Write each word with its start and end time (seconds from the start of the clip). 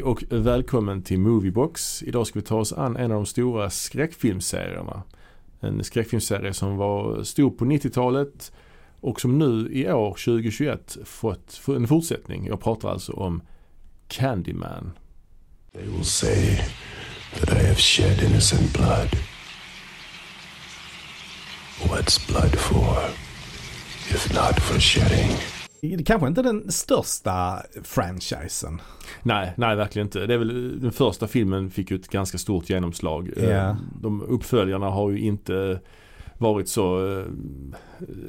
Hej 0.00 0.06
och 0.06 0.24
välkommen 0.28 1.02
till 1.02 1.20
Moviebox. 1.20 2.02
Idag 2.02 2.26
ska 2.26 2.38
vi 2.38 2.44
ta 2.44 2.56
oss 2.56 2.72
an 2.72 2.96
en 2.96 3.10
av 3.10 3.16
de 3.16 3.26
stora 3.26 3.70
skräckfilmserierna. 3.70 5.02
En 5.60 5.84
skräckfilmserie 5.84 6.52
som 6.52 6.76
var 6.76 7.22
stor 7.22 7.50
på 7.50 7.64
90-talet 7.64 8.52
och 9.00 9.20
som 9.20 9.38
nu 9.38 9.68
i 9.72 9.92
år 9.92 10.10
2021 10.10 10.96
fått 11.04 11.60
en 11.68 11.88
fortsättning. 11.88 12.46
Jag 12.46 12.60
pratar 12.60 12.90
alltså 12.90 13.12
om 13.12 13.42
Candyman. 14.08 14.92
They 15.72 15.84
will 15.84 16.04
say 16.04 16.56
that 17.40 17.62
I 17.62 17.66
have 17.66 17.74
shed 17.74 18.22
innocent 18.22 18.72
blood. 18.72 19.08
What's 21.82 22.28
blood 22.28 22.58
for, 22.58 22.96
if 24.08 24.34
not 24.34 24.62
for 24.62 24.78
shedding? 24.80 25.59
Kanske 26.06 26.28
inte 26.28 26.42
den 26.42 26.72
största 26.72 27.62
franchisen. 27.82 28.80
Nej, 29.22 29.52
nej 29.56 29.76
verkligen 29.76 30.06
inte. 30.06 30.26
Det 30.26 30.34
är 30.34 30.38
väl, 30.38 30.80
den 30.80 30.92
första 30.92 31.26
filmen 31.26 31.70
fick 31.70 31.90
ju 31.90 31.96
ett 31.96 32.08
ganska 32.08 32.38
stort 32.38 32.70
genomslag. 32.70 33.30
Ja. 33.36 33.76
De 34.02 34.22
uppföljarna 34.22 34.86
har 34.90 35.10
ju 35.10 35.20
inte 35.20 35.80
varit 36.38 36.68
så 36.68 37.06
eh, 37.18 37.24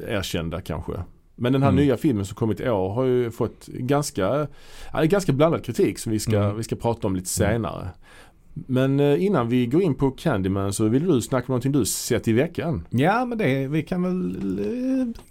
erkända 0.07 0.61
kanske. 0.61 0.93
Men 1.35 1.53
den 1.53 1.63
här 1.63 1.69
Mm. 1.69 1.83
nya 1.83 1.97
filmen 1.97 2.25
som 2.25 2.35
kommit 2.35 2.59
i 2.59 2.69
år 2.69 2.93
har 2.93 3.03
ju 3.03 3.31
fått 3.31 3.67
ganska, 3.67 4.47
ganska 5.03 5.31
blandad 5.33 5.65
kritik 5.65 5.99
som 5.99 6.11
vi 6.11 6.19
ska, 6.19 6.37
Mm. 6.37 6.57
vi 6.57 6.63
ska 6.63 6.75
prata 6.75 7.07
om 7.07 7.15
lite 7.15 7.29
senare. 7.29 7.89
Men 8.53 8.99
eh, 8.99 9.25
innan 9.25 9.49
vi 9.49 9.65
går 9.65 9.81
in 9.81 9.95
på 9.95 10.11
Candyman 10.11 10.73
så 10.73 10.87
vill 10.87 11.05
du 11.07 11.21
snacka 11.21 11.45
om 11.47 11.51
någonting 11.51 11.71
du 11.71 11.85
sett 11.85 12.27
i 12.27 12.33
veckan. 12.33 12.87
Ja, 12.89 13.25
men 13.25 13.37
det, 13.37 13.67
vi 13.67 13.83
kan 13.83 14.03
väl 14.03 14.59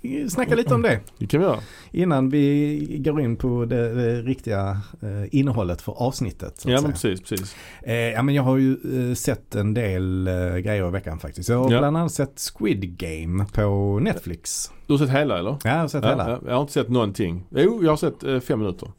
eh, 0.03 0.29
snacka 0.29 0.55
lite 0.55 0.75
om 0.75 0.83
det. 0.83 1.01
Det 1.19 1.27
kan 1.27 1.41
vi 1.41 1.47
göra. 1.47 1.59
Innan 1.93 2.31
vi 2.31 2.97
går 3.05 3.21
in 3.21 3.37
på 3.37 3.65
det, 3.65 3.95
det 3.95 4.23
riktiga 4.23 4.71
eh, 5.03 5.09
innehållet 5.39 5.83
för 5.83 5.93
avsnittet. 5.93 6.63
Ja 6.67 6.81
men 6.83 6.93
precis, 6.93 7.21
precis. 7.21 7.57
Eh, 7.83 7.95
ja, 7.95 8.23
men 8.23 8.35
jag 8.35 8.43
har 8.43 8.57
ju 8.57 8.77
sett 9.15 9.55
en 9.55 9.75
del 9.75 10.25
grejer 10.65 10.89
i 10.89 10.91
veckan 10.91 11.19
faktiskt. 11.19 11.49
Jag 11.49 11.59
har 11.65 11.71
Ja. 11.73 11.79
bland 11.79 11.97
annat 11.97 12.13
sett 12.13 12.41
Squid 12.59 12.99
Game 12.99 13.47
på 13.53 13.99
Netflix. 14.03 14.71
Du 14.87 14.93
har 14.93 14.99
sett 14.99 15.11
hela 15.11 15.39
eller? 15.39 15.51
Ja, 15.51 15.59
jag 15.71 15.77
har 15.77 15.89
sett 15.89 16.05
Ja, 16.05 16.11
hela. 16.11 16.31
ja, 16.31 16.39
jag 16.47 16.55
har 16.55 16.61
inte 16.61 16.73
sett 16.73 16.89
någonting. 16.89 17.47
Jo, 17.51 17.81
jag 17.83 17.91
har 17.91 17.97
sett 17.97 18.45
fem 18.45 18.59
minuter. 18.59 18.91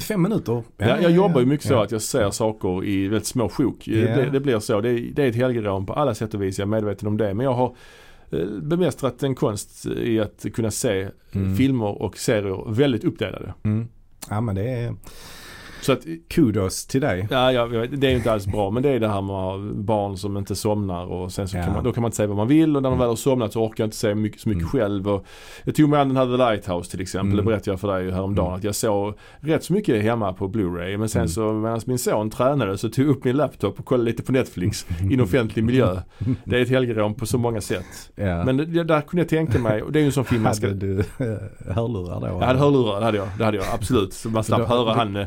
Fem 0.00 0.22
minuter. 0.22 0.62
Ja, 0.76 1.00
jag 1.00 1.10
jobbar 1.10 1.40
ju 1.40 1.46
mycket 1.46 1.66
så 1.66 1.82
att 1.82 1.90
jag 1.90 2.02
ser 2.02 2.30
saker 2.30 2.84
i 2.84 3.08
väldigt 3.08 3.26
små 3.26 3.48
sjok. 3.48 3.88
Eh. 3.88 4.16
Det, 4.16 4.30
det 4.32 4.40
blir 4.40 4.58
så. 4.58 4.80
Det 4.80 4.92
det 4.92 5.22
är 5.22 5.28
ett 5.28 5.36
helgerån 5.36 5.86
på 5.86 5.92
alla 5.92 6.14
sätt 6.14 6.34
och 6.34 6.42
vis. 6.42 6.58
Jag 6.58 6.66
är 6.66 6.70
medveten 6.70 7.08
om 7.08 7.16
det. 7.16 7.34
Men 7.34 7.44
jag 7.44 7.52
har 7.52 7.76
eh, 8.32 8.46
bemästrat 8.62 9.22
en 9.22 9.34
konst 9.34 9.86
i 9.86 10.20
att 10.20 10.46
kunna 10.54 10.70
se 10.70 11.08
Mm. 11.32 11.56
filmer 11.56 12.02
och 12.02 12.18
serier 12.18 12.72
väldigt 12.72 13.04
uppdelade. 13.04 13.54
Mm. 13.62 13.88
Ja, 14.30 14.40
men 14.40 14.54
det 14.54 14.68
är 14.68 14.94
Så 15.86 15.92
att, 15.92 16.04
kudos 16.30 16.86
till 16.86 17.00
dig. 17.00 17.26
ja, 17.30 17.66
vet, 17.66 18.00
det 18.00 18.06
är 18.06 18.10
ju 18.10 18.16
inte 18.16 18.32
alls 18.32 18.46
bra. 18.46 18.70
Men 18.70 18.82
det 18.82 18.88
är 18.88 19.00
det 19.00 19.08
här 19.08 19.22
med 19.22 19.74
barn 19.76 20.16
som 20.16 20.36
inte 20.36 20.54
somnar 20.56 21.04
och 21.06 21.32
sen 21.32 21.48
så 21.48 21.56
Ja. 21.56 21.62
kan 21.64 21.72
man, 21.72 21.84
då 21.84 21.92
kan 21.92 22.02
man 22.02 22.08
inte 22.08 22.16
säga 22.16 22.26
vad 22.26 22.36
man 22.36 22.48
vill 22.48 22.76
och 22.76 22.82
när 22.82 22.90
de 22.90 22.98
väl 22.98 23.08
har 23.08 23.16
somnat 23.16 23.52
så 23.52 23.62
orkar 23.64 23.84
jag 23.84 23.86
inte 23.86 23.96
säga 23.96 24.14
mycket, 24.14 24.40
så 24.40 24.48
mycket 24.48 24.62
Mm. 24.62 24.70
själv. 24.70 25.08
Och 25.08 25.24
jag 25.64 25.74
tog 25.74 25.88
mig 25.88 26.00
an 26.00 26.08
den 26.08 26.16
här 26.16 26.26
The 26.26 26.36
Lighthouse 26.50 26.90
till 26.90 27.00
exempel. 27.00 27.32
Mm. 27.32 27.36
Det 27.36 27.42
berättade 27.50 27.70
jag 27.70 27.80
för 27.80 27.98
dig 27.98 28.10
häromdagen. 28.10 28.46
Mm. 28.48 28.58
Att 28.58 28.64
jag 28.64 28.74
såg 28.74 29.14
rätt 29.40 29.64
så 29.64 29.72
mycket 29.72 30.02
hemma 30.02 30.32
på 30.32 30.48
Blu-ray. 30.48 30.96
Men 30.98 31.08
sen 31.08 31.20
Mm. 31.20 31.28
så 31.28 31.52
medan 31.52 31.80
min 31.86 31.98
son 31.98 32.30
tränade 32.30 32.78
så 32.78 32.88
tog 32.88 33.04
jag 33.06 33.10
upp 33.10 33.24
min 33.24 33.36
laptop 33.36 33.78
och 33.78 33.84
kollade 33.84 34.10
lite 34.10 34.22
på 34.22 34.32
Netflix 34.32 34.86
i 35.10 35.14
en 35.14 35.20
offentlig 35.20 35.64
miljö. 35.64 35.96
Det 36.44 36.56
är 36.58 36.62
ett 36.62 36.68
helgerån 36.70 37.14
på 37.14 37.26
så 37.26 37.38
många 37.38 37.60
sätt. 37.60 38.10
Ja. 38.14 38.44
Men 38.44 38.56
det, 38.56 38.84
där 38.84 39.00
kunde 39.00 39.22
jag 39.22 39.28
tänka 39.28 39.58
mig, 39.58 39.82
och 39.82 39.92
det 39.92 39.98
är 39.98 40.00
ju 40.00 40.06
en 40.06 40.12
sån 40.12 40.24
film 40.24 40.42
man 40.42 40.54
ska... 40.54 40.66
hade 40.66 40.78
du 40.86 40.98
eh, 40.98 41.74
hörlurar 41.74 42.20
då? 42.20 42.26
Jag 42.26 42.46
hade 42.46 42.58
hörlurar, 42.58 42.98
det 43.00 43.04
hade 43.04 43.18
jag. 43.18 43.28
Det 43.38 43.44
hade 43.44 43.56
jag 43.56 43.66
absolut. 43.74 44.12
Så 44.12 44.28
man 44.28 44.44
slapp 44.44 44.68
höra 44.68 44.92
han, 44.94 45.16
eh, 45.16 45.26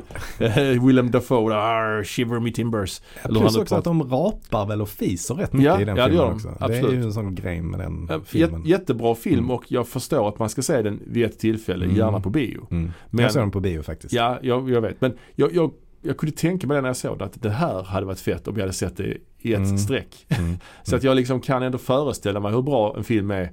Willem 0.87 1.11
Dafoe, 1.11 1.53
där, 1.53 2.03
shiver 2.03 2.39
me 2.39 2.51
timbers. 2.51 3.01
Plus 3.23 3.57
också 3.57 3.75
att 3.75 3.83
de 3.83 4.03
rapar 4.03 4.65
väl 4.65 4.81
och 4.81 4.89
fiser 4.89 5.35
rätt 5.35 5.53
mycket 5.53 5.65
Ja, 5.65 5.81
i 5.81 5.85
den 5.85 5.97
ja, 5.97 6.03
det 6.03 6.09
filmen 6.09 6.25
gör 6.25 6.29
de. 6.29 6.35
också. 6.35 6.47
Det 6.59 6.65
är 6.65 6.77
Absolut. 6.79 6.99
ju 6.99 7.03
en 7.05 7.13
sån 7.13 7.35
grej 7.35 7.61
med 7.61 7.79
den 7.79 8.07
Ja, 8.09 8.19
filmen. 8.25 8.61
jät- 8.63 8.67
jättebra 8.67 9.15
film 9.15 9.39
Mm. 9.39 9.51
och 9.51 9.63
jag 9.71 9.87
förstår 9.87 10.29
att 10.29 10.39
man 10.39 10.49
ska 10.49 10.61
se 10.61 10.81
den 10.81 10.99
vid 11.05 11.25
ett 11.25 11.39
tillfälle, 11.39 11.85
Mm. 11.85 11.97
gärna 11.97 12.19
på 12.19 12.29
bio. 12.29 12.67
Mm. 12.71 12.91
Men- 13.09 13.23
jag 13.23 13.31
såg 13.33 13.41
den 13.41 13.51
på 13.51 13.59
bio 13.59 13.81
faktiskt. 13.81 14.13
Ja, 14.13 14.39
jag, 14.41 14.69
jag 14.69 14.81
vet. 14.81 15.01
Men 15.01 15.13
jag, 15.35 15.53
jag, 15.55 15.71
jag 16.01 16.17
kunde 16.17 16.35
tänka 16.35 16.67
mig 16.67 16.75
det 16.75 16.81
när 16.81 16.89
jag 16.89 16.97
såg 16.97 17.17
det 17.19 17.25
att 17.25 17.41
det 17.41 17.49
här 17.49 17.83
hade 17.83 18.05
varit 18.05 18.19
fett 18.19 18.47
om 18.47 18.55
jag 18.55 18.61
hade 18.61 18.73
sett 18.73 18.97
det 18.97 19.17
i 19.41 19.53
ett 19.53 19.59
Mm. 19.59 19.77
streck. 19.77 20.25
Mm. 20.29 20.57
Så 20.83 20.95
att 20.95 21.03
jag 21.03 21.15
liksom 21.15 21.41
kan 21.41 21.63
ändå 21.63 21.77
föreställa 21.77 22.39
mig 22.39 22.51
hur 22.51 22.61
bra 22.61 22.97
en 22.97 23.03
film 23.03 23.31
är 23.31 23.51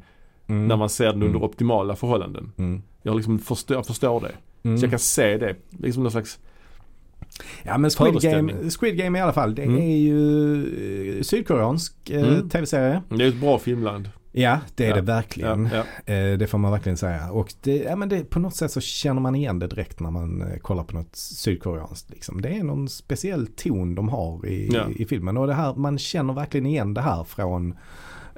Mm. 0.49 0.67
när 0.67 0.77
man 0.77 0.89
ser 0.89 1.05
den 1.05 1.15
under 1.15 1.29
Mm. 1.29 1.43
optimala 1.43 1.97
förhållanden. 1.97 2.53
Mm. 2.59 2.83
Jag 3.03 3.17
liksom 3.17 3.39
förstår, 3.39 3.77
jag 3.77 3.87
förstår 3.87 4.21
det. 4.21 4.33
Mm. 4.69 4.79
Så 4.79 4.85
jag 4.85 4.91
kan 4.91 4.99
se 4.99 5.37
det. 5.39 5.57
Liksom 5.79 6.03
någon 6.03 6.13
slags, 6.13 6.39
Ja 7.63 7.79
men 7.79 7.91
Squid. 7.91 8.21
Game, 8.23 8.71
Squid 8.71 8.97
Game 8.97 9.19
i 9.19 9.23
alla 9.23 9.33
fall. 9.33 9.55
Det 9.55 9.63
Mm. 9.63 9.79
är 9.83 9.97
ju 9.97 11.17
eh, 11.19 11.23
sydkoreansk 11.23 12.11
eh, 12.11 12.23
Mm. 12.29 12.49
tv-serie. 12.49 13.03
det 13.09 13.25
är 13.25 13.29
ett 13.29 13.41
bra 13.41 13.59
filmland. 13.59 14.11
Ja 14.33 14.59
det 14.75 14.85
är 14.85 14.89
Ja. 14.89 14.95
det 14.95 15.01
verkligen. 15.03 15.69
Ja, 15.73 15.85
ja. 16.07 16.15
Eh, 16.15 16.39
det 16.39 16.47
får 16.47 16.59
man 16.59 16.73
verkligen 16.73 16.97
säga. 16.97 17.31
Och 17.31 17.55
det, 17.63 17.77
ja, 17.77 17.97
men 17.97 18.09
det, 18.09 18.31
på 18.31 18.39
något 18.39 18.55
sätt 18.57 18.71
så 18.73 18.81
känner 18.81 19.21
man 19.21 19.35
igen 19.35 19.59
det 19.59 19.67
direkt 19.67 20.01
när 20.01 20.11
man 20.11 20.45
kollar 20.63 20.85
på 20.85 20.97
något 20.97 21.17
sydkoreanskt. 21.17 22.11
Liksom. 22.11 22.41
Det 22.43 22.49
är 22.49 22.63
någon 22.65 22.89
speciell 22.89 23.47
ton 23.47 23.95
de 23.95 24.09
har 24.09 24.47
i, 24.47 24.81
i 24.97 25.05
filmen. 25.05 25.37
Och 25.37 25.47
det 25.47 25.55
här, 25.55 25.75
man 25.75 25.99
känner 25.99 26.35
verkligen 26.35 26.67
igen 26.67 26.95
det 26.95 27.01
här 27.01 27.25
från 27.25 27.75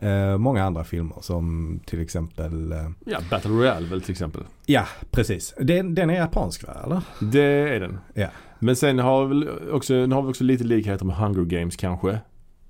eh, 0.03 0.38
många 0.38 0.65
andra 0.65 0.84
filmer. 0.84 1.16
Som 1.20 1.80
till 1.86 2.00
exempel, 2.00 2.72
eh, 2.72 2.78
ja, 3.06 3.19
Battle 3.30 3.50
Royale 3.50 3.86
väl 3.88 4.03
till 4.03 4.12
exempel. 4.12 4.42
ja 4.66 4.84
precis. 5.10 5.54
Den, 5.60 5.94
den 5.94 6.10
är 6.10 6.15
japansk 6.15 6.66
va? 6.66 6.75
Eller? 6.84 7.00
Det 7.32 7.42
är 7.75 7.80
den. 7.80 7.98
Ja. 8.15 8.28
Men 8.59 8.77
sen 8.77 8.99
har 8.99 9.27
vi 9.27 9.49
också, 9.73 9.95
har 9.95 10.23
vi 10.23 10.29
också 10.31 10.45
lite 10.45 10.65
likheter 10.65 11.05
med 11.07 11.17
Hunger 11.17 11.45
Games 11.45 11.77
kanske. 11.77 12.19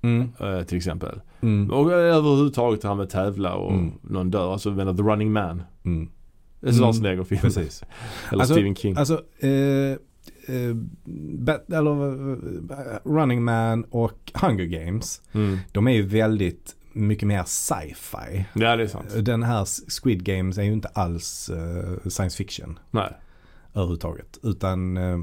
Mm. 0.01 0.31
eh, 0.39 0.61
till 0.63 0.77
exempel. 0.77 1.21
Mm. 1.41 1.71
Och 1.71 1.91
överhuvudtaget 1.91 2.81
det 2.81 2.87
här 2.87 2.95
med 2.95 3.09
tävla 3.09 3.53
och 3.55 3.71
Mm. 3.73 3.91
någon 4.01 4.31
dör. 4.31 4.51
Alltså 4.53 4.71
menar 4.71 4.93
The 4.93 5.01
Running 5.03 5.31
Man. 5.31 5.61
Mm. 5.85 6.09
Det 6.59 6.67
är 6.69 6.73
Schwarzenegger-film. 6.73 7.41
Precis. 7.41 7.83
Eller 8.31 8.39
Alltså- 8.41 8.53
Stephen 8.53 8.75
King. 8.75 8.95
Alltså, 8.97 9.21
eh, 9.39 9.49
eh, 10.55 10.75
Bat- 11.39 11.69
eller, 11.73 11.91
eh, 12.31 12.37
Running 13.03 13.43
Man 13.43 13.83
och 13.83 14.31
Hunger 14.33 14.65
Games, 14.65 15.21
Mm. 15.31 15.57
de 15.71 15.87
är 15.87 15.91
ju 15.91 16.01
väldigt 16.01 16.75
mycket 16.93 17.27
mer 17.27 17.43
sci-fi. 17.43 18.45
Ja 18.53 18.75
det 18.75 18.83
är 18.83 18.87
sant. 18.87 19.25
Den 19.25 19.43
här 19.43 19.65
Squid 20.01 20.23
Games 20.23 20.57
är 20.57 20.63
ju 20.63 20.71
inte 20.73 20.87
alls 20.87 21.49
eh, 21.49 22.09
science 22.09 22.37
fiction 22.37 22.79
Nej. 22.91 23.13
överhuvudtaget. 23.73 24.37
Utan 24.43 24.97
eh, 24.97 25.17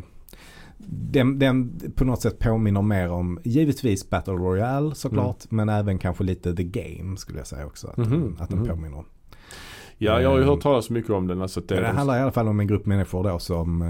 den, 0.88 1.38
den 1.38 1.80
på 1.96 2.04
något 2.04 2.22
sätt 2.22 2.38
påminner 2.38 2.82
mer 2.82 3.10
om, 3.10 3.38
givetvis 3.44 4.10
Battle 4.10 4.34
Royale 4.34 4.94
såklart, 4.94 5.50
men 5.50 5.68
även 5.68 5.98
kanske 5.98 6.24
lite 6.24 6.54
The 6.56 6.64
Game 6.64 7.16
skulle 7.16 7.38
jag 7.38 7.46
säga 7.46 7.66
också. 7.66 7.88
Att, 7.88 7.96
Mhm, 7.96 8.10
den, 8.10 8.36
att 8.40 8.48
den 8.50 8.58
mhm. 8.58 8.68
påminner 8.68 8.98
om. 8.98 9.04
Ja 9.98 10.20
jag 10.20 10.28
har 10.28 10.36
ju 10.36 10.42
Mm. 10.42 10.54
hört 10.54 10.62
talas 10.62 10.90
mycket 10.90 11.10
om 11.10 11.26
den. 11.26 11.42
Alltså 11.42 11.60
det, 11.60 11.80
Det 11.80 11.86
handlar 11.86 12.18
i 12.18 12.20
alla 12.20 12.32
fall 12.32 12.48
om 12.48 12.60
en 12.60 12.66
grupp 12.66 12.86
människor 12.86 13.24
då 13.24 13.38
som 13.38 13.82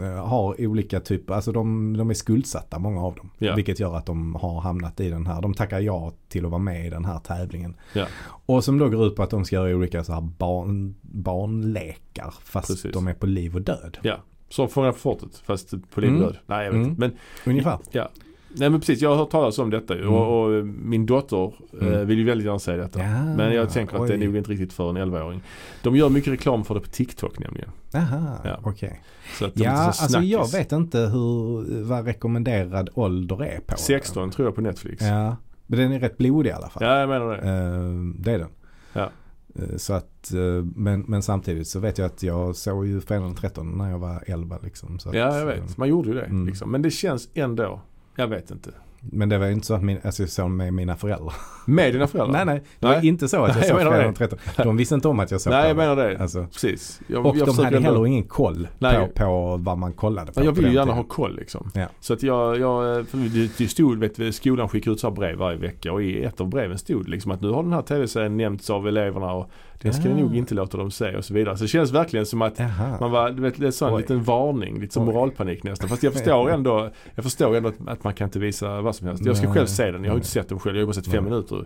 eh, 0.00 0.26
har 0.26 0.66
olika 0.66 1.00
typer, 1.00 1.34
alltså 1.34 1.52
de, 1.52 1.96
de 1.96 2.10
är 2.10 2.14
skuldsatta 2.14 2.78
många 2.78 3.02
av 3.02 3.14
dem. 3.14 3.30
Ja. 3.38 3.54
Vilket 3.54 3.80
gör 3.80 3.96
att 3.96 4.06
de 4.06 4.34
har 4.34 4.60
hamnat 4.60 5.00
i 5.00 5.10
den 5.10 5.26
här, 5.26 5.42
de 5.42 5.54
tackar 5.54 5.80
ja 5.80 6.12
till 6.28 6.44
att 6.44 6.50
vara 6.50 6.62
med 6.62 6.86
i 6.86 6.90
den 6.90 7.04
här 7.04 7.18
tävlingen. 7.18 7.74
Ja. 7.92 8.06
Och 8.46 8.64
som 8.64 8.78
då 8.78 8.88
går 8.88 9.06
ut 9.06 9.16
på 9.16 9.22
att 9.22 9.30
de 9.30 9.44
ska 9.44 9.56
göra 9.56 9.76
olika 9.76 10.04
så 10.04 10.12
här 10.12 10.20
barn, 10.20 10.94
barnlekar 11.02 12.34
fast 12.42 12.68
Precis. 12.68 12.92
de 12.92 13.08
är 13.08 13.14
på 13.14 13.26
liv 13.26 13.54
och 13.54 13.62
död. 13.62 13.98
Ja. 14.02 14.16
Som 14.50 14.68
Fångar 14.68 14.92
på 14.92 14.98
fortet 14.98 15.36
fast 15.46 15.74
på 15.94 16.00
liv 16.00 16.10
Mm. 16.10 16.32
Nej 16.46 16.64
jag 16.64 16.72
vet 16.72 16.78
Mm. 16.78 16.88
inte. 16.90 17.00
Men 17.00 17.12
Ungefär. 17.46 17.78
ja. 17.90 18.08
Nej 18.56 18.70
men 18.70 18.80
precis, 18.80 19.00
jag 19.02 19.10
har 19.10 19.16
hört 19.16 19.30
talas 19.30 19.58
om 19.58 19.70
detta. 19.70 19.94
Mm. 19.94 20.08
och, 20.08 20.44
och 20.44 20.66
min 20.66 21.06
dotter 21.06 21.52
eh, 21.80 21.86
Mm. 21.88 22.06
vill 22.06 22.18
ju 22.18 22.24
väldigt 22.24 22.44
gärna 22.44 22.58
säga 22.58 22.76
detta. 22.76 22.98
Ja, 22.98 23.24
Men 23.24 23.54
jag 23.54 23.70
tänker 23.70 23.96
att 23.96 24.08
det 24.08 24.14
är 24.14 24.18
oj. 24.20 24.26
nog 24.26 24.36
inte 24.36 24.50
riktigt 24.50 24.72
för 24.72 24.90
en 24.90 24.96
11-åring. 24.96 25.42
De 25.82 25.96
gör 25.96 26.08
mycket 26.08 26.32
reklam 26.32 26.64
för 26.64 26.74
det 26.74 26.80
på 26.80 26.86
TikTok 26.88 27.38
nämligen. 27.38 27.70
Aha, 27.94 28.36
Ja. 28.44 28.58
okej. 28.62 29.00
Så 29.38 29.44
att 29.46 29.54
det 29.54 29.64
är 29.64 29.68
Ja, 29.68 29.72
alltså 29.72 30.18
jag 30.20 30.52
vet 30.52 30.72
inte 30.72 30.98
hur, 30.98 31.82
vad 31.82 32.04
rekommenderad 32.04 32.90
ålder 32.94 33.42
är 33.44 33.60
på 33.66 33.76
16 33.78 34.30
tror 34.30 34.48
jag 34.48 34.54
på 34.54 34.60
Netflix. 34.60 34.98
den. 35.02 35.14
Ja, 35.16 35.36
men 35.66 35.78
den 35.78 35.92
är 35.92 36.00
rätt 36.00 36.18
blodig 36.18 36.50
i 36.50 36.52
alla 36.52 36.68
fall. 36.68 36.82
Ja, 36.84 37.00
jag 37.00 37.08
menar 37.08 37.26
det. 37.28 37.36
Eh, 37.36 38.22
det 38.24 38.32
är 38.32 38.38
den. 38.38 38.48
Ja. 38.92 39.10
Eh, 39.54 39.76
Så 39.76 39.92
att, 39.92 40.32
eh, 40.32 40.64
men, 40.74 41.00
men 41.00 41.22
samtidigt 41.22 41.68
så 41.68 41.80
vet 41.80 41.98
jag 41.98 42.06
att 42.06 42.22
jag 42.22 42.56
såg 42.56 42.86
ju 42.86 43.00
Fredagen 43.00 43.26
den 43.28 43.36
13 43.36 43.78
när 43.78 43.90
jag 43.90 43.98
var 43.98 44.24
11 44.26 44.58
liksom. 44.62 44.98
Så 44.98 45.10
Ja, 45.12 45.38
jag 45.38 45.46
vet. 45.46 45.76
Man 45.76 45.88
gjorde 45.88 46.08
ju 46.08 46.14
det. 46.14 46.24
Mm. 46.24 46.46
Liksom. 46.46 46.70
Men 46.70 46.82
det 46.82 46.90
känns 46.90 47.28
ändå, 47.34 47.80
jag 48.16 48.28
vet 48.28 48.50
inte. 48.50 48.70
Men 49.00 49.28
det 49.28 49.38
var 49.38 49.46
ju 49.46 49.52
inte 49.52 49.66
så 49.66 49.74
att 49.74 49.82
min, 49.82 49.98
alltså 50.04 50.22
jag 50.22 50.30
såg 50.30 50.50
med 50.50 50.74
mina 50.74 50.96
föräldrar. 50.96 51.34
Med 51.66 51.92
dina 51.92 52.06
föräldrar? 52.06 52.32
nej, 52.32 52.44
nej. 52.44 52.62
Det 52.78 52.86
var 52.86 52.94
Nej. 52.94 53.08
inte 53.08 53.28
så 53.28 53.36
att 53.44 53.48
jag 53.48 53.56
Nej, 53.56 53.68
jag 53.68 53.68
såg 53.68 53.76
menar 53.76 53.90
Fredagen 53.90 54.14
det. 54.18 54.26
den 54.26 54.38
13. 54.56 54.66
De 54.66 54.76
visste 54.76 54.94
inte 54.94 55.08
om 55.08 55.20
att 55.20 55.30
jag 55.30 55.40
såg 55.40 55.52
Nej, 55.52 55.68
jag 55.68 55.76
menar 55.76 55.96
det. 55.96 56.18
Alltså, 56.18 56.46
Precis. 56.52 57.00
Jag, 57.06 57.26
och 57.26 57.36
jag 57.36 57.46
de 57.46 57.58
hade 57.64 57.80
heller 57.80 58.06
ingen 58.06 58.24
koll 58.24 58.68
Nej. 58.78 59.06
på, 59.06 59.12
på 59.12 59.56
vad 59.60 59.78
man 59.78 59.92
kollade 59.92 60.32
på. 60.32 60.40
Ja, 60.40 60.44
jag 60.44 60.52
vill 60.52 60.66
ju 60.66 60.72
gärna 60.72 60.92
ha 60.92 61.02
tiden. 61.02 61.08
koll 61.08 61.36
liksom. 61.36 61.70
Ja. 61.74 61.86
Så 62.00 62.12
att 62.12 62.22
jag, 62.22 62.58
jag 62.58 63.06
det, 63.12 63.58
det 63.58 63.68
stod, 63.68 63.98
vet 63.98 64.16
du, 64.16 64.32
skolan 64.32 64.68
skickar 64.68 64.90
ut 64.90 65.00
så 65.00 65.08
här 65.08 65.14
brev 65.14 65.38
varje 65.38 65.58
vecka 65.58 65.92
och 65.92 66.02
i 66.02 66.24
ett 66.24 66.40
av 66.40 66.48
breven 66.48 66.78
stod 66.78 67.08
liksom 67.08 67.30
att 67.32 67.40
nu 67.40 67.50
har 67.50 67.62
den 67.62 67.72
här 67.72 67.82
tv-serien 67.82 68.36
nämnts 68.36 68.70
av 68.70 68.88
eleverna 68.88 69.32
och 69.32 69.50
Det 69.82 69.92
ska 69.92 70.04
ni 70.08 70.14
Ah. 70.14 70.24
nog 70.24 70.36
inte 70.36 70.54
låta 70.54 70.76
dem 70.78 70.90
se 70.90 71.16
och 71.16 71.24
så 71.24 71.34
vidare. 71.34 71.56
Så 71.56 71.64
det 71.64 71.68
känns 71.68 71.90
verkligen 71.92 72.26
som 72.26 72.42
att 72.42 72.58
Jaha. 72.58 72.96
man 73.00 73.10
var, 73.10 73.30
du 73.30 73.42
vet, 73.42 73.58
det 73.60 73.82
är 73.82 73.88
en 73.90 73.96
liten 73.96 74.22
varning, 74.22 74.80
lite 74.80 74.94
som 74.94 75.04
moralpanik 75.04 75.62
nästan. 75.64 75.88
Fast 75.88 76.02
jag 76.02 76.12
förstår 76.16 76.50
ändå, 76.50 76.90
jag 77.14 77.24
förstår 77.24 77.56
ändå 77.56 77.68
att, 77.68 77.88
att 77.88 78.04
man 78.04 78.14
kan 78.14 78.24
inte 78.26 78.38
visa 78.38 78.80
vad 78.80 78.96
som 78.96 79.06
helst. 79.06 79.24
Jag 79.26 79.36
ska 79.36 79.52
själv 79.52 79.66
se 79.66 79.90
den, 79.90 80.04
jag 80.04 80.10
har 80.10 80.16
inte 80.16 80.28
sett 80.28 80.48
den 80.48 80.58
själv, 80.58 80.76
jag 80.76 80.82
har 80.82 80.86
bara 80.86 80.92
sett 80.92 81.06
fem 81.10 81.24
minuter. 81.24 81.64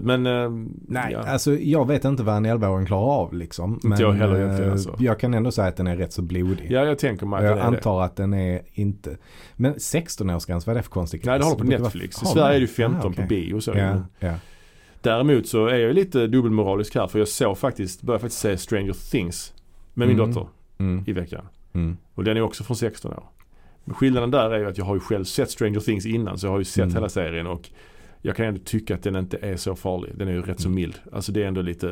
Men, 0.00 0.26
eh, 0.26 0.50
Nej, 0.88 1.12
ja. 1.12 1.18
alltså 1.18 1.52
jag 1.54 1.86
vet 1.88 2.04
inte 2.04 2.22
vad 2.22 2.36
en 2.36 2.46
11-åring 2.46 2.86
klarar 2.86 3.02
av 3.02 3.34
liksom. 3.34 3.80
Men 3.82 3.98
jag 4.00 4.12
heller 4.12 4.36
egentligen, 4.36 4.66
eh, 4.66 4.72
alltså. 4.72 4.96
jag 4.98 5.18
kan 5.20 5.34
ändå 5.34 5.50
säga 5.50 5.68
att 5.68 5.76
den 5.76 5.86
är 5.86 5.96
rätt 5.96 6.12
så 6.12 6.22
blodig. 6.22 6.66
ja, 6.70 6.84
jag 6.84 6.98
tänker 6.98 7.26
mig 7.26 7.38
att 7.38 7.44
jag 7.44 7.56
den 7.56 7.66
är 7.66 7.70
det. 7.70 7.76
antar 7.76 8.02
att 8.02 8.16
den 8.16 8.34
är 8.34 8.60
inte. 8.72 9.16
Men 9.56 9.74
16-årsgräns, 9.74 10.66
vad 10.66 10.68
är 10.68 10.74
det 10.78 10.82
för 10.82 10.90
konstig 10.90 11.22
Nej, 11.26 11.38
det 11.38 11.44
har 11.44 11.52
du 11.52 11.58
på 11.58 11.64
Netflix. 11.64 12.22
I 12.22 12.26
Sverige 12.26 12.56
är 12.56 12.60
det 12.60 12.66
15 12.66 13.00
Ah, 13.00 13.06
okej. 13.08 13.22
på 13.22 13.28
bio 13.28 13.60
så. 13.60 13.72
Ja, 13.76 14.02
ja. 14.18 14.34
Däremot 15.02 15.46
så 15.46 15.66
är 15.66 15.76
jag 15.78 15.94
lite 15.94 16.26
dubbelmoralisk 16.26 16.94
här 16.94 17.06
för 17.06 17.18
jag 17.18 17.28
såg 17.28 17.58
faktiskt, 17.58 18.02
började 18.02 18.20
faktiskt 18.20 18.40
se 18.40 18.58
Stranger 18.58 19.10
Things 19.10 19.52
med 19.94 20.08
min 20.08 20.16
Mm. 20.20 20.30
dotter 20.34 20.48
Mm, 20.78 21.04
i 21.06 21.12
veckan. 21.12 21.44
mm. 21.72 21.96
Och 22.14 22.24
den 22.24 22.36
är 22.36 22.40
också 22.40 22.64
från 22.64 22.76
16 22.76 23.12
år. 23.12 23.24
Men 23.84 23.94
skillnaden 23.94 24.30
där 24.30 24.50
är 24.50 24.58
ju 24.58 24.66
att 24.68 24.78
jag 24.78 24.84
har 24.84 24.94
ju 24.94 25.00
själv 25.00 25.24
sett 25.24 25.50
Stranger 25.50 25.80
Things 25.80 26.06
innan 26.06 26.38
så 26.38 26.46
jag 26.46 26.50
har 26.52 26.58
ju 26.58 26.64
sett 26.64 26.82
Mm. 26.84 26.94
hela 26.94 27.08
serien 27.08 27.46
och 27.46 27.70
jag 28.22 28.36
kan 28.36 28.46
ändå 28.46 28.60
tycka 28.64 28.94
att 28.94 29.02
den 29.02 29.16
inte 29.16 29.36
är 29.36 29.56
så 29.56 29.74
farlig. 29.74 30.12
Den 30.16 30.28
är 30.28 30.32
ju 30.32 30.42
rätt 30.42 30.60
så 30.60 30.68
Mm. 30.68 30.74
mild. 30.76 30.94
Alltså 31.12 31.32
det 31.32 31.42
är 31.42 31.46
ändå 31.46 31.62
lite, 31.62 31.86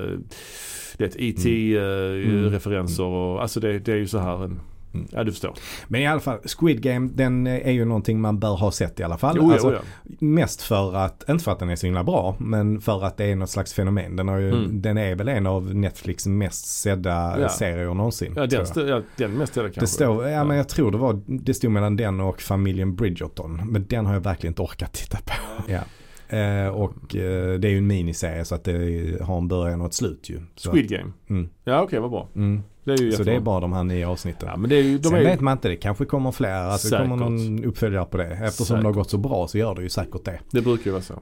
det 0.96 1.04
är 1.04 1.08
ett 1.08 1.16
Mm. 1.16 1.28
E.T.-referenser 1.30 3.04
och 3.04 3.42
alltså 3.42 3.60
det, 3.60 3.78
det 3.78 3.92
är 3.92 3.96
ju 3.96 4.06
så 4.06 4.18
här 4.18 4.44
en, 4.44 4.60
Mm. 4.94 5.06
ja 5.12 5.24
du 5.24 5.30
förstår. 5.32 5.54
Men 5.88 6.00
i 6.00 6.06
alla 6.06 6.20
fall, 6.20 6.38
Squid 6.58 6.82
Game 6.82 7.10
den 7.14 7.46
är 7.46 7.70
ju 7.70 7.84
någonting 7.84 8.20
man 8.20 8.38
bör 8.38 8.54
ha 8.56 8.70
sett 8.70 9.00
i 9.00 9.02
alla 9.02 9.18
fall. 9.18 9.36
Jo, 9.38 9.52
Alltså, 9.52 9.72
ja. 9.72 9.80
Mest 10.18 10.62
för 10.62 10.94
att, 10.96 11.28
inte 11.28 11.44
för 11.44 11.52
att 11.52 11.58
den 11.58 11.70
är 11.70 11.76
så 11.76 11.86
himla 11.86 12.04
bra, 12.04 12.36
men 12.38 12.80
för 12.80 13.04
att 13.04 13.16
det 13.16 13.24
är 13.24 13.36
något 13.36 13.50
slags 13.50 13.72
fenomen. 13.74 14.16
Den, 14.16 14.28
har 14.28 14.38
ju, 14.38 14.48
Mm. 14.48 14.82
den 14.82 14.98
är 14.98 15.14
väl 15.14 15.28
en 15.28 15.46
av 15.46 15.74
Netflix 15.74 16.26
mest 16.26 16.66
sedda 16.66 17.40
Ja. 17.40 17.48
serier 17.48 17.94
någonsin. 17.94 18.32
Ja, 18.36 18.46
den, 18.46 18.64
stö- 18.64 18.88
ja, 18.88 19.02
den 19.16 19.38
mest 19.38 19.54
det 19.54 19.60
kanske. 19.60 19.80
Det 19.80 19.86
står, 19.86 20.28
ja, 20.28 20.44
men 20.44 20.56
jag 20.56 20.68
tror 20.68 20.90
det 20.90 20.98
var, 20.98 21.20
det 21.26 21.54
stod 21.54 21.70
mellan 21.70 21.96
den 21.96 22.20
och 22.20 22.40
familjen 22.40 22.94
Bridgerton. 22.96 23.60
Men 23.64 23.86
den 23.88 24.06
har 24.06 24.14
jag 24.14 24.20
verkligen 24.20 24.50
inte 24.50 24.62
orkat 24.62 24.92
titta 24.92 25.18
på. 25.18 25.32
Ja. 25.72 25.80
Eh, 26.36 26.68
och 26.68 27.16
eh, 27.16 27.58
det 27.58 27.68
är 27.68 27.70
ju 27.70 27.78
en 27.78 27.86
miniserie 27.86 28.44
så 28.44 28.54
att 28.54 28.64
det 28.64 28.72
har 29.22 29.38
en 29.38 29.48
början 29.48 29.80
och 29.80 29.86
ett 29.86 29.94
slut 29.94 30.28
ju. 30.30 30.40
Så, 30.56 30.70
Squid 30.70 30.88
Game. 30.90 31.12
Mm, 31.30 31.48
Ja 31.64 31.82
okej, 31.82 31.98
vad 32.00 32.10
bra. 32.10 32.28
mm. 32.36 32.62
Det 32.84 32.92
är 32.92 32.98
ju 33.02 33.12
Så 33.12 33.22
det 33.22 33.32
är 33.34 33.40
bara 33.40 33.60
de 33.60 33.72
här 33.72 33.84
nio 33.84 34.06
avsnitten. 34.08 34.48
Ja 34.52 34.56
men 34.56 34.70
det 34.70 34.76
är 34.76 34.82
ju, 34.82 34.98
de 34.98 35.04
Sen 35.08 35.14
är 35.14 35.18
ju, 35.20 35.24
vet 35.26 35.40
man 35.40 35.52
inte, 35.52 35.68
det 35.68 35.76
kanske 35.76 36.04
kommer 36.04 36.32
fler. 36.32 36.52
Alltså 36.54 36.88
det 36.96 37.02
kommer 37.02 37.16
Säkert. 37.16 37.50
någon 37.50 37.64
uppföljare 37.64 38.04
på 38.04 38.16
det. 38.16 38.24
Eftersom 38.26 38.76
det 38.76 38.82
har 38.82 38.92
Säkert. 38.92 38.94
gått 38.96 39.10
så 39.10 39.18
bra 39.18 39.46
så 39.48 39.58
gör 39.58 39.74
det 39.74 39.82
ju 39.82 39.88
säkert 39.88 40.24
det. 40.24 40.40
det 40.52 40.62
brukar 40.62 40.84
ju 40.84 40.90
vara 40.90 41.02
så. 41.02 41.14
Eh, 41.14 41.20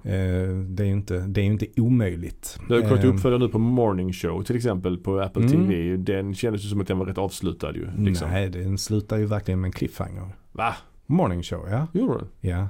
det 0.68 0.82
är 0.82 0.86
ju 0.86 0.92
inte, 0.92 1.18
det 1.18 1.40
är 1.40 1.44
inte 1.44 1.66
omöjligt. 1.76 2.58
Det 2.68 2.74
har 2.74 2.82
kommit 2.82 3.04
Eh, 3.04 3.10
uppföljare 3.14 3.40
nu 3.40 3.48
på 3.48 3.58
Morning 3.58 4.12
Show 4.12 4.42
till 4.42 4.56
exempel 4.56 4.98
på 4.98 5.20
Apple 5.20 5.42
Mm. 5.44 5.68
TV. 5.68 5.96
Den 5.96 6.34
kändes 6.34 6.64
ju 6.64 6.68
som 6.68 6.80
att 6.80 6.86
den 6.86 6.98
var 6.98 7.06
rätt 7.06 7.18
avslutad 7.18 7.72
ju. 7.74 7.88
Liksom. 7.98 8.30
Nej, 8.30 8.48
den 8.50 8.78
slutar 8.78 9.16
ju 9.18 9.26
verkligen 9.26 9.60
med 9.60 9.68
en 9.68 9.72
cliffhanger. 9.72 10.28
Va? 10.52 10.74
Morning 11.06 11.42
show, 11.42 11.68
ja. 11.70 11.86
Gjorde 11.92 12.14
den? 12.14 12.28
ja. 12.40 12.68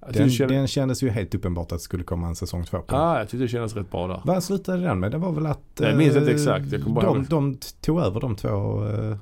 Den, 0.00 0.30
kändes, 0.30 0.56
den 0.56 0.66
kändes 0.66 1.02
ju 1.02 1.08
helt 1.08 1.34
uppenbart 1.34 1.72
att 1.72 1.78
det 1.78 1.82
skulle 1.82 2.04
komma 2.04 2.26
en 2.26 2.34
säsong 2.36 2.64
två 2.64 2.78
på. 2.78 2.96
ah, 2.96 3.18
jag 3.18 3.28
tyckte 3.28 3.44
det 3.44 3.48
kändes 3.48 3.76
rätt 3.76 3.90
bra 3.90 4.06
där. 4.06 4.20
Vad 4.24 4.44
slutade 4.44 4.82
den 4.82 5.00
med? 5.00 5.10
Det 5.10 5.18
var 5.18 5.32
väl 5.32 5.46
att 5.46 5.60
Jag 5.80 5.96
minns 5.96 6.14
eh, 6.16 6.20
inte 6.22 6.32
exakt, 6.32 6.72
jag 6.72 6.80
bara 6.80 7.04
de, 7.06 7.24
de 7.24 7.58
tog 7.80 8.00
över 8.00 8.20
de 8.20 8.36
två 8.36 8.84
uh, 8.84 9.16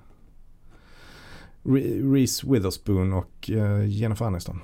Reese 2.15 2.45
Witherspoon 2.45 3.13
och 3.13 3.51
eh, 3.51 3.87
Jennifer 3.89 4.25
Aniston. 4.25 4.61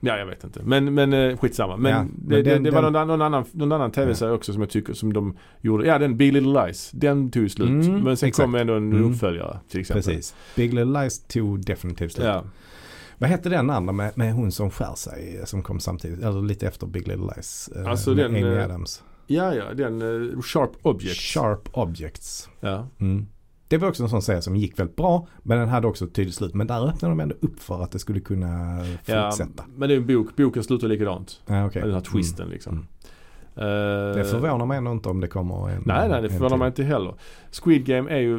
Ja, 0.00 0.16
jag 0.18 0.26
vet 0.26 0.44
inte. 0.44 0.60
Men, 0.62 0.94
men 0.94 1.12
eh, 1.12 1.36
skitsamma. 1.36 1.76
Men, 1.76 1.92
Ja, 1.92 2.02
men 2.02 2.28
det, 2.28 2.42
den- 2.42 2.62
det 2.62 2.70
var 2.70 2.82
den- 2.82 2.92
någon, 2.92 3.08
någon 3.08 3.22
annan, 3.22 3.44
någon 3.52 3.72
annan 3.72 3.90
tv-serie 3.90 4.32
också 4.32 4.52
som 4.52 4.62
jag 4.62 4.70
tycker 4.70 4.92
som 4.94 5.12
de 5.12 5.36
gjorde. 5.60 5.86
Ja, 5.86 5.98
den 5.98 6.16
Big 6.16 6.32
Little 6.32 6.66
Lies. 6.66 6.90
Den 6.90 7.30
tog 7.30 7.50
slut. 7.50 7.68
Mm, 7.86 8.00
men 8.00 8.16
sen 8.16 8.26
exakt. 8.28 8.44
kom 8.44 8.54
ändå 8.54 8.74
en 8.74 8.92
Mm. 8.92 9.12
uppföljare 9.12 9.58
till 9.70 9.80
exempel. 9.80 10.02
Precis. 10.02 10.34
Big 10.56 10.74
Little 10.74 11.00
Lies 11.02 11.18
tog 11.26 11.64
definitivt 11.64 12.12
slut. 12.12 12.26
Ja. 12.26 12.44
Vad 13.18 13.30
hette 13.30 13.48
den 13.48 13.70
andra 13.70 13.92
med, 13.92 14.12
med 14.18 14.32
hon 14.34 14.52
som 14.52 14.70
skär 14.70 14.94
sig 14.94 15.42
som 15.44 15.62
kom 15.62 15.80
samtidigt? 15.80 16.22
Eller 16.22 16.42
lite 16.42 16.66
efter 16.68 16.86
Big 16.86 17.08
Little 17.08 17.32
Lies. 17.36 17.68
eh, 17.76 17.86
Alltså 17.90 18.14
den, 18.14 18.26
Amy 18.26 18.42
eh, 18.56 18.64
Adams. 18.64 19.02
ja, 19.26 19.54
ja, 19.54 19.74
den 19.74 20.02
uh, 20.02 20.40
Sharp 20.42 20.70
Object. 20.82 21.16
Sharp 21.20 21.68
Objects. 21.72 22.48
Ja. 22.60 22.86
Mm. 23.00 23.26
Det 23.68 23.78
var 23.78 23.88
också 23.88 24.02
en 24.02 24.08
sån 24.08 24.22
serie 24.22 24.42
som 24.42 24.56
gick 24.56 24.78
väldigt 24.78 24.96
bra 24.96 25.26
men 25.42 25.58
den 25.58 25.68
hade 25.68 25.86
också 25.86 26.04
ett 26.04 26.14
tydligt 26.14 26.34
slut. 26.34 26.54
Men 26.54 26.66
där 26.66 26.88
öppnade 26.88 27.12
de 27.12 27.20
ändå 27.20 27.34
upp 27.40 27.60
för 27.60 27.82
att 27.82 27.90
det 27.92 27.98
skulle 27.98 28.20
kunna 28.20 28.78
ja, 29.04 29.30
fortsätta. 29.30 29.64
men 29.76 29.88
det 29.88 29.94
är 29.94 29.98
en 29.98 30.06
bok. 30.06 30.36
Boken 30.36 30.64
slutar 30.64 30.88
likadant. 30.88 31.40
Ja, 31.46 31.66
okej. 31.66 31.82
Den 31.82 31.92
här 31.94 32.00
twisten 32.00 32.42
Mm. 32.42 32.52
liksom. 32.52 32.72
Mm. 32.72 32.86
Eh, 33.58 33.64
Det 34.16 34.24
förvånar 34.30 34.66
mig 34.66 34.78
ändå 34.78 34.92
inte 34.92 35.08
om 35.08 35.20
det 35.20 35.28
kommer 35.28 35.68
en 35.70 35.82
Nej, 35.86 36.08
nej 36.08 36.22
det 36.22 36.28
förvånar 36.30 36.56
mig 36.56 36.66
inte 36.66 36.82
heller. 36.84 37.14
Squid 37.64 37.84
Game 37.86 38.10
är 38.10 38.18
ju, 38.18 38.36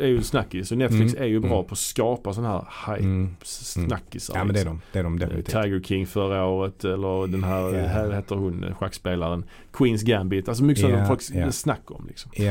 är 0.00 0.06
ju 0.06 0.22
snackis 0.22 0.72
och 0.72 0.78
Netflix 0.78 1.12
Mm, 1.14 1.24
är 1.24 1.28
ju 1.28 1.40
bra 1.40 1.52
mm. 1.54 1.64
på 1.64 1.72
att 1.72 1.78
skapa 1.78 2.32
sådana 2.32 2.64
här 2.68 2.94
hype 2.94 3.04
Mm. 3.08 3.36
snackisar. 3.42 4.34
Ja 4.36 4.44
men 4.44 4.54
det 4.54 4.60
är 4.60 4.64
liksom. 4.64 4.80
de. 4.92 4.92
Det 4.92 4.98
är 4.98 5.02
de 5.02 5.14
Eh, 5.14 5.18
definitivt. 5.20 5.62
Tiger 5.62 5.80
King 5.80 6.06
förra 6.06 6.44
året 6.44 6.84
eller 6.84 7.26
den 7.26 7.44
här, 7.44 7.74
Ja. 7.74 7.86
här 7.86 8.10
heter 8.12 8.36
hon, 8.36 8.64
eh, 8.64 8.74
schackspelaren. 8.74 9.44
Queens 9.72 10.02
Gambit. 10.02 10.48
Alltså 10.48 10.64
mycket 10.64 10.80
sådana 10.82 10.98
Ja, 10.98 11.06
folk 11.06 11.20
ja. 11.34 11.52
snack 11.52 11.90
om 11.90 12.04
liksom. 12.08 12.30
Eh, 12.36 12.48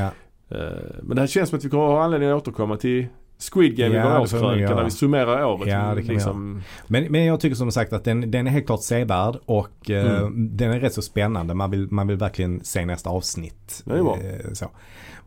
Men 1.03 1.15
det 1.15 1.19
här 1.21 1.27
känns 1.27 1.49
som 1.49 1.57
att 1.57 1.65
vi 1.65 1.69
kommer 1.69 1.83
ha 1.83 2.03
anledning 2.03 2.29
att 2.29 2.35
återkomma 2.41 2.77
till 2.77 3.07
Squid 3.37 3.77
Game 3.77 3.95
Ja, 3.95 4.05
i 4.09 4.13
vår 4.13 4.19
årskrönika 4.19 4.75
när 4.75 4.83
vi 4.83 4.91
summerar 4.91 5.45
året. 5.45 5.67
Ja, 5.67 5.93
det 5.95 6.03
kan 6.03 6.13
liksom, 6.15 6.61
men, 6.87 7.03
men 7.11 7.25
jag 7.25 7.39
tycker 7.39 7.55
som 7.55 7.71
sagt 7.71 7.93
att 7.93 8.03
den, 8.03 8.31
den 8.31 8.47
är 8.47 8.51
helt 8.51 8.65
klart 8.65 8.81
sevärd 8.83 9.35
och 9.45 9.89
eh, 9.89 10.17
Mm. 10.21 10.57
den 10.57 10.71
är 10.71 10.79
rätt 10.79 10.93
så 10.93 11.01
spännande. 11.01 11.53
Man 11.53 11.71
vill, 11.71 11.87
man 11.91 12.07
vill 12.07 12.17
verkligen 12.17 12.63
se 12.63 12.85
nästa 12.85 13.09
avsnitt. 13.09 13.81
Det 13.85 13.93
är 13.93 14.03
bra. 14.03 14.17
Eh, 14.21 14.53
så. 14.53 14.69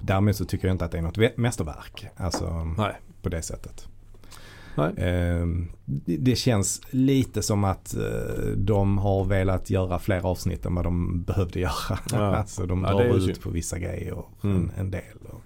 Därmed 0.01 0.37
så 0.37 0.45
tycker 0.45 0.69
jag 0.69 0.75
inte 0.75 0.85
att 0.85 0.93
det 0.93 0.99
är 0.99 1.03
något 1.03 1.37
mästerverk. 1.37 2.07
Alltså 2.17 2.65
Nej. 2.79 2.93
på 3.23 3.29
det 3.29 3.43
sättet. 3.43 3.89
Eh, 4.97 5.47
det, 6.05 6.37
känns 6.37 6.81
lite 6.91 7.43
som 7.43 7.65
att 7.65 7.95
eh, 7.95 8.47
de 8.57 8.99
har 8.99 9.25
velat 9.25 9.71
göra 9.71 9.99
fler 9.99 10.27
avsnitt 10.27 10.67
än 10.67 10.75
vad 10.75 10.85
de 10.85 11.23
behövde 11.23 11.61
göra. 11.61 11.99
Ja. 12.13 12.19
alltså 12.37 12.67
de 12.67 12.83
drar 12.83 13.17
ut 13.17 13.25
synd. 13.25 13.41
på 13.43 13.51
vissa 13.51 13.79
grejer 13.79 14.13
och 14.13 14.31
Mm. 14.45 14.57
en, 14.57 14.71
en 14.81 14.91
del. 14.91 15.03
Och, 15.29 15.41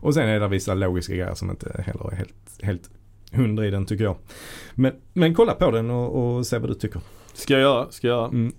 och 0.00 0.14
sen 0.14 0.28
är 0.28 0.40
det 0.40 0.48
vissa 0.48 0.74
logiska 0.74 1.12
grejer 1.14 1.34
som 1.34 1.50
inte 1.50 1.82
heller 1.86 2.12
är 2.12 2.16
helt, 2.16 2.34
helt 2.62 2.90
hundra 3.32 3.66
i 3.66 3.70
den 3.70 3.86
tycker 3.86 4.04
jag. 4.04 4.16
Men, 4.74 4.92
men 5.12 5.34
kolla 5.34 5.54
på 5.54 5.70
den 5.70 5.90
och, 5.90 6.36
och 6.36 6.46
se 6.46 6.58
vad 6.58 6.70
du 6.70 6.74
tycker. 6.74 7.00
Ska 7.34 7.52
jag 7.54 7.62
göra, 7.62 7.86
ska 7.90 8.06
jag 8.08 8.16
göra. 8.16 8.28
Mm. 8.28 8.52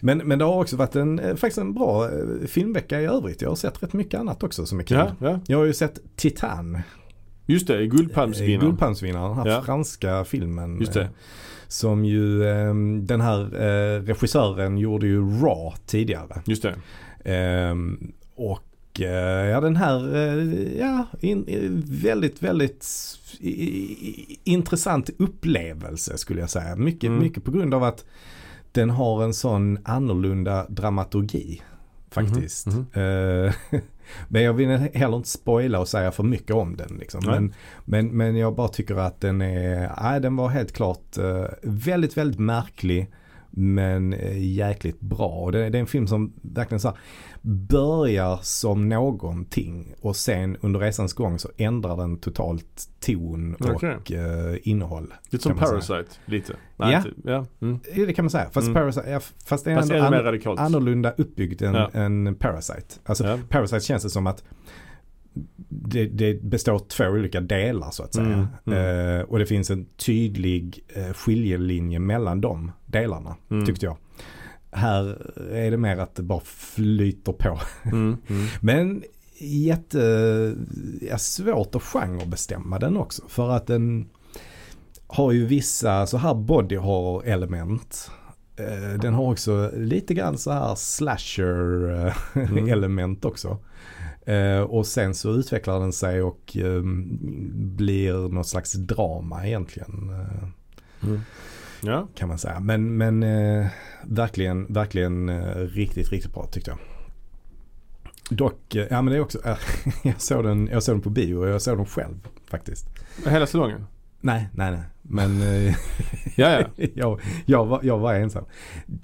Men, 0.00 0.18
men 0.18 0.38
det 0.38 0.44
har 0.44 0.60
också 0.60 0.76
varit 0.76 0.96
en, 0.96 1.18
eh, 1.18 1.34
faktiskt 1.36 1.58
en 1.58 1.74
bra 1.74 2.04
eh, 2.04 2.46
filmvecka 2.46 3.00
i 3.00 3.04
övrigt. 3.04 3.42
Jag 3.42 3.48
har 3.48 3.56
sett 3.56 3.82
rätt 3.82 3.92
mycket 3.92 4.20
annat 4.20 4.42
också 4.42 4.66
som 4.66 4.80
är 4.80 4.84
kul. 4.84 4.96
Ja, 4.96 5.12
ja. 5.20 5.40
Jag 5.46 5.58
har 5.58 5.64
ju 5.64 5.72
sett 5.74 5.98
Titan. 6.16 6.78
Just 7.46 7.66
det, 7.66 7.86
Guldpalmsvinnaren. 7.86 8.60
Guldpalmsvinnaren, 8.60 9.28
den 9.36 9.38
här 9.46 9.46
Ja. 9.54 9.62
franska 9.62 10.24
filmen. 10.24 10.80
Just 10.80 10.92
det. 10.92 11.00
eh, 11.02 11.08
Som 11.68 12.04
ju 12.04 12.42
eh, 12.48 12.74
den 13.02 13.20
här 13.20 13.40
eh, 13.62 14.02
regissören 14.02 14.78
gjorde 14.78 15.06
ju 15.06 15.20
Raw 15.20 15.76
tidigare. 15.86 16.42
Just 16.46 16.62
det. 16.62 16.74
Ehm, 17.24 18.12
och 18.34 18.50
eh, 18.58 18.67
ja 19.04 19.60
den 19.60 19.76
här, 19.76 20.16
eh, 20.16 20.78
ja, 20.78 21.06
in, 21.20 21.44
eh, 21.48 21.70
väldigt, 22.02 22.42
väldigt 22.42 22.86
intressant 24.44 25.10
upplevelse 25.18 26.18
skulle 26.18 26.40
jag 26.40 26.50
säga. 26.50 26.76
Mycket, 26.76 27.08
Mm. 27.08 27.22
mycket 27.22 27.44
på 27.44 27.50
grund 27.50 27.74
av 27.74 27.84
att 27.84 28.04
den 28.72 28.90
har 28.90 29.24
en 29.24 29.34
sån 29.34 29.78
annorlunda 29.84 30.66
dramaturgi. 30.68 31.62
Faktiskt. 32.10 32.66
Mhm, 32.66 32.86
Eh, 32.92 33.52
men 34.28 34.42
jag 34.42 34.52
vill 34.52 34.68
heller 34.68 35.16
inte 35.16 35.28
spoila 35.28 35.80
och 35.80 35.88
säga 35.88 36.10
för 36.12 36.22
mycket 36.22 36.56
om 36.56 36.76
den. 36.76 36.96
Liksom. 36.98 37.20
Men, 37.26 37.54
men, 37.84 38.06
men 38.16 38.36
jag 38.36 38.54
bara 38.54 38.68
tycker 38.68 38.94
att 38.96 39.20
den 39.20 39.40
är, 39.42 39.92
nej 40.02 40.20
den 40.20 40.36
var 40.36 40.48
helt 40.48 40.72
klart 40.72 41.18
eh, 41.18 41.44
väldigt, 41.62 42.16
väldigt 42.16 42.40
märklig. 42.40 43.10
Men 43.50 44.12
eh, 44.12 44.38
jäkligt 44.54 45.00
bra. 45.00 45.28
Och 45.28 45.52
det, 45.52 45.70
det 45.70 45.78
är 45.78 45.80
en 45.80 45.86
film 45.86 46.06
som 46.06 46.32
verkligen 46.42 46.80
så 46.80 46.88
här, 46.88 46.96
börjar 47.42 48.38
som 48.42 48.88
någonting 48.88 49.94
och 50.00 50.16
sen 50.16 50.56
under 50.60 50.80
resans 50.80 51.12
gång 51.12 51.38
så 51.38 51.48
ändrar 51.56 51.96
den 51.96 52.16
totalt 52.18 52.88
ton 53.00 53.54
och 53.54 53.70
Okej. 53.70 53.90
eh, 54.10 54.56
innehåll. 54.62 55.14
Lite 55.30 55.42
som 55.42 55.56
Parasite. 55.56 56.04
Lite. 56.24 56.56
Ja. 56.76 57.02
Typ. 57.02 57.14
ja. 57.24 57.46
Mm. 57.60 57.78
Det 57.94 58.12
kan 58.12 58.24
man 58.24 58.30
säga. 58.30 58.50
Fast, 58.50 58.68
Mm. 58.68 58.74
Parasite, 58.74 59.10
ja, 59.10 59.20
fast 59.46 59.64
det 59.64 59.72
är 59.72 59.76
Fast 59.76 59.90
ändå 59.90 60.04
ännu 60.06 60.22
mer 60.32 60.48
an, 60.48 60.58
annorlunda 60.58 61.10
uppbyggt 61.18 61.62
än, 61.62 61.74
Ja. 61.74 61.90
än 61.92 62.34
Parasite. 62.34 62.94
Alltså. 63.04 63.40
Parasite 63.48 63.80
känns 63.80 64.02
det 64.02 64.10
som 64.10 64.26
att 64.26 64.44
det, 65.68 66.06
det 66.06 66.42
består 66.42 66.72
av 66.72 66.78
två 66.78 67.04
olika 67.04 67.40
delar 67.40 67.90
så 67.90 68.02
att 68.02 68.14
säga. 68.14 68.48
Mm, 68.66 69.18
Eh, 69.18 69.22
och 69.22 69.38
det 69.38 69.46
finns 69.46 69.70
en 69.70 69.84
tydlig 69.84 70.84
eh, 70.94 71.12
skiljelinje 71.12 71.98
mellan 71.98 72.40
de 72.40 72.72
delarna 72.86 73.36
Mm. 73.50 73.66
tyckte 73.66 73.86
jag. 73.86 73.96
Här 74.70 75.32
är 75.52 75.70
det 75.70 75.76
mer 75.76 75.96
att 75.98 76.14
det 76.14 76.22
bara 76.22 76.40
flyter 76.44 77.32
på. 77.32 77.60
Mm. 77.84 78.16
Mm. 78.28 78.46
Men 78.60 79.02
jätte, 79.40 80.54
ja, 81.00 81.18
svårt 81.18 81.74
att 81.74 81.82
genrebestämma 81.82 82.78
den 82.78 82.96
också. 82.96 83.22
För 83.28 83.50
att 83.50 83.66
den 83.66 84.08
har 85.06 85.32
ju 85.32 85.46
vissa 85.46 86.06
så 86.06 86.16
här 86.16 86.34
body 86.34 86.76
horror 86.76 87.24
element. 87.26 88.10
Eh, 88.56 89.00
den 89.00 89.14
har 89.14 89.32
också 89.32 89.70
lite 89.76 90.14
grann 90.14 90.38
så 90.38 90.50
här 90.50 90.74
slasher 90.74 91.90
eh, 92.06 92.16
Mm. 92.50 92.68
element 92.68 93.24
också. 93.24 93.58
Eh, 94.26 94.60
och 94.60 94.86
sen 94.86 95.14
så 95.14 95.30
utvecklar 95.30 95.80
den 95.80 95.92
sig 95.92 96.22
och 96.22 96.56
eh, 96.56 96.82
blir 97.54 98.28
något 98.28 98.46
slags 98.48 98.72
drama 98.72 99.46
egentligen. 99.46 100.10
Mm. 101.02 101.20
Ja. 101.82 102.08
kan 102.14 102.28
man 102.28 102.38
säga. 102.38 102.60
Men, 102.60 102.96
men 102.96 103.22
eh, 103.22 103.66
verkligen, 104.04 104.66
verkligen 104.72 105.28
eh, 105.28 105.56
riktigt, 105.56 106.10
riktigt 106.12 106.34
bra 106.34 106.46
tyckte 106.46 106.70
jag. 106.70 106.78
Dock, 108.30 108.74
eh, 108.74 108.86
ja 108.90 109.02
men 109.02 109.12
det 109.12 109.18
är 109.18 109.22
också, 109.22 109.38
eh, 109.44 109.56
jag, 110.02 110.20
såg 110.20 110.44
den, 110.44 110.68
jag 110.72 110.82
såg 110.82 110.94
den 110.94 111.02
på 111.02 111.10
bio 111.10 111.34
och 111.36 111.48
jag 111.48 111.62
såg 111.62 111.78
den 111.78 111.86
själv 111.86 112.28
faktiskt. 112.50 112.86
Hela 113.26 113.46
salongen? 113.46 113.86
Nej, 114.20 114.48
nej, 114.54 114.70
nej. 114.70 114.82
Men 115.02 115.42
eh, 115.42 115.74
Ja, 116.36 116.60
ja. 116.60 116.66
jag, 116.94 117.20
jag, 117.46 117.66
var, 117.66 117.80
jag 117.82 117.98
var 117.98 118.14
ensam. 118.14 118.44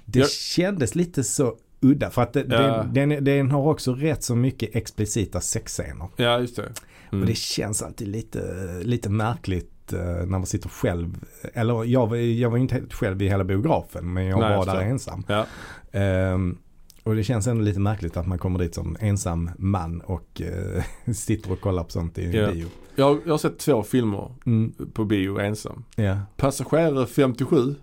Det 0.05 0.19
Jag- 0.19 0.29
kändes 0.29 0.95
lite 0.95 1.23
så 1.23 1.55
udda 1.81 2.09
för 2.09 2.21
att 2.21 2.33
det, 2.33 2.45
Ja. 2.49 2.85
den, 2.93 3.09
den, 3.09 3.23
den 3.23 3.51
har 3.51 3.61
också 3.67 3.93
rätt 3.93 4.23
så 4.23 4.35
mycket 4.35 4.75
explicita 4.75 5.41
sexscener. 5.41 6.07
Ja, 6.15 6.39
just 6.39 6.55
det. 6.55 6.71
Mm. 7.11 7.21
Och 7.21 7.27
det 7.27 7.37
känns 7.37 7.81
alltid 7.81 8.07
lite, 8.07 8.65
lite 8.83 9.09
märkligt 9.09 9.71
eh, 9.93 9.99
när 9.99 10.25
man 10.25 10.45
sitter 10.45 10.69
själv. 10.69 11.25
Eller 11.53 11.83
jag, 11.83 12.07
var- 12.07 12.15
jag 12.17 12.49
var 12.49 12.57
inte 12.57 12.75
helt 12.75 12.93
själv 12.93 13.21
i 13.21 13.27
hela 13.29 13.43
biografen 13.43 14.13
men 14.13 14.25
jag 14.25 14.39
Nej, 14.39 14.57
var 14.57 14.65
där 14.65 14.81
ensam. 14.81 15.23
Ja. 15.27 15.45
Ehm, 15.91 16.57
och 17.03 17.15
det 17.15 17.23
känns 17.23 17.47
ändå 17.47 17.63
lite 17.63 17.79
märkligt 17.79 18.17
att 18.17 18.27
man 18.27 18.37
kommer 18.37 18.59
dit 18.59 18.75
som 18.75 18.97
ensam 18.99 19.49
man 19.57 20.01
och 20.01 20.41
eh, 20.41 20.83
sitter 21.13 21.51
och 21.51 21.61
kollar 21.61 21.83
på 21.83 21.91
sånt 21.91 22.17
i 22.17 22.31
Ja. 22.37 22.51
bio. 22.51 22.67
Jag, 22.95 23.05
har- 23.05 23.19
jag 23.25 23.33
har 23.33 23.37
sett 23.37 23.57
två 23.59 23.83
filmer 23.83 24.31
Mm, 24.45 24.73
på 24.93 25.05
bio 25.05 25.39
ensam. 25.39 25.83
ja. 25.95 26.17
Passagerare 26.37 27.07
57 27.07 27.75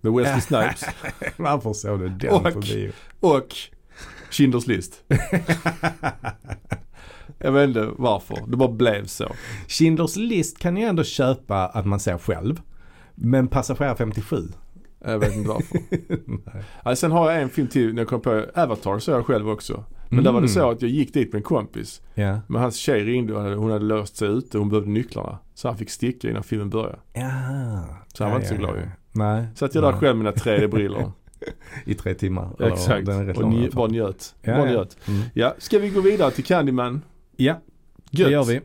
med 0.00 0.12
Wesley 0.12 0.40
Snipes 0.40 0.84
Varför 1.36 1.72
såg 1.72 2.00
du 2.00 2.08
den 2.08 2.30
Och- 2.30 2.52
på 2.52 2.60
bio? 2.60 2.92
och 3.20 3.48
Schindler's 4.30 4.68
list. 4.68 5.02
Jag 7.38 7.52
vet 7.52 7.68
inte 7.68 7.88
varför, 7.96 8.36
det 8.48 8.56
bara 8.56 8.72
blev 8.72 9.06
så. 9.06 9.24
Schindler's 9.68 10.18
list 10.18 10.58
kan 10.58 10.76
ju 10.76 10.84
ändå 10.84 11.04
köpa 11.04 11.66
att 11.66 11.86
man 11.86 12.00
ser 12.00 12.18
själv. 12.18 12.60
Men 13.14 13.48
Passagerare 13.48 13.96
57? 13.96 14.36
Jag 15.04 15.18
vet 15.18 15.36
inte 15.36 15.48
varför. 15.48 15.78
Ja, 16.84 16.96
sen 16.96 17.12
har 17.12 17.30
jag 17.30 17.42
en 17.42 17.48
film 17.48 17.68
till 17.68 17.94
när 17.94 18.00
jag 18.02 18.08
kom 18.08 18.20
på 18.20 18.44
Avatar 18.54 18.98
så 18.98 19.10
jag 19.10 19.26
själv 19.26 19.48
också. 19.50 19.84
Men 20.10 20.24
där 20.24 20.32
var 20.32 20.40
det 20.40 20.46
Mm. 20.46 20.54
så 20.54 20.70
att 20.70 20.82
jag 20.82 20.90
gick 20.90 21.14
dit 21.14 21.32
med 21.32 21.38
en 21.38 21.42
kompis. 21.42 22.02
Ja. 22.14 22.40
Men 22.46 22.62
hans 22.62 22.76
tjej 22.76 23.04
ringde 23.04 23.34
och 23.34 23.42
hon 23.62 23.70
hade 23.70 23.84
låst 23.84 24.16
sig 24.16 24.28
ute. 24.28 24.58
Hon 24.58 24.68
behövde 24.68 24.90
nycklarna. 24.90 25.38
Så 25.54 25.68
han 25.68 25.76
fick 25.76 25.90
sticka 25.90 26.30
innan 26.30 26.42
filmen 26.42 26.70
började. 26.70 26.98
ja. 27.12 27.84
Så 28.14 28.24
han 28.24 28.30
var 28.30 28.38
inte 28.38 28.48
så 28.48 28.54
glad 28.54 28.76
ju. 28.76 28.82
Nej. 29.12 29.46
Så 29.54 29.64
att 29.64 29.74
jag 29.74 29.84
där 29.84 29.92
själv 29.92 30.16
med 30.16 30.24
mina 30.24 30.36
3D-brillor. 30.36 31.12
I 31.84 31.94
tre 31.94 32.14
timmar. 32.14 32.48
Exakt. 32.72 33.06
Den 33.06 33.18
är 33.20 33.24
rätt 33.24 33.36
Och 33.38 33.42
nj- 33.44 33.74
bara 33.74 33.86
njöt. 33.88 34.34
Ja, 34.42 34.56
bara 34.56 34.66
ja. 34.66 34.72
njöt. 34.72 34.96
Mm. 35.08 35.20
Ja, 35.34 35.54
ska 35.58 35.78
vi 35.78 35.90
gå 35.90 36.00
vidare 36.00 36.30
till 36.30 36.44
Candyman? 36.44 37.02
Ja, 37.40 37.60
Gött. 38.10 38.28
det 38.28 38.32
gör 38.32 38.44
vi. 38.44 38.60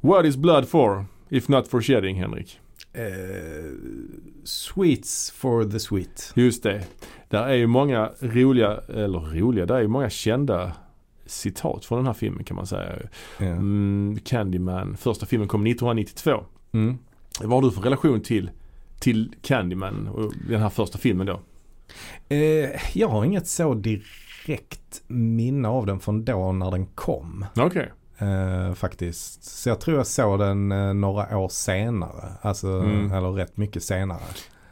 What 0.00 0.24
is 0.24 0.36
blood 0.36 0.68
for? 0.68 1.04
If 1.28 1.48
not 1.48 1.68
for 1.68 1.80
shedding, 1.82 2.16
Henrik. 2.16 2.60
Eh, 2.92 3.02
sweets 4.44 5.30
for 5.30 5.64
the 5.64 5.80
sweet. 5.80 6.32
Just 6.36 6.62
det. 6.62 6.84
Där 7.28 7.46
är 7.46 7.54
ju 7.54 7.66
många 7.66 8.10
roliga, 8.20 8.80
eller 8.88 9.18
roliga, 9.40 9.66
där 9.66 9.74
är 9.74 9.80
ju 9.80 9.88
många 9.88 10.10
kända 10.10 10.72
citat 11.26 11.84
från 11.84 11.98
den 11.98 12.06
här 12.06 12.14
filmen 12.14 12.44
kan 12.44 12.56
man 12.56 12.66
säga. 12.66 12.98
Ja. 13.38 13.46
Mm, 13.46 14.18
Candyman, 14.24 14.96
första 14.96 15.26
filmen 15.26 15.48
kom 15.48 15.66
1992. 15.66 16.44
Mm. 16.72 16.98
Vad 17.40 17.50
har 17.50 17.62
du 17.62 17.70
för 17.70 17.82
relation 17.82 18.20
till, 18.20 18.50
till 19.00 19.34
Candyman 19.42 20.08
och 20.08 20.32
den 20.48 20.60
här 20.60 20.68
första 20.70 20.98
filmen 20.98 21.26
då? 21.26 21.40
Eh, 22.28 22.98
jag 22.98 23.08
har 23.08 23.24
inget 23.24 23.46
så 23.46 23.74
direkt 23.74 24.21
minne 25.08 25.68
av 25.68 25.86
den 25.86 26.00
från 26.00 26.24
då 26.24 26.52
när 26.52 26.70
den 26.70 26.86
kom. 26.86 27.44
Okej. 27.56 27.92
Eh, 28.18 28.74
faktiskt. 28.74 29.44
Så 29.44 29.68
jag 29.68 29.80
tror 29.80 29.96
jag 29.96 30.06
såg 30.06 30.38
den 30.38 30.72
eh, 30.72 30.94
några 30.94 31.38
år 31.38 31.48
senare. 31.48 32.32
Alltså, 32.42 32.66
Mm. 32.68 33.12
eller 33.12 33.30
rätt 33.32 33.56
mycket 33.56 33.82
senare. 33.82 34.18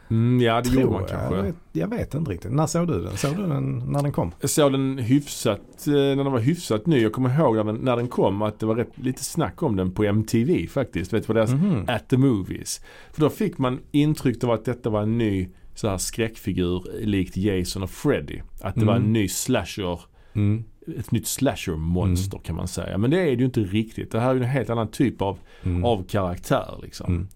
Mm, 0.09 0.41
ja 0.41 0.61
det 0.61 0.69
tror 0.69 0.81
gjorde 0.81 0.93
man 0.93 1.01
jag. 1.01 1.09
kanske. 1.09 1.35
Jag 1.35 1.43
vet, 1.43 1.55
jag 1.71 1.87
vet 1.87 2.13
inte 2.13 2.31
riktigt. 2.31 2.51
När 2.51 2.67
såg 2.67 2.87
du 2.87 3.03
den? 3.03 3.17
Såg 3.17 3.35
du 3.37 3.47
den 3.47 3.77
när 3.91 4.01
den 4.03 4.11
kom? 4.11 4.31
Jag 4.41 4.49
såg 4.49 4.71
den 4.71 4.97
hyfsat, 4.97 5.59
eh, 5.87 5.93
när 5.93 6.15
den 6.23 6.31
var 6.31 6.39
hyfsat 6.39 6.85
ny. 6.85 7.01
Jag 7.01 7.13
kommer 7.13 7.39
ihåg 7.39 7.55
när 7.55 7.63
den, 7.63 7.75
när 7.75 7.95
den 7.97 8.07
kom 8.07 8.41
att 8.41 8.59
det 8.59 8.65
var 8.65 8.75
rätt, 8.75 8.91
lite 8.97 9.23
snack 9.23 9.63
om 9.63 9.75
den 9.75 9.91
på 9.91 10.03
MTV 10.03 10.67
faktiskt. 10.67 11.13
Vet 11.13 11.27
du 11.27 11.33
vad 11.33 11.35
deras 11.35 11.51
Mhm. 11.51 11.85
At 11.87 12.09
the 12.09 12.17
Movies. 12.17 12.81
För 13.13 13.21
då 13.21 13.29
fick 13.29 13.57
man 13.57 13.79
intryck 13.91 14.43
av 14.43 14.51
att 14.51 14.65
detta 14.65 14.89
var 14.89 15.01
en 15.01 15.17
ny 15.17 15.49
så 15.75 15.89
här 15.89 15.97
skräckfigur 15.97 16.83
likt 17.05 17.37
Jason 17.37 17.83
och 17.83 17.89
Freddy. 17.89 18.39
Att 18.61 18.75
det 18.75 18.85
var 18.85 18.93
en 18.95 19.01
Mm. 19.01 19.13
ny 19.13 19.27
slasher, 19.27 19.99
Mm. 20.33 20.63
ett 20.97 21.11
nytt 21.11 21.27
slasher-monster 21.27 22.39
kan 22.43 22.55
man 22.55 22.67
säga. 22.67 22.97
Men 22.97 23.11
det 23.11 23.19
är 23.21 23.25
det 23.25 23.31
ju 23.31 23.45
inte 23.45 23.59
riktigt. 23.59 24.11
Det 24.11 24.19
här 24.19 24.29
är 24.29 24.35
ju 24.35 24.41
en 24.41 24.47
helt 24.49 24.69
annan 24.69 24.87
typ 24.87 25.21
av, 25.21 25.37
Mm. 25.63 25.85
av 25.85 26.03
karaktär 26.03 26.79
liksom. 26.83 27.13
Mm. 27.15 27.27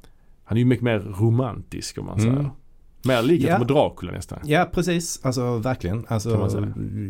Han 0.44 0.58
är 0.58 0.60
ju 0.60 0.66
mycket 0.66 0.84
mer 0.84 1.00
romantisk 1.00 1.98
om 1.98 2.06
man 2.06 2.20
Mm. 2.20 2.36
säger. 2.36 2.50
Mer 3.08 3.22
likhet 3.24 3.50
Ja. 3.50 3.58
med 3.58 3.68
Dracula 3.68 4.12
nästan. 4.12 4.40
Ja 4.46 4.70
precis, 4.74 5.20
alltså 5.26 5.58
verkligen. 5.58 6.06
Alltså. 6.08 6.50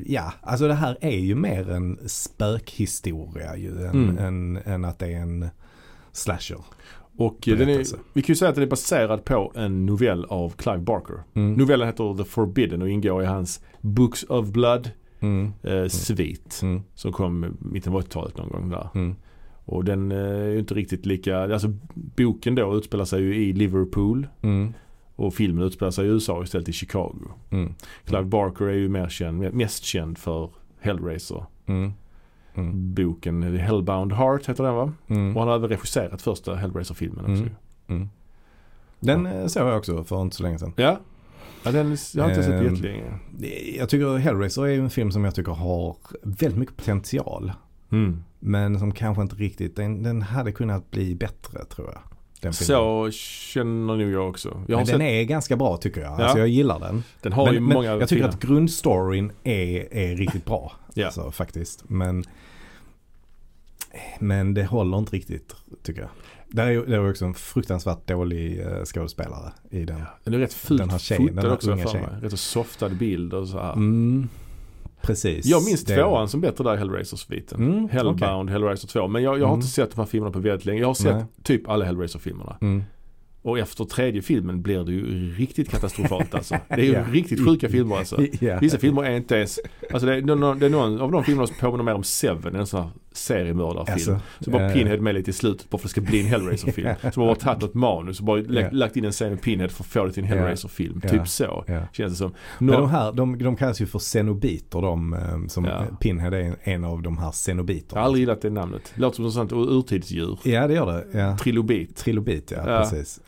Ja, 0.05 0.34
alltså 0.41 0.67
det 0.67 0.74
här 0.74 0.98
är 1.01 1.17
ju 1.20 1.36
mer 1.36 1.70
en 1.70 2.00
spökhistoria 2.05 3.58
ju 3.58 3.86
än, 3.86 3.89
Mm. 4.10 4.17
än, 4.17 4.58
än 4.65 4.86
att 4.86 5.00
det 5.00 5.08
är 5.08 5.17
en 5.20 5.50
slasher. 6.12 6.58
Och 7.17 7.48
eh, 7.48 7.57
den 7.57 7.69
är, 7.69 7.86
vi 8.13 8.22
kan 8.22 8.34
ju 8.34 8.36
säga 8.36 8.50
att 8.50 8.55
den 8.55 8.63
är 8.63 8.69
baserad 8.69 9.25
på 9.25 9.51
en 9.55 9.86
novell 9.86 10.25
av 10.25 10.50
Clive 10.50 10.77
Barker. 10.77 11.24
Mm. 11.34 11.53
Novellen 11.53 11.88
heter 11.88 12.17
The 12.17 12.24
Forbidden 12.24 12.81
och 12.81 12.89
ingår 12.89 13.24
i 13.24 13.25
hans 13.25 13.62
Books 13.81 14.24
of 14.24 14.48
Blood 14.48 14.91
Mm. 15.19 15.53
eh, 15.63 15.88
svit. 15.88 16.60
Mm. 16.63 16.81
Som 16.93 17.12
kom 17.12 17.43
i 17.45 17.48
mitten 17.60 17.93
av 17.93 18.01
80-talet 18.01 18.38
någon 18.38 18.50
gång 18.50 18.69
där. 18.69 18.89
Mm. 18.95 19.15
Och 19.65 19.86
den 19.86 20.12
eh, 20.12 20.17
är 20.17 20.50
ju 20.50 20.60
inte 20.60 20.74
riktigt 20.74 21.05
lika, 21.05 21.39
alltså 21.53 21.74
boken 21.93 22.55
då 22.55 22.77
utspelar 22.77 23.05
sig 23.05 23.22
ju 23.22 23.36
i 23.36 23.53
Liverpool. 23.53 24.27
Mm. 24.41 24.74
Och 25.15 25.34
filmen 25.34 25.63
utspelar 25.63 25.91
sig 25.91 26.05
i 26.05 26.10
USA 26.10 26.43
istället 26.43 26.69
i 26.69 26.74
Chicago. 26.74 27.31
Mm. 27.50 27.74
Clive 28.05 28.24
Barker 28.24 28.65
är 28.65 28.74
ju 28.74 28.89
mer 28.89 29.10
känd, 29.10 29.53
mest 29.53 29.84
känd 29.84 30.17
för 30.17 30.50
Hellraiser. 30.79 31.45
Mm. 32.55 32.93
Boken 32.93 33.43
Hellbound 33.43 34.13
Heart 34.13 34.50
heter 34.50 34.63
den 34.63 34.75
va? 34.75 34.93
Mm. 35.07 35.35
Och 35.35 35.41
han 35.41 35.50
har 35.50 35.55
även 35.55 35.69
regisserat 35.69 36.21
första 36.21 36.55
Hellraiser-filmen 36.55 37.19
också. 37.19 37.43
Mm. 37.43 37.51
Mm. 37.88 38.09
Den 39.00 39.25
eh, 39.25 39.47
såg 39.47 39.67
jag 39.67 39.77
också 39.77 40.03
för 40.03 40.21
inte 40.21 40.35
så 40.35 40.43
länge 40.43 40.59
sedan. 40.59 40.74
Ja. 40.75 41.00
ja 41.63 41.71
den, 41.71 41.97
jag 42.13 42.24
har 42.24 42.29
inte 42.29 42.43
sett 42.43 42.53
Ehm, 42.53 42.75
jättelänge. 42.75 43.19
Jag 43.77 43.89
tycker 43.89 44.17
Hellraiser 44.17 44.67
är 44.67 44.79
en 44.79 44.89
film 44.89 45.12
som 45.12 45.24
jag 45.25 45.35
tycker 45.35 45.51
har 45.51 45.95
väldigt 46.24 46.59
mycket 46.59 46.77
potential. 46.77 47.51
Mm. 47.91 48.24
Men 48.39 48.79
som 48.79 48.91
kanske 48.91 49.21
inte 49.21 49.35
riktigt, 49.35 49.75
den, 49.75 50.03
den 50.03 50.21
hade 50.21 50.51
kunnat 50.51 50.91
bli 50.91 51.15
bättre 51.15 51.65
tror 51.65 51.88
jag. 51.93 52.01
Så 52.53 53.09
känner 53.12 53.97
nog 53.97 54.12
jag 54.12 54.29
också. 54.29 54.63
Jag 54.67 54.77
Men 54.77 54.85
sett, 54.85 54.93
den 54.93 55.01
är 55.07 55.24
ganska 55.24 55.55
bra 55.55 55.77
tycker 55.77 56.01
jag. 56.01 56.19
Ja. 56.19 56.24
Alltså 56.24 56.38
jag 56.38 56.47
gillar 56.47 56.79
den. 56.79 57.03
den 57.21 57.33
har 57.33 57.45
men, 57.45 57.53
ju 57.53 57.59
men 57.59 57.74
många 57.74 57.88
jag 57.88 58.09
tycker 58.09 58.24
fina- 58.24 58.29
att 58.29 58.39
grundstoryn 58.39 59.31
är, 59.43 59.93
är 59.93 60.15
riktigt 60.15 60.45
bra. 60.45 60.71
Ja. 60.98 61.06
Alltså, 61.06 61.32
faktiskt. 61.32 61.84
Men, 61.90 62.24
men 64.20 64.54
det 64.54 64.66
håller 64.66 64.98
inte 64.98 65.16
riktigt 65.16 65.56
tycker 65.84 66.02
jag. 66.02 66.10
Det 66.50 66.62
är, 66.62 66.86
det 66.86 66.96
är 66.96 67.10
också 67.10 67.25
en 67.25 67.34
fruktansvärt 67.34 68.08
dålig 68.08 68.62
eh, 68.62 68.84
skådespelare 68.86 69.54
i 69.70 69.86
den. 69.86 70.02
Den 70.24 70.34
är 70.34 70.38
rätt 70.38 70.54
fult 70.54 70.80
Den 70.82 70.90
här 70.90 70.98
tjejen, 70.98 71.22
fotad 71.28 71.36
den 71.42 71.46
här 71.46 71.54
också 71.56 71.72
unga 71.72 71.88
tjejen. 71.88 72.10
Rätt 72.22 72.32
så 72.32 72.38
softad 72.38 72.90
bild 72.98 73.34
och 73.34 73.48
så 73.48 73.60
här. 73.60 73.74
Mm, 73.74 74.30
precis. 75.02 75.46
Jag 75.46 75.66
minns 75.66 75.84
Det- 75.86 75.96
tvåan 75.96 76.30
som 76.30 76.42
bättre 76.42 76.64
där 76.64 76.75
i 76.75 76.78
Hellraiser-sviten. 76.78 77.64
Mm, 77.72 77.90
Hellbound, 77.90 78.50
Hellraiser 78.50 78.88
2. 78.88 79.08
Men 79.08 79.24
jag, 79.24 79.34
jag 79.40 79.46
har 79.46 79.48
Mm. 79.54 79.56
inte 79.60 79.68
sett 79.68 79.92
de 79.92 79.98
här 80.02 80.06
filmerna 80.08 80.32
på 80.34 80.40
väldigt 80.40 80.66
länge. 80.66 80.80
Jag 80.80 80.88
har 80.88 80.94
sett 80.94 81.16
Nej. 81.16 81.25
typ 81.44 81.70
alla 81.70 81.86
Hellraiser-filmerna. 81.86 82.58
Mm. 82.62 82.84
Och 83.46 83.60
efter 83.60 83.86
tredje 83.86 84.22
filmen 84.22 84.62
blir 84.62 84.84
det 84.84 84.92
ju 84.92 85.32
riktigt 85.36 85.70
katastrofalt 85.70 86.36
alltså. 86.36 86.56
Det 86.68 86.74
är 86.74 86.78
ju 86.86 86.92
Ja. 86.94 87.04
riktigt 87.12 87.46
sjuka 87.46 87.70
filmer 87.70 87.98
alltså. 87.98 88.25
Ja. 88.40 88.60
Vissa 88.62 88.78
filmer 88.78 89.04
är 89.04 89.16
inte 89.18 89.36
ens, 89.36 89.60
alltså 89.94 90.08
det 90.08 90.16
är, 90.16 90.22
någon, 90.22 90.60
det 90.60 90.66
är 90.66 90.70
någon 90.70 91.02
av 91.02 91.12
de 91.12 91.24
filmerna 91.24 91.48
som 91.48 91.56
påminner 91.60 91.84
mer 91.84 91.94
om 91.94 92.04
Seven, 92.04 92.56
en 92.56 92.68
sån 92.68 92.82
här 92.82 92.90
seriemördarfilm. 93.17 93.93
Alltså, 93.93 94.19
Så 94.39 94.51
bara 94.51 94.65
eh, 94.67 94.74
Pinhead 94.74 94.98
med 94.98 95.15
lite 95.15 95.29
i 95.29 95.34
slutet 95.34 95.69
bara 95.69 95.77
för 95.77 95.77
att 95.77 95.84
det 95.84 95.89
ska 95.89 96.01
bli 96.01 96.19
en 96.19 96.25
Hellraiser-film. 96.25 96.89
Så 97.13 97.19
man 97.19 97.29
har 97.29 97.36
tagit 97.36 97.62
något 97.62 97.74
manus 97.74 98.19
och 98.19 98.25
bara 98.25 98.39
Ja. 98.39 98.67
lagt 98.72 98.95
in 98.98 99.05
en 99.05 99.12
scen 99.12 99.29
med 99.29 99.41
Pinhead 99.41 99.69
för 99.69 99.84
att 99.84 99.88
få 99.88 100.05
det 100.05 100.12
till 100.12 100.24
en. 100.24 100.29
Hellraiser-film. 100.29 101.01
Ja. 101.03 101.10
Typ 101.10 101.27
så 101.27 101.63
känns 101.91 102.13
det 102.13 102.17
som. 102.17 102.34
Men 102.60 102.67
Nå- 102.67 102.81
de 102.81 102.89
här, 102.89 103.12
de, 103.12 103.38
de 103.38 103.55
kallas 103.55 103.81
ju 103.81 103.86
för 103.86 104.00
xenobiter 104.00 104.81
de 104.81 105.13
eh, 105.13 105.48
som. 105.48 105.67
Pinhead 106.00 106.34
är 106.34 106.41
en, 106.41 106.55
en 106.63 106.84
av 106.84 107.01
de 107.01 107.17
här 107.17 107.31
xenobiterna. 107.31 108.00
jag 108.00 108.01
har 108.01 108.05
aldrig 108.05 108.22
gillat 108.22 108.41
det 108.41 108.50
namnet. 108.50 108.91
Låter 108.95 109.15
som 109.15 109.25
ett 109.25 109.34
sånt 109.34 109.51
urtidsdjur. 109.53 110.39
Ja 110.43 110.67
det 110.67 110.74
gör 110.74 110.86
det. 111.12 111.19
Ja. 111.19 111.38
Trilobit. 111.38 111.95
Trilobit 111.95 112.51
ja, 112.55 112.63
precis. 112.63 113.22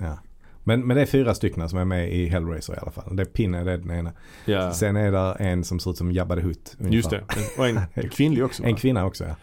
Men, 0.64 0.88
men 0.88 0.96
det 0.98 1.02
är 1.02 1.06
fyra 1.06 1.34
stycken 1.34 1.70
som 1.70 1.80
är 1.80 1.86
med 1.86 2.14
i 2.14 2.28
Hellraiser 2.28 2.74
i 2.74 2.78
alla 2.82 2.92
fall. 2.92 3.16
Det 3.16 3.24
är 3.24 3.26
Pinhead 3.26 3.64
det 3.64 3.72
är 3.72 3.78
den 3.78 3.92
ena. 3.92 4.12
Ja. 4.46 4.74
Sen 4.74 4.96
är 4.96 5.12
det 5.12 5.36
en 5.40 5.64
som 5.64 5.80
ser 5.80 5.92
ut 5.92 5.98
som 5.98 6.12
Jabba 6.12 6.36
the 6.36 6.42
Hutt. 6.42 6.76
ungefär. 6.80 6.96
Just 6.96 7.10
det. 7.10 7.22
Och 7.58 7.68
en, 7.68 7.80
en 7.94 8.10
kvinnlig 8.12 8.46
också 8.46 8.64
va? 8.64 8.70
En 8.70 8.76
kvinna 8.76 9.06
också 9.06 9.24
ja. 9.24 9.36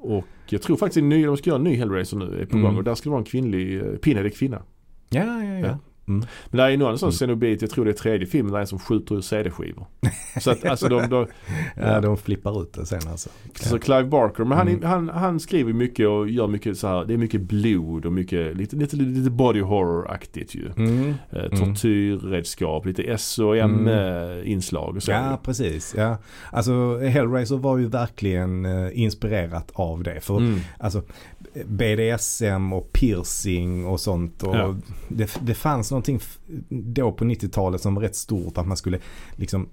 Och 0.00 0.24
jag 0.48 0.62
tror 0.62 0.76
faktiskt 0.76 1.04
ny, 1.08 1.24
de 1.26 1.36
ska 1.36 1.50
göra 1.50 1.58
en 1.58 1.64
ny 1.64 1.76
Hellraiser 1.76 2.16
nu 2.16 2.24
är 2.40 2.46
på 2.46 2.56
Mm. 2.56 2.62
gång 2.62 2.76
och 2.76 2.84
där 2.84 2.94
ska 2.94 3.04
det 3.04 3.10
vara 3.10 3.18
en 3.20 3.24
kvinnlig, 3.24 3.78
eh, 3.80 3.84
Pinhead 3.84 4.24
är 4.26 4.30
kvinna. 4.30 4.62
Ja, 5.10 5.24
ja, 5.24 5.44
ja. 5.44 5.58
Ja. 5.66 5.78
Mm. 6.08 6.26
Men 6.50 6.56
det 6.58 6.62
är 6.62 6.68
ju 6.68 6.76
någon 6.76 6.98
sån 6.98 7.06
Mm. 7.08 7.12
cenobit, 7.12 7.62
jag 7.62 7.70
tror 7.70 7.84
det 7.84 7.90
är 7.90 7.92
tredje 7.92 8.26
filmen, 8.26 8.52
där 8.52 8.58
är 8.58 8.60
en 8.60 8.66
som 8.66 8.78
skjuter 8.78 9.14
ur 9.14 9.20
CD-skivor. 9.20 9.86
Så 10.40 10.50
att 10.50 10.64
alltså 10.64 10.88
de, 10.88 11.08
de 11.10 11.26
Ja, 11.76 12.00
de 12.00 12.16
flippar 12.16 12.62
ut 12.62 12.72
det 12.72 12.86
sen 12.86 13.00
alltså. 13.10 13.30
Så 13.54 13.78
Clive 13.78 14.04
Barker, 14.04 14.44
men 14.44 14.58
han, 14.58 14.68
Mm. 14.68 14.82
han, 14.82 15.08
han 15.08 15.40
skriver 15.40 15.72
mycket 15.72 16.08
och 16.08 16.28
gör 16.28 16.46
mycket 16.46 16.78
så 16.78 16.86
här. 16.88 17.04
det 17.04 17.14
är 17.14 17.18
mycket 17.18 17.40
blod 17.40 18.06
och 18.06 18.12
mycket, 18.12 18.56
lite, 18.56 18.76
lite, 18.76 18.96
lite 18.96 19.30
body 19.30 19.60
horror-aktigt 19.60 20.54
ju. 20.54 20.70
Mm. 20.76 21.14
Eh, 21.30 21.48
tortyrredskap, 21.58 22.86
lite 22.86 23.02
S 23.02 23.38
och 23.38 23.56
M 23.56 23.88
eh, 23.88 24.50
och 24.96 25.02
så. 25.02 25.10
Ja, 25.10 25.40
precis. 25.44 25.94
Ja. 25.98 26.16
Alltså 26.52 26.98
Hellraiser 26.98 27.56
var 27.56 27.78
ju 27.78 27.88
verkligen 27.88 28.64
eh, 28.64 29.00
inspirerat 29.02 29.70
av 29.74 30.02
det. 30.02 30.20
För 30.20 30.36
Mm. 30.36 30.60
alltså 30.78 31.02
BDSM 31.66 32.72
och 32.72 32.92
piercing 32.92 33.86
och 33.86 34.00
sånt. 34.00 34.42
Och 34.42 34.56
Ja. 34.56 34.76
det, 35.08 35.30
det 35.42 35.54
fanns 35.54 35.90
någonting 35.90 36.20
då 36.68 37.12
på 37.12 37.24
90-talet 37.24 37.80
som 37.80 37.94
var 37.94 38.02
rätt 38.02 38.16
stort. 38.16 38.58
Att 38.58 38.66
man 38.66 38.76
skulle 38.76 38.98
liksom 39.36 39.68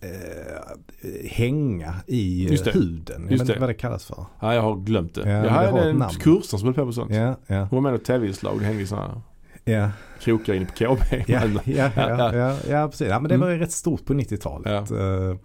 eh, 0.00 1.28
hänga 1.30 1.94
i 2.06 2.46
det. 2.64 2.70
huden. 2.74 3.22
Jag 3.22 3.30
Just 3.30 3.32
vet 3.32 3.40
inte 3.40 3.52
det. 3.52 3.60
vad 3.60 3.68
det 3.68 3.74
kallas 3.74 4.04
för. 4.04 4.24
Ja, 4.40 4.54
jag 4.54 4.62
har 4.62 4.76
glömt 4.76 5.14
det. 5.14 5.30
Ja, 5.30 5.44
jag 5.44 5.50
hade 5.50 5.90
en 5.90 5.96
namn. 5.96 6.14
kurs 6.14 6.44
som 6.44 6.64
höll 6.64 6.74
på 6.74 6.84
med 6.84 6.94
sånt. 6.94 7.14
Ja, 7.14 7.36
ja, 7.46 7.60
Hon 7.70 7.82
var 7.82 7.90
med 7.90 7.92
i 7.98 8.00
ett 8.00 8.04
tv-inslag, 8.06 8.58
det 8.60 8.64
hängde 8.64 8.82
i 8.82 8.86
sådana 8.86 9.22
ja. 9.64 9.90
krokar 10.20 10.54
inne 10.54 10.66
på 10.66 10.72
KB. 10.72 10.98
Ja, 11.26 11.40
ja, 11.46 11.50
ja, 11.64 11.90
Ja, 11.96 12.34
ja, 12.36 12.56
ja, 12.68 12.88
precis. 12.88 13.08
Ja, 13.08 13.20
men 13.20 13.28
det 13.28 13.34
Mm. 13.34 13.46
var 13.46 13.54
ju 13.54 13.58
rätt 13.60 13.72
stort 13.72 14.04
på 14.04 14.14
90-talet. 14.14 14.90
Eh, 14.90 15.36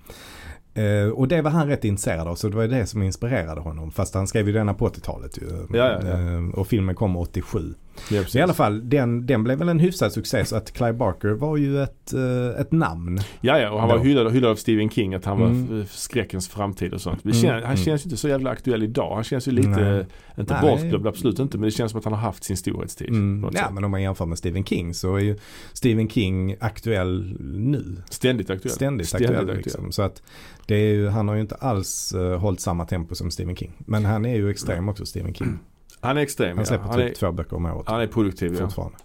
eh, 0.75 1.10
och 1.10 1.27
det 1.27 1.41
var 1.41 1.51
han 1.51 1.67
rätt 1.67 1.84
intresserad 1.84 2.27
av 2.27 2.36
så 2.36 2.50
det 2.50 2.55
var 2.55 2.67
det 2.67 2.86
som 2.86 3.03
inspirerade 3.03 3.62
honom. 3.62 3.91
Fast 3.91 4.13
han 4.13 4.27
skrev 4.27 4.48
ju 4.48 4.53
denna 4.53 4.74
på 4.74 4.89
80-talet 4.89 5.38
ju. 5.38 5.48
Ja, 5.74 5.77
ja, 5.77 6.00
ja. 6.03 6.10
Eh, 6.10 6.50
och 6.60 6.67
filmen 6.67 6.96
kom 6.96 7.15
87. 7.17 7.74
Ja, 8.11 8.23
i 8.35 8.41
alla 8.41 8.53
fall, 8.53 8.89
den, 8.89 9.25
den 9.25 9.43
blev 9.43 9.57
väl 9.57 9.69
en 9.69 9.79
hyfsad 9.79 10.11
succé 10.11 10.45
så 10.45 10.55
att 10.55 10.71
Clive 10.71 10.93
Barker 10.93 11.29
var 11.29 11.57
ju 11.57 11.83
ett, 11.83 12.13
eh, 12.13 12.61
ett 12.61 12.71
namn. 12.71 13.19
Ja, 13.41 13.59
ja, 13.59 13.71
och 13.71 13.79
han 13.79 13.89
var 13.89 13.99
hyllad, 13.99 14.33
hyllad 14.33 14.51
av 14.51 14.55
Stephen 14.55 14.89
King 14.89 15.13
att 15.13 15.25
han 15.25 15.41
Mm. 15.41 15.77
var 15.77 15.85
skräckens 15.85 16.47
framtid 16.49 16.93
och 16.93 17.01
sånt. 17.01 17.25
Mm, 17.25 17.33
känns, 17.33 17.51
han 17.51 17.63
mm. 17.63 17.77
känns 17.77 18.01
ju 18.01 18.07
inte 18.07 18.17
så 18.17 18.27
jävla 18.27 18.49
aktuell 18.49 18.83
idag. 18.83 19.15
Han 19.15 19.23
känns 19.23 19.47
ju 19.47 19.51
lite, 19.51 19.69
Nej. 19.69 20.05
inte 20.37 20.53
Nej. 20.61 20.71
bortglömd 20.71 21.07
absolut 21.07 21.39
inte, 21.39 21.57
men 21.57 21.65
det 21.65 21.71
känns 21.71 21.91
som 21.91 21.99
att 21.99 22.03
han 22.05 22.13
har 22.13 22.19
haft 22.21 22.43
sin 22.43 22.57
storhetstid. 22.57 23.09
Mm. 23.09 23.49
Ja 23.53 23.59
sätt. 23.61 23.73
men 23.73 23.83
om 23.83 23.91
man 23.91 24.01
jämför 24.01 24.25
med 24.25 24.37
Stephen 24.37 24.63
King 24.65 24.93
så 24.93 25.15
är 25.15 25.19
ju 25.19 25.37
Stephen 25.73 26.09
King 26.09 26.55
aktuell 26.59 27.37
nu. 27.39 28.01
Ständigt 28.09 28.49
aktuell. 28.49 28.75
Ständigt, 28.75 29.07
Ständigt 29.07 29.29
aktuell, 29.29 29.49
aktuell. 29.49 29.63
liksom. 29.63 29.91
Så 29.91 30.01
att 30.01 30.21
det 30.65 30.75
är 30.75 30.93
ju, 30.93 31.07
han 31.07 31.27
har 31.27 31.35
ju 31.35 31.41
inte 31.41 31.55
alls 31.55 32.13
uh, 32.17 32.37
hållit 32.37 32.59
samma 32.59 32.85
tempo 32.85 33.15
som 33.15 33.31
Stephen 33.31 33.55
King. 33.55 33.71
Men 33.77 34.05
han 34.05 34.25
är 34.25 34.35
ju 34.35 34.49
extrem 34.49 34.89
också 34.89 35.05
Stephen 35.05 35.33
King. 35.33 35.59
Han 36.05 36.17
är 36.17 36.21
extrem, 36.21 36.50
Han 36.50 36.57
ja. 36.57 36.65
släpper 36.65 36.85
Han 36.88 36.97
typ 36.97 37.12
är, 37.12 37.13
två 37.15 37.31
böcker 37.31 37.55
om 37.55 37.65
året. 37.65 37.83
han 37.89 38.01
är 38.01 38.07
produktiv, 38.07 38.53
ja. 38.53 38.59
fortfarande. 38.65 38.97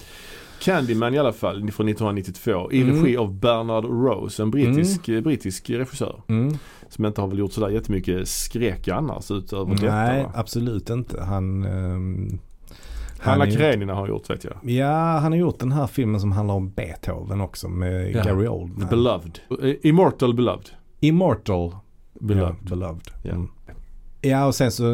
Candyman 0.60 1.14
i 1.14 1.18
alla 1.18 1.32
fall, 1.32 1.54
från 1.70 1.88
1992. 1.88 2.72
I 2.72 2.82
Mm. 2.82 3.02
regi 3.02 3.16
av 3.16 3.32
Bernard 3.34 3.84
Rose, 3.84 4.42
en 4.42 4.50
brittisk, 4.50 5.08
eh, 5.08 5.20
brittisk 5.20 5.70
regissör. 5.70 6.22
Mm. 6.28 6.54
Som 6.88 7.06
inte 7.06 7.20
har 7.20 7.28
väl 7.28 7.38
gjort 7.38 7.52
sådär 7.52 7.68
jättemycket 7.68 8.28
skräck 8.28 8.88
annars 8.88 9.30
utöver 9.30 9.70
detta 9.74 9.86
Nej, 9.94 10.22
va? 10.22 10.32
absolut 10.34 10.90
inte. 10.90 11.22
Han... 11.22 11.64
ehm, 11.64 12.38
Hanna 13.22 13.46
Karenina 13.50 13.94
har 13.94 14.08
gjort 14.08 14.30
vet 14.30 14.44
jag. 14.44 14.54
Ja, 14.70 15.18
han 15.18 15.32
har 15.32 15.38
gjort 15.38 15.58
den 15.58 15.72
här 15.72 15.86
filmen 15.86 16.20
som 16.20 16.32
handlar 16.32 16.54
om 16.54 16.70
Beethoven 16.70 17.40
också 17.40 17.68
med 17.68 18.10
Ja. 18.14 18.22
Gary 18.24 18.42
The 18.42 18.48
Oldman. 18.48 18.88
Beloved. 18.88 19.38
Eh, 19.62 19.74
Immortal 19.82 20.34
Beloved. 20.34 20.66
Immortal 21.00 21.76
Beloved. 22.20 22.56
Ja, 22.60 22.68
beloved. 22.70 23.02
Ja. 23.22 23.30
Mm. 23.32 23.48
Ja 24.20 24.46
och 24.46 24.54
sen 24.54 24.72
så 24.72 24.84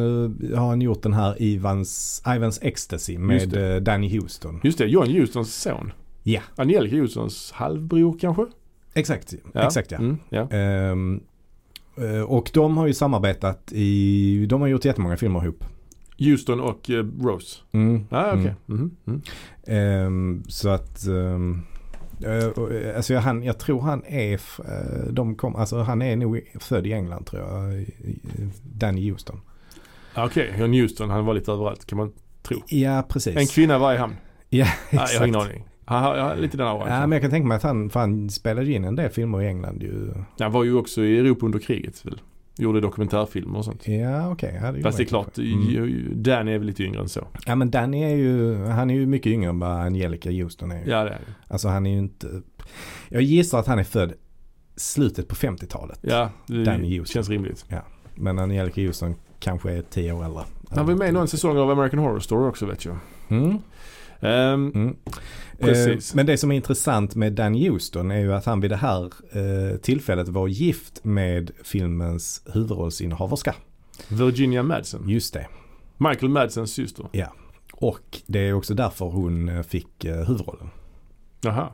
har 0.55 0.69
han 0.69 0.81
gjort 0.81 1.03
den 1.03 1.13
här 1.13 1.43
Ivans, 1.43 2.23
Ivans 2.37 2.59
Ecstasy 2.63 3.19
med 3.19 3.57
eh, 3.57 3.83
Danny 3.83 4.19
Houston. 4.19 4.61
Just 4.65 4.79
det, 4.79 4.87
John 4.87 5.11
Hustons 5.11 5.55
son. 5.55 5.93
Ja, 6.23 6.41
Angelica 6.57 6.97
Hustons 6.97 7.53
halvbror 7.53 8.19
kanske? 8.21 8.47
exakt. 8.95 9.35
Exakt 9.55 9.91
ja. 9.91 9.99
Mm, 9.99 10.19
ja. 10.29 10.49
Eh, 11.99 12.23
och 12.23 12.51
de 12.55 12.77
har 12.77 12.87
ju 12.87 12.95
samarbetat 12.95 13.73
i, 13.73 14.47
de 14.49 14.61
har 14.61 14.69
gjort 14.69 14.85
jättemånga 14.85 15.17
filmer 15.17 15.43
ihop. 15.43 15.65
Houston 16.19 16.61
och 16.61 16.91
eh, 16.91 17.07
Rose. 17.21 17.59
Mm. 17.73 18.07
Ah, 18.11 18.33
okej. 18.33 18.55
Mm. 18.69 18.91
Mm. 19.07 19.23
Ehm, 19.67 20.45
så 20.49 20.69
att 20.69 21.07
um, 21.09 21.63
alltså 22.97 23.13
jag, 23.15 23.21
han, 23.21 23.43
jag 23.43 23.59
tror 23.59 23.81
han 23.81 24.05
är, 24.07 24.33
eh, 24.35 25.07
de 25.11 25.35
kom, 25.37 25.57
alltså 25.57 25.79
han 25.83 26.03
är 26.03 26.17
nog 26.17 26.41
född 26.61 26.87
i 26.87 26.93
England 26.93 27.25
tror 27.27 27.43
jag. 27.43 27.73
i- 27.75 27.77
i- 28.05 28.21
Danny 28.63 29.11
Houston. 29.11 29.41
Ah, 30.15 30.27
Okej, 30.27 30.55
John 30.59 30.73
Houston 30.73 31.11
han 31.11 31.25
var 31.25 31.35
lite 31.35 31.53
överallt 31.53 31.87
kan 31.87 31.99
man 31.99 32.13
tro. 32.43 32.59
Ja 32.69 33.05
precis. 33.09 33.37
En 33.37 33.47
kvinna 33.47 33.77
i 33.77 33.79
varje 33.79 33.99
hamn. 33.99 34.15
Ja 34.49 34.65
Ah, 34.65 34.69
jag 34.91 35.03
exakt. 35.03 35.19
har 35.21 35.27
ingen 35.27 35.41
aning. 35.41 35.65
Han 35.85 36.03
har, 36.03 36.19
har 36.19 36.37
lite 36.37 36.57
den 36.57 36.67
auran. 36.67 36.89
Ja 36.93 37.01
men 37.01 37.13
jag 37.13 37.23
kan 37.23 37.31
tänka 37.31 37.49
mig 37.49 37.57
att 37.57 37.63
han, 37.63 37.91
för 37.91 38.01
han 38.01 38.31
spelade 38.31 38.73
in 38.73 38.85
en 38.85 38.97
del 38.97 39.11
filmer 39.11 39.43
i 39.43 39.47
England 39.47 39.83
ju. 39.83 40.13
Han 40.39 40.53
var 40.53 40.65
ju 40.65 40.75
också 40.77 41.03
i 41.03 41.19
Europa 41.19 41.47
under 41.47 41.59
kriget 41.59 42.07
väl? 42.07 42.21
Gjorde 42.59 42.81
dokumentärfilmer 42.81 43.59
och 43.59 43.65
sånt. 43.65 43.89
Ja 43.89 44.33
okej. 44.33 44.59
ja, 44.63 44.73
det 44.73 44.83
Fast 44.83 44.99
det 44.99 45.05
är 45.05 45.07
klart. 45.07 45.39
Mm. 45.39 45.77
mm. 45.77 46.23
Dan 46.23 46.49
är 46.49 46.59
väl 46.59 46.67
lite 46.67 46.83
yngre 46.83 47.01
än 47.01 47.09
så. 47.09 47.27
Ja 47.47 47.55
men 47.55 47.71
Danny 47.71 48.03
är 48.03 48.17
ju, 48.17 48.65
han 48.65 48.91
är 48.91 48.95
ju 48.95 49.07
mycket 49.07 49.33
yngre 49.33 49.49
än 49.49 49.59
vad 49.59 49.71
Angelica 49.71 50.31
Houston 50.31 50.71
är. 50.71 50.85
ju. 50.85 50.91
Ja 50.91 51.05
det 51.05 51.11
är. 51.11 51.21
Alltså 51.49 51.69
han 51.69 51.87
är 51.87 51.91
ju 51.91 51.99
inte, 51.99 52.43
jag 53.09 53.23
gissar 53.23 53.59
att 53.59 53.67
han 53.67 53.79
är 53.79 53.85
född 53.85 54.13
slutet 54.77 55.29
på 55.29 55.35
50-talet. 55.35 55.99
Ja, 56.03 56.31
det 56.47 56.65
Danny 56.65 56.99
Houston. 56.99 57.15
känns 57.15 57.29
rimligt. 57.29 57.65
Men 58.15 58.39
Angelica 58.39 58.81
Houston 58.81 59.15
kanske 59.39 59.73
är 59.73 59.83
10 59.83 60.13
år 60.13 60.25
äldre. 60.25 60.43
Han 60.71 60.87
var 60.87 60.95
med 60.95 61.09
i 61.09 61.13
någon 61.13 61.29
säsong 61.29 61.59
av 61.59 61.71
American 61.71 61.99
Horror 61.99 62.21
Story 62.21 62.49
också 62.49 62.67
vet 62.67 62.85
jag. 62.85 62.97
Mm. 63.29 63.59
Ehm, 64.21 64.71
Mm. 64.75 64.97
Precis. 65.61 66.13
Eh, 66.13 66.17
Men 66.17 66.27
det 66.27 66.37
som 66.39 66.53
är 66.53 66.57
intressant 66.57 67.15
med 67.15 67.33
Danny 67.33 67.69
Houston 67.69 68.11
är 68.11 68.19
ju 68.21 68.35
att 68.35 68.45
han 68.45 68.61
vid 68.61 68.71
det 68.71 68.77
här 68.77 69.05
eh, 69.33 69.77
tillfället 69.77 70.29
var 70.29 70.49
gift 70.49 71.05
med 71.05 71.51
filmens 71.65 72.43
huvudrollsinnehaverska. 72.53 73.55
Virginia 74.09 74.63
Madsen. 74.63 75.09
Just 75.09 75.35
det. 75.35 75.47
Michael 75.97 76.29
Madsens 76.29 76.73
syster. 76.73 77.07
Och 77.73 78.21
det 78.27 78.39
är 78.39 78.53
också 78.53 78.75
därför 78.75 79.05
hon 79.07 79.49
eh, 79.49 79.63
fick 79.63 80.05
huvudrollen. 80.05 80.71
Jaha. 81.41 81.69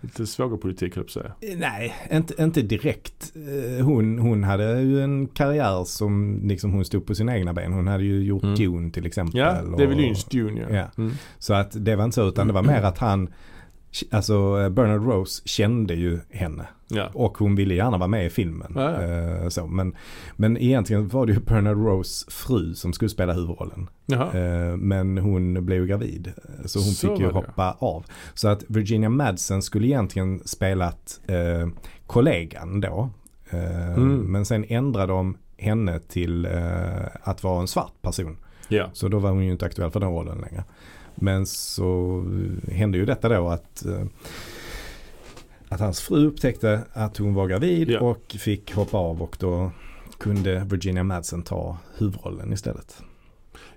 Lite 0.00 0.26
svågerpolitik 0.26 0.96
höll 0.96 1.04
jag 1.14 1.24
på. 1.24 1.46
Eh, 1.46 1.58
Nej, 1.58 1.94
inte, 2.12 2.42
inte 2.42 2.62
direkt. 2.62 3.32
Eh, 3.78 3.84
Hon, 3.86 4.18
hon 4.18 4.44
hade 4.44 4.80
ju 4.80 5.02
en 5.02 5.26
karriär 5.28 5.84
som 5.84 6.40
liksom 6.44 6.72
hon 6.72 6.84
stod 6.84 7.06
på 7.06 7.14
sina 7.14 7.36
egna 7.38 7.52
ben. 7.52 7.72
Hon 7.72 7.86
hade 7.86 8.04
ju 8.04 8.22
gjort 8.24 8.42
Mm. 8.42 8.54
Dune 8.54 8.90
till 8.90 9.06
exempel. 9.06 9.40
Ja, 9.40 9.62
David 9.62 9.88
och- 9.88 9.96
Lynch 9.96 10.26
Jr. 10.30 10.66
Ja. 10.70 10.84
Mm. 11.02 11.12
Så 11.38 11.54
att 11.54 11.84
det 11.84 11.96
var 11.96 12.04
inte 12.04 12.14
så 12.14 12.28
utan 12.28 12.46
det 12.46 12.52
var 12.52 12.62
mer 12.62 12.82
att 12.82 12.98
han, 12.98 13.28
alltså 14.10 14.60
eh, 14.62 14.68
Bernard 14.68 15.04
Rose 15.04 15.42
kände 15.44 15.94
ju 15.94 16.20
henne. 16.30 16.66
ja. 16.88 17.10
Och 17.14 17.38
hon 17.38 17.54
ville 17.54 17.74
gärna 17.74 17.98
vara 17.98 18.08
med 18.08 18.26
i 18.26 18.30
filmen. 18.30 18.72
Ja, 18.74 19.02
Eh, 19.02 19.48
så, 19.48 19.66
men, 19.66 19.94
men 20.36 20.56
egentligen 20.56 21.08
var 21.08 21.26
det 21.26 21.32
ju 21.32 21.40
Bernard 21.40 21.76
Rose 21.76 22.30
fru 22.30 22.74
som 22.74 22.92
skulle 22.92 23.08
spela 23.08 23.32
huvudrollen. 23.32 23.88
Jaha. 24.06 24.38
Eh, 24.38 24.76
men 24.76 25.18
hon 25.18 25.66
blev 25.66 25.78
ju 25.80 25.86
gravid. 25.86 26.32
Så 26.64 26.78
hon 26.78 26.88
Så 26.92 27.08
fick 27.08 27.20
ju 27.20 27.30
hoppa 27.30 27.76
av. 27.78 28.04
Så 28.34 28.48
att 28.48 28.64
Virginia 28.68 29.08
Madsen 29.08 29.62
skulle 29.62 29.86
egentligen 29.86 30.40
spelat 30.44 31.20
eh, 31.26 31.68
kollegan 32.06 32.80
då. 32.80 33.10
Eh, 33.50 33.94
Mm. 33.96 34.16
Men 34.18 34.44
sen 34.44 34.64
ändrade 34.68 35.12
de 35.12 35.36
henne 35.58 35.98
till 35.98 36.44
eh, 36.46 37.06
att 37.22 37.42
vara 37.42 37.60
en 37.60 37.68
svart 37.68 38.02
person. 38.02 38.36
Ja. 38.68 38.90
Så 38.92 39.08
då 39.08 39.18
var 39.18 39.30
hon 39.30 39.44
ju 39.44 39.52
inte 39.52 39.66
aktuell 39.66 39.90
för 39.90 40.00
den 40.00 40.08
rollen 40.10 40.38
längre. 40.38 40.64
Men 41.20 41.46
så 41.46 42.24
hände 42.72 42.98
ju 42.98 43.04
detta 43.04 43.28
då 43.28 43.48
att 43.48 43.86
eh, 43.86 44.04
att 45.68 45.80
hans 45.80 46.00
fru 46.00 46.26
upptäckte 46.26 46.80
att 46.92 47.16
hon 47.16 47.34
var 47.34 47.46
gravid 47.48 47.90
Ja. 47.90 48.00
och 48.00 48.36
fick 48.38 48.74
hoppa 48.74 48.98
av 48.98 49.22
och 49.22 49.36
då 49.40 49.70
kunde 50.18 50.66
Virginia 50.70 51.02
Madsen 51.04 51.42
ta 51.42 51.78
huvudrollen 51.98 52.52
istället. 52.52 53.02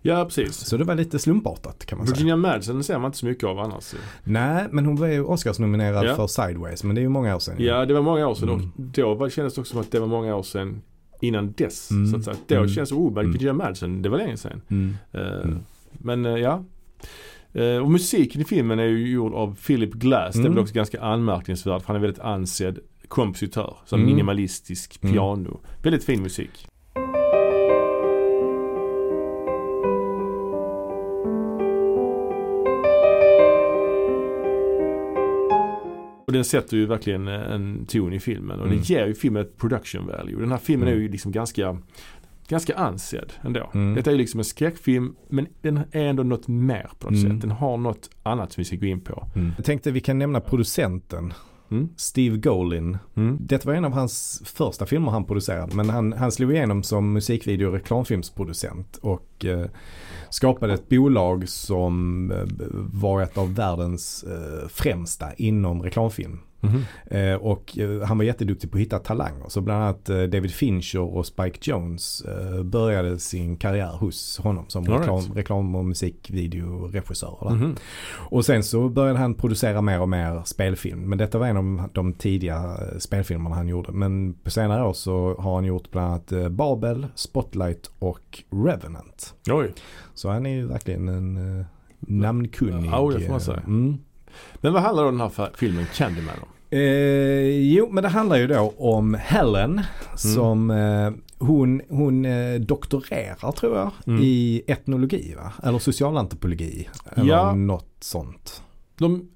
ja, 0.02 0.26
precis. 0.26 0.56
Så 0.56 0.78
det 0.78 0.84
var 0.84 0.96
lite 0.96 1.20
slumpartat 1.20 1.86
kan 1.86 1.98
man 1.98 2.08
säga. 2.08 2.16
Virginia 2.16 2.36
Madsen 2.36 2.84
ser 2.84 2.98
man 3.00 3.06
inte 3.06 3.18
så 3.18 3.26
mycket 3.26 3.44
av 3.44 3.60
annars. 3.60 3.94
Nej, 4.24 4.66
men 4.72 4.86
hon 4.86 4.96
var 4.96 5.08
ju 5.08 5.24
Oscarsnominerad 5.24 6.06
Ja. 6.06 6.16
för 6.16 6.28
Sideways, 6.28 6.84
men 6.84 6.96
det 6.96 7.00
är 7.02 7.04
ju 7.04 7.10
många 7.10 7.36
år 7.36 7.40
sedan. 7.40 7.56
Ja, 7.60 7.86
det 7.86 7.94
var 7.94 8.02
många 8.02 8.28
år 8.28 8.36
sedan. 8.36 8.50
Mm. 8.50 8.66
Och 8.66 8.72
då 8.82 9.14
var, 9.14 9.30
kändes 9.30 9.54
det 9.56 9.62
också 9.62 9.72
som 9.72 9.82
att 9.82 9.92
det 9.92 10.00
var 10.00 10.08
många 10.08 10.36
år 10.36 10.44
sedan 10.44 10.82
innan 11.22 11.52
dess. 11.52 11.92
Mm. 11.92 12.12
Så 12.12 12.18
att 12.18 12.24
säga. 12.24 12.38
Då 12.48 12.56
Mm. 12.56 12.70
känns 12.70 12.90
det, 12.90 12.96
oh, 12.96 13.14
men 13.14 13.20
Mm. 13.20 13.32
Virginia 13.32 13.54
Madsen, 13.54 14.02
det 14.02 14.10
var 14.10 14.18
länge 14.18 14.38
sedan. 14.38 14.62
Mm. 14.70 14.96
Mm. 15.14 15.60
Men 15.92 16.26
eh, 16.26 16.36
ja. 16.38 16.64
Eh, 17.54 17.78
och 17.78 17.92
musiken 17.92 18.42
i 18.42 18.44
filmen 18.46 18.80
är 18.80 18.84
ju 18.84 19.12
gjord 19.12 19.34
av 19.34 19.56
Philip 19.68 19.94
Glass. 19.94 20.34
Det 20.34 20.40
är 20.40 20.42
Mm. 20.42 20.54
väl 20.54 20.62
också 20.62 20.74
ganska 20.74 21.02
anmärkningsvärt 21.02 21.82
för 21.82 21.88
han 21.88 21.96
är 21.96 22.00
väldigt 22.00 22.20
ansedd 22.22 22.80
kompositör. 23.08 23.78
Så 23.86 23.96
Mm. 23.96 24.08
minimalistisk 24.08 25.00
Mm. 25.04 25.14
piano. 25.14 25.60
Väldigt 25.84 26.04
fin 26.04 26.22
musik. 26.22 26.68
Och 36.28 36.34
den 36.34 36.46
sätter 36.46 36.78
ju 36.78 36.86
verkligen 36.86 37.28
en 37.28 37.86
ton 37.86 38.14
i 38.14 38.20
filmen 38.20 38.60
och 38.60 38.66
Mm. 38.66 38.78
det 38.78 38.90
ger 38.90 39.08
ju 39.08 39.14
filmen 39.14 39.42
ett 39.42 39.58
production 39.58 40.08
value. 40.08 40.40
Den 40.40 40.52
här 40.52 40.58
filmen 40.58 40.88
Mm. 40.88 41.00
är 41.00 41.04
ju 41.04 41.10
liksom 41.12 41.32
ganska 41.32 41.78
ganska 42.48 42.76
ansedd 42.76 43.34
ändå. 43.42 43.70
Mm. 43.74 43.96
Detta 43.96 44.10
är 44.10 44.12
ju 44.12 44.18
liksom 44.18 44.40
en 44.40 44.44
skräckfilm 44.46 45.16
men 45.30 45.48
den 45.62 45.78
är 45.92 46.06
ändå 46.06 46.24
något 46.24 46.48
mer 46.48 46.90
på 47.00 47.10
något 47.10 47.20
Mm. 47.20 47.32
sätt. 47.32 47.42
Den 47.42 47.52
har 47.52 47.78
något 47.78 48.10
annat 48.24 48.52
som 48.52 48.62
vi 48.62 48.66
ska 48.66 48.76
gå 48.76 48.86
in 48.86 49.02
på. 49.02 49.28
Jag 49.58 49.66
tänkte 49.66 49.92
vi 49.92 50.00
kan 50.00 50.20
nämna 50.20 50.40
producenten. 50.40 51.34
Mm. 51.72 51.90
Steve 51.96 52.38
Golin. 52.38 52.98
Mm. 53.16 53.38
Detta 53.42 53.68
var 53.70 53.76
en 53.76 53.86
av 53.86 53.92
hans 53.94 54.42
första 54.46 54.86
filmer 54.86 55.12
han 55.12 55.26
producerade 55.26 55.76
men 55.76 55.90
han, 55.90 56.14
han 56.14 56.32
slog 56.32 56.52
igenom 56.52 56.84
som 56.84 57.14
musikvideo 57.14 57.68
och 57.68 57.74
reklamfilmsproducent 57.74 58.98
och 58.98 59.46
eh, 59.46 59.66
skapade 60.30 60.74
ett 60.74 60.90
bolag 60.90 61.50
som 61.50 62.32
eh, 62.32 62.38
var 62.94 63.22
ett 63.22 63.38
av 63.38 63.56
världens 63.56 64.24
eh, 64.24 64.68
främsta 64.68 65.34
inom 65.34 65.84
reklamfilm. 65.84 66.40
Eh, 67.06 67.36
och 67.36 67.78
eh, 67.78 68.02
han 68.02 68.18
var 68.18 68.26
jätteduktig 68.26 68.72
på 68.72 68.78
att 68.78 68.82
hitta 68.82 69.00
talanger. 69.00 69.50
Så 69.50 69.62
bland 69.62 69.84
annat 69.84 70.10
eh, 70.10 70.24
David 70.24 70.52
Fincher 70.52 71.00
och 71.00 71.26
Spike 71.26 71.60
Jones 71.62 72.26
började 72.64 73.20
sin 73.20 73.58
karriär 73.58 73.92
hos 73.92 74.40
honom 74.40 74.66
som 74.68 74.86
reklam, 74.86 75.20
right. 75.20 75.38
reklam 75.38 75.76
och 75.76 75.86
musikvideoregissör. 75.86 77.38
där. 77.42 77.50
Mhm. 77.50 77.76
Och 78.30 78.46
sen 78.46 78.64
så 78.64 78.90
började 78.90 79.20
han 79.20 79.34
producera 79.34 79.82
mer 79.82 80.02
och 80.02 80.10
mer 80.10 80.42
spelfilm. 80.46 81.10
Men 81.10 81.18
detta 81.18 81.38
var 81.38 81.48
en 81.48 81.58
av 81.58 81.90
de 81.94 82.14
tidiga 82.14 82.78
spelfilmerna 83.00 83.56
han 83.56 83.68
gjorde. 83.68 83.92
Men 83.92 84.34
på 84.34 84.50
senare 84.50 84.84
år 84.84 84.94
så 84.94 85.36
har 85.40 85.56
han 85.56 85.66
gjort 85.66 85.92
bland 85.92 86.08
annat 86.08 86.52
Babel, 86.52 87.08
Spotlight 87.16 87.92
och 88.00 88.44
Revenant. 88.52 89.34
Oj. 89.50 89.74
Så 90.14 90.30
han 90.30 90.46
är 90.46 90.56
ju 90.56 90.68
verkligen 90.68 91.08
en 91.08 91.66
namnkunnig. 92.00 92.90
Ja, 92.92 93.12
det 93.14 93.20
får 93.20 93.32
man 93.32 93.42
säga. 93.42 93.62
Mm. 93.68 93.98
Men 94.62 94.74
vad 94.74 94.82
handlar 94.82 95.04
då 95.04 95.12
den 95.12 95.20
här 95.20 95.50
filmen 95.56 95.86
Candyman 95.94 96.36
om? 96.42 96.53
Eh, 96.78 97.74
jo, 97.74 97.90
men 97.92 98.04
det 98.04 98.10
handlar 98.10 98.38
ju 98.38 98.48
då 98.48 98.74
om 98.78 99.14
Helen 99.14 99.72
Mm. 99.72 100.18
som 100.18 100.70
eh, 100.72 101.12
hon, 101.38 101.82
hon 101.90 102.26
eh, 102.26 102.54
doktorerar 102.60 103.52
tror 103.52 103.78
jag 103.78 103.92
Mm. 104.08 104.22
i 104.24 104.62
etnologi 104.68 105.34
va? 105.38 105.54
Eller 105.64 105.80
socialantropologi. 105.80 106.90
Eller 107.16 107.28
Ja. 107.30 107.56
något 107.56 107.96
sånt. 108.00 108.62
De, 108.98 109.30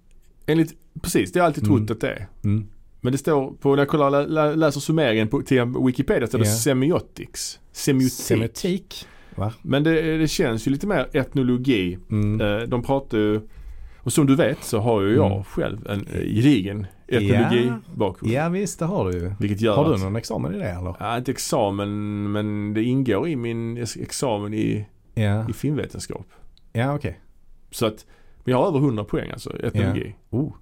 enligt, 0.45 0.73
precis, 1.01 1.31
det 1.31 1.39
har 1.39 1.43
jag 1.43 1.47
alltid 1.49 1.63
trott 1.65 1.77
Mm. 1.79 1.91
att 1.91 2.01
det 2.01 2.09
är. 2.09 2.27
Mm. 2.43 2.67
Men 3.01 3.11
det 3.11 3.17
står 3.17 3.51
på, 3.51 3.69
när 3.71 3.77
jag 3.77 3.87
kollar, 3.87 4.09
lä, 4.11 4.25
lä, 4.27 4.55
läser 4.55 4.79
summeringen 4.79 5.27
på, 5.27 5.41
till 5.41 5.63
Wikipedia 5.85 6.27
står 6.27 6.39
det 6.39 6.45
Ja. 6.45 6.55
semiotics. 6.55 7.59
Semiotik. 7.71 8.13
Semiotik. 8.13 9.07
Men 9.61 9.83
det, 9.83 10.17
det 10.17 10.27
känns 10.27 10.67
ju 10.67 10.71
lite 10.71 10.87
mer 10.87 11.09
etnologi. 11.13 11.97
Mm. 12.11 12.41
Eh, 12.41 12.67
De 12.67 12.83
pratar 12.83 13.17
ju, 13.17 13.41
och 14.07 14.13
som 14.13 14.25
du 14.25 14.35
vet 14.35 14.63
så 14.63 14.79
har 14.79 15.01
ju 15.01 15.15
jag 15.15 15.31
Mm. 15.31 15.43
själv 15.43 15.87
en 15.89 16.07
eh, 16.07 16.19
gedigen 16.21 16.85
etnologi-bakgrund. 17.07 18.33
Ja 18.33 18.49
visst 18.49 18.79
det 18.79 18.85
har 18.85 19.11
du 19.11 19.17
ju. 19.17 19.31
Vilket 19.39 19.61
gör 19.61 19.75
Har 19.75 19.93
du 19.93 20.03
någon 20.03 20.15
examen 20.15 20.55
i 20.55 20.57
det 20.57 20.69
eller? 20.69 20.95
ja, 20.99 21.17
inte 21.17 21.31
examen 21.31 22.31
men 22.31 22.73
det 22.73 22.83
ingår 22.83 23.27
i 23.27 23.35
min 23.35 23.77
ex- 23.77 23.97
examen 23.97 24.53
i, 24.53 24.85
Ja, 25.13 25.49
i 25.49 25.53
filmvetenskap. 25.53 26.25
ja 26.73 26.95
okej. 26.95 27.19
Så 27.71 27.85
att, 27.85 28.05
men 28.43 28.51
jag 28.51 28.57
har 28.57 28.67
över 28.67 28.79
100 28.79 29.03
poäng 29.03 29.31
alltså, 29.31 29.63
etnologi. 29.63 30.15
Oh. 30.29 30.53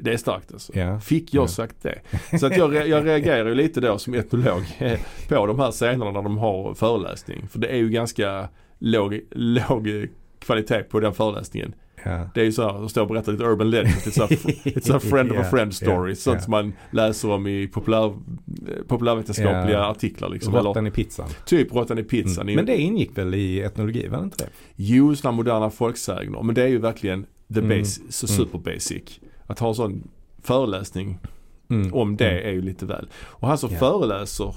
Det 0.00 0.12
är 0.12 0.16
starkt 0.16 0.52
alltså. 0.52 0.78
Ja. 0.78 1.00
Fick 1.00 1.34
jag 1.34 1.42
Ja. 1.44 1.48
sagt 1.48 1.82
det. 1.82 1.98
Så 2.38 2.46
att 2.46 2.56
jag, 2.56 2.88
jag 2.88 3.06
reagerar 3.06 3.48
ju 3.48 3.54
lite 3.54 3.80
då 3.80 3.98
som 3.98 4.14
etnolog 4.14 4.62
eh, 4.78 4.98
på 5.28 5.46
de 5.46 5.58
här 5.58 5.70
scenerna 5.70 6.10
när 6.10 6.22
de 6.22 6.38
har 6.38 6.74
föreläsning. 6.74 7.48
För 7.48 7.58
det 7.58 7.66
är 7.68 7.76
ju 7.76 7.88
ganska 7.90 8.48
låg, 8.78 9.20
låg 9.30 10.06
kvalitet 10.38 10.82
på 10.82 11.00
den 11.00 11.14
föreläsningen. 11.14 11.74
Ja. 12.04 12.28
Det 12.34 12.40
är 12.40 12.44
ju 12.44 12.52
så 12.52 12.62
här, 12.62 12.72
de 12.72 12.88
står 12.88 13.02
och 13.02 13.08
berättar 13.08 13.32
lite 13.32 13.44
urban 13.44 13.70
legend. 13.70 13.88
It's 13.94 14.22
a, 14.22 14.28
it's 14.64 14.96
a 14.96 15.00
friend 15.00 15.32
of 15.32 15.38
a 15.38 15.44
friend 15.50 15.74
story. 15.74 16.10
ja, 16.10 16.16
Sånt 16.16 16.42
som 16.42 16.50
man 16.50 16.72
läser 16.90 17.30
om 17.30 17.46
i 17.46 17.68
populär, 17.68 18.04
eh, 18.06 18.12
populärvetenskapliga 18.88 19.84
artiklar. 19.84 20.28
Liksom. 20.28 20.54
Eller 20.54 20.68
Råttan 20.68 20.86
i 20.86 20.90
pizzan. 20.90 21.28
typ 21.46 21.74
råttan 21.74 21.98
i 21.98 22.02
pizzan. 22.02 22.42
Mm. 22.42 22.54
Men 22.56 22.66
det 22.66 22.76
ingick 22.76 23.18
väl 23.18 23.34
i 23.34 23.60
etnologi, 23.60 24.08
var 24.08 24.18
det 24.18 24.24
inte 24.24 24.44
det? 24.44 24.50
Jo, 24.76 25.16
sådana 25.16 25.36
moderna 25.36 25.70
folksägner. 25.70 26.42
Men 26.42 26.54
det 26.54 26.62
är 26.62 26.68
ju 26.68 26.78
verkligen 26.78 27.26
the 27.54 27.60
Mm. 27.60 27.78
base, 27.78 28.00
så 28.08 28.26
Mm. 28.26 28.36
super 28.36 28.58
basic. 28.58 29.20
Att 29.46 29.58
ha 29.58 29.68
en 29.68 29.74
sån 29.74 30.02
föreläsning 30.42 31.18
Mm. 31.70 31.94
om 31.94 32.16
det 32.16 32.30
Mm. 32.30 32.48
är 32.48 32.52
ju 32.52 32.62
lite 32.62 32.86
väl. 32.86 33.08
Och 33.16 33.48
han 33.48 33.58
som 33.58 33.70
Ja. 33.72 33.78
föreläser, 33.78 34.54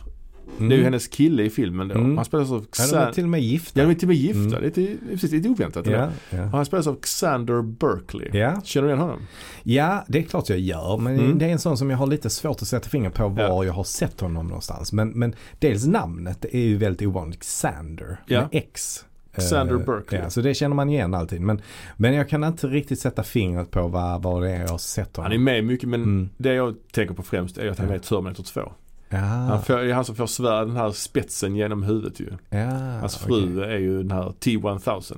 Mm. 0.57 0.69
det 0.69 0.75
är 0.75 0.77
ju 0.77 0.83
hennes 0.83 1.07
kille 1.07 1.43
i 1.43 1.49
filmen 1.49 1.87
då. 1.87 1.95
Mm. 1.95 2.15
Han 2.17 2.25
spelas 2.25 2.51
av 2.51 2.65
Ja, 2.77 2.85
de 2.91 2.95
är 2.97 3.11
till 3.11 3.23
och 3.23 3.29
med 3.29 3.41
gifta. 3.41 3.79
Ja, 3.79 3.85
de 3.85 3.91
är 3.91 3.95
till 3.95 4.05
och 4.05 4.07
med 4.07 4.17
gifta. 4.17 4.39
Mm. 4.39 4.49
Det 4.51 4.57
är 4.57 4.81
lite, 4.81 4.97
precis, 5.11 5.31
lite 5.31 5.49
oväntat. 5.49 5.87
ja. 5.87 6.09
Och 6.31 6.37
han 6.37 6.65
spelas 6.65 6.87
av 6.87 6.95
Xander 7.01 7.61
Berkeley. 7.61 8.29
ja. 8.39 8.61
Känner 8.63 8.87
du 8.87 8.93
igen 8.93 9.01
honom? 9.01 9.19
Ja, 9.63 10.05
det 10.07 10.19
är 10.19 10.23
klart 10.23 10.49
jag 10.49 10.59
gör. 10.59 10.97
Men 10.97 11.19
Mm. 11.19 11.37
det 11.37 11.45
är 11.45 11.49
en 11.49 11.59
sån 11.59 11.77
som 11.77 11.89
jag 11.89 11.97
har 11.97 12.07
lite 12.07 12.29
svårt 12.29 12.61
att 12.61 12.67
sätta 12.67 12.89
fingret 12.89 13.13
på 13.13 13.27
var 13.27 13.43
Ja. 13.43 13.63
jag 13.65 13.73
har 13.73 13.83
sett 13.83 14.21
honom 14.21 14.47
någonstans. 14.47 14.93
Men, 14.93 15.09
men 15.09 15.35
dels 15.59 15.85
namnet 15.87 16.45
är 16.45 16.59
ju 16.59 16.77
väldigt 16.77 17.07
ovanligt. 17.07 17.39
Xander 17.39 18.17
Ja. 18.27 18.39
med 18.41 18.49
X. 18.51 19.03
Xander 19.37 19.75
Eh, 19.75 19.85
Berkeley. 19.85 20.21
Ja, 20.21 20.29
så 20.29 20.41
det 20.41 20.53
känner 20.53 20.75
man 20.75 20.89
igen 20.89 21.13
alltid. 21.13 21.41
Men, 21.41 21.61
men 21.97 22.13
jag 22.13 22.29
kan 22.29 22.43
inte 22.43 22.67
riktigt 22.67 22.99
sätta 22.99 23.23
fingret 23.23 23.71
på 23.71 23.87
vad, 23.87 24.21
vad 24.23 24.43
det 24.43 24.51
är 24.51 24.61
jag 24.61 24.67
har 24.69 24.77
sett 24.77 25.15
honom. 25.17 25.31
Han 25.31 25.39
är 25.41 25.43
med 25.43 25.63
mycket 25.65 25.89
men 25.89 26.03
Mm. 26.03 26.29
det 26.37 26.53
jag 26.53 26.75
tänker 26.91 27.13
på 27.15 27.23
främst 27.23 27.57
är 27.57 27.67
att 27.69 27.77
han 27.77 27.87
är 27.87 27.91
med 27.91 28.01
i 28.01 28.03
Terminator 28.03 28.43
2. 28.43 28.71
Ja, 29.09 29.17
Han 29.17 29.61
får, 29.63 29.73
det 29.77 29.89
är 29.89 29.93
han 29.93 30.05
som 30.05 30.15
får 30.15 30.27
svär 30.27 30.65
den 30.65 30.75
här 30.75 30.91
spetsen 30.91 31.55
genom 31.55 31.83
huvudet 31.83 32.19
ju. 32.19 32.29
ja, 32.49 32.69
Hans 32.99 33.17
fru 33.17 33.63
är 33.63 33.77
ju 33.77 33.97
den 33.97 34.11
här 34.11 34.33
T-1000. 34.39 35.17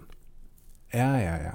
Ja, 0.91 1.21
ja, 1.21 1.37
ja. 1.43 1.51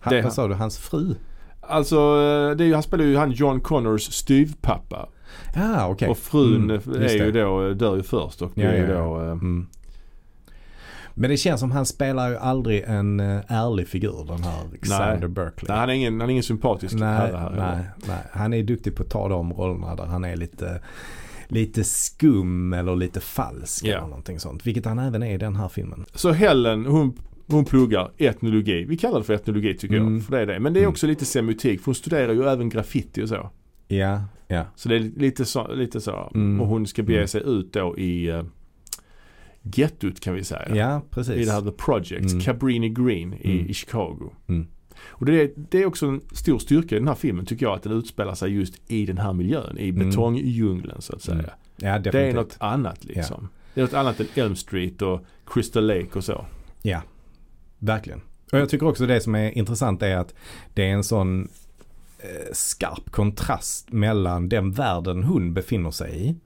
Han, 0.00 0.10
Det 0.10 0.16
vad 0.16 0.22
han. 0.24 0.32
sa 0.32 0.48
du? 0.48 0.54
Hans 0.54 0.78
fru? 0.78 1.14
Alltså, 1.60 1.96
eh, 1.96 2.56
det 2.56 2.64
är 2.64 2.66
ju, 2.66 2.74
han 2.74 2.82
spelar 2.82 3.04
ju 3.04 3.16
han 3.16 3.30
John 3.32 3.60
Connors 3.60 4.02
styvpappa. 4.12 5.08
Ja, 5.54 5.88
okej. 5.88 6.08
Och 6.08 6.18
frun 6.18 6.70
Mm, 6.70 7.02
är 7.02 7.24
ju 7.24 7.32
då, 7.32 7.72
dör 7.74 7.96
ju 7.96 8.02
först 8.02 8.42
och 8.42 8.52
det 8.54 8.62
Ja, 8.62 8.68
är 8.68 8.76
ju 8.76 8.82
ja, 8.82 8.88
ja. 8.92 8.98
då 9.04 9.20
eh, 9.24 9.30
Mm. 9.32 9.66
Men 11.20 11.30
det 11.30 11.36
känns 11.36 11.60
som 11.60 11.70
han 11.70 11.86
spelar 11.86 12.28
ju 12.30 12.36
aldrig 12.36 12.84
en 12.86 13.20
eh, 13.20 13.40
ärlig 13.48 13.88
figur 13.88 14.24
den 14.28 14.42
här 14.42 14.64
Xander 14.82 15.28
Berkeley. 15.28 15.68
Nej, 15.68 15.78
han 15.78 15.90
är 15.90 15.94
ingen, 15.94 16.20
han 16.20 16.28
är 16.28 16.32
ingen 16.32 16.42
sympatisk 16.42 16.94
nej, 16.94 17.08
herre 17.16 17.36
här. 17.36 17.50
nej, 17.76 17.84
nej. 18.08 18.18
Han 18.32 18.54
är 18.54 18.62
duktig 18.62 18.94
på 18.96 19.02
att 19.02 19.10
ta 19.10 19.28
de 19.28 19.52
rollerna 19.52 19.96
där 19.96 20.04
han 20.04 20.24
är 20.24 20.36
lite, 20.36 20.80
lite 21.48 21.84
skum 21.84 22.72
eller 22.72 22.96
lite 22.96 23.20
falsk 23.20 23.84
Ja. 23.84 23.96
eller 23.98 24.06
någonting 24.08 24.40
sånt. 24.40 24.66
Vilket 24.66 24.84
han 24.84 24.98
även 24.98 25.22
är 25.22 25.34
i 25.34 25.38
den 25.38 25.56
här 25.56 25.68
filmen. 25.68 26.04
Så 26.14 26.32
Helen, 26.32 26.86
hon, 26.86 27.12
hon 27.46 27.64
pluggar 27.64 28.10
etnologi. 28.18 28.84
Vi 28.84 28.96
kallar 28.96 29.18
det 29.18 29.24
för 29.24 29.34
etnologi 29.34 29.74
tycker 29.74 29.96
Mm. 29.96 30.14
jag. 30.14 30.24
För 30.24 30.32
det 30.36 30.42
är 30.42 30.46
det. 30.46 30.60
Men 30.60 30.72
det 30.72 30.78
är 30.78 30.82
Mm. 30.82 30.90
också 30.90 31.06
lite 31.06 31.24
semiotik. 31.24 31.80
För 31.80 31.86
hon 31.86 31.94
studerar 31.94 32.32
ju 32.32 32.44
även 32.44 32.68
graffiti 32.68 33.22
och 33.24 33.28
så. 33.28 33.50
Ja, 33.88 34.22
ja. 34.48 34.64
Så 34.76 34.88
det 34.88 34.96
är 34.96 35.00
lite 35.16 35.44
så. 35.44 35.72
Lite 35.74 36.00
så. 36.00 36.30
Mm. 36.34 36.60
Och 36.60 36.66
hon 36.66 36.86
ska 36.86 37.02
bege 37.02 37.18
Mm. 37.18 37.28
sig 37.28 37.42
ut 37.46 37.72
då 37.72 37.98
i 37.98 38.30
uh, 38.32 38.42
gettot 39.62 40.20
kan 40.20 40.34
vi 40.34 40.44
säga. 40.44 40.76
Ja, 40.76 41.02
precis. 41.10 41.34
I 41.36 41.44
det 41.44 41.52
här 41.52 41.60
The 41.62 41.70
Project, 41.70 42.30
Mm. 42.32 42.40
Cabrini 42.40 42.88
Green 42.88 43.34
i, 43.34 43.52
Mm. 43.52 43.70
i 43.70 43.74
Chicago. 43.74 44.32
Mm. 44.48 44.66
Och 45.08 45.26
det 45.26 45.42
är, 45.42 45.50
det 45.56 45.82
är 45.82 45.86
också 45.86 46.06
en 46.06 46.20
stor 46.32 46.58
styrka 46.58 46.96
i 46.96 46.98
den 46.98 47.08
här 47.08 47.14
filmen 47.14 47.46
tycker 47.46 47.66
jag 47.66 47.74
att 47.74 47.82
den 47.82 47.92
utspelar 47.92 48.34
sig 48.34 48.50
just 48.52 48.74
i 48.90 49.06
den 49.06 49.18
här 49.18 49.32
miljön. 49.32 49.78
I 49.78 49.88
Mm. 49.88 50.08
betongdjungeln 50.08 51.02
så 51.02 51.16
att 51.16 51.22
säga. 51.22 51.38
Mm. 51.38 51.50
Ja, 51.76 51.98
definitivt. 51.98 52.12
Det 52.12 52.20
är 52.28 52.32
något 52.34 52.56
annat 52.60 53.04
liksom. 53.04 53.48
Det 53.74 53.80
är 53.80 53.84
något 53.84 53.94
annat 53.94 54.20
än 54.20 54.26
Elm 54.34 54.56
Street 54.56 55.02
och 55.02 55.20
Crystal 55.46 55.86
Lake 55.86 56.08
och 56.18 56.24
så. 56.24 56.44
Ja, 56.82 57.02
verkligen. 57.78 58.20
Och 58.52 58.58
jag 58.58 58.68
tycker 58.68 58.86
också 58.86 59.06
det 59.06 59.20
som 59.20 59.34
är 59.34 59.58
intressant 59.58 60.02
är 60.02 60.16
att 60.16 60.34
det 60.74 60.82
är 60.84 60.92
en 60.92 61.04
sån 61.04 61.48
eh, 62.18 62.52
skarp 62.52 63.10
kontrast 63.10 63.92
mellan 63.92 64.48
den 64.48 64.72
världen 64.72 65.22
hon 65.22 65.54
befinner 65.54 65.90
sig 65.90 66.26
i. 66.28 66.36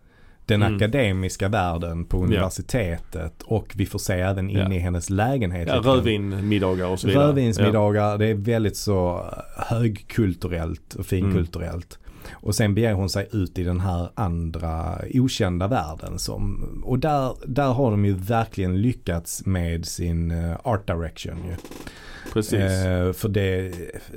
Den 0.46 0.62
Mm. 0.62 0.76
akademiska 0.76 1.48
världen 1.48 2.04
på 2.04 2.16
universitetet 2.24 3.42
och 3.42 3.72
vi 3.76 3.87
får 3.87 3.98
se 3.98 4.12
även 4.14 4.50
in 4.50 4.57
Ja. 4.59 4.72
i 4.72 4.78
hennes 4.78 5.11
lägenhet. 5.11 5.68
Ja, 5.68 5.74
rödvinmiddagar 5.85 6.87
och 6.87 7.00
så 7.00 7.07
vidare. 7.07 7.26
Rödvinsmiddagar, 7.26 8.18
det 8.18 8.26
är 8.26 8.35
väldigt 8.35 8.76
så 8.76 9.24
högkulturellt 9.57 10.94
och 10.94 11.07
finkulturellt. 11.07 11.98
Och 12.33 12.54
sen 12.54 12.74
beger 12.74 12.92
hon 12.92 13.09
sig 13.09 13.28
ut 13.33 13.59
i 13.59 13.64
den 13.64 13.80
här 13.80 14.09
andra 14.14 14.98
okända 15.14 15.66
världen. 15.68 16.18
Som, 16.18 16.64
och 16.85 16.98
där, 16.98 17.35
där 17.46 17.72
har 17.72 17.90
de 17.90 18.04
ju 18.04 18.12
verkligen 18.14 18.83
lyckats 18.83 19.46
med 19.46 19.87
sin 19.87 20.30
eh, 20.30 20.57
art 20.64 20.87
direction 20.87 21.37
ju. 21.48 21.54
Precis. 22.34 22.60
Eh, 22.60 23.12
för 23.12 23.28
det, 23.28 23.72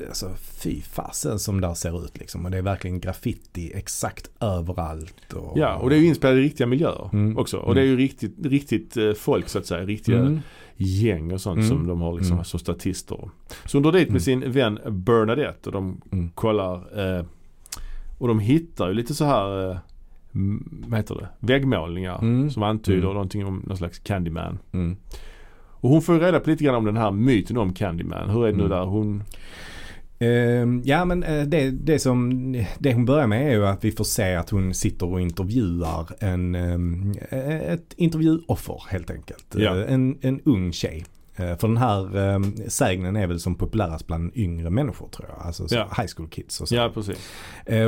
alltså 0.07 0.29
fy 0.63 0.81
fasen 0.81 1.39
som 1.39 1.61
där 1.61 1.73
ser 1.73 2.05
ut 2.05 2.17
liksom. 2.17 2.45
Och 2.45 2.51
det 2.51 2.57
är 2.57 2.61
verkligen 2.61 2.99
graffiti 2.99 3.71
exakt 3.75 4.29
överallt. 4.39 5.33
Och, 5.33 5.57
Ja, 5.57 5.75
och 5.75 5.89
det 5.89 5.95
är 5.95 5.99
ju 5.99 6.05
inspelat 6.07 6.35
i 6.37 6.41
riktiga 6.41 6.67
miljöer 6.67 7.09
Mm. 7.13 7.37
också. 7.37 7.57
Och 7.57 7.75
det 7.75 7.81
är 7.81 7.85
ju 7.85 7.97
riktigt, 7.97 8.45
riktigt 8.45 8.97
eh, 8.97 9.13
folk 9.13 9.49
så 9.49 9.57
att 9.59 9.65
säga. 9.65 9.85
Riktiga 9.85 10.19
Mm. 10.19 10.39
gäng 10.77 11.33
och 11.33 11.41
sånt 11.41 11.57
Mm. 11.57 11.69
som 11.69 11.87
de 11.87 12.01
har 12.01 12.13
liksom 12.13 12.33
Mm. 12.33 12.45
som 12.45 12.59
statister. 12.59 13.29
Så 13.65 13.77
hon 13.77 13.83
drar 13.83 13.91
dit 13.91 14.09
med 14.09 14.21
sin 14.21 14.51
vän 14.51 14.79
Bernadette 14.89 15.69
och 15.69 15.73
de 15.73 16.01
Mm. 16.11 16.29
kollar 16.35 16.75
eh, 17.17 17.25
och 18.17 18.27
de 18.27 18.39
hittar 18.39 18.87
ju 18.87 18.93
lite 18.93 19.13
så 19.13 19.25
här 19.25 19.71
eh, 19.71 19.77
vad 20.87 20.99
heter 20.99 21.15
det? 21.15 21.27
Väggmålningar 21.39 22.19
Mm. 22.19 22.51
som 22.51 22.63
antyder 22.63 22.99
Mm. 23.01 23.13
någonting 23.13 23.45
om 23.45 23.63
någon 23.67 23.77
slags 23.77 23.99
Candyman. 23.99 24.59
Mm. 24.71 24.97
Och 25.81 25.89
hon 25.89 26.01
får 26.01 26.15
ju 26.15 26.21
reda 26.21 26.39
på 26.39 26.49
lite 26.49 26.63
grann 26.63 26.75
om 26.75 26.85
den 26.85 26.97
här 26.97 27.11
myten 27.11 27.57
om 27.57 27.73
Candyman. 27.73 28.29
Hur 28.29 28.43
är 28.47 28.51
det 28.51 28.57
nu 28.57 28.65
Mm. 28.65 28.77
där? 28.77 28.85
Hon, 28.85 29.23
Ehm, 30.19 30.81
ja 30.85 31.05
men 31.05 31.23
eh, 31.23 31.43
det, 31.43 31.71
det 31.71 31.99
som 31.99 32.41
det 32.79 32.93
hon 32.93 33.05
börjar 33.05 33.27
med 33.27 33.47
är 33.47 33.51
ju 33.51 33.65
att 33.67 33.83
vi 33.85 33.91
får 33.91 34.03
se 34.03 34.35
att 34.35 34.49
hon 34.49 34.73
sitter 34.73 35.11
och 35.11 35.21
intervjuar 35.21 36.07
en, 36.19 36.55
eh, 36.55 37.71
ett 37.73 37.93
intervjuoffer 37.97 38.83
helt 38.89 39.11
enkelt. 39.11 39.55
Ja. 39.57 39.77
Eh, 39.77 39.93
En, 39.93 40.17
en 40.21 40.41
ung 40.45 40.71
tjej. 40.71 41.05
För 41.35 41.67
den 41.67 41.77
här 41.77 42.17
eh, 42.33 42.39
sägnen 42.67 43.15
är 43.15 43.27
väl 43.27 43.39
som 43.39 43.55
populärast 43.55 44.07
bland 44.07 44.31
yngre 44.35 44.69
människor 44.69 45.07
tror 45.07 45.27
jag. 45.29 45.47
Alltså 45.47 45.67
så 45.67 45.75
Ja. 45.75 45.87
high 45.97 46.09
school 46.15 46.27
kids 46.29 46.61
och 46.61 46.67
så. 46.69 46.75
Ja, 46.75 46.91
precis. 46.93 47.29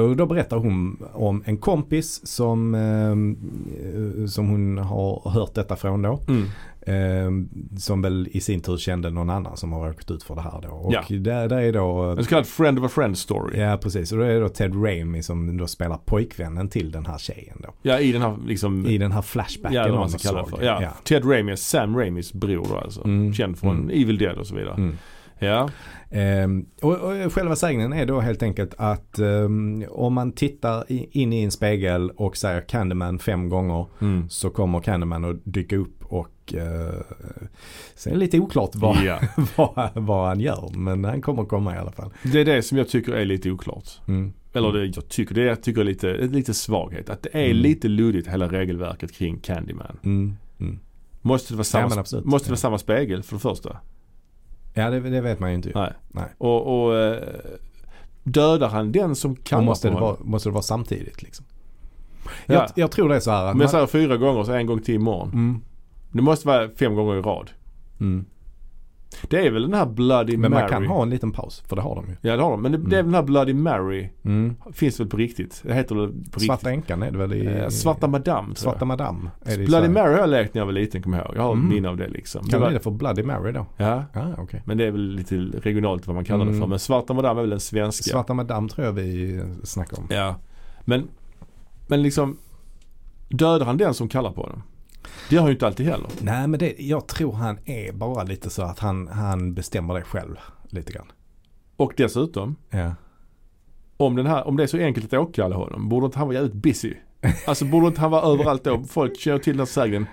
Och 0.10 0.16
då 0.18 0.26
berättar 0.26 0.58
hon 0.58 1.04
om 1.14 1.44
en 1.46 1.58
kompis 1.58 2.28
som, 2.28 2.76
eh, 2.76 4.26
som 4.28 4.48
hon 4.50 4.78
har 4.78 5.30
hört 5.30 5.54
detta 5.56 5.76
från 5.76 6.02
då. 6.02 6.20
Mm. 6.28 6.46
Eh, 6.90 7.32
som 7.78 8.02
väl 8.02 8.28
i 8.32 8.42
sin 8.42 8.62
tur 8.62 8.78
kände 8.78 9.10
någon 9.10 9.30
annan 9.30 9.58
som 9.58 9.72
har 9.74 9.88
råkat 9.88 10.12
ut 10.12 10.24
för 10.24 10.36
det 10.36 10.42
här 10.42 10.62
då. 10.62 10.70
Och 10.70 10.94
Ja. 10.94 11.04
där, 11.10 11.48
där 11.50 11.58
är 11.62 11.74
då 11.74 12.02
En 12.18 12.24
så 12.24 12.30
kallad 12.30 12.48
friend 12.48 12.80
of 12.80 12.86
a 12.86 12.90
friend 12.90 13.18
story. 13.18 13.60
Ja 13.60 13.78
precis, 13.78 14.12
och 14.12 14.18
då 14.18 14.24
är 14.24 14.30
det 14.34 14.40
då 14.40 14.50
Ted 14.50 14.84
Raimi 14.84 15.24
som 15.24 15.58
då 15.58 15.68
spelar 15.68 15.98
pojkvännen 15.98 16.70
till 16.70 16.92
den 16.92 17.06
här 17.06 17.18
tjejen 17.18 17.58
då. 17.64 17.70
Ja, 17.82 18.00
i 18.00 18.12
den 18.12 18.22
här 18.22 18.38
liksom... 18.46 18.86
I 18.86 18.98
den 18.98 19.12
här 19.12 19.22
flashbacken 19.22 19.78
ja, 19.78 19.88
vad 19.88 20.00
man 20.00 20.10
ska 20.10 20.30
kalla 20.30 20.42
det 20.44 20.50
såg. 20.50 20.60
för. 20.60 20.66
Ja. 20.66 20.82
Ja. 20.82 20.90
Ted 21.04 21.26
Raimi 21.30 21.52
är 21.52 21.56
Sam 21.56 21.98
Raimis 21.98 22.34
bror 22.34 22.68
då 22.70 22.76
alltså. 22.78 23.04
Mm. 23.06 23.34
Känd 23.34 23.58
från 23.58 23.78
Mm. 23.78 23.90
Evil 23.90 24.18
Dead 24.18 24.38
och 24.38 24.48
så 24.48 24.56
vidare. 24.56 24.74
Mm. 24.76 24.96
Ja. 25.42 25.70
Ehm, 26.12 26.66
och, 26.82 26.92
och 26.98 27.34
själva 27.34 27.56
sägnen 27.56 27.94
är 27.94 28.06
då 28.06 28.20
helt 28.20 28.44
enkelt 28.44 28.74
att 28.78 29.20
ehm, 29.20 29.84
om 29.90 30.14
man 30.14 30.32
tittar 30.32 30.84
in 30.90 31.34
i 31.34 31.44
en 31.44 31.52
spegel 31.52 32.12
och 32.16 32.38
säger 32.38 32.62
Candyman 32.62 33.20
fem 33.20 33.50
gånger 33.50 33.86
Mm. 34.02 34.30
så 34.30 34.50
kommer 34.50 34.80
Candyman 34.80 35.26
att 35.26 35.38
dyka 35.44 35.76
upp 35.76 35.99
och 36.10 36.54
uh, 36.54 37.02
sen 37.96 38.12
är 38.14 38.16
det 38.16 38.20
lite 38.20 38.40
oklart 38.40 38.76
vad, 38.76 39.04
ja. 39.04 39.20
vad, 39.56 39.90
vad 39.94 40.28
han 40.28 40.40
gör 40.40 40.70
men 40.78 41.04
han 41.04 41.22
kommer 41.22 41.46
komma 41.46 41.76
i 41.76 41.78
alla 41.78 41.92
fall. 41.92 42.14
Det 42.24 42.42
är 42.42 42.46
det 42.46 42.62
som 42.64 42.78
jag 42.78 42.90
tycker 42.90 43.12
är 43.12 43.26
lite 43.26 43.52
oklart. 43.52 43.90
Mm. 44.08 44.34
Eller 44.54 44.72
det 44.74 44.86
jag 44.86 45.08
tycker, 45.10 45.36
det 45.36 45.42
jag 45.42 45.64
tycker 45.64 45.82
är 45.82 45.86
lite, 45.86 46.14
lite 46.14 46.54
svaghet. 46.54 47.10
Att 47.10 47.24
det 47.24 47.30
är 47.34 47.46
Mm. 47.46 47.58
lite 47.58 47.88
luddigt 47.88 48.28
hela 48.28 48.48
regelverket 48.48 49.12
kring 49.12 49.40
Candyman. 49.40 49.98
Mm. 50.04 50.36
Mm. 50.60 50.80
Måste 51.22 51.54
det 51.54 51.58
vara 51.58 51.64
samma, 51.64 51.96
Ja, 51.96 52.22
måste 52.24 52.48
det 52.48 52.52
vara 52.52 52.58
samma 52.58 52.78
spegel 52.78 53.24
för 53.24 53.36
det 53.36 53.40
första? 53.40 53.78
Ja 54.74 54.90
det, 54.90 55.00
det 55.00 55.22
vet 55.22 55.40
man 55.40 55.50
ju 55.50 55.56
inte. 55.56 55.72
Nej. 55.76 55.94
Nej. 56.12 56.26
Och, 56.38 56.86
och 56.86 56.98
eh, 56.98 57.24
dödar 58.24 58.70
han 58.70 58.92
den 58.92 59.16
som 59.16 59.36
kallar 59.36 59.64
måste, 59.64 59.90
det 59.90 59.94
vara, 59.96 60.18
måste 60.20 60.50
det 60.50 60.54
vara 60.54 60.64
samtidigt 60.64 61.22
liksom? 61.22 61.46
Ja. 62.46 62.54
Jag, 62.54 62.70
jag 62.76 62.92
tror 62.92 63.10
det 63.10 63.16
är 63.16 63.20
så 63.20 63.32
här 63.32 63.46
att 63.46 63.54
Om 63.56 63.62
jag 63.62 63.70
säger 63.70 63.88
fyra 63.88 64.18
gånger 64.18 64.44
så 64.44 64.52
en 64.54 64.66
gång 64.66 64.82
till 64.82 64.96
imorgon. 64.96 65.30
mm. 65.30 65.62
Det 66.12 66.22
måste 66.22 66.48
vara 66.48 66.70
fem 66.70 66.96
gånger 66.96 67.16
i 67.18 67.22
rad. 67.22 67.50
Mm. 68.00 68.26
Det 69.30 69.48
är 69.48 69.52
väl 69.52 69.62
den 69.62 69.74
här 69.74 69.86
Bloody 69.86 70.38
Men 70.38 70.52
Mary. 70.52 70.62
man 70.62 70.70
kan 70.70 70.86
ha 70.86 71.04
en 71.04 71.10
liten 71.10 71.32
paus 71.32 71.64
för 71.68 71.76
det 71.76 71.82
har 71.82 71.96
de 71.96 72.06
ju. 72.10 72.16
Ja 72.22 72.36
det 72.38 72.44
har 72.44 72.52
de. 72.52 72.62
Men 72.62 72.72
det, 72.72 72.78
det 72.78 72.96
är 72.96 73.00
Mm. 73.00 73.06
väl 73.06 73.06
den 73.06 73.14
här 73.14 73.24
Bloody 73.24 73.54
Mary. 73.54 74.10
Mm. 74.26 74.56
Finns 74.74 75.00
väl 75.00 75.08
på 75.08 75.18
riktigt? 75.18 75.62
Det 75.66 75.74
heter 75.74 75.96
väl 75.96 76.14
på 76.32 76.40
Svarta 76.40 76.70
riktigt? 76.70 76.84
änkan 76.92 77.04
är 77.04 77.12
det 77.12 77.18
väl 77.18 77.34
i... 77.34 77.46
Eh, 77.46 77.68
Svarta 77.70 78.08
Madame 78.08 78.46
tror 78.48 78.56
Svarta 78.56 78.86
det 78.86 79.54
i 79.54 79.66
Bloody. 79.66 79.88
Mary 79.88 80.12
har 80.14 80.20
jag 80.20 80.30
lekt 80.30 80.54
när 80.54 80.62
jag 80.62 80.66
var 80.66 80.74
liten 80.74 81.02
kommer 81.02 81.18
jag 81.18 81.28
ihåg. 81.28 81.36
Jag 81.38 81.42
har 81.42 81.54
Mm. 81.54 81.70
minne 81.70 81.90
av 81.90 81.98
det 81.98 82.08
liksom. 82.08 82.48
Kan 82.48 82.62
det 82.62 82.68
bli 82.68 82.78
det 82.78 82.84
för 82.84 82.92
Bloody 82.92 83.24
Mary 83.24 83.52
då? 83.52 83.66
Ja. 83.78 84.04
Ja, 84.14 84.28
okej. 84.38 84.62
Men 84.66 84.78
det 84.78 84.86
är 84.86 84.92
väl 84.92 85.10
lite 85.16 85.36
regionalt 85.36 86.08
vad 86.08 86.16
man 86.16 86.26
kallar 86.26 86.46
det 86.46 86.50
Mm. 86.52 86.62
för. 86.62 86.68
Men 86.68 86.80
Svarta 86.80 87.14
Madame 87.14 87.40
är 87.40 87.44
väl 87.44 87.50
den 87.50 87.60
svenska. 87.60 88.12
Svarta 88.12 88.34
Madame 88.34 88.70
tror 88.70 88.86
jag 88.88 88.94
vi 88.94 89.42
snackar 89.64 89.98
om. 90.00 90.08
Ja. 90.10 90.36
Men, 90.86 91.08
men 91.88 92.02
liksom 92.04 92.38
dödar 93.30 93.66
han 93.66 93.78
den 93.78 93.94
som 93.94 94.08
kallar 94.10 94.32
på 94.32 94.48
den? 94.50 94.62
Det 95.30 95.36
gör 95.36 95.42
han 95.42 95.50
ju 95.50 95.54
inte 95.54 95.68
alltid 95.68 95.86
heller. 95.86 96.08
Nej 96.22 96.48
men 96.48 96.60
det, 96.60 96.76
jag 96.80 97.08
tror 97.08 97.34
han 97.34 97.58
är 97.66 97.92
bara 97.92 98.24
lite 98.24 98.50
så 98.50 98.62
att 98.64 98.80
han, 98.80 99.08
han 99.08 99.54
bestämmer 99.54 99.94
det 99.94 100.02
själv 100.02 100.36
lite 100.70 100.92
grann. 100.94 101.12
Och 101.78 101.94
dessutom, 101.98 102.56
Ja. 102.70 102.94
om, 103.98 104.16
den 104.16 104.26
här, 104.26 104.48
om 104.48 104.58
det 104.58 104.64
är 104.64 104.68
så 104.68 104.78
enkelt 104.78 105.06
att 105.14 105.20
åkalla 105.20 105.56
honom, 105.56 105.90
borde 105.90 106.06
inte 106.06 106.18
han 106.18 106.28
vara 106.28 106.36
jävligt 106.36 106.54
busy? 106.54 106.94
Alltså 107.48 107.66
borde 107.66 107.88
inte 107.88 108.02
han 108.02 108.12
vara 108.12 108.34
överallt 108.34 108.64
då? 108.64 108.84
Folk 108.84 109.20
känner 109.20 109.40
till 109.40 109.54
den 109.54 109.60
här 109.60 109.66
sägnen. 109.66 110.06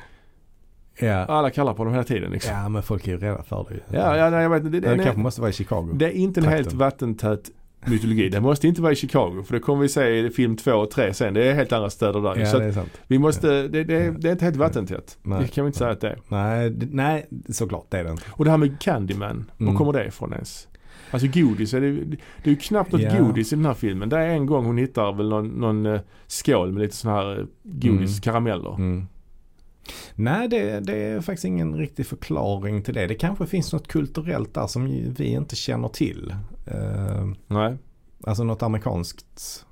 Ja. 1.00 1.24
Alla 1.24 1.50
kallar 1.50 1.72
på 1.72 1.78
honom 1.78 1.92
hela 1.92 2.04
tiden 2.04 2.30
liksom. 2.30 2.54
ja 2.54 2.68
men 2.68 2.82
folk 2.82 3.06
är 3.06 3.12
ju 3.12 3.18
rädda 3.18 3.42
för 3.42 3.66
det. 3.70 3.96
Ja, 3.96 4.16
ja 4.16 4.30
nej, 4.30 4.42
jag 4.42 4.50
vet. 4.50 4.62
Det, 4.64 4.70
Det, 4.70 4.80
det, 4.80 5.02
kanske 5.04 5.20
måste 5.20 5.40
vara 5.40 5.50
i 5.50 5.52
Chicago. 5.52 5.90
det 5.94 6.04
är 6.06 6.10
inte 6.10 6.40
en 6.40 6.46
helt 6.46 6.72
vattentät 6.72 7.50
mytologi. 7.86 8.28
Det 8.28 8.40
måste 8.40 8.68
inte 8.68 8.82
vara 8.82 8.92
i 8.92 8.96
Chicago. 8.96 9.42
För 9.46 9.54
det 9.54 9.60
kommer 9.60 9.82
vi 9.82 9.88
se 9.88 10.18
i 10.18 10.30
film 10.30 10.56
två 10.56 10.72
och 10.72 10.90
tre 10.90 11.14
sen. 11.14 11.34
Det 11.34 11.44
är 11.44 11.54
helt 11.54 11.72
andra 11.72 11.90
städer 11.90 12.20
där. 12.20 12.36
ja 12.36 12.46
så 12.46 12.58
det 12.58 12.64
är 12.64 12.72
sant. 12.72 13.00
vi 13.06 13.18
måste, 13.18 13.48
det, 13.68 13.84
det, 13.84 14.10
det 14.10 14.28
är 14.28 14.32
inte 14.32 14.44
helt 14.44 14.56
vattentätt. 14.56 15.18
Nej. 15.22 15.42
Det 15.42 15.48
kan 15.48 15.64
vi 15.64 15.66
inte 15.66 15.78
säga 15.78 15.90
att 15.90 16.00
det 16.00 16.08
är. 16.08 16.18
Nej, 16.28 16.70
det- 16.70 16.88
nej 16.90 17.26
såklart 17.48 17.86
det 17.90 17.98
är 17.98 18.04
det 18.04 18.10
inte. 18.10 18.22
Och 18.30 18.44
det 18.44 18.50
här 18.50 18.58
med 18.58 18.80
Candyman, 18.80 19.50
var 19.56 19.66
Mm. 19.66 19.76
kommer 19.78 19.92
det 19.92 20.06
ifrån 20.06 20.32
ens? 20.32 20.68
Alltså 21.10 21.28
godis, 21.34 21.74
är 21.74 21.80
det, 21.80 21.90
det 21.92 22.16
är 22.44 22.48
ju 22.50 22.56
knappt 22.56 22.92
något 22.92 23.00
Ja. 23.02 23.18
godis 23.18 23.52
i 23.52 23.56
den 23.56 23.64
här 23.66 23.74
filmen. 23.74 24.08
Det 24.08 24.16
är 24.18 24.28
en 24.28 24.46
gång 24.46 24.64
hon 24.64 24.78
hittar 24.78 25.12
väl 25.12 25.28
någon, 25.28 25.48
någon 25.48 25.86
eh, 25.86 26.00
skål 26.26 26.72
med 26.72 26.82
lite 26.82 26.96
sån 26.96 27.10
här 27.10 27.38
eh, 27.38 27.44
godis, 27.62 28.10
Mm. 28.10 28.20
karameller. 28.22 28.74
Mm. 28.74 29.06
Nej, 30.14 30.48
det, 30.48 30.80
det 30.80 30.96
är 30.96 31.20
faktiskt 31.20 31.44
ingen 31.44 31.74
riktig 31.76 32.06
förklaring 32.06 32.82
till 32.82 32.94
det. 32.94 33.06
Det 33.06 33.14
kanske 33.14 33.46
finns 33.46 33.72
något 33.72 33.88
kulturellt 33.88 34.54
där 34.54 34.66
som 34.66 35.12
vi 35.18 35.24
inte 35.26 35.56
känner 35.56 35.88
till. 35.88 36.34
Eh, 36.66 37.26
Nej. 37.46 37.76
alltså 38.24 38.44
något 38.44 38.62
amerikanskt 38.62 39.66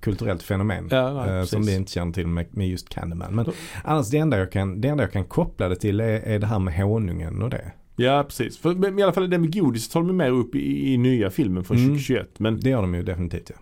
kulturellt 0.00 0.42
fenomen. 0.42 0.88
Ja, 0.90 1.24
nej, 1.26 1.38
eh, 1.38 1.44
som 1.44 1.62
vi 1.62 1.74
inte 1.76 1.92
känner 1.92 2.12
till 2.12 2.26
med, 2.26 2.46
med 2.56 2.68
just 2.68 2.88
Candyman. 2.88 3.34
Men 3.34 3.44
Då- 3.44 3.52
annars 3.84 4.10
det 4.10 4.18
enda 4.18 4.38
jag 4.38 4.52
kan, 4.52 4.80
det 4.80 4.88
enda 4.88 5.02
jag 5.04 5.12
kan 5.12 5.24
koppla 5.24 5.68
det 5.68 5.76
till 5.76 6.00
är, 6.00 6.04
är 6.20 6.38
det 6.38 6.46
här 6.46 6.58
med 6.58 6.74
honungen 6.74 7.42
och 7.42 7.50
det. 7.50 7.72
Ja, 7.96 8.24
precis. 8.28 8.58
För, 8.58 8.74
men 8.74 8.98
i 8.98 9.02
alla 9.02 9.12
fall 9.12 9.30
det 9.30 9.38
med 9.38 9.54
godis 9.54 9.88
tar 9.88 10.02
de 10.02 10.16
mer 10.16 10.30
upp 10.30 10.54
i, 10.54 10.92
i 10.92 10.96
nya 10.98 11.30
filmen 11.30 11.64
från 11.64 11.76
Mm. 11.76 11.88
2021. 11.88 12.28
Men 12.38 12.60
Det 12.60 12.70
gör 12.70 12.82
de 12.82 12.94
ju 12.94 13.02
definitivt 13.02 13.50
ja. 13.50 13.56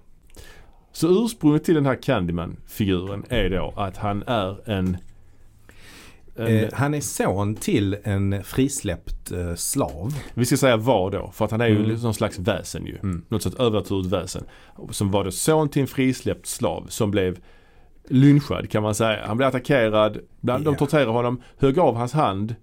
så 0.93 1.25
ursprunget 1.25 1.65
till 1.65 1.75
den 1.75 1.87
här 1.87 2.03
Candyman-figuren 2.03 3.25
är 3.29 3.51
då 3.51 3.75
att 3.77 3.97
han 3.97 4.23
är 4.27 4.71
en... 4.71 4.97
en 6.37 6.47
Eh, 6.47 6.69
han 6.73 6.95
är 6.95 7.01
son 7.01 7.55
till 7.55 7.97
en 8.05 8.45
frisläppt 8.45 9.33
eh, 9.33 9.55
slav. 9.55 10.15
Vi 10.35 10.45
ska 10.47 10.57
säga 10.57 10.77
vad 10.77 11.13
då? 11.13 11.31
För 11.35 11.45
att 11.45 11.51
han 11.51 11.61
är 11.61 11.67
ju 11.69 11.85
Mm. 11.85 11.97
någon 12.03 12.15
slags 12.15 12.39
väsen 12.39 12.87
ju. 12.87 12.99
Mm. 13.03 13.25
Något 13.29 13.43
sorts 13.43 13.57
övernaturligt 13.57 14.13
väsen. 14.13 14.45
Som 14.91 15.11
var 15.11 15.25
då 15.25 15.31
son 15.31 15.69
till 15.69 15.83
en 15.83 15.89
frisläppt 15.89 16.47
slav 16.47 16.87
som 16.89 17.11
blev 17.11 17.39
lynchad 18.09 18.71
kan 18.71 18.83
man 18.83 18.95
säga. 18.95 19.27
Han 19.27 19.37
blev 19.37 19.49
attackerad, 19.49 20.19
bland- 20.41 20.65
de 20.65 20.73
Ja. 20.75 20.79
torterade 20.79 21.11
honom, 21.11 21.43
högg 21.59 21.79
av 21.79 21.97
hans 21.97 22.13
hand, 22.13 22.55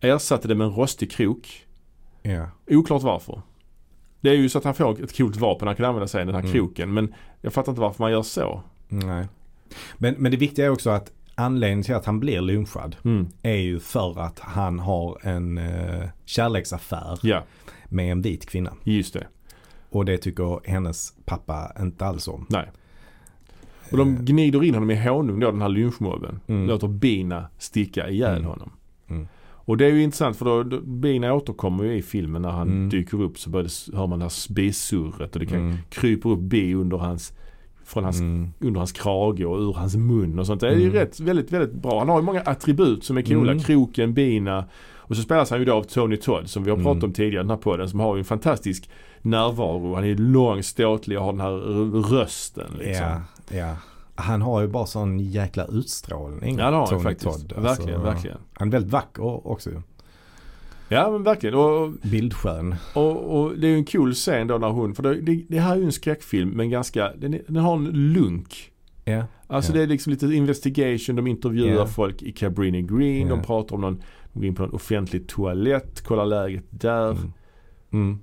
ersatte 0.00 0.48
det 0.48 0.54
med 0.54 0.64
en 0.66 0.72
rostig 0.74 1.10
krok. 1.10 1.66
Ja. 2.22 2.48
Oklart 2.70 3.02
varför. 3.02 3.42
Det 4.20 4.30
är 4.30 4.34
ju 4.34 4.48
så 4.48 4.58
att 4.58 4.64
han 4.64 4.74
får 4.74 5.04
ett 5.04 5.16
coolt 5.16 5.36
vapen 5.36 5.68
han 5.68 5.76
kan 5.76 5.86
använda 5.86 6.06
sig 6.08 6.22
i 6.22 6.24
den 6.24 6.34
här 6.34 6.42
Mm. 6.42 6.52
kroken. 6.52 6.94
Men 6.94 7.14
jag 7.40 7.52
fattar 7.52 7.72
inte 7.72 7.80
varför 7.80 8.02
man 8.04 8.12
gör 8.12 8.22
så. 8.22 8.62
Nej. 8.88 9.26
Men, 9.98 10.14
men 10.18 10.30
det 10.30 10.36
viktiga 10.36 10.66
är 10.66 10.70
också 10.70 10.90
att 10.90 11.12
anledningen 11.40 11.82
till 11.82 11.94
att 11.94 12.06
han 12.06 12.20
blir 12.20 12.40
lynchad 12.40 12.96
Mm. 13.04 13.28
är 13.42 13.56
ju 13.56 13.80
för 13.80 14.20
att 14.20 14.38
han 14.38 14.78
har 14.78 15.18
en 15.26 15.58
eh, 15.58 16.02
kärleksaffär 16.24 17.18
Ja, 17.22 17.44
med 17.88 18.12
en 18.12 18.22
vit 18.22 18.46
kvinna. 18.50 18.72
just 18.84 19.14
det. 19.14 19.26
Och 19.90 20.04
det 20.04 20.18
tycker 20.18 20.68
hennes 20.70 21.12
pappa 21.24 21.72
inte 21.80 22.06
alls 22.06 22.28
om. 22.28 22.46
Nej. 22.48 22.70
Och 23.90 23.98
de 23.98 24.16
gnider 24.24 24.64
in 24.64 24.74
honom 24.74 24.90
i 24.90 25.08
honung 25.08 25.40
då 25.40 25.50
den 25.50 25.62
här 25.62 25.68
lynchmobben. 25.68 26.40
Mm. 26.46 26.66
Låter 26.66 26.88
bina 26.88 27.44
sticka 27.58 28.08
ihjäl 28.08 28.36
Mm. 28.36 28.44
honom. 28.50 28.70
Mm. 29.08 29.28
Och 29.42 29.76
det 29.76 29.84
är 29.86 29.90
ju 29.90 30.02
intressant 30.02 30.36
för 30.36 30.44
då, 30.44 30.62
då 30.62 30.80
bina 30.80 31.34
återkommer 31.34 31.84
ju 31.84 31.94
i 31.96 32.02
filmen 32.02 32.42
när 32.42 32.50
han 32.50 32.68
Mm. 32.68 32.88
dyker 32.88 33.22
upp 33.22 33.38
så 33.38 33.50
börjar 33.50 33.64
det, 33.90 33.96
hör 33.96 34.06
man 34.06 34.18
det 34.18 34.24
här 34.24 34.52
bisurret 34.54 35.34
och 35.34 35.40
det 35.40 35.46
kan 35.46 35.58
Mm. 35.60 35.76
kryper 35.90 36.30
upp 36.30 36.38
bi 36.40 36.74
under 36.74 36.96
hans 36.96 37.32
från 37.90 38.04
hans, 38.04 38.20
Mm. 38.20 38.52
under 38.60 38.80
hans 38.80 38.92
krage 38.92 39.44
och 39.46 39.58
ur 39.58 39.72
hans 39.72 39.96
mun 39.96 40.38
och 40.38 40.46
sånt. 40.46 40.60
Det 40.60 40.68
är 40.68 40.72
ju 40.76 40.82
Mm. 40.82 40.92
rätt, 40.92 41.20
väldigt, 41.20 41.52
väldigt 41.52 41.72
bra. 41.72 41.98
Han 41.98 42.08
har 42.08 42.16
ju 42.18 42.22
många 42.24 42.40
attribut 42.40 43.04
som 43.04 43.16
är 43.16 43.22
coola. 43.22 43.52
Mm. 43.52 43.64
Kroken, 43.64 44.14
bina. 44.14 44.64
Och 44.96 45.16
så 45.16 45.22
spelas 45.22 45.50
han 45.50 45.58
ju 45.58 45.64
då 45.64 45.74
av 45.74 45.82
Tony 45.82 46.16
Todd 46.16 46.50
som 46.50 46.64
vi 46.64 46.70
har 46.70 46.76
pratat 46.76 46.92
Mm. 46.92 47.04
om 47.04 47.12
tidigare 47.12 47.34
i 47.40 47.44
den 47.44 47.50
här 47.50 47.56
podden. 47.56 47.88
Som 47.88 48.00
har 48.00 48.16
ju 48.16 48.18
en 48.18 48.24
fantastisk 48.24 48.90
närvaro. 49.22 49.94
Han 49.94 50.04
är 50.04 50.14
lång, 50.16 50.62
ståtlig 50.62 51.18
och 51.18 51.24
har 51.24 51.32
den 51.32 51.40
här 51.40 51.52
rösten 52.16 52.70
liksom. 52.78 53.06
Ja, 53.50 53.56
ja. 53.58 53.76
Han 54.14 54.42
har 54.42 54.60
ju 54.60 54.68
bara 54.68 54.86
sån 54.86 55.18
jäkla 55.20 55.66
utstrålning. 55.66 56.58
Ja 56.58 56.64
det 56.70 56.76
har 56.76 56.78
han 56.80 56.88
Tony 56.88 57.02
faktiskt. 57.02 57.24
Todd. 57.24 57.52
Alltså, 57.52 57.60
Verkligen, 57.62 58.02
verkligen. 58.02 58.38
Han 58.52 58.68
är 58.68 58.72
väldigt 58.72 58.92
vacker 58.92 59.46
också. 59.48 59.70
Ja 60.90 61.10
men 61.10 61.22
verkligen. 61.22 61.54
Och, 61.54 61.92
Bildskön. 62.02 62.74
och, 62.94 63.40
och 63.40 63.58
det 63.58 63.66
är 63.66 63.70
ju 63.70 63.76
en 63.76 63.84
cool 63.84 64.14
scen 64.14 64.46
då 64.46 64.58
när 64.58 64.68
hon, 64.68 64.94
för 64.94 65.02
det, 65.02 65.42
det, 65.48 65.58
här 65.58 65.72
är 65.72 65.76
ju 65.76 65.84
en 65.84 65.92
skräckfilm 65.92 66.48
men 66.50 66.70
ganska, 66.70 67.12
den, 67.16 67.38
den 67.46 67.56
har 67.56 67.74
en 67.76 67.84
lunk. 68.12 68.72
Ja. 69.04 69.24
Alltså 69.46 69.72
Ja. 69.72 69.76
det 69.78 69.82
är 69.82 69.86
liksom 69.86 70.10
lite 70.10 70.26
investigation, 70.26 71.16
de 71.16 71.26
intervjuar 71.26 71.74
Ja. 71.74 71.86
folk 71.86 72.22
i 72.22 72.32
Cabrini 72.32 72.82
Green, 72.82 73.28
de 73.28 73.42
pratar 73.42 73.74
om 73.74 73.80
någon, 73.80 74.02
de 74.32 74.38
går 74.38 74.46
in 74.46 74.54
på 74.54 74.62
någon 74.62 74.74
offentlig 74.74 75.28
toalett, 75.28 76.00
kollar 76.00 76.26
läget 76.26 76.64
där. 76.70 77.10
Mm. 77.10 77.32
Mm. 77.92 78.18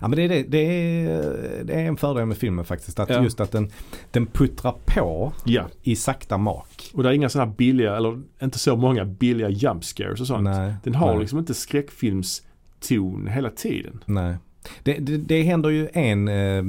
Ja 0.00 0.08
men 0.08 0.16
det 0.16 0.22
är, 0.22 0.28
det, 0.28 0.42
det, 0.42 0.58
är, 0.58 1.64
det 1.64 1.72
är 1.74 1.84
en 1.84 1.96
fördel 1.96 2.26
med 2.26 2.36
filmen 2.36 2.64
faktiskt. 2.64 3.00
Att 3.00 3.10
Ja. 3.10 3.22
just 3.22 3.40
att 3.40 3.50
den, 3.52 3.70
den 4.10 4.26
puttrar 4.26 4.74
på 4.86 5.32
Ja, 5.44 5.64
i 5.82 5.96
sakta 5.96 6.38
mak. 6.38 6.90
och 6.94 7.02
det 7.02 7.08
är 7.08 7.12
inga 7.12 7.28
sådana 7.28 7.52
billiga, 7.52 7.96
eller 7.96 8.20
inte 8.42 8.58
så 8.58 8.76
många 8.76 9.04
billiga 9.04 9.48
jump 9.48 9.84
scares 9.84 10.20
och 10.20 10.26
sånt. 10.26 10.44
Nej, 10.44 10.74
Den 10.84 10.94
har 10.94 11.10
nej, 11.12 11.20
liksom 11.20 11.38
inte 11.38 11.54
skräckfilmston 11.54 13.26
hela 13.28 13.50
tiden. 13.50 14.00
Nej. 14.06 14.36
Det, 14.82 14.94
det, 14.94 15.16
det 15.16 15.42
händer 15.42 15.70
ju 15.70 15.88
en, 15.92 16.28
eh, 16.28 16.64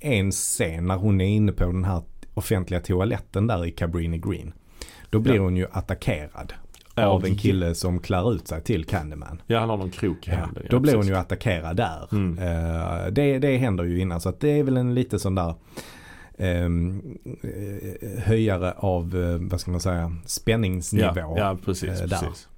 en 0.00 0.30
scen 0.32 0.86
när 0.86 0.96
hon 0.96 1.20
är 1.20 1.26
inne 1.28 1.52
på 1.52 1.64
den 1.64 1.84
här 1.84 2.02
offentliga 2.34 2.80
toaletten 2.80 3.46
där 3.46 3.66
i 3.66 3.70
Cabrini 3.70 4.18
Green. 4.18 4.52
Då 5.10 5.18
blir 5.20 5.34
Ja. 5.34 5.42
hon 5.42 5.56
ju 5.56 5.66
attackerad 5.72 6.52
Ja, 6.94 7.06
av 7.06 7.24
en 7.24 7.36
kille 7.36 7.74
som 7.74 7.98
klär 7.98 8.32
ut 8.34 8.48
sig 8.48 8.62
till 8.62 8.84
Candyman. 8.84 9.42
Ja, 9.46 9.60
han 9.60 9.68
har 9.68 9.76
någon 9.76 9.90
krok 9.90 10.28
i 10.28 10.30
Ja, 10.30 10.36
handen. 10.36 10.62
då 10.70 10.78
blir 10.80 10.94
hon 10.94 11.06
ju 11.06 11.14
attackerad 11.16 11.76
där. 11.76 12.08
Mm. 12.12 12.38
Eh, 12.38 13.06
det, 13.12 13.38
det 13.38 13.56
händer 13.56 13.84
ju 13.84 14.00
innan 14.00 14.20
så 14.20 14.28
att 14.28 14.40
det 14.40 14.58
är 14.58 14.62
väl 14.64 14.76
en 14.76 14.94
lite 14.94 15.18
sån 15.18 15.34
där 15.34 15.54
eh, 16.38 16.68
höjare 18.24 18.72
av, 18.76 19.16
eh, 19.16 19.38
vad 19.50 19.60
ska 19.60 19.70
man 19.70 19.80
säga, 19.80 20.12
spänningsnivå. 20.26 21.04
Ja, 21.16 21.34
ja 21.38 21.58
precis. 21.64 22.00
där. 22.00 22.08
precis. 22.08 22.48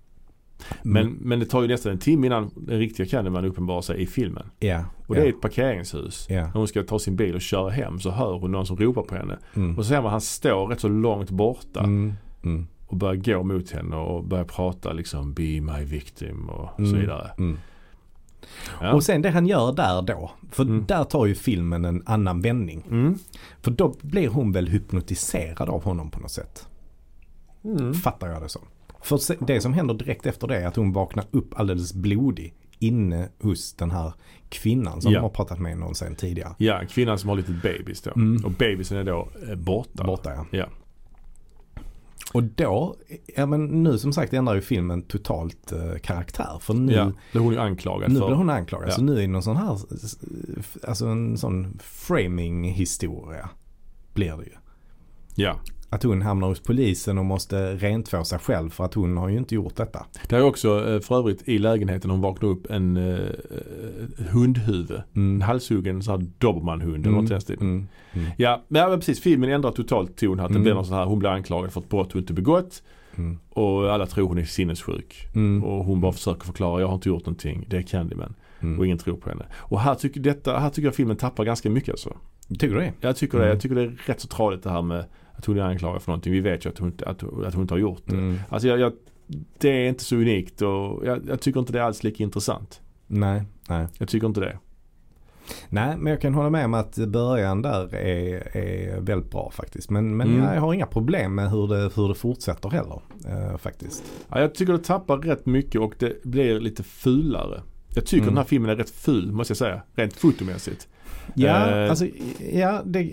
Men, 0.82 1.10
men 1.20 1.40
det 1.40 1.46
tar 1.46 1.62
ju 1.62 1.68
nästan 1.68 1.92
en 1.92 1.98
timme 1.98 2.26
innan 2.26 2.50
den 2.56 2.78
riktiga 2.78 3.06
Candyman 3.06 3.44
uppenbarar 3.44 3.80
sig 3.82 4.02
i 4.02 4.06
filmen. 4.06 4.46
ja, 4.60 4.84
Och 5.06 5.14
det 5.14 5.20
ja, 5.20 5.26
är 5.26 5.30
ett 5.30 5.40
parkeringshus. 5.40 6.26
Ja. 6.30 6.42
När 6.42 6.52
hon 6.52 6.68
ska 6.68 6.82
ta 6.82 6.98
sin 6.98 7.16
bil 7.16 7.34
och 7.34 7.40
köra 7.40 7.70
hem 7.70 8.00
så 8.00 8.10
hör 8.10 8.32
hon 8.38 8.52
någon 8.52 8.66
som 8.66 8.76
ropar 8.76 9.02
på 9.02 9.14
henne. 9.14 9.38
mm, 9.54 9.78
Och 9.78 9.84
så 9.84 9.88
ser 9.88 9.96
man 9.96 10.06
att 10.06 10.10
han 10.12 10.20
står 10.20 10.66
rätt 10.66 10.80
så 10.80 10.88
långt 10.88 11.30
borta 11.30 11.80
mm, 11.80 12.12
mm, 12.44 12.66
och 12.94 12.98
börjar 12.98 13.14
gå 13.16 13.42
mot 13.42 13.70
henne 13.70 13.96
och 13.96 14.24
börjar 14.24 14.44
prata 14.44 14.92
liksom 14.92 15.34
Be 15.34 15.60
my 15.60 15.84
victim 15.84 16.48
och 16.48 16.68
så 16.76 16.82
Mm. 16.82 17.00
vidare. 17.00 17.30
mm. 17.38 17.58
Ja. 18.80 18.92
Och 18.94 19.02
sen 19.04 19.22
det 19.22 19.30
han 19.30 19.46
gör 19.46 19.72
där 19.72 20.02
då, 20.02 20.30
för 20.50 20.62
Mm. 20.62 20.84
där 20.86 21.04
tar 21.04 21.26
ju 21.26 21.34
filmen 21.34 21.84
en 21.84 22.02
annan 22.06 22.40
vändning. 22.40 22.82
Mm. 22.90 23.18
För 23.62 23.70
då 23.70 23.94
blir 24.00 24.28
hon 24.28 24.52
väl 24.52 24.68
hypnotiserad 24.68 25.68
av 25.68 25.84
honom 25.84 26.10
på 26.10 26.20
något 26.20 26.30
sätt. 26.30 26.68
Mm. 27.64 27.94
Fattar 27.94 28.28
jag 28.28 28.42
det 28.42 28.48
som. 28.48 28.62
För 29.02 29.44
det 29.46 29.60
som 29.60 29.72
händer 29.72 29.94
direkt 29.94 30.26
efter 30.26 30.46
det 30.46 30.56
är 30.56 30.66
att 30.66 30.76
hon 30.76 30.92
vaknar 30.92 31.24
upp 31.30 31.60
alldeles 31.60 31.94
blodig 31.94 32.54
inne 32.78 33.28
hos 33.42 33.74
den 33.74 33.90
här 33.90 34.12
kvinnan 34.48 35.00
som 35.02 35.12
Ja. 35.12 35.20
har 35.20 35.28
pratat 35.28 35.58
med 35.58 35.78
någonsin 35.78 36.14
tidigare. 36.16 36.54
Ja, 36.58 36.80
kvinnan 36.90 37.18
som 37.18 37.28
har 37.28 37.36
lite 37.36 37.52
bebis 37.52 38.02
då. 38.02 38.10
Mm. 38.16 38.44
Och 38.44 38.50
bebisen 38.50 38.98
är 38.98 39.04
då 39.04 39.28
eh, 39.48 39.54
borta. 39.54 40.04
Borta 40.04 40.30
ja. 40.34 40.46
Ja. 40.58 40.66
Och 42.34 42.42
då, 42.42 42.96
ja 43.36 43.46
men 43.46 43.82
nu 43.82 43.98
som 43.98 44.12
sagt 44.12 44.32
ändrar 44.32 44.54
ju 44.54 44.60
filmen 44.60 45.02
totalt 45.02 45.72
eh, 45.72 45.98
karaktär. 46.02 46.58
För 46.60 46.74
nu, 46.74 46.92
Ja, 46.92 47.12
är 47.32 47.38
hon 47.38 47.52
ju 47.52 47.58
anklagad 47.58 48.12
nu 48.12 48.18
för. 48.18 48.26
blir 48.26 48.36
hon 48.36 48.50
anklagad. 48.50 48.88
Ja. 48.88 48.92
Så 48.94 49.02
nu 49.02 49.16
är 49.16 49.20
det 49.20 49.26
någon 49.26 49.42
sån 49.42 49.56
här, 49.56 49.78
alltså 50.88 51.06
en 51.06 51.38
sån 51.38 51.78
framing 51.82 52.64
historia 52.64 53.48
blir 54.14 54.36
det 54.36 54.44
ju. 54.44 54.52
Ja. 55.34 55.60
Att 55.94 56.02
hon 56.02 56.22
hamnar 56.22 56.48
hos 56.48 56.60
polisen 56.60 57.18
och 57.18 57.24
måste 57.24 57.74
rentvå 57.74 58.24
sig 58.24 58.38
själv 58.38 58.70
för 58.70 58.84
att 58.84 58.94
hon 58.94 59.16
har 59.16 59.28
ju 59.28 59.38
inte 59.38 59.54
gjort 59.54 59.76
detta. 59.76 60.06
Det 60.28 60.36
är 60.36 60.42
också 60.42 60.88
eh, 60.94 61.00
för 61.00 61.18
övrigt 61.18 61.48
i 61.48 61.58
lägenheten 61.58 62.10
hon 62.10 62.20
vaknar 62.20 62.48
upp 62.48 62.70
en 62.70 62.96
eh, 62.96 63.14
eh, 63.14 64.26
hundhuvud. 64.32 65.02
En 65.14 65.42
halshuggen 65.42 66.02
sån 66.02 66.20
här 66.20 66.30
dobermannhund 66.38 67.06
eller 67.06 67.16
något 67.20 67.42
stilen. 67.42 67.62
mm, 67.62 67.86
mm, 68.12 68.26
Ja, 68.36 68.62
men 68.68 68.82
ja, 68.82 68.88
men 68.88 68.98
precis. 68.98 69.20
Filmen 69.20 69.50
ändrar 69.50 69.70
totalt 69.70 70.16
ton 70.16 70.38
här. 70.38 70.48
Det 70.48 70.52
Mm. 70.52 70.62
blir 70.62 70.74
någon 70.74 70.86
sån 70.86 70.96
här, 70.96 71.04
hon 71.04 71.18
blir 71.18 71.30
anklagad 71.30 71.72
för 71.72 71.80
ett 71.80 71.88
brott 71.88 72.12
hon 72.12 72.20
inte 72.22 72.32
begått. 72.32 72.82
mm, 73.16 73.38
Och 73.50 73.92
alla 73.92 74.06
tror 74.06 74.28
hon 74.28 74.38
är 74.38 74.44
sinnessjuk. 74.44 75.26
mm, 75.34 75.64
Och 75.64 75.84
hon 75.84 76.00
bara 76.00 76.12
försöker 76.12 76.44
förklara, 76.44 76.80
jag 76.80 76.88
har 76.88 76.94
inte 76.94 77.08
gjort 77.08 77.26
någonting. 77.26 77.66
Det 77.68 77.76
är 77.76 77.82
Candyman. 77.82 78.34
mm. 78.60 78.78
Och 78.78 78.86
ingen 78.86 78.98
tror 78.98 79.16
på 79.16 79.28
henne. 79.30 79.46
Och 79.56 79.80
här 79.80 79.94
tycker, 79.94 80.20
detta, 80.20 80.58
här 80.58 80.70
tycker 80.70 80.86
jag 80.88 80.94
filmen 80.94 81.16
tappar 81.16 81.44
ganska 81.44 81.70
mycket 81.70 81.90
alltså. 81.90 82.16
Tycker 82.48 82.74
du 82.74 82.80
det? 82.80 82.92
Jag 83.00 83.16
tycker 83.16 83.38
det. 83.38 83.44
Mm. 83.44 83.54
Jag 83.54 83.62
tycker 83.62 83.74
det 83.74 83.82
är 83.82 83.96
rätt 84.06 84.20
så 84.20 84.28
tradigt 84.28 84.62
det 84.62 84.70
här 84.70 84.82
med 84.82 85.04
att 85.36 85.44
hon 85.46 85.58
är 85.58 85.62
anklagad 85.62 86.02
för 86.02 86.10
någonting. 86.12 86.32
Vi 86.32 86.40
vet 86.40 86.64
ju 86.66 86.70
att 86.70 86.78
hon, 86.78 86.88
inte- 86.88 87.04
att, 87.08 87.22
att 87.22 87.54
hon 87.54 87.62
inte 87.62 87.74
har 87.74 87.78
gjort 87.78 88.02
det. 88.06 88.12
Mm. 88.16 88.38
Alltså 88.48 88.68
jag, 88.68 88.78
jag, 88.80 88.92
det 89.58 89.68
är 89.68 89.88
inte 89.88 90.04
så 90.04 90.16
unikt 90.16 90.62
och 90.62 91.06
jag, 91.06 91.20
jag 91.28 91.40
tycker 91.40 91.60
inte 91.60 91.72
det 91.72 91.78
är 91.78 91.82
alls 91.82 92.02
lika 92.04 92.22
intressant. 92.22 92.80
Nej, 93.06 93.42
nej. 93.68 93.86
Jag 93.98 94.08
tycker 94.08 94.26
inte 94.26 94.40
det. 94.40 94.58
Nej, 95.68 95.96
men 95.98 96.10
jag 96.10 96.20
kan 96.20 96.34
hålla 96.34 96.50
med 96.50 96.64
om 96.64 96.74
att 96.74 96.96
början 96.96 97.62
där 97.62 97.94
är, 97.94 98.56
är 98.56 99.00
väldigt 99.00 99.30
bra 99.30 99.50
faktiskt. 99.50 99.90
Men, 99.90 100.16
men 100.16 100.28
Mm. 100.34 100.54
jag 100.54 100.60
har 100.60 100.74
inga 100.74 100.86
problem 100.86 101.34
med 101.34 101.50
hur 101.50 101.68
det, 101.68 101.90
hur 101.96 102.08
det 102.08 102.14
fortsätter 102.14 102.68
heller 102.70 103.00
eh, 103.28 103.56
faktiskt. 103.56 104.02
Ja, 104.28 104.40
jag 104.40 104.54
tycker 104.54 104.72
det 104.72 104.78
tappar 104.78 105.18
rätt 105.18 105.46
mycket 105.46 105.80
och 105.80 105.94
det 105.98 106.22
blir 106.24 106.60
lite 106.60 106.82
fulare. 106.82 107.62
Jag 107.94 108.06
tycker 108.06 108.22
Mm. 108.22 108.34
den 108.34 108.36
här 108.36 108.44
filmen 108.44 108.70
är 108.70 108.76
rätt 108.76 108.90
ful 108.90 109.32
måste 109.32 109.50
jag 109.50 109.58
säga. 109.58 109.82
Rent 109.94 110.12
fotomässigt. 110.14 110.88
Ja, 111.34 111.70
Eh. 111.70 111.90
alltså, 111.90 112.06
ja 112.52 112.82
det, 112.84 113.12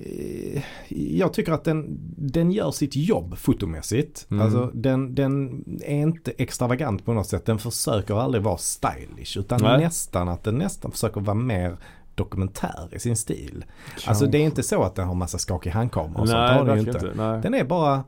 jag 0.89 1.33
tycker 1.33 1.51
att 1.51 1.63
den, 1.63 1.99
den 2.17 2.51
gör 2.51 2.71
sitt 2.71 2.95
jobb 2.95 3.37
fotomässigt. 3.37 4.27
Mm. 4.31 4.43
Alltså 4.43 4.71
den, 4.73 5.15
den 5.15 5.63
är 5.85 5.95
inte 6.01 6.31
extravagant 6.37 7.05
på 7.05 7.13
något 7.13 7.27
sätt. 7.27 7.45
Den 7.45 7.59
försöker 7.59 8.15
aldrig 8.21 8.43
vara 8.43 8.57
stylish 8.57 9.37
utan 9.37 9.59
Nej. 9.63 9.79
nästan 9.83 10.29
att 10.29 10.43
den 10.43 10.55
nästan 10.55 10.91
försöker 10.91 11.21
vara 11.21 11.35
mer 11.37 11.77
dokumentär 12.15 12.89
i 12.91 12.99
sin 12.99 13.15
stil. 13.15 13.65
Alltså 14.05 14.25
det 14.25 14.37
är 14.37 14.41
inte 14.43 14.63
så 14.63 14.83
att 14.83 14.95
den 14.95 15.07
har 15.07 15.15
massa 15.15 15.37
skakig 15.37 15.69
handkamera 15.69 16.21
och 16.21 16.27
sånt. 16.27 16.39
Nej, 16.39 16.57
har 16.57 16.65
den 16.65 16.75
ju 16.75 16.79
inte. 16.79 16.91
inte. 17.07 17.11
Nej. 17.15 17.41
Den 17.41 17.53
är 17.53 17.63
bara 17.63 18.03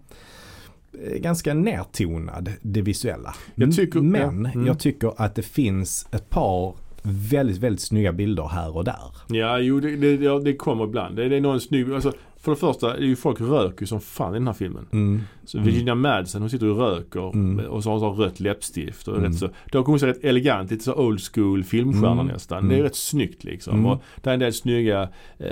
eh, 1.05 1.17
ganska 1.17 1.53
nertonad 1.53 2.51
det 2.61 2.81
visuella. 2.81 3.35
Jag 3.55 3.75
tycker- 3.75 3.99
Men 3.99 4.43
ja, 4.45 4.51
mm. 4.51 4.67
jag 4.67 4.79
tycker 4.79 5.13
att 5.17 5.35
det 5.35 5.41
finns 5.41 6.07
ett 6.11 6.29
par 6.29 6.73
väldigt, 7.03 7.57
väldigt 7.57 7.81
snygga 7.81 8.13
bilder 8.13 8.47
här 8.47 8.77
och 8.77 8.83
där. 8.83 9.11
Ja, 9.27 9.59
jo 9.59 9.79
det, 9.79 9.95
det, 9.95 10.43
det 10.43 10.55
kommer 10.55 10.83
ibland. 10.83 11.15
Det, 11.15 11.29
det 11.29 11.35
är 11.35 11.41
någon 11.41 11.61
snygg, 11.61 11.93
alltså 11.93 12.13
för 12.43 12.51
det 12.51 12.57
första, 12.57 12.97
är 12.97 13.01
ju 13.01 13.15
folk 13.15 13.41
röker 13.41 13.85
som 13.85 14.01
fan 14.01 14.31
i 14.35 14.37
den 14.37 14.47
här 14.47 14.53
filmen. 14.53 14.85
Mm. 14.91 15.21
Så 15.45 15.59
Virginia 15.59 15.95
Madsen 15.95 16.41
hon 16.41 16.49
sitter 16.49 16.69
och 16.69 16.77
röker 16.77 17.33
Mm. 17.33 17.65
och 17.65 17.83
så 17.83 17.89
har 17.91 17.99
hon 17.99 18.17
så 18.17 18.23
rött 18.23 18.39
läppstift. 18.39 19.07
Och 19.07 19.17
Mm. 19.17 19.29
rätt 19.31 19.39
så, 19.39 19.49
det 19.71 19.77
har 19.77 19.85
kommit 19.85 20.01
så 20.01 20.07
rätt 20.07 20.23
elegant, 20.23 20.71
lite 20.71 20.83
så 20.83 20.93
old 20.95 21.21
school 21.33 21.63
filmstjärna 21.63 22.11
Mm. 22.21 22.27
nästan. 22.27 22.57
Mm. 22.57 22.69
Det 22.69 22.75
är 22.79 22.83
rätt 22.83 22.95
snyggt 22.95 23.43
liksom. 23.43 23.73
Mm. 23.73 23.85
Och 23.85 24.01
det 24.21 24.29
är 24.29 24.33
en 24.33 24.39
del 24.39 24.53
snygga 24.53 25.09
eh, 25.37 25.47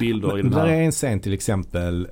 bilder 0.00 0.38
i 0.38 0.42
Men 0.42 0.50
den 0.52 0.60
där 0.60 0.66
här. 0.68 0.74
är 0.76 0.82
en 0.82 0.92
scen 0.92 1.20
till 1.20 1.32
exempel 1.32 2.08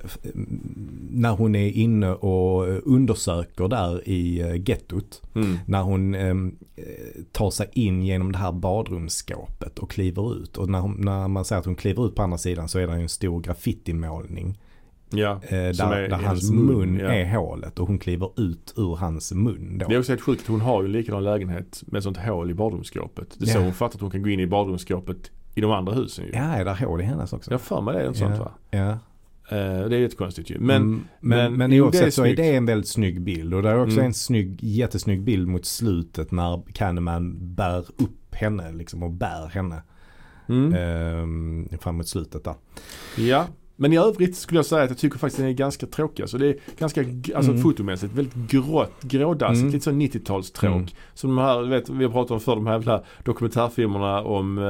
när 1.09 1.31
hon 1.31 1.55
är 1.55 1.67
inne 1.71 2.09
och 2.13 2.67
undersöker 2.87 3.67
där 3.67 4.09
i 4.09 4.41
eh, 4.41 4.69
gettot. 4.69 5.21
Mm. 5.35 5.57
När 5.65 5.81
hon 5.81 6.15
ehm, 6.15 6.55
eh, 6.75 6.83
tar 7.31 7.49
sig 7.49 7.69
in 7.73 8.03
genom 8.03 8.31
det 8.31 8.37
här 8.37 8.51
badrumsskåpet 8.51 9.79
och 9.79 9.91
kliver 9.91 10.35
ut. 10.41 10.57
Och 10.57 10.69
när, 10.69 10.79
hon, 10.79 10.95
när 10.99 11.27
man 11.27 11.45
säger 11.45 11.59
att 11.59 11.65
hon 11.65 11.75
kliver 11.75 12.07
ut 12.07 12.15
på 12.15 12.21
andra 12.23 12.37
sidan 12.37 12.69
så 12.69 12.79
är 12.79 12.87
det 12.87 12.93
en 12.93 13.09
stor 13.09 13.41
graffitimålning. 14.07 14.59
Ja. 15.09 15.31
Eh, 15.43 15.49
där, 15.49 15.91
är 15.91 16.09
där 16.09 16.17
hans 16.17 16.51
mun, 16.51 16.65
mun 16.65 16.99
ja. 16.99 17.07
är 17.07 17.35
hålet 17.35 17.79
och 17.79 17.87
hon 17.87 17.99
kliver 17.99 18.39
ut 18.39 18.73
ur 18.77 18.95
hans 18.95 19.33
mun 19.33 19.77
då. 19.77 19.87
Det 19.87 19.95
är 19.95 19.99
också 19.99 20.11
helt 20.11 20.21
sjukt. 20.21 20.47
Hon 20.47 20.61
har 20.61 20.81
ju 20.81 20.85
en 20.85 20.91
likadan 20.91 21.23
lägenhet 21.23 21.83
med 21.87 22.03
sånt 22.03 22.17
hål 22.17 22.51
i 22.51 22.53
badrumsskåpet. 22.53 23.35
Det 23.39 23.45
är 23.45 23.49
så 23.49 23.57
Ja. 23.59 23.63
hon 23.63 23.73
fattar 23.73 23.95
att 23.95 24.01
hon 24.01 24.11
kan 24.11 24.21
gå 24.23 24.29
in 24.29 24.39
i 24.39 24.47
badrumsskåpet 24.47 25.31
i 25.55 25.61
de 25.61 25.71
andra 25.71 25.93
husen 25.93 26.25
ju. 26.25 26.31
Ja, 26.33 26.39
är 26.39 26.65
där 26.65 26.75
hål 26.85 27.01
i 27.01 27.03
hennes 27.03 27.33
också? 27.33 27.51
Jag 27.51 27.61
för 27.61 27.81
mig 27.81 27.93
det 27.93 28.01
är 28.01 28.07
något 28.07 28.17
sånt 28.17 28.39
va? 28.39 28.51
Ja. 28.71 28.89
Eh, 29.49 29.89
det 29.89 29.95
är 29.95 29.99
jättekonstigt 29.99 30.49
ju. 30.49 30.59
Men, 30.59 30.75
mm, 30.81 31.03
men, 31.19 31.37
men- 31.53 31.69
men, 31.69 31.81
oavsett 31.81 32.01
det 32.01 32.07
är 32.07 32.11
så 32.11 32.25
är 32.25 32.35
det 32.35 32.55
en 32.55 32.65
väldigt 32.65 32.87
snygg 32.89 33.21
bild. 33.21 33.53
Och 33.53 33.61
det 33.63 33.69
är 33.69 33.79
också 33.81 33.93
Mm. 33.97 34.05
en 34.05 34.13
snygg, 34.13 34.63
jättesnygg 34.63 35.21
bild 35.21 35.47
mot 35.47 35.65
slutet 35.65 36.31
när 36.31 36.61
Candyman 36.73 37.37
bär 37.55 37.79
upp 37.79 38.35
henne 38.35 38.71
liksom 38.71 39.03
och 39.03 39.11
bär 39.11 39.47
henne 39.47 39.81
mm, 40.49 40.73
ehm, 40.73 41.69
framåt 41.81 42.07
slutet 42.07 42.43
där. 42.43 42.55
ja. 43.17 43.45
Men 43.79 43.93
i 43.93 43.97
övrigt 43.97 44.35
skulle 44.37 44.57
jag 44.57 44.65
säga 44.65 44.83
att 44.83 44.89
jag 44.89 44.97
tycker 44.97 45.17
faktiskt 45.19 45.37
den 45.37 45.47
är 45.47 45.53
ganska 45.53 45.85
tråkig. 45.85 46.23
Alltså 46.23 46.37
det 46.37 46.47
är 46.47 46.55
ganska, 46.79 47.01
alltså 47.35 47.51
Mm. 47.51 47.63
fotomässigt 47.63 48.13
väldigt 48.13 48.35
grått, 48.51 49.01
grådassigt. 49.01 49.61
Mm. 49.61 49.71
Lite 49.73 49.83
så 49.83 49.91
90-talstråk. 49.91 50.71
Mm. 50.75 50.87
Som 51.13 51.29
de 51.35 51.37
här, 51.37 51.61
vet, 51.61 51.89
vi 51.89 52.03
har 52.05 52.11
pratat 52.11 52.31
om 52.31 52.39
för 52.39 52.55
de 52.55 52.67
här 52.67 52.73
jävla 52.73 53.03
dokumentärfilmerna 53.23 54.21
om 54.21 54.57
eh, 54.57 54.63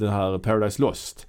den 0.00 0.08
här 0.08 0.38
Paradise 0.38 0.82
Lost. 0.82 1.26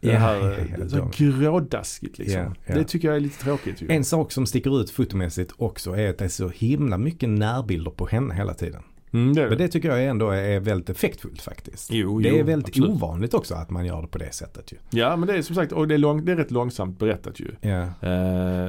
Det 0.00 0.08
Ja, 0.12 0.18
här, 0.18 0.58
eh, 0.58 0.66
ja, 0.80 0.88
så 0.88 1.10
grådaskigt 1.16 2.18
liksom. 2.18 2.54
Det 2.66 2.84
tycker 2.84 3.08
jag 3.08 3.16
är 3.16 3.20
lite 3.20 3.44
tråkigt. 3.44 3.82
En 3.88 4.04
sak 4.04 4.32
som 4.32 4.46
sticker 4.46 4.80
ut 4.80 4.90
fotomässigt 4.90 5.52
också 5.56 5.90
är 5.96 6.10
att 6.10 6.18
det 6.18 6.24
är 6.24 6.28
så 6.28 6.48
himla 6.48 6.98
mycket 6.98 7.28
närbilder 7.28 7.90
på 7.90 8.06
henne 8.06 8.34
hela 8.34 8.54
tiden. 8.54 8.82
Mm, 9.16 9.34
det 9.34 9.48
Men 9.48 9.58
det. 9.58 9.68
tycker 9.68 9.88
jag 9.88 10.04
ändå 10.04 10.30
är 10.30 10.60
väldigt 10.60 10.90
effektfullt 10.90 11.42
faktiskt. 11.42 11.90
Jo, 11.92 12.20
det 12.20 12.28
jo, 12.28 12.36
är 12.36 12.42
väldigt 12.42 12.68
absolut. 12.68 12.90
ovanligt 12.90 13.34
också 13.34 13.54
att 13.54 13.70
man 13.70 13.86
gör 13.86 14.02
det 14.02 14.08
på 14.08 14.18
det 14.18 14.34
sättet 14.34 14.72
ju. 14.72 14.76
Ja 14.90 15.16
men 15.16 15.26
det 15.28 15.34
är 15.34 15.42
som 15.42 15.54
sagt, 15.56 15.72
och 15.72 15.88
det 15.88 15.94
är, 15.94 15.98
lång, 15.98 16.24
det 16.24 16.32
är 16.32 16.36
rätt 16.36 16.50
långsamt 16.50 16.98
berättat 16.98 17.40
ju. 17.40 17.50
Ja. 17.60 17.80
Eh, 17.82 17.90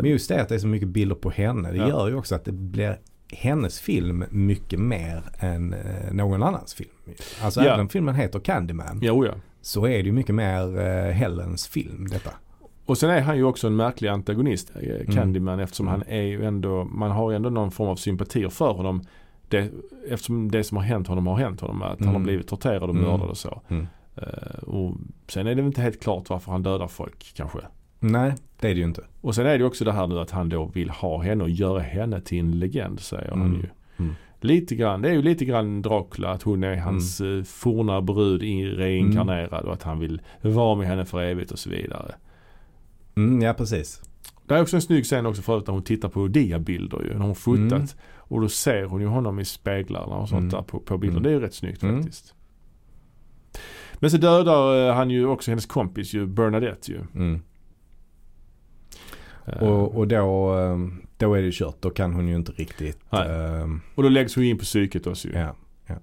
Men 0.01 0.05
just 0.05 0.29
det 0.29 0.41
att 0.41 0.49
det 0.49 0.55
är 0.55 0.59
så 0.59 0.67
mycket 0.67 0.87
bilder 0.87 1.15
på 1.15 1.29
henne. 1.29 1.71
Det 1.71 1.77
Ja. 1.77 1.87
gör 1.89 2.07
ju 2.07 2.15
också 2.15 2.35
att 2.35 2.45
det 2.45 2.51
blir 2.51 2.99
hennes 3.33 3.79
film 3.79 4.23
mycket 4.29 4.79
mer 4.79 5.23
än 5.39 5.73
eh, 5.73 6.11
någon 6.13 6.43
annans 6.43 6.73
film. 6.73 6.89
Alltså 7.41 7.59
Ja. 7.61 7.65
även 7.67 7.79
om 7.79 7.89
filmen 7.89 8.15
heter 8.15 8.39
Candyman 8.39 8.99
jo, 9.01 9.25
ja. 9.25 9.31
så 9.61 9.85
är 9.85 9.89
det 9.97 10.03
ju 10.05 10.11
mycket 10.11 10.35
mer 10.35 10.79
eh, 10.79 11.11
Helens 11.13 11.67
film 11.67 12.07
detta. 12.11 12.31
Och 12.85 12.97
sen 12.97 13.09
är 13.09 13.21
han 13.21 13.37
ju 13.37 13.43
också 13.43 13.67
en 13.67 13.75
märklig 13.75 14.09
antagonist, 14.09 14.71
Mm. 14.75 15.05
Candyman, 15.13 15.59
eftersom 15.59 15.87
han 15.87 16.03
är 16.07 16.21
ju 16.21 16.45
ändå, 16.45 16.83
man 16.83 17.11
har 17.11 17.29
ju 17.31 17.35
ändå 17.35 17.49
någon 17.49 17.71
form 17.71 17.89
av 17.89 17.95
sympatier 17.95 18.49
för 18.49 18.71
honom. 18.71 19.01
Det, 19.49 19.71
eftersom 20.09 20.51
det 20.51 20.63
som 20.63 20.77
har 20.77 20.83
hänt 20.83 21.07
honom 21.07 21.27
har 21.27 21.37
hänt 21.37 21.61
honom, 21.61 21.81
att 21.81 21.89
han 21.99 22.01
Mm. 22.01 22.13
har 22.15 22.21
blivit 22.21 22.47
torterad 22.47 22.83
och 22.83 22.89
Mm. 22.89 23.01
mördad 23.03 23.29
och 23.29 23.37
så. 23.37 23.61
Mm. 23.67 23.87
Eh, 24.15 24.63
och 24.63 24.95
sen 25.27 25.47
är 25.47 25.55
det 25.55 25.61
inte 25.61 25.81
helt 25.81 26.01
klart 26.01 26.29
varför 26.29 26.51
han 26.51 26.63
dödar 26.63 26.87
folk 26.87 27.31
kanske. 27.35 27.59
Nej, 27.99 28.33
det 28.59 28.67
är 28.69 28.73
det 28.73 28.79
ju 28.79 28.85
inte. 28.85 29.03
Och 29.21 29.35
sen 29.35 29.45
är 29.45 29.57
det 29.57 29.63
också 29.65 29.85
det 29.85 29.91
här 29.91 30.07
nu 30.07 30.19
att 30.19 30.31
han 30.31 30.49
då 30.49 30.65
vill 30.65 30.89
ha 30.89 31.21
henne 31.21 31.43
och 31.43 31.49
göra 31.49 31.79
henne 31.79 32.21
till 32.21 32.39
en 32.39 32.59
legend 32.59 32.99
säger 32.99 33.29
han 33.29 33.41
Mm. 33.41 33.53
ju. 33.61 33.69
Mm. 33.99 34.15
Lite 34.41 34.75
grann, 34.75 35.01
det 35.01 35.09
är 35.09 35.13
ju 35.13 35.21
lite 35.21 35.45
grann 35.45 35.81
Dracula 35.81 36.29
att 36.29 36.43
hon 36.43 36.63
är 36.63 36.75
hans 36.75 37.21
mm. 37.21 37.45
forna 37.45 38.01
brud 38.01 38.41
reinkarnerad 38.77 39.65
och 39.65 39.73
att 39.73 39.83
han 39.83 39.99
vill 39.99 40.21
vara 40.41 40.75
med 40.75 40.87
henne 40.87 41.05
för 41.05 41.21
evigt 41.23 41.51
och 41.51 41.59
så 41.59 41.69
vidare. 41.69 42.15
Mm, 43.15 43.41
ja 43.41 43.53
precis. 43.53 44.01
Det 44.47 44.55
är 44.55 44.61
också 44.61 44.75
en 44.75 44.81
snygg 44.81 45.05
scen 45.05 45.25
också 45.25 45.41
förut 45.41 45.67
när 45.67 45.73
hon 45.73 45.83
tittar 45.83 46.09
på 46.09 46.27
diabilder 46.27 47.03
ju, 47.03 47.13
när 47.13 47.25
hon 47.25 47.35
fotat. 47.35 47.71
Mm. 47.71 47.87
Och 48.17 48.41
då 48.41 48.49
ser 48.49 48.83
hon 48.83 49.01
ju 49.01 49.07
honom 49.07 49.39
i 49.39 49.45
speglarna 49.45 50.15
och 50.15 50.29
sånt 50.29 50.39
mm. 50.39 50.49
där 50.49 50.61
på, 50.61 50.79
på 50.79 50.97
bilden. 50.97 51.17
Mm. 51.17 51.23
Det 51.23 51.29
är 51.29 51.33
ju 51.33 51.39
rätt 51.39 51.53
snyggt 51.53 51.83
mm. 51.83 51.97
faktiskt. 51.97 52.33
Men 53.93 54.11
så 54.11 54.17
dödar 54.17 54.87
eh, 54.87 54.95
han 54.95 55.09
ju 55.09 55.25
också 55.25 55.51
hennes 55.51 55.65
kompis 55.65 56.13
ju, 56.13 56.25
Bernadette 56.25 56.91
ju. 56.91 56.99
Mm. 57.15 57.41
Uh, 59.47 59.63
och, 59.63 59.95
och 59.95 60.07
då, 60.07 60.53
ehm, 60.53 61.01
då 61.17 61.33
är 61.33 61.41
det 61.41 61.51
kört. 61.53 61.81
Då 61.81 61.89
kan 61.89 62.13
hon 62.13 62.27
ju 62.27 62.35
inte 62.35 62.51
riktigt. 62.51 62.99
Uh, 63.13 63.77
och 63.95 64.03
då 64.03 64.09
läggs 64.09 64.35
hon 64.35 64.43
in 64.43 64.57
på 64.57 64.63
psyket 64.63 65.07
också 65.07 65.27
ju. 65.27 65.33
Ja, 65.33 65.55
ja. 65.87 65.95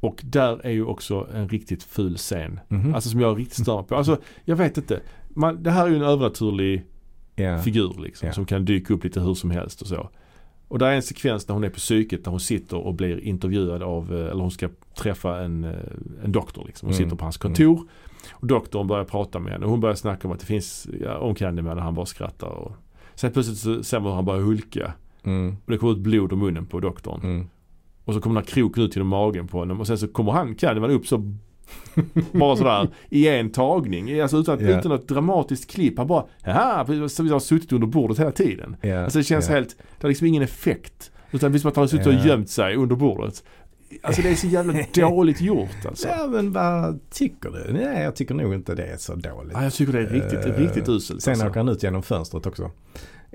Och 0.00 0.20
där 0.24 0.66
är 0.66 0.70
ju 0.70 0.84
också 0.84 1.28
en 1.34 1.48
riktigt 1.48 1.82
ful 1.82 2.16
scen. 2.16 2.60
Mm 2.68 2.82
-hmm. 2.82 2.94
Alltså 2.94 3.10
som 3.10 3.20
jag 3.20 3.38
riktigt 3.38 3.62
stör 3.62 3.82
på. 3.82 3.96
Alltså 3.96 4.20
jag 4.44 4.56
vet 4.56 4.76
inte. 4.76 5.00
Man, 5.28 5.62
det 5.62 5.70
här 5.70 5.86
är 5.86 5.90
ju 5.90 5.96
en 5.96 6.02
övernaturlig 6.02 6.84
yeah. 7.42 7.62
figur 7.62 7.94
liksom. 8.02 8.26
Yeah. 8.26 8.34
Som 8.34 8.44
kan 8.46 8.64
dyka 8.64 8.94
upp 8.94 9.04
lite 9.04 9.20
hur 9.20 9.34
som 9.34 9.50
helst 9.50 9.82
och 9.82 9.86
så. 9.88 10.08
Och 10.68 10.78
där 10.78 10.86
är 10.86 10.94
en 10.94 11.02
sekvens 11.02 11.44
där 11.44 11.54
hon 11.54 11.64
är 11.64 11.68
på 11.70 11.76
psyket 11.78 12.24
där 12.24 12.30
hon 12.30 12.40
sitter 12.40 12.76
och 12.76 12.94
blir 12.94 13.20
intervjuad 13.20 13.82
av, 13.82 14.12
eh, 14.14 14.30
eller 14.30 14.40
hon 14.42 14.50
ska 14.50 14.68
träffa 14.98 15.40
en, 15.40 15.64
eh, 15.64 15.70
en 16.24 16.32
doktor 16.32 16.64
liksom. 16.66 16.86
Hon 16.86 16.94
Mm. 16.94 17.04
sitter 17.04 17.16
på 17.16 17.24
hans 17.24 17.36
kontor. 17.36 17.80
Och 18.30 18.46
doktorn 18.46 18.86
börjar 18.86 19.04
prata 19.04 19.38
med 19.38 19.52
henne 19.52 19.64
och 19.64 19.70
hon 19.70 19.80
börjar 19.80 19.94
snacka 19.96 20.28
om 20.28 20.34
att 20.34 20.40
det 20.40 20.46
finns, 20.46 20.88
ja, 21.00 21.18
om 21.18 21.34
Candyman 21.34 21.76
och 21.78 21.84
han 21.84 21.94
bara 21.94 22.06
skrattar. 22.06 22.48
Och 22.48 22.72
sen 23.14 23.32
plötsligt 23.32 23.58
så 23.58 23.82
ser 23.82 24.00
man 24.00 24.08
hur 24.08 24.14
han 24.14 24.24
börjar 24.24 24.40
hulka. 24.40 24.92
Mm. 25.22 25.56
Och 25.64 25.72
det 25.72 25.78
kommer 25.78 25.92
ut 25.92 25.98
blod 25.98 26.32
ur 26.32 26.36
munnen 26.36 26.66
på 26.66 26.80
doktorn. 26.80 27.20
Mm. 27.22 27.48
Och 28.04 28.14
så 28.14 28.20
kommer 28.20 28.34
den 28.40 28.44
här 28.46 28.54
kroken 28.54 28.82
ut 28.82 28.96
genom 28.96 29.08
magen 29.08 29.48
på 29.48 29.58
honom 29.58 29.80
och 29.80 29.86
sen 29.86 29.98
så 29.98 30.08
kommer 30.08 30.32
han, 30.32 30.54
Candyman 30.54 30.90
upp 30.90 31.06
så 31.06 31.34
bara 32.32 32.56
sådär 32.56 32.88
i 33.10 33.28
en 33.28 33.50
tagning. 33.50 34.20
Alltså 34.20 34.36
utan, 34.36 34.60
Ja. 34.60 34.78
utan 34.78 34.90
något 34.92 35.08
dramatiskt 35.08 35.70
klipp. 35.70 35.98
Han 35.98 36.06
bara, 36.06 36.24
som 37.08 37.24
vi 37.26 37.32
har 37.32 37.40
suttit 37.40 37.72
under 37.72 37.86
bordet 37.86 38.18
hela 38.18 38.32
tiden. 38.32 38.76
Ja, 38.80 39.04
Alltså 39.04 39.18
det 39.18 39.24
känns 39.24 39.48
ja. 39.48 39.54
helt, 39.54 39.76
det 39.78 40.02
har 40.02 40.08
liksom 40.08 40.26
ingen 40.26 40.42
effekt. 40.42 41.10
Utan 41.30 41.52
det 41.52 41.56
är 41.56 41.60
som 41.60 41.68
att 41.68 41.76
han 41.76 41.82
har 41.82 41.88
suttit 41.88 42.06
och 42.06 42.14
gömt 42.14 42.50
sig 42.50 42.76
under 42.76 42.96
bordet. 42.96 43.44
Alltså 44.02 44.22
det 44.22 44.28
är 44.28 44.34
så 44.34 44.46
jävla 44.46 44.74
dåligt 44.94 45.40
gjort 45.40 45.86
alltså. 45.88 46.08
Ja 46.08 46.26
men 46.26 46.52
vad 46.52 47.10
tycker 47.10 47.50
du? 47.50 47.72
Nej 47.72 48.02
jag 48.02 48.16
tycker 48.16 48.34
nog 48.34 48.54
inte 48.54 48.74
det 48.74 48.84
är 48.86 48.96
så 48.96 49.14
dåligt. 49.14 49.52
Ja, 49.54 49.62
jag 49.62 49.72
tycker 49.72 49.92
det 49.92 49.98
är 50.00 50.06
riktigt, 50.06 50.46
Eh, 50.46 50.52
riktigt 50.62 50.88
uselt. 50.88 51.22
Sen 51.22 51.30
alltså. 51.32 51.46
åker 51.48 51.56
han 51.60 51.68
ut 51.68 51.82
genom 51.82 52.02
fönstret 52.02 52.46
också. 52.46 52.70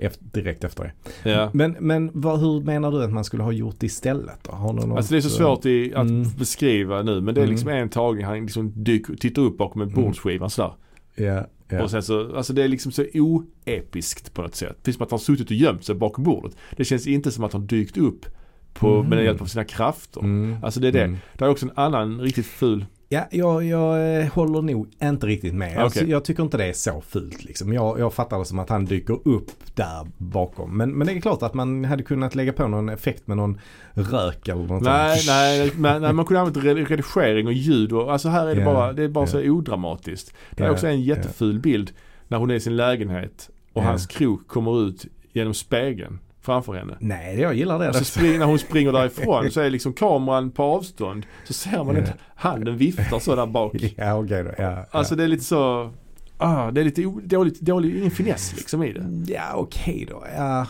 Efter, 0.00 0.24
direkt 0.24 0.64
efter 0.64 0.92
det. 1.22 1.30
ja. 1.30 1.50
Men, 1.54 1.76
men 1.80 2.10
vad, 2.14 2.40
hur 2.40 2.60
menar 2.60 2.90
du 2.92 3.04
att 3.04 3.12
man 3.12 3.24
skulle 3.24 3.42
ha 3.42 3.52
gjort 3.52 3.82
istället 3.82 4.38
då? 4.44 4.52
Har 4.52 4.72
något, 4.72 4.96
Alltså 4.96 5.12
det 5.12 5.18
är 5.18 5.20
så 5.20 5.28
svårt 5.30 5.66
i, 5.66 5.94
att 5.94 6.08
Mm. 6.08 6.30
beskriva 6.38 7.02
nu 7.02 7.20
men 7.20 7.34
det 7.34 7.40
är 7.40 7.42
Mm. 7.42 7.50
liksom 7.52 7.68
en 7.70 7.88
tagning. 7.88 8.24
Han 8.24 8.40
liksom 8.40 8.72
dyker, 8.84 9.14
tittar 9.14 9.42
upp 9.42 9.58
bakom 9.58 9.82
en 9.82 9.88
Mm. 9.88 10.02
bordsskiva 10.04 10.48
sådär. 10.48 10.72
Ja, 11.14 11.46
ja. 11.68 11.82
Och 11.82 11.90
sen 11.90 12.02
så, 12.02 12.36
alltså 12.36 12.52
det 12.52 12.62
är 12.64 12.68
liksom 12.68 12.92
så 12.92 13.04
oepiskt 13.14 14.34
på 14.34 14.42
något 14.42 14.54
sätt. 14.54 14.76
Precis 14.82 14.96
som 14.96 15.04
att 15.04 15.10
han 15.10 15.20
suttit 15.20 15.46
och 15.50 15.56
gömt 15.56 15.84
sig 15.84 15.94
bakom 15.94 16.24
bordet. 16.24 16.56
Det 16.76 16.84
känns 16.84 17.06
inte 17.06 17.30
som 17.30 17.44
att 17.44 17.52
han 17.52 17.66
dykt 17.66 17.96
upp 17.96 18.26
på, 18.74 19.00
Mhm. 19.02 19.08
med 19.10 19.24
hjälp 19.24 19.40
av 19.42 19.46
sina 19.46 19.64
krafter. 19.64 20.20
Mm. 20.20 20.56
Alltså 20.64 20.80
det 20.80 20.88
är 20.88 20.92
det. 20.92 21.04
Mm. 21.04 21.16
Det 21.38 21.44
är 21.44 21.48
också 21.48 21.66
en 21.66 21.72
annan 21.74 22.20
riktigt 22.20 22.46
ful 22.46 22.86
Ja, 23.10 23.26
jag, 23.30 23.64
jag 23.64 24.20
eh, 24.22 24.26
håller 24.32 24.62
nog 24.62 24.88
inte 25.02 25.26
riktigt 25.26 25.54
med. 25.54 25.78
Alltså, 25.78 25.98
Okej. 26.00 26.10
jag 26.10 26.24
tycker 26.24 26.42
inte 26.42 26.56
det 26.56 26.64
är 26.64 26.72
så 26.72 27.00
fult 27.00 27.44
liksom. 27.44 27.72
Jag, 27.72 27.98
jag 28.00 28.14
fattar 28.14 28.38
det 28.38 28.44
som 28.44 28.58
att 28.58 28.68
han 28.68 28.84
dyker 28.84 29.18
upp 29.28 29.50
där 29.74 30.06
bakom. 30.18 30.76
Men, 30.76 30.90
men 30.92 31.06
det 31.06 31.12
är 31.12 31.20
klart 31.20 31.42
att 31.42 31.54
man 31.54 31.84
hade 31.84 32.02
kunnat 32.02 32.34
lägga 32.34 32.52
på 32.52 32.68
någon 32.68 32.88
effekt 32.88 33.26
med 33.26 33.36
någon 33.36 33.60
rök 33.94 34.48
eller 34.48 34.62
något 34.66 34.82
Nej, 34.82 35.18
sånt. 35.18 35.26
nej, 35.36 35.72
men, 35.76 36.02
nej, 36.02 36.12
man 36.12 36.24
kunde 36.24 36.40
använt 36.40 36.56
re- 36.56 36.86
redigering 36.86 37.46
och 37.46 37.52
ljud 37.52 37.92
och 37.92 38.12
alltså 38.12 38.28
här 38.28 38.46
är 38.46 38.54
det 38.54 38.60
Ja, 38.60 38.72
bara, 38.74 38.92
det 38.92 39.02
är 39.02 39.08
bara 39.08 39.22
ja. 39.24 39.26
så 39.26 39.40
odramatiskt. 39.50 40.34
Det 40.50 40.62
är 40.62 40.66
Ja, 40.66 40.72
också 40.72 40.86
en 40.86 41.02
jätteful 41.02 41.58
bild 41.58 41.92
när 42.28 42.38
hon 42.38 42.50
är 42.50 42.54
i 42.54 42.60
sin 42.60 42.76
lägenhet 42.76 43.50
och 43.72 43.82
hans 43.82 44.06
krok 44.06 44.46
kommer 44.48 44.82
ut 44.88 45.06
genom 45.32 45.54
spegeln 45.54 46.18
framför 46.48 46.72
henne. 46.74 46.96
Nej, 47.00 47.40
jag 47.40 47.54
gillar 47.54 47.78
det. 47.78 47.88
Och 47.88 47.94
så 47.96 48.04
spring, 48.04 48.38
när 48.38 48.46
hon 48.46 48.58
springer 48.58 48.92
därifrån 48.92 49.50
så 49.50 49.60
är 49.60 49.70
liksom 49.70 49.92
kameran 49.92 50.50
på 50.50 50.62
avstånd. 50.62 51.26
Så 51.44 51.52
ser 51.52 51.84
man 51.84 51.94
Ja. 51.94 52.00
inte 52.00 52.14
handen 52.34 52.76
viftar 52.76 53.18
så 53.18 53.34
där 53.36 53.46
bak. 53.46 53.74
ja, 53.96 54.14
okej 54.14 54.44
då. 54.44 54.50
Ja, 54.58 54.86
Alltså 54.90 55.16
det 55.16 55.24
är 55.24 55.28
lite 55.28 55.44
så, 55.44 55.90
ah, 56.38 56.70
det 56.70 56.80
är 56.80 56.84
lite 56.84 57.02
dåligt, 57.24 57.60
dåligt, 57.60 57.96
ingen 57.96 58.10
finess 58.10 58.54
liksom 58.56 58.82
i 58.82 58.92
det. 58.92 59.04
ja. 59.26 59.34
ja 59.34 59.54
okej 59.56 60.06
då. 60.10 60.24
Ja. 60.36 60.66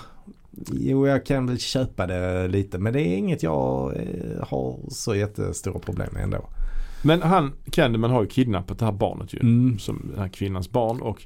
Jo, 0.72 1.06
jag 1.08 1.26
kan 1.26 1.46
väl 1.46 1.58
köpa 1.58 2.06
det 2.06 2.48
lite. 2.48 2.78
Men 2.78 2.92
det 2.92 3.02
är 3.02 3.16
inget 3.16 3.42
jag 3.42 3.96
eh, 3.96 4.46
har 4.48 4.78
så 4.90 5.14
jättestora 5.14 5.78
problem 5.78 6.08
med 6.12 6.22
ändå. 6.22 6.48
Men 7.02 7.22
han, 7.22 7.52
Candyman 7.70 8.10
har 8.10 8.22
ju 8.22 8.28
kidnappat 8.28 8.78
det 8.78 8.84
här 8.84 8.92
barnet 8.92 9.34
ju. 9.34 9.38
Mm. 9.40 9.78
Som 9.78 10.06
den 10.10 10.18
här 10.20 10.28
kvinnans 10.28 10.70
barn 10.70 11.00
och 11.00 11.22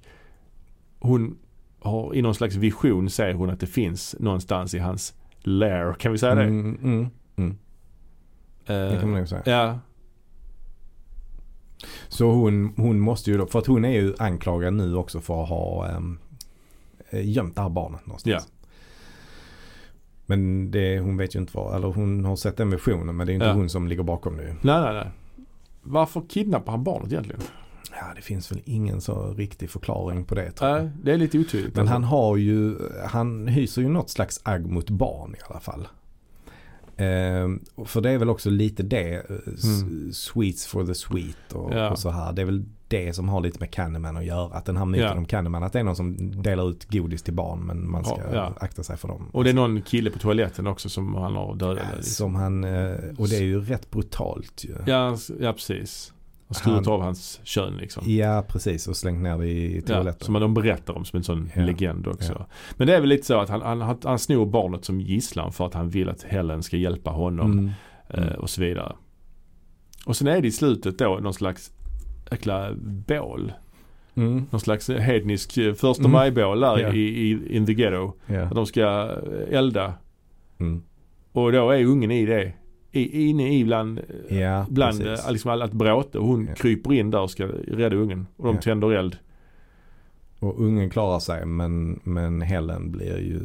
hon 0.99 1.39
har 1.85 2.15
i 2.15 2.23
någon 2.23 2.35
slags 2.35 2.55
vision 2.55 3.11
säger 3.11 3.35
hon 3.35 3.51
att 3.51 3.61
det 3.61 3.67
finns 3.67 4.17
någonstans 4.19 4.75
i 4.75 4.79
hans 4.79 5.15
lair. 5.41 5.93
Kan 5.95 6.13
vi 6.13 6.19
säga 6.19 6.35
det? 6.35 6.43
Mm, 6.43 6.79
mm, 6.83 7.07
mm. 7.37 7.57
Det 8.67 8.75
Eh, 8.95 9.01
kan 9.01 9.11
man 9.11 9.19
nog 9.19 9.29
säga. 9.29 9.43
Ja, 9.47 9.79
Så 12.09 12.31
hon, 12.33 12.73
hon 12.77 13.01
måste 13.01 13.31
ju 13.31 13.39
då, 13.39 13.47
för 13.47 13.59
att 13.59 13.67
hon 13.67 13.85
är 13.85 13.91
ju 14.01 14.15
anklagad 14.19 14.75
nu 14.75 14.97
också 14.97 15.21
för 15.21 15.43
att 15.43 15.49
ha 15.49 15.97
um, 15.97 16.19
gömt 17.13 17.55
det 17.57 17.63
här 17.63 17.69
barnet 17.69 18.07
någonstans. 18.07 18.47
Ja. 18.51 18.53
Men 20.27 20.71
det, 20.71 20.99
hon 21.01 21.17
vet 21.17 21.35
ju 21.35 21.39
inte 21.41 21.53
vad, 21.57 21.75
eller 21.77 21.89
hon 21.89 22.25
har 22.25 22.37
sett 22.37 22.57
den 22.57 22.71
visionen 22.71 23.17
men 23.17 23.27
det 23.27 23.33
är 23.33 23.35
inte 23.35 23.47
Ja. 23.47 23.53
hon 23.53 23.69
som 23.69 23.89
ligger 23.89 24.03
bakom 24.03 24.37
det 24.37 24.43
nej 24.43 24.81
nej 24.81 24.95
nej. 24.95 25.11
Varför 25.83 26.23
kidnappar 26.29 26.73
han 26.73 26.85
barnet 26.85 27.13
egentligen? 27.13 27.41
Ja 28.09 28.13
det 28.17 28.23
finns 28.23 28.53
väl 28.53 28.61
ingen 28.65 29.01
så 29.01 29.35
riktig 29.35 29.71
förklaring 29.71 30.25
på 30.25 30.35
det 30.35 30.51
tror 30.51 30.71
jag. 30.71 30.83
Nej, 30.83 30.91
det 31.05 31.13
är 31.13 31.17
lite 31.19 31.39
otydligt. 31.39 31.75
Men 31.77 31.83
alltså. 31.83 31.93
han 31.93 32.05
har 32.05 32.37
ju, 32.37 32.77
han 33.07 33.49
hyser 33.49 33.83
ju 33.83 33.89
något 33.89 34.11
slags 34.11 34.41
agg 34.43 34.67
mot 34.67 34.91
barn 34.91 35.35
i 35.35 35.39
alla 35.51 35.61
fall. 35.61 35.89
Och 37.75 37.89
för 37.89 38.01
det 38.01 38.11
är 38.11 38.19
väl 38.19 38.31
också 38.31 38.51
lite 38.51 38.83
det, 38.83 39.15
eh, 39.15 39.37
Mm. 39.65 40.13
sweets 40.13 40.67
for 40.67 40.87
the 40.87 40.95
sweet 40.95 41.53
och, 41.53 41.73
Ja. 41.75 41.91
och 41.91 41.99
så 41.99 42.11
här. 42.11 42.33
Det 42.33 42.43
är 42.43 42.47
väl 42.47 42.65
det 42.89 43.13
som 43.13 43.29
har 43.29 43.41
lite 43.41 43.59
med 43.61 43.71
Candyman 43.71 44.17
att 44.17 44.25
göra. 44.25 44.55
Att 44.55 44.65
den 44.65 44.77
här 44.77 44.85
myten 44.85 45.07
Ja. 45.07 45.15
om 45.17 45.25
Candyman, 45.25 45.63
att 45.63 45.73
det 45.73 45.81
är 45.81 45.85
någon 45.85 45.97
som 45.97 46.43
delar 46.43 46.71
ut 46.71 46.85
godis 46.91 47.23
till 47.23 47.35
barn 47.35 47.61
men 47.61 47.91
man 47.91 48.05
ska 48.05 48.17
Ja, 48.17 48.35
ja. 48.35 48.53
akta 48.61 48.83
sig 48.83 48.97
för 48.97 49.09
dem. 49.09 49.29
Och 49.33 49.45
det 49.45 49.51
är 49.51 49.55
någon 49.55 49.83
kille 49.83 50.11
på 50.11 50.19
toaletten 50.19 50.67
också 50.67 50.89
som 50.89 51.15
han 51.15 51.35
har 51.35 51.55
dödat. 51.55 51.79
Ja, 51.91 51.97
liksom. 51.97 52.13
Som 52.15 52.35
han, 52.35 52.65
eh, 52.65 52.95
och 53.19 53.29
det 53.29 53.37
är 53.37 53.43
ju 53.43 53.61
rätt 53.61 53.91
brutalt 53.91 54.65
ju. 54.65 54.75
Ja, 54.87 55.17
ja 55.41 55.53
precis. 55.53 56.13
Och 56.53 56.57
skurit 56.57 56.87
Han- 56.87 56.95
av 56.95 57.03
hans 57.03 57.41
kön 57.45 57.77
liksom. 57.77 58.05
Ja, 58.07 58.45
precis 58.49 58.89
och 58.89 58.97
slängt 58.97 59.23
ner 59.23 59.39
det 59.39 59.47
i 59.47 59.75
Ja, 59.77 59.95
toaletten. 59.95 60.25
som 60.27 60.35
de 60.35 60.55
berättar 60.55 60.97
om 60.97 61.05
som 61.05 61.17
en 61.17 61.25
sån 61.25 61.51
Ja. 61.57 61.63
legend 61.63 62.07
också. 62.07 62.33
Ja. 62.39 62.47
Men 62.77 62.87
det 62.87 62.97
är 62.97 63.01
väl 63.01 63.09
lite 63.09 63.27
så 63.27 63.41
att 63.41 63.49
han, 63.49 63.63
han, 63.81 63.99
han, 64.05 64.19
snor 64.19 64.47
barnet 64.47 64.85
som 64.85 65.01
gisslan 65.01 65.53
för 65.53 65.67
att 65.67 65.75
han 65.75 65.89
vill 65.91 66.09
att 66.09 66.23
Helen 66.23 66.63
ska 66.63 66.77
hjälpa 66.77 67.11
honom 67.11 67.53
Mm. 67.53 67.71
eh, 68.29 68.35
och 68.35 68.51
så 68.51 68.61
vidare. 68.61 68.93
Och 70.07 70.17
sen 70.17 70.27
är 70.29 70.41
det 70.41 70.49
i 70.49 70.53
slutet 70.53 70.99
då 70.99 71.19
någon 71.23 71.35
slags 71.35 71.73
jäkla 72.31 72.71
bål. 73.09 73.53
Mm. 74.15 74.47
Någon 74.51 74.61
slags 74.61 74.89
hednisk 74.89 75.57
eh, 75.59 75.75
första 75.75 76.03
Mm. 76.03 76.13
maj-bål 76.13 76.61
där 76.61 76.79
Ja. 76.79 76.93
i, 76.93 77.01
i 77.01 77.57
in 77.57 77.67
the 77.67 77.75
ghetto. 77.75 78.13
Ja. 78.27 78.43
Att 78.43 78.55
de 78.55 78.67
ska 78.67 79.11
elda. 79.51 79.95
Mm. 80.61 80.83
Och 81.33 81.53
då 81.53 81.71
är 81.71 81.85
ungen 81.85 82.11
i 82.11 82.27
det. 82.27 82.53
I, 82.93 83.29
inne 83.29 83.55
i 83.59 83.65
bland, 83.65 84.01
eh, 84.29 84.39
Ja, 84.41 84.67
bland 84.71 85.01
precis. 85.01 85.27
eh, 85.27 85.33
liksom 85.33 85.51
alla 85.51 85.65
ett 85.65 85.73
bråte. 85.73 86.19
Och 86.19 86.27
hon 86.27 86.47
Ja. 86.47 86.55
kryper 86.55 86.93
in 86.93 87.11
där 87.11 87.21
och 87.21 87.31
ska 87.31 87.47
rädda 87.69 87.97
ungen. 87.97 88.27
Och 88.37 88.47
de 88.47 88.55
Ja. 88.55 88.63
tänder 88.63 88.91
eld. 88.93 89.17
Och 90.39 90.61
ungen 90.61 90.91
klarar 90.91 91.19
sig 91.19 91.47
men, 91.47 92.01
men 92.05 92.41
Helen 92.43 92.93
blir 92.93 93.19
ju 93.19 93.41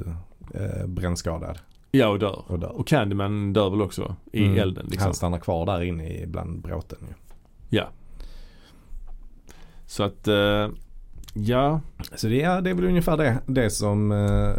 eh, 0.53 0.87
brännskadad 0.87 1.57
Ja 1.91 2.07
och 2.07 2.19
dör. 2.19 2.43
och 2.47 2.59
dör. 2.59 2.71
Och 2.79 2.87
Candyman 2.87 3.53
dör 3.53 3.69
väl 3.69 3.81
också 3.81 4.15
i 4.31 4.45
Mm. 4.45 4.57
elden. 4.59 4.85
Liksom. 4.89 5.03
Han 5.05 5.13
stannar 5.13 5.37
kvar 5.39 5.65
där 5.65 5.81
inne 5.83 6.09
i 6.09 6.25
bland 6.27 6.61
bråten 6.61 6.97
ju. 7.09 7.13
Ja. 7.77 7.89
Så 9.85 10.03
att, 10.03 10.27
eh, 10.27 10.67
ja. 11.33 11.81
Så 12.15 12.27
det 12.27 12.41
är, 12.41 12.61
det 12.61 12.69
är 12.69 12.73
väl 12.73 12.85
ungefär 12.85 13.17
det, 13.17 13.37
det 13.45 13.69
som, 13.69 14.11
eh, 14.11 14.53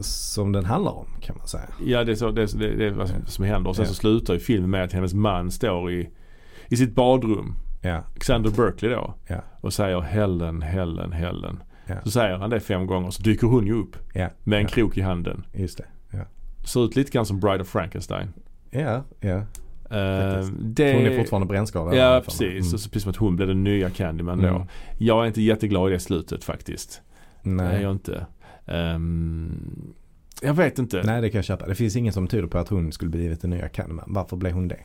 som 0.00 0.52
den 0.52 0.64
handlar 0.64 0.92
om 0.92 1.06
kan 1.20 1.36
man 1.38 1.46
säga. 1.46 1.64
Ja 1.86 2.04
det 2.04 2.12
är, 2.12 2.16
så, 2.16 2.30
det, 2.30 2.42
är, 2.42 2.76
det, 2.76 2.86
är 2.86 2.90
vad 2.90 3.10
som- 3.26 3.44
händer. 3.44 3.70
Och 3.70 3.76
sen 3.76 3.82
Ja. 3.84 3.88
så 3.88 3.94
slutar 3.94 4.34
ju 4.34 4.40
filmen 4.40 4.70
med 4.70 4.84
att 4.84 4.92
hennes 4.92 5.14
man 5.14 5.50
står 5.50 5.92
i, 5.92 6.10
i 6.68 6.76
sitt 6.76 6.94
badrum. 6.94 7.54
Ja, 7.82 8.02
Xander 8.20 8.50
Berkeley 8.50 8.94
då. 8.94 9.14
Ja. 9.26 9.40
Och 9.60 9.72
säger 9.72 10.00
Helen, 10.00 10.62
Helen, 10.62 11.12
Helen. 11.12 11.62
Ja. 11.86 11.94
Så 12.04 12.10
säger 12.10 12.36
han 12.36 12.50
det 12.50 12.60
fem 12.60 12.86
gånger 12.86 13.10
så 13.10 13.22
dyker 13.22 13.46
hon 13.46 13.66
ju 13.66 13.72
upp. 13.74 13.96
ja, 14.14 14.28
Med 14.44 14.58
en 14.58 14.66
krok 14.66 14.96
i 14.96 15.00
handen. 15.00 15.44
just 15.54 15.78
det. 15.78 15.84
Ja, 16.10 16.24
Ser 16.64 16.84
ut 16.84 16.96
lite 16.96 17.10
grann 17.10 17.26
som 17.26 17.40
Bride 17.40 17.60
of 17.62 17.68
Frankenstein. 17.68 18.28
ja. 18.70 19.02
ja. 19.20 19.42
Faktiskt. 19.90 20.52
det, 20.60 20.94
Hon 20.94 21.06
är 21.06 21.18
fortfarande 21.18 21.46
brännskadad. 21.46 21.94
Ja 21.94 22.22
precis. 22.24 22.40
Mm. 22.42 22.58
Och 22.74 22.80
så 22.80 22.88
precis 22.90 23.02
som 23.02 23.10
att 23.10 23.16
hon 23.16 23.36
blev 23.36 23.48
den 23.48 23.64
nya 23.64 23.90
Candyman 23.90 24.42
då. 24.42 24.48
Mm. 24.48 24.62
Jag 24.98 25.22
är 25.22 25.26
inte 25.26 25.42
jätteglad 25.42 25.90
i 25.90 25.92
det 25.92 26.00
slutet 26.00 26.44
faktiskt. 26.44 27.00
Det 27.42 27.50
är 27.50 27.54
Nej. 27.54 27.82
jag 27.82 27.92
inte. 27.92 28.26
Ehm, 28.68 29.92
Jag 30.42 30.54
vet 30.54 30.78
inte. 30.78 30.96
Nej, 30.96 31.06
Nej 31.06 31.20
det 31.22 31.30
kan 31.30 31.38
jag 31.38 31.44
köpa. 31.44 31.66
Det 31.66 31.74
finns 31.74 31.96
ingen 31.96 32.12
som 32.12 32.26
tyder 32.26 32.46
på 32.46 32.58
att 32.58 32.68
hon 32.68 32.92
skulle 32.92 33.10
blivit 33.10 33.40
den 33.40 33.50
nya 33.50 33.68
Candyman. 33.68 34.04
Varför 34.06 34.36
blev 34.36 34.52
hon 34.52 34.68
det? 34.68 34.78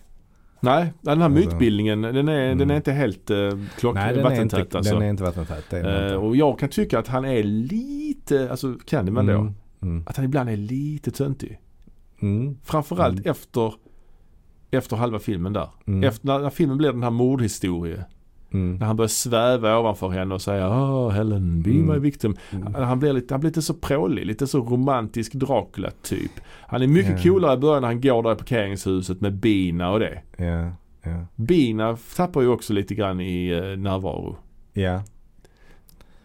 den 0.62 0.72
här 0.72 0.90
Alltså- 1.12 1.30
mytbildningen 1.30 2.02
den 2.02 2.16
är, 2.30 2.40
den 2.48 2.52
Mm. 2.62 2.72
är 2.72 2.76
inte 2.76 2.92
helt 2.92 3.32
uh, 3.32 3.52
klock, 3.80 3.96
Nej 3.96 4.16
den 4.16 4.26
är, 4.26 4.42
inte, 4.42 4.58
alltså. 4.78 4.94
den 4.94 5.02
är 5.04 5.10
inte 5.10 5.24
vattentät. 5.24 5.66
Den 5.70 5.86
Eh, 5.86 6.14
och 6.16 6.36
jag 6.36 6.60
kan 6.60 6.70
tycka 6.70 7.00
att 7.00 7.08
han 7.08 7.26
är 7.26 7.44
lite, 7.44 8.52
alltså 8.52 8.76
Candyman 8.86 9.26
då, 9.26 9.34
Mm, 9.34 9.54
mm, 9.82 10.04
att 10.08 10.16
han 10.18 10.26
ibland 10.26 10.50
är 10.50 10.58
lite 10.58 11.12
töntig. 11.12 11.60
mm, 12.22 12.58
Framförallt 12.64 13.20
Mm. 13.20 13.32
efter, 13.32 13.74
efter 14.72 14.96
halva 14.96 15.20
filmen 15.20 15.54
där. 15.54 15.70
mm, 15.88 16.04
Efter 16.04 16.28
när, 16.28 16.40
när 16.40 16.50
filmen 16.50 16.78
blir 16.78 16.92
den 16.92 17.04
här 17.04 17.10
mordhistorie. 17.12 18.06
Mm, 18.54 18.76
När 18.76 18.86
han 18.86 18.96
börjar 18.96 19.08
sväva 19.08 19.80
ovanför 19.80 20.10
henne 20.10 20.34
och 20.36 20.42
säga 20.42 20.70
Åh 20.70 21.10
Helen, 21.10 21.62
be 21.62 21.70
Mm. 21.70 21.88
my 21.94 22.00
victim. 22.00 22.36
mm. 22.52 22.74
Han 22.74 23.00
blir 23.00 23.14
lite, 23.14 23.34
han 23.34 23.42
blir 23.42 23.50
lite 23.50 23.62
så 23.62 23.74
prålig, 23.74 24.26
lite 24.26 24.48
så 24.48 24.60
romantisk 24.60 25.34
Dracula 25.34 25.92
typ. 26.02 26.32
Han 26.68 26.82
är 26.82 26.88
mycket 26.88 27.12
Ja. 27.12 27.32
coolare 27.32 27.54
i 27.54 27.58
början 27.58 27.82
när 27.82 27.88
han 27.88 28.02
går 28.02 28.24
där 28.24 28.32
i 28.34 28.36
parkeringshuset 28.36 29.22
med 29.22 29.34
bina 29.34 29.92
och 29.92 30.00
det. 30.00 30.22
Ja, 30.38 30.72
ja, 31.12 31.26
Bina 31.36 31.98
tappar 32.16 32.42
ju 32.42 32.48
också 32.48 32.74
lite 32.74 32.96
grann 32.96 33.20
i 33.22 33.50
eh, 33.50 33.78
närvaro. 33.80 34.36
ja. 34.74 35.02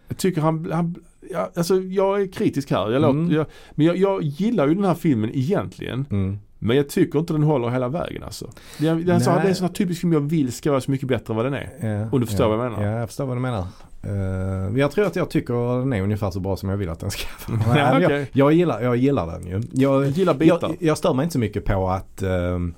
Jag 0.08 0.18
tycker 0.18 0.40
han, 0.40 0.72
han 0.72 0.94
ja, 1.30 1.50
alltså 1.56 1.80
jag 1.80 2.22
är 2.22 2.26
kritisk 2.32 2.70
här. 2.70 2.90
Jag 2.90 3.04
Mm. 3.04 3.22
låter, 3.22 3.36
jag, 3.36 3.46
men 3.72 3.86
jag, 3.86 3.96
jag 3.96 4.22
gillar 4.22 4.68
ju 4.68 4.74
den 4.74 4.84
här 4.84 4.94
filmen 4.94 5.30
egentligen. 5.34 6.06
Mm. 6.10 6.38
Men 6.58 6.76
jag 6.76 6.88
tycker 6.88 7.18
inte 7.18 7.32
den 7.32 7.42
håller 7.42 7.68
hela 7.68 7.88
vägen 7.88 8.22
alltså. 8.22 8.50
Det 8.78 8.88
är, 8.88 9.10
en, 9.10 9.20
sån, 9.20 9.32
Nej. 9.34 9.42
det 9.42 9.48
är 9.48 9.50
en 9.50 9.54
sån 9.54 9.66
här 9.66 9.74
typisk 9.74 10.00
film 10.00 10.12
jag 10.12 10.20
vill 10.20 10.52
ska 10.52 10.70
vara 10.70 10.80
så 10.80 10.90
mycket 10.90 11.08
bättre 11.08 11.32
än 11.32 11.36
vad 11.36 11.46
den 11.46 11.54
är. 11.54 11.70
Ja, 11.80 12.08
Om 12.12 12.20
du 12.20 12.26
förstår 12.26 12.46
ja, 12.50 12.56
vad 12.56 12.66
jag 12.66 12.72
menar. 12.72 12.86
Ja, 12.92 12.98
jag 12.98 13.08
förstår 13.08 13.26
vad 13.26 13.36
du 13.36 13.40
menar. 13.40 13.66
Uh, 14.06 14.78
jag 14.78 14.90
tror 14.90 15.06
att 15.06 15.16
jag 15.16 15.30
tycker 15.30 15.78
den 15.80 15.92
är 15.92 16.02
ungefär 16.02 16.30
så 16.30 16.40
bra 16.40 16.56
som 16.56 16.68
jag 16.68 16.76
vill 16.76 16.88
att 16.88 17.00
den 17.00 17.10
ska 17.10 17.26
vara. 17.48 17.78
Ja, 17.78 17.90
okej. 17.96 18.18
jag, 18.18 18.26
jag, 18.32 18.52
gillar, 18.52 18.80
jag 18.82 18.96
gillar 18.96 19.26
den 19.26 19.46
ju. 19.46 19.52
Jag, 19.72 20.02
Jag 20.02 20.06
gillar 20.10 20.34
bitar. 20.34 20.58
jag, 20.62 20.76
jag 20.80 20.98
stör 20.98 21.14
mig 21.14 21.22
inte 21.24 21.32
så 21.32 21.38
mycket 21.38 21.64
på 21.64 21.88
att, 21.90 22.22
ehm, 22.22 22.74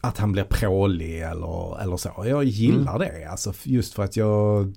att 0.00 0.18
han 0.18 0.32
blir 0.32 0.44
prålig 0.44 1.20
eller, 1.20 1.82
eller 1.82 1.96
så. 1.96 2.10
Jag 2.26 2.44
gillar 2.44 2.96
Mm. 2.96 3.08
det. 3.20 3.24
Alltså 3.30 3.52
just 3.62 3.94
för 3.94 4.02
att 4.04 4.16
jag 4.16 4.72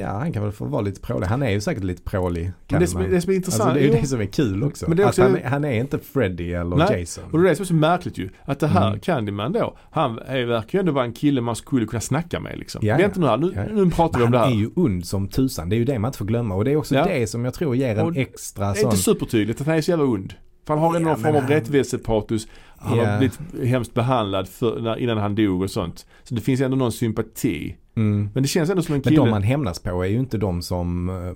Ja, 0.00 0.06
han 0.08 0.32
kan 0.32 0.42
väl 0.42 0.52
få 0.52 0.64
vara 0.64 0.82
lite 0.82 1.00
prålig. 1.00 1.26
Han 1.26 1.42
är 1.42 1.50
ju 1.50 1.60
säkert 1.60 1.84
lite 1.84 2.02
prålig. 2.02 2.52
Men 2.68 2.80
det, 2.80 2.86
som, 2.86 3.02
det 3.02 3.20
som 3.20 3.32
är 3.32 3.36
intressant, 3.36 3.62
Alltså 3.62 3.74
det 3.80 3.86
är 3.88 3.94
ju 3.94 4.00
det 4.00 4.06
som 4.06 4.20
är 4.20 4.26
kul 4.26 4.64
också. 4.64 4.84
Men 4.88 4.96
det 4.96 5.02
är 5.02 5.06
också- 5.06 5.22
att 5.22 5.28
han, 5.30 5.38
är- 5.38 5.44
han 5.48 5.64
är 5.64 5.72
inte 5.72 5.98
Freddy 5.98 6.52
eller 6.52 6.76
Nej, 6.76 7.00
Jason. 7.00 7.24
och 7.32 7.38
det 7.38 7.46
är 7.46 7.48
det 7.50 7.56
som 7.56 7.62
är 7.62 7.66
så 7.66 7.74
märkligt 7.74 8.18
ju. 8.18 8.28
Att 8.44 8.60
det 8.60 8.66
här 8.66 8.86
Mm. 8.88 9.00
Candyman 9.00 9.52
då, 9.52 9.76
han 9.90 10.18
är, 10.18 10.44
verkar 10.44 10.78
ju 10.78 10.80
ändå 10.80 10.92
vara 10.92 11.04
en 11.04 11.12
kille 11.12 11.40
man 11.40 11.56
skulle 11.56 11.86
kunna 11.86 12.00
snacka 12.00 12.40
med 12.40 12.58
liksom. 12.58 12.80
Ja, 12.86 12.96
Vänta 12.96 13.20
nu 13.20 13.26
här, 13.26 13.36
nu, 13.36 13.52
Ja. 13.56 13.62
nu 13.84 13.90
pratar 13.90 14.18
vi 14.18 14.24
om 14.24 14.32
han 14.32 14.40
det 14.42 14.46
här. 14.48 14.54
är 14.54 14.58
ju 14.60 14.70
ond 14.76 15.06
som 15.06 15.28
tusan. 15.28 15.68
Det 15.68 15.76
är 15.76 15.78
ju 15.78 15.84
det 15.84 15.98
man 15.98 16.08
inte 16.08 16.18
får 16.18 16.24
glömma. 16.24 16.54
Och 16.54 16.64
det 16.64 16.72
är 16.72 16.76
också 16.76 16.94
Ja. 16.94 17.04
det 17.04 17.26
som 17.26 17.44
jag 17.44 17.54
tror 17.54 17.76
ger 17.76 17.98
en 17.98 18.06
Och 18.06 18.16
extra 18.16 18.64
Det 18.66 18.70
är 18.70 18.74
sån... 18.74 18.84
inte 18.90 18.96
supertydligt 19.02 19.60
att 19.60 19.66
han 19.66 19.76
är 19.76 19.80
så 19.80 19.90
jävla 19.90 20.04
ond. 20.04 20.34
För 20.66 20.74
han 20.74 20.82
har 20.82 20.96
ändå 20.96 21.08
Ja, 21.10 21.12
någon 21.14 21.22
form 21.22 21.34
av 21.36 21.40
han- 21.42 21.50
rättvisepatos. 21.50 22.46
Han 22.76 22.98
Ja. 22.98 23.06
har 23.06 23.18
blivit 23.18 23.38
hemskt 23.68 23.94
behandlad 23.94 24.48
för, 24.48 24.98
innan 24.98 25.18
han 25.18 25.34
dog 25.34 25.62
och 25.62 25.70
sånt. 25.70 26.06
Så 26.22 26.34
det 26.34 26.40
finns 26.40 26.60
ändå 26.60 26.76
någon 26.76 26.92
sympati. 26.92 27.76
Mm. 27.96 28.28
Men 28.34 28.42
det 28.42 28.48
känns 28.48 28.70
ändå 28.70 28.82
som 28.82 28.94
en 28.94 29.00
Men 29.04 29.10
kille. 29.12 29.24
de 29.24 29.32
han 29.32 29.42
hämnas 29.42 29.78
på 29.78 30.04
är 30.04 30.08
ju 30.08 30.18
inte 30.18 30.38
de 30.38 30.62
som, 30.62 31.08
eh, 31.08 31.34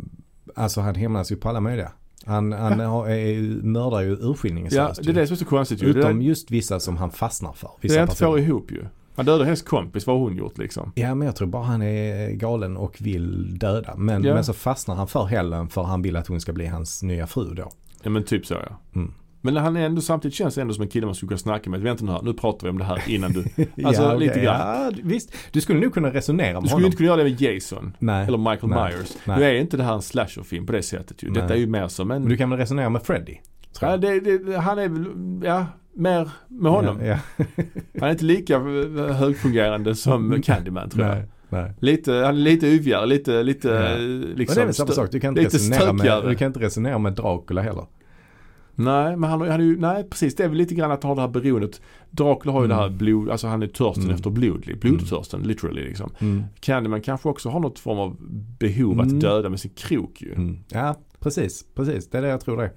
alltså 0.62 0.80
han 0.80 0.94
hämnas 0.94 1.32
ju 1.32 1.36
på 1.36 1.48
alla 1.48 1.60
möjliga. 1.60 1.92
Han, 2.24 2.52
han 2.52 2.80
har, 2.80 3.08
är, 3.08 3.62
mördar 3.62 4.00
ju 4.00 4.10
ja, 4.10 4.16
urskillningslöst. 4.20 5.02
det 5.04 5.10
är 5.10 5.14
det 5.14 5.26
som 5.26 5.34
är 5.34 5.38
så 5.38 5.44
konstigt 5.44 5.82
ju. 5.82 5.92
Det, 5.92 5.98
Utom 5.98 6.20
är- 6.20 6.24
just 6.24 6.50
vissa 6.50 6.80
som 6.80 6.96
han 6.96 7.10
fastnar 7.10 7.52
för. 7.52 7.68
det 7.68 7.74
Vissa 7.88 7.94
jag 7.94 8.04
inte 8.04 8.16
får 8.16 8.38
ihop 8.38 8.70
ju. 8.72 8.84
Han 9.16 9.26
dödar 9.26 9.44
hennes 9.44 9.62
kompis, 9.62 10.06
vad 10.06 10.16
har 10.16 10.24
hon 10.24 10.36
gjort 10.36 10.58
liksom? 10.58 10.92
Ja 10.94 11.14
men 11.14 11.26
jag 11.26 11.36
tror 11.36 11.48
bara 11.48 11.62
han 11.62 11.82
är 11.82 12.30
galen 12.30 12.76
och 12.76 12.96
vill 13.00 13.58
döda. 13.58 13.94
Men, 13.96 14.24
Ja. 14.24 14.34
men 14.34 14.44
så 14.44 14.52
fastnar 14.52 14.94
han 14.94 15.08
för 15.08 15.24
Helen 15.24 15.68
för 15.68 15.82
han 15.82 16.02
vill 16.02 16.16
att 16.16 16.26
hon 16.26 16.40
ska 16.40 16.52
bli 16.52 16.66
hans 16.66 17.02
nya 17.02 17.26
fru 17.26 17.54
då. 17.54 17.70
Ja 18.02 18.10
men 18.10 18.24
typ 18.24 18.46
så 18.46 18.54
ja. 18.54 18.78
Mm. 18.94 19.12
Men 19.40 19.56
han 19.56 19.76
är 19.76 19.86
ändå, 19.86 20.00
samtidigt 20.00 20.34
känns 20.34 20.54
det 20.54 20.60
ändå 20.60 20.74
som 20.74 20.82
en 20.82 20.88
kille 20.88 21.06
man 21.06 21.14
skulle 21.14 21.28
kunna 21.28 21.38
snacka 21.38 21.70
med. 21.70 21.80
Vänta 21.80 22.04
nu 22.04 22.12
här, 22.12 22.22
nu 22.22 22.32
pratar 22.34 22.66
vi 22.66 22.70
om 22.70 22.78
det 22.78 22.84
här 22.84 23.02
innan 23.06 23.32
du. 23.32 23.44
Alltså, 23.84 24.02
ja, 24.02 24.14
lite 24.14 24.32
okej. 24.32 24.44
grann. 24.44 24.60
Ja, 24.60 24.90
visst. 25.02 25.34
Du 25.52 25.60
skulle 25.60 25.80
nog 25.80 25.94
kunna 25.94 26.12
resonera 26.12 26.52
med 26.52 26.62
Du 26.62 26.66
skulle 26.68 26.74
honom. 26.74 26.86
inte 26.86 26.96
kunna 26.96 27.06
göra 27.06 27.16
det 27.16 27.24
med 27.30 27.40
Jason. 27.40 27.92
Nej. 27.98 28.26
Eller 28.26 28.38
Michael 28.38 28.68
Nej. 28.68 28.94
Myers. 28.96 29.16
Nej. 29.24 29.38
Nu 29.38 29.44
är 29.44 29.54
inte 29.54 29.76
det 29.76 29.82
här 29.82 29.94
en 29.94 30.02
slasherfilm 30.02 30.66
på 30.66 30.72
det 30.72 30.82
sättet 30.82 31.22
ju. 31.22 31.28
Detta 31.30 31.46
Nej. 31.46 31.56
är 31.56 31.60
ju 31.60 31.66
mer 31.66 31.88
som 31.88 32.10
en... 32.10 32.22
Men 32.22 32.30
du 32.30 32.36
kan 32.36 32.50
väl 32.50 32.58
resonera 32.58 32.88
med 32.88 33.02
Freddy? 33.02 33.36
ja, 33.80 33.96
det, 33.96 34.20
det, 34.20 34.56
han 34.58 34.78
är 34.78 34.88
väl, 34.88 35.04
ja, 35.44 35.66
mer 35.94 36.30
med 36.48 36.72
honom. 36.72 36.98
Ja, 37.00 37.06
ja. 37.36 37.44
Han 38.00 38.08
är 38.08 38.10
inte 38.12 38.24
lika 38.24 38.54
eh, 38.54 39.14
högfungerande 39.16 39.94
som 39.94 40.42
Candyman 40.42 40.90
tror 40.90 41.06
jag. 41.06 41.16
Nej. 41.50 41.72
Lite, 41.80 42.12
han 42.12 42.24
är 42.24 42.32
lite 42.32 42.66
yvigare, 42.66 43.06
lite, 43.06 43.42
lite 43.42 43.68
Ja. 43.68 43.74
eh, 43.92 43.98
Men 43.98 44.20
liksom. 44.20 44.54
det 44.54 44.60
är 44.60 44.64
väl 44.64 44.74
samma 44.74 44.90
sak. 44.90 45.08
Du 45.12 45.20
kan, 45.20 45.28
inte 45.28 45.40
lite 45.40 45.56
resonera 45.56 45.92
med, 45.92 46.22
du 46.30 46.34
kan 46.34 46.46
inte 46.46 46.60
resonera 46.60 46.98
med 46.98 47.12
Dracula 47.12 47.62
heller. 47.62 47.86
Nej, 48.80 49.16
men 49.16 49.30
han, 49.30 49.40
har- 49.40 49.46
han 49.48 49.60
är 49.60 49.64
ju, 49.64 49.76
nej 49.80 50.04
precis. 50.10 50.34
Det 50.34 50.44
är 50.44 50.48
väl 50.48 50.58
lite 50.58 50.74
grann 50.74 50.90
att 50.90 51.02
ha 51.02 51.14
det 51.14 51.20
här 51.20 51.28
beroendet. 51.28 51.80
Dracula 52.10 52.52
har 52.52 52.60
ju 52.60 52.64
Mm. 52.64 52.76
det 52.76 52.82
här 52.82 52.90
blod, 52.90 53.30
alltså 53.30 53.46
han 53.46 53.62
är 53.62 53.66
törsten 53.66 54.04
Mm. 54.04 54.14
efter 54.14 54.30
blod, 54.30 54.64
blodtörsten 54.80 55.42
literally 55.42 55.84
liksom. 55.84 56.10
Mm. 56.18 56.42
Candyman 56.60 57.00
kanske 57.02 57.28
också 57.28 57.48
har 57.48 57.60
något 57.60 57.78
form 57.78 57.98
av 57.98 58.16
behov 58.58 58.92
Mm. 58.92 59.06
att 59.06 59.20
döda 59.20 59.48
med 59.48 59.60
sin 59.60 59.70
krok 59.70 60.22
ju. 60.22 60.32
Mm. 60.34 60.58
Ja, 60.68 60.94
precis. 61.20 61.64
Precis. 61.74 62.10
Det 62.10 62.18
är 62.18 62.22
det 62.22 62.28
jag 62.28 62.40
tror 62.40 62.56
det 62.56 62.70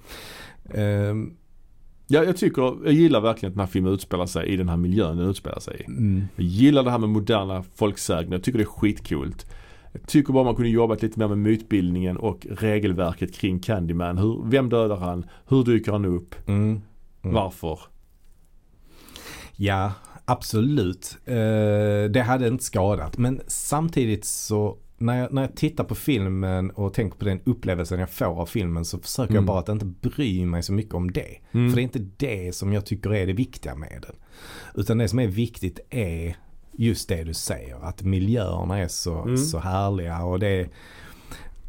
är. 0.65 1.09
Ehm, 1.09 1.33
Jag, 2.07 2.37
tycker, 2.37 2.61
jag 2.83 2.93
gillar 2.93 3.21
verkligen 3.21 3.51
att 3.51 3.55
den 3.55 3.59
här 3.59 3.67
filmen 3.71 3.93
utspelar 3.93 4.25
sig 4.25 4.47
i 4.47 4.57
den 4.57 4.69
här 4.69 4.77
miljön 4.77 5.17
den 5.17 5.29
utspelar 5.29 5.59
sig 5.59 5.77
i. 5.79 5.83
mm. 5.91 6.23
Jag 6.35 6.45
gillar 6.45 6.83
det 6.83 6.91
här 6.91 6.97
med 6.99 7.09
moderna 7.09 7.63
folksägner. 7.75 8.31
Jag 8.31 8.43
tycker 8.43 8.57
det 8.59 8.63
är 8.63 8.65
skitcoolt. 8.65 9.45
Jag 9.91 10.07
tycker 10.07 10.33
bara 10.33 10.43
man 10.43 10.55
kunde 10.55 10.69
jobbat 10.69 11.01
lite 11.01 11.19
mer 11.19 11.27
med 11.27 11.37
mytbildningen 11.37 12.17
och 12.17 12.47
regelverket 12.51 13.33
kring 13.33 13.59
Candyman. 13.59 14.17
Hur, 14.17 14.41
vem 14.45 14.69
dödar 14.69 14.97
han? 14.97 15.25
Hur 15.47 15.63
dyker 15.63 15.91
han 15.91 16.05
upp? 16.05 16.35
Mm. 16.47 16.81
Mm. 17.23 17.35
Varför? 17.35 17.79
Ja, 19.55 19.91
absolut. 20.25 21.17
Eh, 21.25 21.33
det 22.11 22.23
hade 22.25 22.47
inte 22.47 22.63
skadat. 22.63 23.17
Men 23.17 23.41
samtidigt 23.47 24.25
så 24.25 24.77
när 24.97 25.19
jag, 25.19 25.33
när 25.33 25.41
jag 25.41 25.55
tittar 25.55 25.83
på 25.83 25.95
filmen 25.95 26.71
och 26.71 26.93
tänker 26.93 27.17
på 27.17 27.25
den 27.25 27.39
upplevelsen 27.43 27.99
jag 27.99 28.09
får 28.09 28.25
av 28.41 28.45
filmen 28.45 28.85
så 28.85 28.99
försöker 28.99 29.33
jag 29.33 29.41
Mm. 29.41 29.45
bara 29.45 29.59
att 29.59 29.69
inte 29.69 29.85
bry 29.85 30.45
mig 30.45 30.63
så 30.63 30.73
mycket 30.73 30.93
om 30.93 31.11
det. 31.11 31.37
Mm. 31.51 31.69
För 31.69 31.75
det 31.75 31.81
är 31.81 31.83
inte 31.83 32.07
det 32.17 32.55
som 32.55 32.73
jag 32.73 32.85
tycker 32.85 33.13
är 33.13 33.27
det 33.27 33.33
viktiga 33.33 33.75
med 33.75 33.99
den. 34.07 34.15
Utan 34.75 34.97
det 34.97 35.07
som 35.07 35.19
är 35.19 35.27
viktigt 35.27 35.79
är 35.89 36.35
just 36.71 37.09
det 37.09 37.23
du 37.23 37.33
säger. 37.33 37.75
Att 37.85 38.01
miljöerna 38.03 38.77
är 38.79 38.87
så, 38.87 39.21
Mm. 39.21 39.37
så 39.37 39.59
härliga 39.59 40.23
och 40.23 40.39
det 40.39 40.69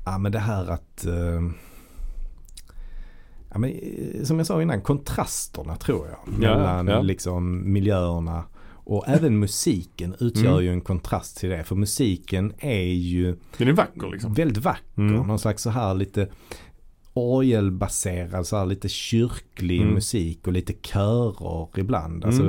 ja 0.04 0.18
men 0.18 0.32
det 0.32 0.38
här 0.38 0.66
att 0.70 1.06
eh, 1.06 1.42
Ja, 3.54 3.58
men, 3.58 3.70
eh, 3.70 4.24
som 4.24 4.38
jag 4.38 4.46
sa 4.46 4.62
innan, 4.62 4.80
kontrasterna 4.80 5.76
tror 5.76 6.06
jag. 6.08 6.18
Ja, 6.42 6.56
Mellan 6.58 6.86
ja. 6.86 7.00
liksom 7.02 7.72
miljöerna 7.72 8.44
och 8.84 9.04
även 9.08 9.38
musiken 9.38 10.14
utgör 10.20 10.52
Mm. 10.52 10.64
ju 10.64 10.70
en 10.72 10.80
kontrast 10.80 11.36
till 11.36 11.48
det. 11.48 11.64
För 11.64 11.76
musiken 11.76 12.52
är 12.58 12.82
ju 12.92 13.36
Den 13.58 13.68
är 13.68 13.72
vacker 13.72 14.08
liksom. 14.12 14.34
väldigt 14.34 14.64
vacker. 14.64 14.82
Mm. 15.02 15.26
Någon 15.26 15.38
slags 15.38 15.62
så 15.62 15.70
här 15.70 15.94
lite 15.94 16.28
orgelbaserad, 17.14 18.46
så 18.46 18.56
här 18.56 18.66
lite 18.66 18.88
kyrklig 18.88 19.80
Mm. 19.80 19.94
musik 19.94 20.46
och 20.46 20.52
lite 20.52 20.72
körer 20.72 21.68
ibland. 21.78 22.24
Alltså, 22.24 22.42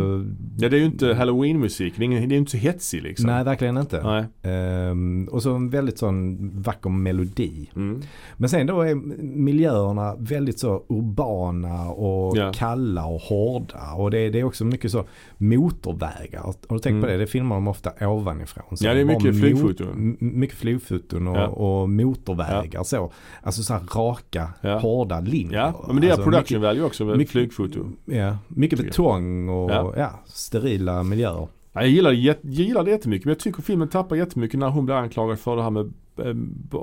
Ja 0.57 0.69
det 0.69 0.75
är 0.75 0.79
ju 0.79 0.85
inte 0.85 1.13
halloween-musik. 1.13 1.93
Det 1.97 2.05
är, 2.05 2.11
är 2.11 2.33
inte 2.33 2.51
så 2.51 2.57
hetsig 2.57 3.03
liksom. 3.03 3.25
Nej, 3.27 3.43
verkligen 3.43 3.77
inte. 3.77 4.03
Nej. 4.03 4.25
Ehm, 4.53 5.29
och 5.31 5.43
så 5.43 5.55
en 5.55 5.69
väldigt 5.69 5.97
sån 5.97 6.37
vacker 6.61 6.89
melodi. 6.89 7.69
Mm. 7.75 8.01
Men 8.37 8.49
sen 8.49 8.67
då 8.67 8.81
är 8.81 8.95
miljöerna 9.23 10.15
väldigt 10.19 10.59
så 10.59 10.83
urbana 10.89 11.89
och 11.89 12.37
Ja. 12.37 12.51
kalla 12.55 13.05
och 13.05 13.21
hårda. 13.21 13.91
Och 13.97 14.11
det, 14.11 14.29
det 14.29 14.39
är 14.39 14.43
också 14.43 14.65
mycket 14.65 14.91
så 14.91 15.05
motorvägar. 15.37 16.41
Har 16.41 16.53
du 16.69 16.79
tänkt 16.79 16.83
på 17.01 17.07
Mm. 17.07 17.09
det? 17.09 17.17
Det 17.17 17.27
filmar 17.27 17.55
de 17.55 17.67
ofta 17.67 18.07
ovanifrån. 18.07 18.77
Så 18.77 18.85
Ja, 18.85 18.93
det 18.93 18.99
är 19.01 19.05
mycket 19.05 19.39
flygfoton. 19.39 20.17
Mycket 20.19 20.57
flygfoton 20.57 21.27
och, 21.27 21.37
Ja. 21.37 21.47
och 21.47 21.89
motorvägar 21.89 22.83
så. 22.83 23.11
Alltså 23.41 23.63
så 23.63 23.73
här 23.73 23.81
raka, 23.95 24.52
Ja. 24.61 24.79
hårda 24.79 25.19
linjer. 25.19 25.57
Ja, 25.59 25.85
men 25.87 26.01
det 26.01 26.07
är 26.07 26.11
alltså 26.11 26.23
production 26.29 26.61
value 26.61 26.83
också 26.83 27.05
med 27.05 27.17
mycket- 27.17 27.31
flygfoto. 27.31 27.89
Ja, 28.05 28.37
mycket 28.47 28.79
betong 28.79 29.49
och 29.49 29.71
Ja. 29.71 29.93
ja. 29.97 30.19
sterila 30.25 31.03
miljöer. 31.03 31.47
Ja, 31.75 31.81
jag, 31.81 31.89
gillar, 31.89 32.11
jag 32.11 32.35
gillar 32.41 32.83
det 32.83 32.91
jättemycket 32.91 33.25
men 33.25 33.31
jag 33.31 33.39
tycker 33.39 33.61
filmen 33.61 33.87
tappar 33.87 34.15
jättemycket 34.15 34.59
när 34.59 34.69
hon 34.69 34.85
blir 34.85 34.95
anklagad 34.95 35.39
för 35.39 35.55
det 35.55 35.63
här 35.63 35.69
med 35.69 35.93
eh, 36.17 36.33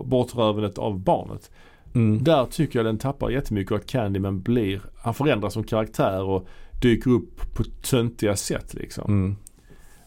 bortrövandet 0.04 0.78
av 0.78 0.98
barnet. 0.98 1.50
Mm. 1.94 2.24
Där 2.24 2.44
tycker 2.46 2.78
jag 2.78 2.86
den 2.86 2.98
tappar 2.98 3.30
jättemycket 3.30 3.72
och 3.72 3.78
att 3.78 3.86
Candyman 3.86 4.40
blir, 4.40 4.80
han 4.96 5.14
förändras 5.14 5.52
som 5.52 5.64
karaktär 5.64 6.22
och 6.22 6.46
dyker 6.82 7.10
upp 7.10 7.54
på 7.54 7.64
töntiga 7.64 8.36
sätt 8.36 8.74
liksom. 8.74 9.04
Mm. 9.12 9.36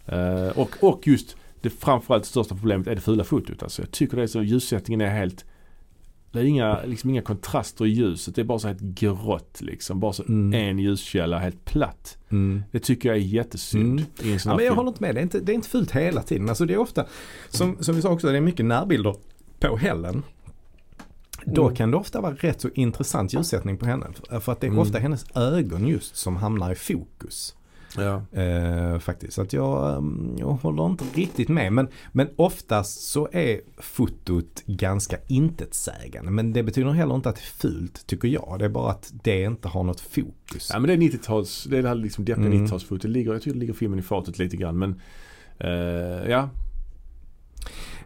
Eh, 0.05 0.57
och, 0.59 0.69
och 0.81 1.07
just 1.07 1.35
det 1.61 1.69
framförallt 1.69 2.25
största 2.25 2.55
problemet 2.55 2.87
är 2.87 2.95
det 2.95 3.01
fula 3.01 3.23
fotot. 3.23 3.63
Alltså 3.63 3.81
jag 3.81 3.91
tycker 3.91 4.17
det 4.17 4.23
är 4.23 4.27
så, 4.27 4.41
ljussättningen 4.41 5.01
är 5.01 5.09
helt 5.09 5.45
det 6.33 6.39
är 6.39 6.43
inga, 6.43 6.83
liksom 6.83 7.09
inga 7.09 7.21
kontraster 7.21 7.85
i 7.85 7.89
ljuset. 7.89 8.35
Det 8.35 8.41
är 8.41 8.45
bara 8.45 8.59
så 8.59 8.67
helt 8.67 8.81
grått 8.81 9.61
liksom. 9.61 9.99
Bara 9.99 10.13
så 10.13 10.23
Mm. 10.23 10.53
en 10.69 10.79
ljuskälla 10.79 11.39
helt 11.39 11.65
platt. 11.65 12.17
Mm. 12.29 12.63
Det 12.71 12.79
tycker 12.79 13.09
jag 13.09 13.17
är 13.17 13.21
jättesynd 13.21 13.83
Mm. 13.99 14.03
Ja, 14.23 14.39
men 14.45 14.49
jag 14.53 14.59
film. 14.59 14.75
håller 14.75 14.89
inte 14.89 15.01
med. 15.03 15.15
Det 15.15 15.19
är 15.21 15.23
inte, 15.23 15.39
det 15.39 15.51
är 15.51 15.53
inte 15.53 15.69
fult 15.69 15.91
hela 15.91 16.21
tiden. 16.23 16.49
Alltså 16.49 16.65
det 16.65 16.73
är 16.73 16.77
ofta, 16.77 17.05
som, 17.49 17.77
som 17.83 17.95
vi 17.95 18.01
sa 18.01 18.09
också, 18.09 18.27
det 18.27 18.37
är 18.37 18.41
mycket 18.41 18.65
närbilder 18.65 19.15
på 19.59 19.77
Helen. 19.77 20.23
Då 21.45 21.63
Mm. 21.63 21.75
kan 21.75 21.91
det 21.91 21.97
ofta 21.97 22.21
vara 22.21 22.33
rätt 22.35 22.61
så 22.61 22.69
intressant 22.73 23.33
ljussättning 23.33 23.77
på 23.77 23.85
henne. 23.85 24.05
För 24.41 24.51
att 24.51 24.61
det 24.61 24.67
är 24.67 24.69
Mm. 24.69 24.79
ofta 24.79 24.99
hennes 24.99 25.25
ögon 25.35 25.87
just 25.87 26.15
som 26.15 26.35
hamnar 26.35 26.71
i 26.71 26.75
fokus. 26.75 27.55
Ja. 27.97 28.39
Eh, 28.41 28.99
faktiskt. 28.99 29.33
Så 29.33 29.41
att 29.41 29.53
jag, 29.53 29.97
mm, 29.97 30.35
jag 30.37 30.47
håller 30.47 30.85
inte 30.85 31.03
riktigt 31.13 31.49
med. 31.49 31.73
Men, 31.73 31.87
men 32.11 32.29
oftast 32.35 33.01
så 33.11 33.29
är 33.31 33.61
fotot 33.77 34.63
ganska 34.65 35.17
intetsägande. 35.27 36.31
Men 36.31 36.53
det 36.53 36.63
betyder 36.63 36.91
heller 36.91 37.15
inte 37.15 37.29
att 37.29 37.35
det 37.35 37.41
är 37.41 37.69
fult 37.69 38.07
tycker 38.07 38.27
jag. 38.27 38.55
Det 38.59 38.65
är 38.65 38.69
bara 38.69 38.91
att 38.91 39.11
det 39.23 39.41
inte 39.43 39.67
har 39.67 39.83
något 39.83 39.99
fokus. 39.99 40.69
ja 40.73 40.79
men 40.79 40.87
det 40.87 40.93
är 40.93 40.97
90-tals, 40.97 41.63
det 41.63 41.77
är 41.77 41.81
det 41.81 41.87
här 41.87 41.95
liksom 41.95 42.25
deppiga 42.25 42.45
Mm. 42.47 42.65
90-talsfotot. 42.65 43.01
Det 43.01 43.07
ligger, 43.07 43.33
jag 43.33 43.41
tycker 43.41 43.53
det 43.53 43.59
ligger 43.59 43.73
filmen 43.73 43.99
i 43.99 44.01
fatet 44.01 44.39
lite 44.39 44.57
grann 44.57 44.77
men 44.77 45.01
eh, 45.57 46.29
ja. 46.31 46.49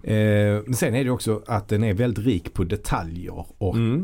Eh, 0.04 0.62
men 0.66 0.74
sen 0.74 0.96
är 0.96 1.04
det 1.04 1.10
också 1.10 1.44
att 1.48 1.68
den 1.68 1.84
är 1.84 1.94
väldigt 1.94 2.26
rik 2.26 2.54
på 2.54 2.64
detaljer 2.64 3.46
och 3.58 3.76
Mm. 3.76 4.02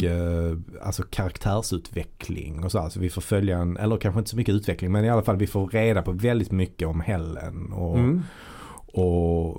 eh, 0.51 0.57
alltså 0.87 1.03
karaktärsutveckling 1.03 2.63
och 2.63 2.71
så. 2.71 2.79
Alltså 2.79 2.99
vi 2.99 3.09
får 3.09 3.21
följa 3.21 3.57
en, 3.57 3.77
eller 3.77 3.97
kanske 3.97 4.19
inte 4.19 4.29
så 4.29 4.37
mycket 4.37 4.55
utveckling 4.55 4.91
men 4.91 5.05
i 5.05 5.09
alla 5.09 5.21
fall 5.23 5.37
vi 5.37 5.47
får 5.47 5.67
reda 5.67 6.01
på 6.01 6.11
väldigt 6.11 6.51
mycket 6.51 6.87
om 6.87 7.01
Helen 7.01 7.71
och, 7.73 7.99
Mm. 7.99 8.21
och, 8.75 9.49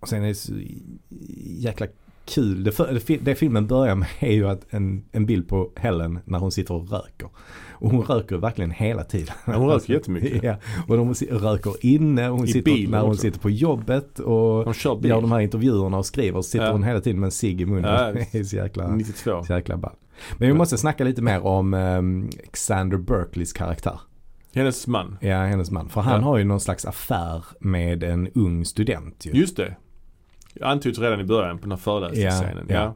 och 0.00 0.08
sen 0.08 0.22
är 0.22 0.28
det 0.28 0.34
så 0.34 0.52
jäkla 1.58 1.86
kul. 2.26 2.64
Det, 2.64 2.72
för, 2.72 2.92
det, 2.92 3.00
fi- 3.00 3.20
det 3.22 3.34
filmen 3.34 3.66
börjar 3.66 3.94
med 3.94 4.08
är 4.20 4.32
ju 4.32 4.48
att 4.48 4.66
en, 4.70 5.04
en 5.12 5.26
bild 5.26 5.48
på 5.48 5.70
Helen 5.76 6.18
när 6.24 6.38
hon 6.38 6.52
sitter 6.52 6.74
och 6.74 6.90
röker. 6.90 7.28
Och 7.70 7.90
hon 7.90 8.02
röker 8.02 8.36
verkligen 8.36 8.70
hela 8.70 9.04
tiden. 9.04 9.34
Ja, 9.46 9.56
hon 9.56 9.68
röker 9.68 9.92
jättemycket. 9.94 10.42
Ja, 10.42 10.56
och 10.88 10.96
de 10.96 11.14
röker 11.30 11.72
inne, 11.86 12.30
och 12.30 12.36
hon 12.36 12.48
I 12.48 12.52
sitter, 12.52 12.88
när 12.90 13.00
hon 13.00 13.10
också. 13.10 13.20
sitter 13.20 13.40
på 13.40 13.50
jobbet 13.50 14.18
och 14.18 14.74
gör 15.02 15.20
de 15.20 15.32
här 15.32 15.40
intervjuerna 15.40 15.98
och 15.98 16.06
skriver 16.06 16.36
och 16.38 16.44
sitter 16.44 16.64
Ja. 16.66 16.72
hon 16.72 16.82
hela 16.82 17.00
tiden 17.00 17.20
med 17.20 17.26
en 17.26 17.30
cigg 17.30 17.60
i 17.60 17.66
munnen. 17.66 17.90
Ja, 17.90 18.12
det 18.32 18.38
är 18.38 18.44
så 18.44 18.56
jäkla, 18.56 18.88
92. 18.88 19.42
så 19.44 19.52
jäkla 19.52 19.76
ball. 19.76 19.92
Men 20.38 20.48
vi 20.48 20.54
måste 20.54 20.78
snacka 20.78 21.04
lite 21.04 21.22
mer 21.22 21.46
om 21.46 21.74
um, 21.74 22.30
Xander 22.52 22.98
Berkeleys 22.98 23.52
karaktär. 23.52 24.00
Hennes 24.54 24.86
man. 24.86 25.16
Ja, 25.20 25.36
hennes 25.36 25.70
man. 25.70 25.88
För 25.88 26.00
han 26.00 26.20
Ja. 26.20 26.26
har 26.26 26.38
ju 26.38 26.44
någon 26.44 26.60
slags 26.60 26.84
affär 26.84 27.44
med 27.60 28.02
en 28.02 28.28
ung 28.34 28.64
student 28.64 29.26
ju. 29.26 29.30
Just 29.32 29.56
det. 29.56 29.76
Antyds 30.62 30.98
redan 30.98 31.20
i 31.20 31.24
början 31.24 31.58
på 31.58 31.62
den 31.62 31.72
här 31.72 31.78
föreläsningsscenen. 31.78 32.66
Ja, 32.68 32.74
Ja, 32.74 32.82
ja. 32.82 32.94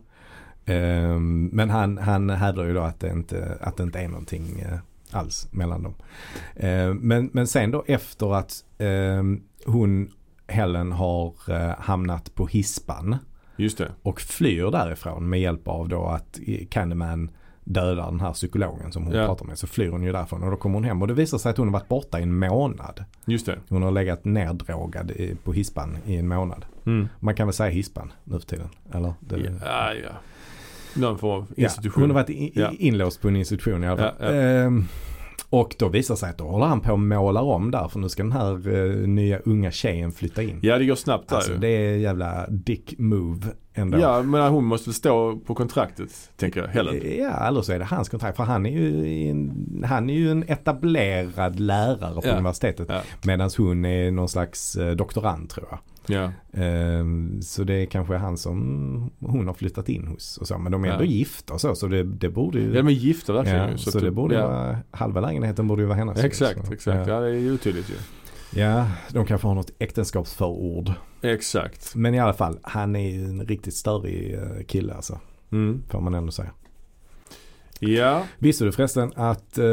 Ehm, 0.74 1.46
men 1.52 1.70
han, 1.70 1.98
han 1.98 2.30
hävdar 2.30 2.64
ju 2.64 2.74
då 2.74 2.80
att 2.80 3.00
det 3.00 3.11
inte, 3.11 3.59
att 3.61 3.76
det 3.76 3.82
inte 3.82 3.98
är 4.00 4.09
någonting 4.09 4.61
eh, 4.61 4.78
alls 5.11 5.48
mellan 5.50 5.82
dem. 5.82 5.94
Ehm, 6.56 6.96
men, 6.96 7.30
men 7.32 7.46
sen 7.46 7.70
då 7.70 7.84
efter 7.86 8.34
att 8.34 8.64
ehm, 8.78 9.42
hon, 9.66 10.11
Helen, 10.46 10.92
har 10.92 11.34
eh, 11.48 11.74
hamnat 11.78 12.34
på 12.34 12.46
hispan 12.46 13.16
Just 13.56 13.78
det. 13.78 13.92
och 14.02 14.20
flyr 14.20 14.70
därifrån 14.70 15.28
med 15.28 15.40
hjälp 15.40 15.68
av 15.68 15.88
då 15.88 16.06
att 16.06 16.38
Candyman 16.70 17.30
dödar 17.73 18.11
den 18.11 18.21
här 18.21 18.33
psykologen 18.33 18.93
som 18.93 19.05
hon 19.05 19.14
Ja. 19.14 19.27
pratar 19.27 19.45
med. 19.47 19.59
Så 19.59 19.66
flyr 19.66 19.89
hon 19.91 20.03
ju 20.03 20.12
därifrån 20.12 20.43
och 20.43 20.51
då 20.51 20.57
kommer 20.57 20.75
hon 20.75 20.85
hem 20.85 21.03
och 21.03 21.09
det 21.09 21.14
visar 21.14 21.39
sig 21.39 21.51
att 21.51 21.57
hon 21.57 21.66
har 21.69 21.73
varit 21.73 21.89
borta 21.89 22.21
i 22.21 22.23
en 22.23 22.39
månad. 22.39 23.05
Just 23.25 23.47
det. 23.47 23.59
Hon 23.69 23.83
har 23.83 23.91
legat 23.91 24.25
neddrogad 24.25 25.11
i, 25.11 25.35
på 25.45 25.53
hispan 25.53 25.99
i 26.07 26.16
en 26.16 26.29
månad. 26.29 26.64
Mm. 26.87 27.09
Man 27.21 27.35
kan 27.35 27.47
väl 27.47 27.55
säga 27.55 27.71
hispan 27.71 28.12
nu 28.25 28.39
för 28.41 28.47
tiden? 28.47 28.69
Eller? 28.93 29.12
Det, 29.21 29.37
Ja, 29.64 29.93
ja. 29.95 30.11
Någon 30.97 31.19
form 31.19 31.41
av 31.43 31.47
Ja, 31.57 31.64
institution. 31.64 32.03
hon 32.03 32.11
har 32.11 32.14
varit 32.14 32.31
i, 32.31 32.53
Ja. 32.55 32.71
inlåst 32.79 33.23
på 33.23 33.29
en 33.29 33.37
institution 33.37 33.85
i 33.85 33.87
alla 33.87 33.97
fall. 33.97 34.14
Ja, 34.21 34.27
ja. 34.27 34.41
Ehm, 34.41 34.85
och 35.51 35.74
då 35.78 35.88
visar 35.88 36.14
sig 36.16 36.30
att 36.30 36.38
då 36.38 36.44
håller 36.44 36.66
han 36.66 36.80
på 36.80 36.92
att 36.92 37.01
måla 37.01 37.42
om 37.42 37.70
där 37.70 37.88
för 37.88 37.99
nu 37.99 38.09
ska 38.09 38.22
den 38.22 38.32
här 38.32 38.74
eh, 38.76 39.09
nya 39.09 39.38
unga 39.38 39.70
tjejen 39.70 40.12
flytta 40.12 40.42
in. 40.42 40.59
Ja, 40.62 40.78
det 40.78 40.84
går 40.86 40.94
snabbt 40.94 41.28
där 41.28 41.36
alltså 41.36 41.53
ju. 41.53 41.59
det 41.59 41.68
är 41.68 41.96
jävla 41.96 42.46
dick 42.49 42.94
move 42.99 43.46
ändå. 43.74 43.99
Ja, 43.99 44.22
men 44.22 44.53
hon 44.53 44.64
måste 44.64 44.88
väl 44.88 44.94
stå 44.94 45.36
på 45.46 45.55
kontraktet, 45.55 46.30
tänker 46.36 46.61
jag. 46.61 46.68
Helen. 46.68 47.01
Ja, 47.18 47.46
eller 47.49 47.62
så 47.62 47.72
är 47.72 47.78
det 47.78 47.84
hans 47.84 48.09
kontrakt. 48.09 48.36
För 48.36 48.44
han 48.44 48.66
är 48.66 48.70
ju 48.70 49.28
en, 49.30 49.84
han 49.88 50.11
är 50.11 50.14
ju 50.14 50.30
en 50.30 50.42
etablerad 50.49 51.61
lärare 51.61 52.14
på 52.20 52.28
Ja. 52.28 52.32
universitetet. 52.36 52.86
Ja. 52.90 53.01
Medan 53.24 53.51
hon 53.59 53.84
är 53.84 54.11
någon 54.11 54.28
slags 54.28 54.76
eh, 54.76 54.96
doktorand 54.96 55.51
tror 55.51 55.66
jag. 55.70 55.78
Ja. 56.09 56.32
Ehm, 56.52 57.42
så 57.42 57.64
det 57.64 57.74
är 57.74 57.86
kanske 57.86 58.16
han 58.16 58.38
som 58.38 59.11
hon 59.20 59.46
har 59.46 59.54
flyttat 59.54 59.88
in 59.88 60.06
hos. 60.06 60.36
Och 60.36 60.46
så. 60.48 60.59
Men 60.59 60.72
de 60.72 60.84
är 60.84 60.88
ändå 60.88 61.04
gifta 61.04 61.54
och 61.54 61.61
så. 61.61 61.74
Så 61.74 61.86
det, 61.86 62.04
det 62.04 62.28
borde 62.28 62.61
ju... 62.61 62.66
Ja, 62.68 62.74
de 62.74 62.86
är 62.86 62.90
gifta 62.92 63.32
verkligen 63.32 63.70
Ja, 63.70 63.76
så, 63.78 63.98
att 63.98 64.04
det 64.04 64.11
borde 64.11 64.34
ja. 64.34 64.48
vara, 64.48 64.78
halva 64.90 65.20
lägenheten 65.20 65.68
borde 65.68 65.82
ju 65.82 65.86
vara 65.88 65.98
hennes. 65.98 66.24
Exakt, 66.24 66.66
Så, 66.66 66.72
exakt. 66.72 67.09
Ja. 67.09 67.14
Ja, 67.14 67.20
det 67.20 67.28
är 67.28 67.34
ju 67.40 67.52
otydligt 67.54 67.90
ju. 67.90 67.94
ja, 68.61 68.86
de 69.11 69.26
kanske 69.26 69.46
har 69.46 69.54
något 69.54 69.70
äktenskapsförord. 69.78 70.92
Exakt. 71.22 71.94
Men 71.94 72.14
i 72.14 72.20
alla 72.20 72.34
fall, 72.34 72.59
han 72.62 72.96
är 72.96 73.11
ju 73.11 73.24
en 73.24 73.46
riktigt 73.46 73.74
störig 73.74 74.34
eh, 74.34 74.64
kille 74.66 74.94
alltså. 74.94 75.20
Mm. 75.52 75.82
Får 75.88 76.00
man 76.00 76.14
ändå 76.14 76.32
säga. 76.32 76.50
Ja, 77.81 78.24
Visste 78.39 78.64
du 78.64 78.72
förresten 78.72 79.12
att 79.16 79.59
eh, 79.59 79.66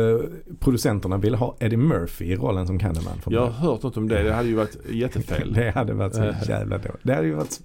producenterna 0.60 1.18
ville 1.18 1.38
ha 1.38 1.58
Eddie 1.60 1.78
Murphy 1.78 2.26
i 2.26 2.36
rollen 2.36 2.68
som 2.68 2.80
Candyman? 2.80 3.22
jag 3.28 3.42
har 3.42 3.50
hört 3.52 3.84
något 3.84 3.98
om 3.98 4.08
det. 4.10 4.24
Det 4.24 4.34
hade 4.34 4.48
ju 4.50 4.56
varit 4.56 4.78
jättefel. 4.90 5.54
Det 5.56 5.72
hade 5.72 5.94
varit 5.94 6.16
så 6.16 6.24
Eh. 6.24 6.36
jävla 6.50 6.78
dåligt. 6.78 7.02
Det 7.04 7.14
hade 7.14 7.28
ju 7.28 7.34
varit 7.34 7.60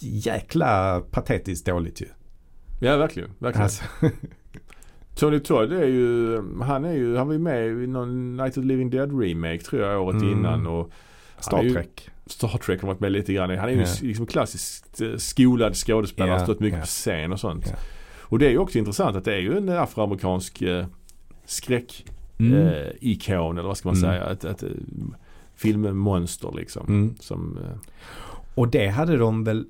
jäkla 0.00 1.00
patetiskt 1.10 1.66
dåligt 1.66 2.00
ju. 2.00 2.06
Ja, 2.80 2.96
verkligen. 2.96 3.30
verkligen. 3.38 3.62
Alltså, 3.62 3.84
Tony 5.14 5.40
Todd 5.40 5.72
är 5.72 5.86
ju, 5.86 6.40
han 6.62 6.84
är 6.84 6.92
ju, 6.92 7.16
han 7.16 7.26
var 7.26 7.32
ju 7.34 7.38
med 7.40 7.66
i 7.68 7.86
någon 7.86 8.36
Night 8.36 8.48
of 8.58 8.62
the 8.62 8.68
Living 8.68 8.90
Dead 8.90 9.20
remake 9.22 9.58
tror 9.58 9.82
jag 9.82 10.02
året 10.02 10.22
Mm. 10.22 10.38
innan 10.38 10.66
och 10.66 10.90
Star 11.40 11.62
ju- 11.62 11.72
Trek. 11.74 12.10
Star 12.26 12.58
Trek 12.58 12.80
har 12.80 12.88
varit 12.88 13.00
med 13.00 13.12
lite 13.12 13.32
grann. 13.32 13.50
Han 13.58 13.68
är 13.68 13.72
ju 13.72 13.80
Ja. 13.80 13.86
liksom 14.02 14.26
klassiskt 14.26 15.00
eh, 15.00 15.16
skolad 15.16 15.74
skådespelare, 15.76 16.30
har 16.30 16.38
stått 16.44 16.60
mycket 16.60 16.76
ja. 16.78 16.80
på 16.82 16.86
scen 16.86 17.32
och 17.32 17.40
sånt. 17.40 17.66
Ja. 17.70 17.76
Och 18.28 18.38
det 18.38 18.46
är 18.46 18.50
ju 18.50 18.58
också 18.58 18.78
intressant 18.78 19.16
att 19.16 19.24
det 19.24 19.34
är 19.34 19.38
ju 19.40 19.56
en 19.58 19.68
afroamerikansk 19.68 20.62
eh, 20.62 20.86
skräckikon 21.44 22.12
Mm. 22.38 22.52
eh, 22.52 22.70
eller 23.30 23.62
vad 23.62 23.76
ska 23.76 23.88
man 23.88 23.96
Mm. 23.96 24.10
säga. 24.10 24.30
Ett, 24.30 24.44
ett, 24.44 24.62
eh, 24.62 24.68
filmmonster 25.54 26.52
liksom. 26.56 26.86
Mm. 26.88 27.14
Som, 27.20 27.58
eh, 27.58 27.78
Och 28.54 28.68
det 28.68 28.88
hade 28.88 29.16
de 29.16 29.44
väl 29.44 29.66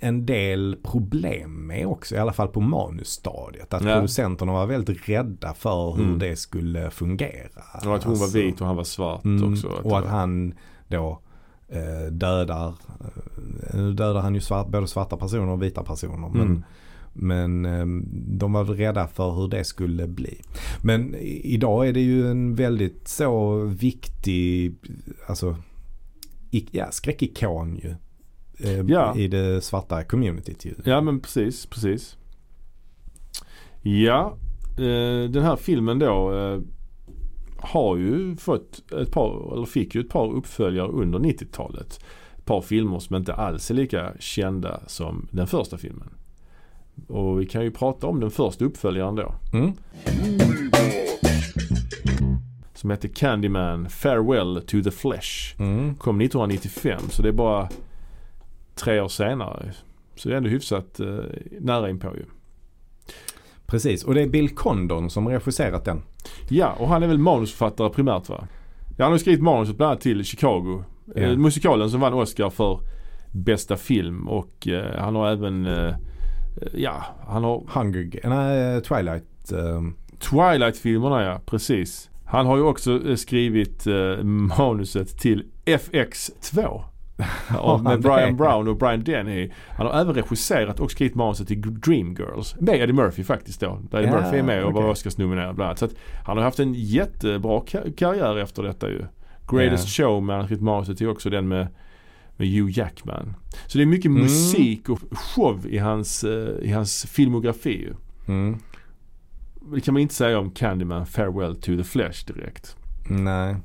en 0.00 0.26
del 0.26 0.76
problem 0.82 1.66
med 1.66 1.86
också, 1.86 2.14
i 2.14 2.18
alla 2.18 2.32
fall 2.32 2.48
på 2.48 2.60
manusstadiet. 2.60 3.74
Att 3.74 3.84
Ja. 3.84 3.94
producenterna 3.94 4.52
var 4.52 4.66
väldigt 4.66 5.08
rädda 5.08 5.54
för 5.54 5.92
hur 5.96 6.04
Mm. 6.04 6.18
det 6.18 6.36
skulle 6.36 6.90
fungera. 6.90 7.62
och 7.86 7.94
att 7.94 8.02
hon 8.04 8.12
Alltså, 8.12 8.14
var 8.38 8.42
vit 8.44 8.60
och 8.60 8.66
han 8.66 8.76
var 8.76 8.84
svart 8.84 9.24
mm, 9.24 9.52
också. 9.52 9.68
och 9.68 9.78
att 9.78 9.84
var- 9.84 10.02
han 10.10 10.54
då 10.88 11.20
eh, 11.68 12.12
dödar, 12.12 12.74
nu 13.74 13.92
dödar 13.92 14.20
han 14.20 14.34
ju 14.34 14.40
svart, 14.40 14.68
både 14.68 14.86
svarta 14.86 15.16
personer 15.16 15.48
och 15.48 15.62
vita 15.62 15.82
personer. 15.82 16.28
Men, 16.28 16.40
Mm. 16.42 16.62
Men 17.18 17.64
eh, 17.64 17.86
de 18.38 18.52
var 18.52 18.64
rädda 18.64 19.06
för 19.08 19.30
hur 19.32 19.48
det 19.48 19.64
skulle 19.64 20.06
bli. 20.06 20.40
Men 20.82 21.14
idag 21.44 21.88
är 21.88 21.92
det 21.92 22.00
ju 22.00 22.30
en 22.30 22.54
väldigt 22.54 23.08
så 23.08 23.60
viktig, 23.64 24.74
alltså 25.28 25.56
ja, 26.70 26.90
skräckikon 26.90 27.76
ju. 27.76 27.90
eh, 28.68 28.80
Ja. 28.88 29.16
I 29.16 29.28
det 29.28 29.60
svarta 29.64 30.04
communityt 30.04 30.64
ju. 30.64 30.74
Ja 30.84 31.00
men 31.00 31.20
precis, 31.20 31.66
precis. 31.66 32.16
Ja, 33.82 34.36
eh, 34.78 35.30
den 35.30 35.42
här 35.42 35.56
filmen 35.56 35.98
då 35.98 36.34
eh, 36.38 36.60
har 37.58 37.96
ju 37.96 38.36
fått 38.36 38.92
ett 38.92 39.12
par, 39.12 39.54
eller 39.54 39.66
fick 39.66 39.94
ju 39.94 40.00
ett 40.00 40.08
par 40.08 40.32
uppföljare 40.32 40.88
under 40.88 41.18
90-talet. 41.18 42.00
Ett 42.38 42.44
par 42.44 42.60
filmer 42.60 42.98
som 42.98 43.16
inte 43.16 43.34
alls 43.34 43.70
är 43.70 43.74
lika 43.74 44.12
kända 44.18 44.80
som 44.86 45.28
den 45.30 45.46
första 45.46 45.78
filmen. 45.78 46.08
Och 47.08 47.40
vi 47.40 47.46
kan 47.46 47.62
ju 47.62 47.70
prata 47.70 48.06
om 48.06 48.20
den 48.20 48.30
första 48.30 48.64
uppföljaren 48.64 49.14
då. 49.14 49.34
Mm. 49.52 49.72
Som 52.74 52.90
heter 52.90 53.08
Candyman 53.08 53.88
Farewell 53.88 54.62
to 54.66 54.82
the 54.82 54.90
Flesh. 54.90 55.60
Mm. 55.60 55.94
Kom 55.94 56.20
1995 56.20 57.00
så 57.10 57.22
det 57.22 57.28
är 57.28 57.32
bara 57.32 57.68
tre 58.74 59.00
år 59.00 59.08
senare. 59.08 59.72
Så 60.14 60.28
det 60.28 60.34
är 60.34 60.36
ändå 60.36 60.48
hyfsat 60.48 61.00
eh, 61.00 61.06
nära 61.60 61.90
inpå 61.90 62.08
ju. 62.16 62.24
Precis, 63.66 64.04
och 64.04 64.14
det 64.14 64.22
är 64.22 64.26
Bill 64.26 64.54
Condon 64.54 65.10
som 65.10 65.28
regisserat 65.28 65.84
den. 65.84 66.02
Ja, 66.48 66.72
och 66.72 66.88
han 66.88 67.02
är 67.02 67.06
väl 67.06 67.18
manusförfattare 67.18 67.90
primärt 67.90 68.28
va? 68.28 68.48
Ja, 68.98 69.04
han 69.04 69.12
har 69.12 69.18
skrivit 69.18 69.42
manuset 69.42 69.76
bland 69.76 69.90
annat 69.90 70.00
till 70.00 70.24
Chicago. 70.24 70.84
Ja. 71.14 71.22
Eh, 71.22 71.36
musikalen 71.36 71.90
som 71.90 72.00
vann 72.00 72.14
Oscar 72.14 72.50
för 72.50 72.80
bästa 73.32 73.76
film 73.76 74.28
och 74.28 74.68
eh, 74.68 75.00
han 75.00 75.14
har 75.14 75.28
även, 75.28 75.66
eh, 75.66 75.94
ja, 76.72 77.04
han 77.26 77.44
har 77.44 77.62
Hunger, 77.68 78.20
nej, 78.28 78.80
Twilight. 78.82 79.52
ehm, 79.52 79.94
Twilight-filmerna 80.18 81.22
ja, 81.24 81.40
precis. 81.46 82.10
Han 82.24 82.46
har 82.46 82.56
ju 82.56 82.62
också 82.62 83.08
eh, 83.08 83.14
skrivit 83.16 83.86
eh, 83.86 84.24
manuset 84.24 85.18
till 85.18 85.44
FX2. 85.64 86.82
och 87.60 87.80
med 87.84 88.02
Brian 88.02 88.36
Brown 88.36 88.68
och 88.68 88.76
Brian 88.76 89.04
Denny. 89.04 89.50
Han 89.68 89.86
har 89.86 90.00
även 90.00 90.14
regisserat 90.14 90.80
och 90.80 90.90
skrivit 90.90 91.14
manuset 91.14 91.48
till 91.48 91.80
Dreamgirls. 91.80 92.56
Med 92.60 92.74
Eddie 92.80 92.92
Murphy 92.92 93.24
faktiskt 93.24 93.60
då. 93.60 93.78
Där 93.90 93.98
Eddie 93.98 94.08
Ja, 94.08 94.20
Murphy 94.20 94.38
är 94.38 94.42
med 94.42 94.64
och 94.64 94.72
var 94.72 94.80
okej. 94.80 94.90
Oscars-nominerad 94.92 95.54
bland 95.54 95.66
annat. 95.68 95.78
Så 95.78 95.84
att 95.84 95.94
han 96.24 96.36
har 96.36 96.44
haft 96.44 96.58
en 96.60 96.74
jättebra 96.74 97.60
ka- 97.60 97.92
karriär 97.96 98.38
efter 98.38 98.62
detta 98.62 98.88
ju. 98.88 99.04
Greatest 99.50 99.88
Showman, 99.96 100.28
han 100.34 100.40
har 100.40 100.46
skrivit 100.46 100.64
manuset 100.64 100.98
till 100.98 101.08
också 101.08 101.30
den 101.30 101.48
med 101.48 101.66
med 102.36 102.48
Hugh 102.48 102.78
Jackman. 102.78 103.34
Så 103.66 103.78
det 103.78 103.84
är 103.84 103.86
mycket 103.86 104.06
Mm. 104.10 104.22
musik 104.22 104.88
och 104.88 105.00
show 105.12 105.66
i 105.66 105.78
hans, 105.78 106.24
eh, 106.24 106.58
i 106.62 106.70
hans 106.72 107.06
filmografi. 107.06 107.88
Mm. 108.28 108.58
Det 109.74 109.80
kan 109.80 109.94
man 109.94 110.00
inte 110.02 110.14
säga 110.14 110.38
om 110.38 110.50
Candyman 110.50 111.06
Farewell 111.06 111.56
to 111.56 111.76
the 111.76 111.84
Flesh 111.84 112.26
direkt. 112.26 112.76
Nej. 113.08 113.56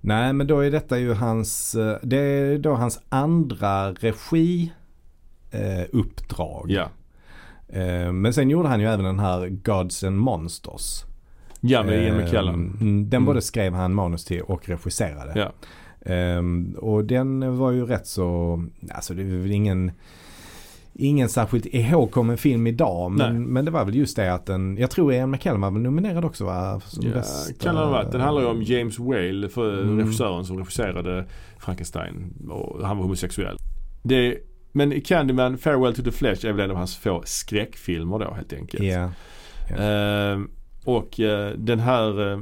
Nej 0.00 0.32
men 0.32 0.46
då 0.46 0.60
är 0.60 0.70
detta 0.70 0.98
ju 0.98 1.12
hans, 1.14 1.74
eh, 1.74 1.96
det 2.02 2.16
är 2.18 2.58
då 2.58 2.74
hans 2.74 3.00
andra 3.08 3.92
regi 3.92 4.72
eh, 5.50 5.84
uppdrag. 5.92 6.66
Ja. 6.70 6.88
Eh, 7.68 8.12
men 8.12 8.32
sen 8.32 8.50
gjorde 8.50 8.68
han 8.68 8.80
ju 8.80 8.86
även 8.86 9.04
den 9.04 9.18
här 9.18 9.48
Gods 9.48 10.04
and 10.04 10.18
Monsters. 10.18 11.04
Ja 11.60 11.82
med 11.82 12.02
Ian 12.04 12.16
Eh, 12.20 12.24
McKellen. 12.24 12.54
mm, 12.54 13.10
Den 13.10 13.16
Mm. 13.18 13.24
både 13.26 13.42
skrev 13.42 13.74
han 13.74 13.94
manus 13.94 14.24
till 14.24 14.42
och 14.42 14.68
regisserade. 14.68 15.32
Ja. 15.40 15.52
Ehm, 16.06 16.74
och 16.78 17.04
den 17.04 17.56
var 17.58 17.70
ju 17.70 17.86
rätt 17.86 18.06
så, 18.06 18.64
alltså 18.90 19.14
det 19.14 19.22
är 19.22 19.26
väl 19.38 19.50
ingen 19.52 19.92
Ingen 20.98 21.28
särskilt 21.28 21.66
ihågkommen 21.66 22.36
film 22.38 22.66
idag 22.66 23.10
men, 23.12 23.44
men 23.44 23.64
det 23.64 23.70
var 23.70 23.84
väl 23.84 23.94
just 23.94 24.16
det 24.16 24.34
att 24.34 24.46
den, 24.46 24.76
jag 24.76 24.90
tror 24.90 25.12
Ian 25.12 25.30
McKellen 25.30 25.60
var 25.60 25.70
väl 25.70 25.82
nominerad 25.82 26.24
också 26.24 26.44
va? 26.44 26.80
Som 26.84 27.06
Ja, 27.06 27.12
bästa- 27.12 27.52
kan 27.64 27.74
det 27.74 27.80
ha 27.80 27.90
varit. 27.90 28.12
Den 28.12 28.20
handlar 28.20 28.42
ju 28.42 28.48
om 28.48 28.62
James 28.62 28.98
Whale, 28.98 29.48
för 29.48 29.82
Mm. 29.82 29.98
regissören 29.98 30.44
som 30.44 30.58
regisserade 30.58 31.24
Frankenstein. 31.58 32.34
Och 32.50 32.86
han 32.86 32.96
var 32.96 33.04
homosexuell. 33.04 33.56
Det, 34.02 34.38
men 34.72 35.00
Candyman 35.00 35.58
Farewell 35.58 35.94
to 35.94 36.02
the 36.02 36.10
Flesh 36.10 36.46
är 36.46 36.52
väl 36.52 36.64
en 36.64 36.70
av 36.70 36.76
hans 36.76 36.96
få 36.96 37.22
skräckfilmer 37.24 38.18
då 38.18 38.30
helt 38.34 38.52
enkelt. 38.52 38.84
Ja. 38.84 39.10
Ehm, 39.78 40.50
och 40.84 41.20
eh, 41.20 41.52
den 41.58 41.78
här 41.80 42.32
eh, 42.32 42.40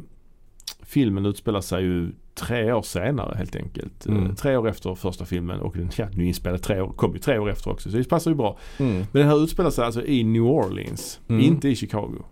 filmen 0.82 1.26
utspelar 1.26 1.60
sig 1.60 1.82
ju 1.82 2.10
tre 2.34 2.72
år 2.72 2.82
senare 2.82 3.34
helt 3.38 3.56
enkelt. 3.56 4.06
Mm. 4.06 4.26
Eh, 4.26 4.34
tre 4.34 4.56
år 4.56 4.68
efter 4.68 4.94
första 4.94 5.24
filmen 5.24 5.60
och 5.60 5.76
den 5.76 5.90
ja, 5.96 6.08
nu 6.12 6.26
inspelad 6.26 6.62
tre 6.62 6.80
år, 6.80 6.92
kom 6.92 7.12
ju 7.12 7.18
tre 7.18 7.38
år 7.38 7.50
efter 7.50 7.70
också 7.70 7.90
så 7.90 7.96
det 7.96 8.08
passar 8.08 8.30
ju 8.30 8.34
bra. 8.36 8.58
Mm. 8.78 8.92
Men 8.96 9.06
den 9.12 9.26
här 9.28 9.44
utspelar 9.44 9.70
sig 9.70 9.84
alltså 9.84 10.04
i 10.04 10.24
New 10.24 10.42
Orleans, 10.42 11.20
Mm. 11.28 11.40
inte 11.44 11.68
i 11.68 11.76
Chicago. 11.76 12.24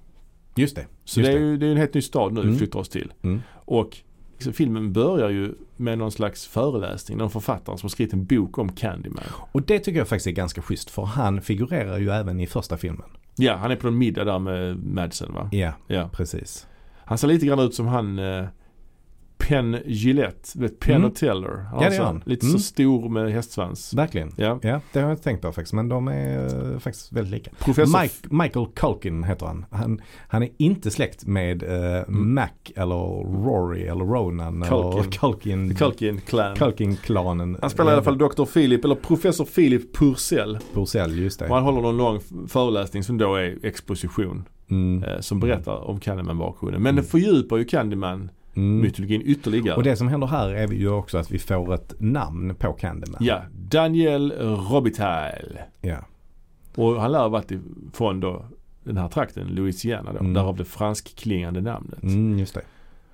Just 0.56 0.76
det. 0.76 0.86
Så 1.04 1.20
Just 1.20 1.32
det 1.32 1.36
är 1.38 1.40
ju 1.40 1.56
det 1.56 1.66
är 1.66 1.70
en 1.70 1.76
helt 1.76 1.94
ny 1.94 2.02
stad 2.02 2.32
nu 2.32 2.40
vi 2.40 2.46
Mm. 2.46 2.58
flyttar 2.58 2.78
oss 2.78 2.88
till. 2.88 3.12
Mm. 3.22 3.40
Och 3.64 3.96
så 4.38 4.52
filmen 4.52 4.92
börjar 4.92 5.30
ju 5.30 5.54
med 5.76 5.98
någon 5.98 6.12
slags 6.12 6.46
föreläsning. 6.46 7.18
Någon 7.18 7.30
författare 7.30 7.78
som 7.78 7.86
har 7.86 7.90
skrivit 7.90 8.12
en 8.14 8.24
bok 8.24 8.58
om 8.58 8.72
Candyman. 8.72 9.24
Och 9.52 9.62
det 9.62 9.78
tycker 9.78 9.98
jag 9.98 10.08
faktiskt 10.08 10.26
är 10.26 10.30
ganska 10.30 10.62
schysst 10.62 10.90
för 10.90 11.02
han 11.02 11.40
figurerar 11.42 11.98
ju 11.98 12.10
även 12.10 12.40
i 12.40 12.46
första 12.46 12.76
filmen. 12.76 13.06
Ja, 13.36 13.56
han 13.56 13.70
är 13.70 13.76
på 13.76 13.88
en 13.88 13.98
middag 13.98 14.24
där 14.24 14.38
med 14.38 14.84
Madsen 14.84 15.32
va? 15.32 15.48
Ja, 15.52 15.72
Ja. 15.86 16.08
precis. 16.12 16.66
Han 17.04 17.18
ser 17.18 17.28
lite 17.28 17.46
grann 17.46 17.58
ut 17.58 17.74
som 17.74 17.86
han 17.86 18.18
eh, 18.18 18.44
Penn 19.48 19.76
Gillette, 19.86 20.58
vet 20.58 20.80
Penn 20.80 20.94
Mm. 20.96 21.08
och 21.10 21.14
Teller. 21.16 21.48
det 21.78 21.86
Alltså, 21.86 22.02
han. 22.02 22.22
Lite 22.26 22.46
Mm. 22.46 22.58
så 22.58 22.64
stor 22.64 23.08
med 23.08 23.32
hästsvans. 23.32 23.94
Verkligen. 23.94 24.32
Ja. 24.36 24.58
Ja, 24.62 24.80
det 24.92 25.00
har 25.00 25.08
jag 25.08 25.12
inte 25.12 25.22
tänkt 25.24 25.42
på 25.42 25.52
faktiskt 25.52 25.72
men 25.72 25.88
de 25.88 26.08
är 26.08 26.72
eh, 26.72 26.78
faktiskt 26.78 27.12
väldigt 27.12 27.32
lika. 27.32 27.50
Professor 27.58 28.02
Mike, 28.02 28.14
Michael 28.30 28.66
Culkin 28.74 29.24
heter 29.24 29.46
han. 29.46 29.64
han. 29.70 30.00
Han 30.28 30.42
är 30.42 30.48
inte 30.56 30.90
släkt 30.90 31.26
med 31.26 31.62
eh, 31.62 32.08
Mac 32.08 32.48
eller 32.76 33.44
Rory 33.44 33.82
eller 33.82 34.04
Ronan 34.04 34.62
eller 34.62 34.92
Culkin. 35.02 35.12
Culkin. 35.12 35.74
Culkin 35.74 36.20
Clan. 36.20 36.56
Culkin-klanen. 36.56 37.56
Han 37.60 37.70
spelar 37.70 37.90
i 37.90 37.94
alla 37.94 38.02
fall 38.02 38.18
Dr. 38.18 38.44
Philip, 38.44 38.84
eller 38.84 38.94
Professor 38.94 39.44
Philip 39.44 39.96
Purcell. 39.96 40.58
Purcell, 40.74 41.18
just 41.18 41.38
det. 41.38 41.48
Och 41.48 41.54
han 41.54 41.64
håller 41.64 41.80
någon 41.82 41.96
lång 41.96 42.20
föreläsning 42.48 43.02
som 43.02 43.18
då 43.18 43.34
är 43.34 43.58
exposition. 43.62 44.44
Mm. 44.70 45.02
Eh, 45.04 45.20
som 45.20 45.40
berättar 45.40 45.88
om 45.88 46.00
Candyman-bakgrunden. 46.00 46.82
Men 46.82 46.96
den 46.96 47.04
fördjupar 47.04 47.56
ju 47.56 47.64
Candyman-mytologin 47.64 48.28
Mm. 48.54 48.84
ytterligare. 48.84 49.76
Och 49.76 49.82
det 49.82 49.96
som 49.96 50.08
händer 50.08 50.26
här 50.26 50.48
är 50.48 50.68
ju 50.68 50.88
också 50.88 51.18
att 51.18 51.30
vi 51.30 51.38
får 51.38 51.74
ett 51.74 51.94
namn 51.98 52.54
på 52.54 52.72
Candyman. 52.72 53.24
Ja, 53.24 53.42
Daniel 53.52 54.32
Robitaille. 54.70 55.64
Ja. 55.80 55.96
Och 56.74 57.00
han 57.00 57.12
lär 57.12 57.18
ha 57.18 57.28
varit 57.28 57.52
från 57.92 58.20
då 58.20 58.44
den 58.84 58.96
här 58.96 59.08
trakten, 59.08 59.48
Louisiana 59.48 60.12
då. 60.12 60.18
Mm. 60.18 60.34
Därav 60.34 60.56
det 60.56 60.64
franskklingande 60.64 61.60
namnet. 61.60 62.02
Mm, 62.02 62.38
just 62.38 62.54
det. 62.54 62.62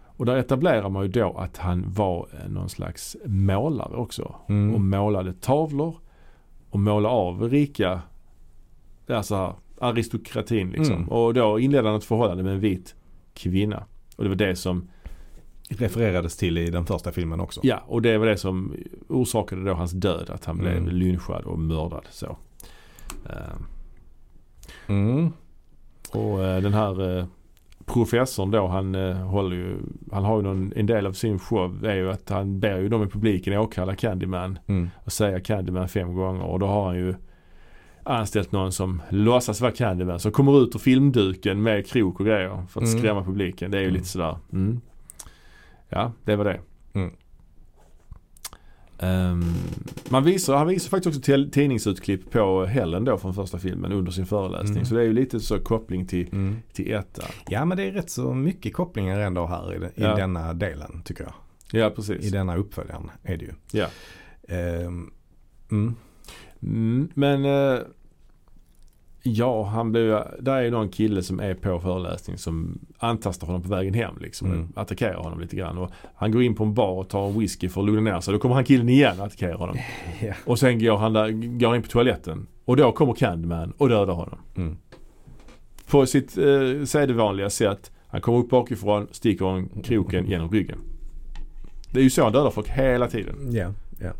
Och 0.06 0.26
där 0.26 0.36
etablerar 0.36 0.88
man 0.88 1.02
ju 1.02 1.08
då 1.08 1.32
att 1.38 1.56
han 1.56 1.84
var 1.92 2.28
någon 2.48 2.68
slags 2.68 3.16
målare 3.24 3.96
också. 3.96 4.34
Mm. 4.48 4.74
Och 4.74 4.80
målade 4.80 5.32
tavlor 5.32 5.96
och 6.70 6.80
målade 6.80 7.14
av 7.14 7.50
rika, 7.50 8.00
alltså 9.08 9.56
aristokratin 9.80 10.70
liksom. 10.70 10.96
Mm. 10.96 11.08
Och 11.08 11.34
då 11.34 11.58
inledde 11.58 11.88
han 11.88 11.96
ett 11.96 12.04
förhållande 12.04 12.42
med 12.42 12.52
en 12.52 12.60
vit 12.60 12.94
kvinna. 13.34 13.84
Och 14.16 14.24
det 14.24 14.28
var 14.28 14.36
det 14.36 14.56
som, 14.56 14.88
Refererades 15.70 16.36
till 16.36 16.58
i 16.58 16.70
den 16.70 16.86
första 16.86 17.12
filmen 17.12 17.40
också. 17.40 17.60
ja 17.64 17.82
och 17.86 18.02
det 18.02 18.18
var 18.18 18.26
det 18.26 18.36
som 18.36 18.74
orsakade 19.08 19.64
då 19.64 19.72
hans 19.74 19.92
död. 19.92 20.30
Att 20.30 20.44
han 20.44 20.58
blev 20.58 20.76
Mm. 20.76 20.88
lynchad 20.88 21.44
och 21.44 21.58
mördad 21.58 22.04
så. 22.10 22.36
Eh, 23.26 23.56
Mm. 24.86 25.32
Och 26.12 26.44
eh, 26.44 26.62
den 26.62 26.74
här 26.74 27.18
eh, 27.18 27.24
professorn 27.86 28.50
då 28.50 28.66
han 28.66 28.94
eh, 28.94 29.16
håller 29.16 29.56
ju, 29.56 29.76
han 30.12 30.24
har 30.24 30.36
ju 30.36 30.42
någon, 30.42 30.72
en 30.76 30.86
del 30.86 31.06
av 31.06 31.12
sin 31.12 31.38
show 31.38 31.84
är 31.84 31.94
ju 31.96 32.10
att 32.10 32.28
han 32.30 32.60
ber 32.60 32.78
ju 32.78 32.88
dem 32.88 33.02
i 33.02 33.06
publiken 33.06 33.58
åkalla 33.58 33.94
Candyman 33.96 34.58
Mm. 34.66 34.90
och 35.04 35.12
säga 35.12 35.40
Candyman 35.40 35.88
fem 35.88 36.14
gånger 36.14 36.42
och 36.44 36.58
då 36.58 36.66
har 36.66 36.86
han 36.86 36.96
ju 36.96 37.14
anställt 38.02 38.52
någon 38.52 38.72
som 38.72 39.02
låtsas 39.10 39.60
vara 39.60 39.72
Candyman 39.72 40.18
som 40.20 40.32
kommer 40.32 40.62
ut 40.62 40.74
ur 40.74 40.78
filmduken 40.78 41.62
med 41.62 41.86
krok 41.86 42.20
och 42.20 42.26
grejer 42.26 42.62
för 42.68 42.80
att 42.80 42.86
Mm. 42.88 42.98
skrämma 42.98 43.24
publiken. 43.24 43.70
Det 43.70 43.76
är 43.76 43.82
ju 43.82 43.86
Mm. 43.88 43.94
lite 43.96 44.08
sådär, 44.08 44.36
mm. 44.52 44.80
Ja, 45.88 46.12
det 46.24 46.36
var 46.36 46.44
det. 46.44 46.60
Mm. 46.92 47.10
Ehm, 48.98 49.44
man 50.08 50.24
visar, 50.24 50.56
han 50.56 50.66
visar 50.66 50.90
faktiskt 50.90 51.06
också 51.16 51.20
till, 51.20 51.50
tidningsutklipp 51.50 52.30
på 52.30 52.64
Helen 52.64 53.04
då 53.04 53.18
från 53.18 53.34
första 53.34 53.58
filmen 53.58 53.92
under 53.92 54.12
sin 54.12 54.26
föreläsning. 54.26 54.72
Mm. 54.76 54.84
Så 54.84 54.94
det 54.94 55.00
är 55.00 55.04
ju 55.04 55.12
lite 55.12 55.40
så 55.40 55.58
koppling 55.58 56.06
till, 56.06 56.28
Mm. 56.32 56.56
till 56.72 56.92
ettan. 56.92 57.26
Ja 57.48 57.64
men 57.64 57.76
det 57.76 57.82
är 57.82 57.92
rätt 57.92 58.10
så 58.10 58.34
mycket 58.34 58.74
kopplingar 58.74 59.20
ändå 59.20 59.46
här 59.46 59.74
i, 59.74 59.88
Ja. 60.02 60.16
denna 60.16 60.54
delen 60.54 61.02
tycker 61.04 61.24
jag. 61.24 61.32
Ja, 61.82 61.90
precis. 61.90 62.24
I 62.24 62.30
denna 62.30 62.56
uppföljaren 62.56 63.10
är 63.22 63.36
det 63.36 63.44
ju. 63.44 63.52
Ja. 63.72 63.86
Ehm, 64.48 65.10
mm. 65.70 67.08
Men 67.14 67.44
eh, 67.44 67.78
ja, 69.32 69.64
han 69.64 69.92
blev 69.92 70.22
där 70.40 70.56
är 70.56 70.62
ju 70.62 70.70
någon 70.70 70.88
kille 70.88 71.22
som 71.22 71.40
är 71.40 71.54
på 71.54 71.80
föreläsning 71.80 72.38
som 72.38 72.78
antastar 72.98 73.46
honom 73.46 73.62
på 73.62 73.68
vägen 73.68 73.94
hem 73.94 74.14
liksom. 74.20 74.52
Mm. 74.52 74.68
Attackerar 74.76 75.14
honom 75.14 75.40
lite 75.40 75.56
grann. 75.56 75.78
Och 75.78 75.90
han 76.14 76.32
går 76.32 76.42
in 76.42 76.54
på 76.54 76.64
en 76.64 76.74
bar 76.74 76.92
och 76.92 77.08
tar 77.08 77.28
en 77.28 77.38
whisky 77.38 77.68
för 77.68 77.80
att 77.80 77.86
lugna 77.86 78.12
ner 78.12 78.20
sig. 78.20 78.34
Då 78.34 78.40
kommer 78.40 78.54
han 78.54 78.64
killen 78.64 78.88
igen 78.88 79.20
och 79.20 79.26
attackerar 79.26 79.54
honom. 79.54 79.76
Ja. 80.20 80.34
Och 80.44 80.58
sen 80.58 80.78
går 80.78 80.96
han, 80.96 81.12
där, 81.12 81.58
går 81.58 81.76
in 81.76 81.82
på 81.82 81.88
toaletten. 81.88 82.46
Och 82.64 82.76
då 82.76 82.92
kommer 82.92 83.14
Candyman 83.14 83.72
och 83.78 83.88
dödar 83.88 84.14
honom. 84.14 84.38
Mm. 84.56 84.76
På 85.90 86.06
sitt 86.06 86.38
eh, 86.38 86.84
sedvanliga 86.84 87.50
sätt. 87.50 87.90
Han 88.06 88.20
kommer 88.20 88.38
upp 88.38 88.50
bakifrån, 88.50 89.08
sticker 89.10 89.56
en 89.56 89.68
kroken 89.82 90.26
genom 90.26 90.50
ryggen. 90.50 90.78
Det 91.90 92.00
är 92.00 92.04
ju 92.04 92.10
så 92.10 92.22
han 92.22 92.32
dödar 92.32 92.50
folk 92.50 92.68
hela 92.68 93.08
tiden. 93.08 93.34
Ja, 93.50 93.72
ja. 94.00 94.12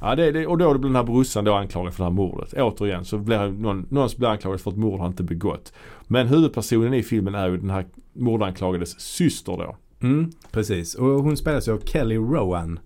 Ja, 0.00 0.14
det, 0.14 0.32
det, 0.32 0.46
och 0.46 0.58
då 0.58 0.78
blir 0.78 0.88
den 0.88 0.96
här 0.96 1.02
brorsan 1.02 1.44
då 1.44 1.54
anklagad 1.54 1.94
för 1.94 2.04
det 2.04 2.10
här 2.10 2.14
mordet. 2.14 2.54
Återigen 2.54 3.04
så 3.04 3.18
blir 3.18 3.48
någon, 3.48 3.86
någon 3.90 4.08
blir 4.16 4.28
anklagad 4.28 4.60
för 4.60 4.70
ett 4.70 4.76
mord 4.76 5.00
han 5.00 5.10
inte 5.10 5.22
begått. 5.22 5.72
Men 6.06 6.26
huvudpersonen 6.26 6.94
i 6.94 7.02
filmen 7.02 7.34
är 7.34 7.48
ju 7.48 7.56
den 7.56 7.70
här 7.70 7.86
mordanklagades 8.12 9.00
syster 9.00 9.56
då. 9.56 9.76
Mm, 10.00 10.30
precis. 10.50 10.94
Och 10.94 11.06
hon 11.06 11.36
spelas 11.36 11.68
av 11.68 11.80
Kelly 11.84 12.16
Rowan. 12.16 12.80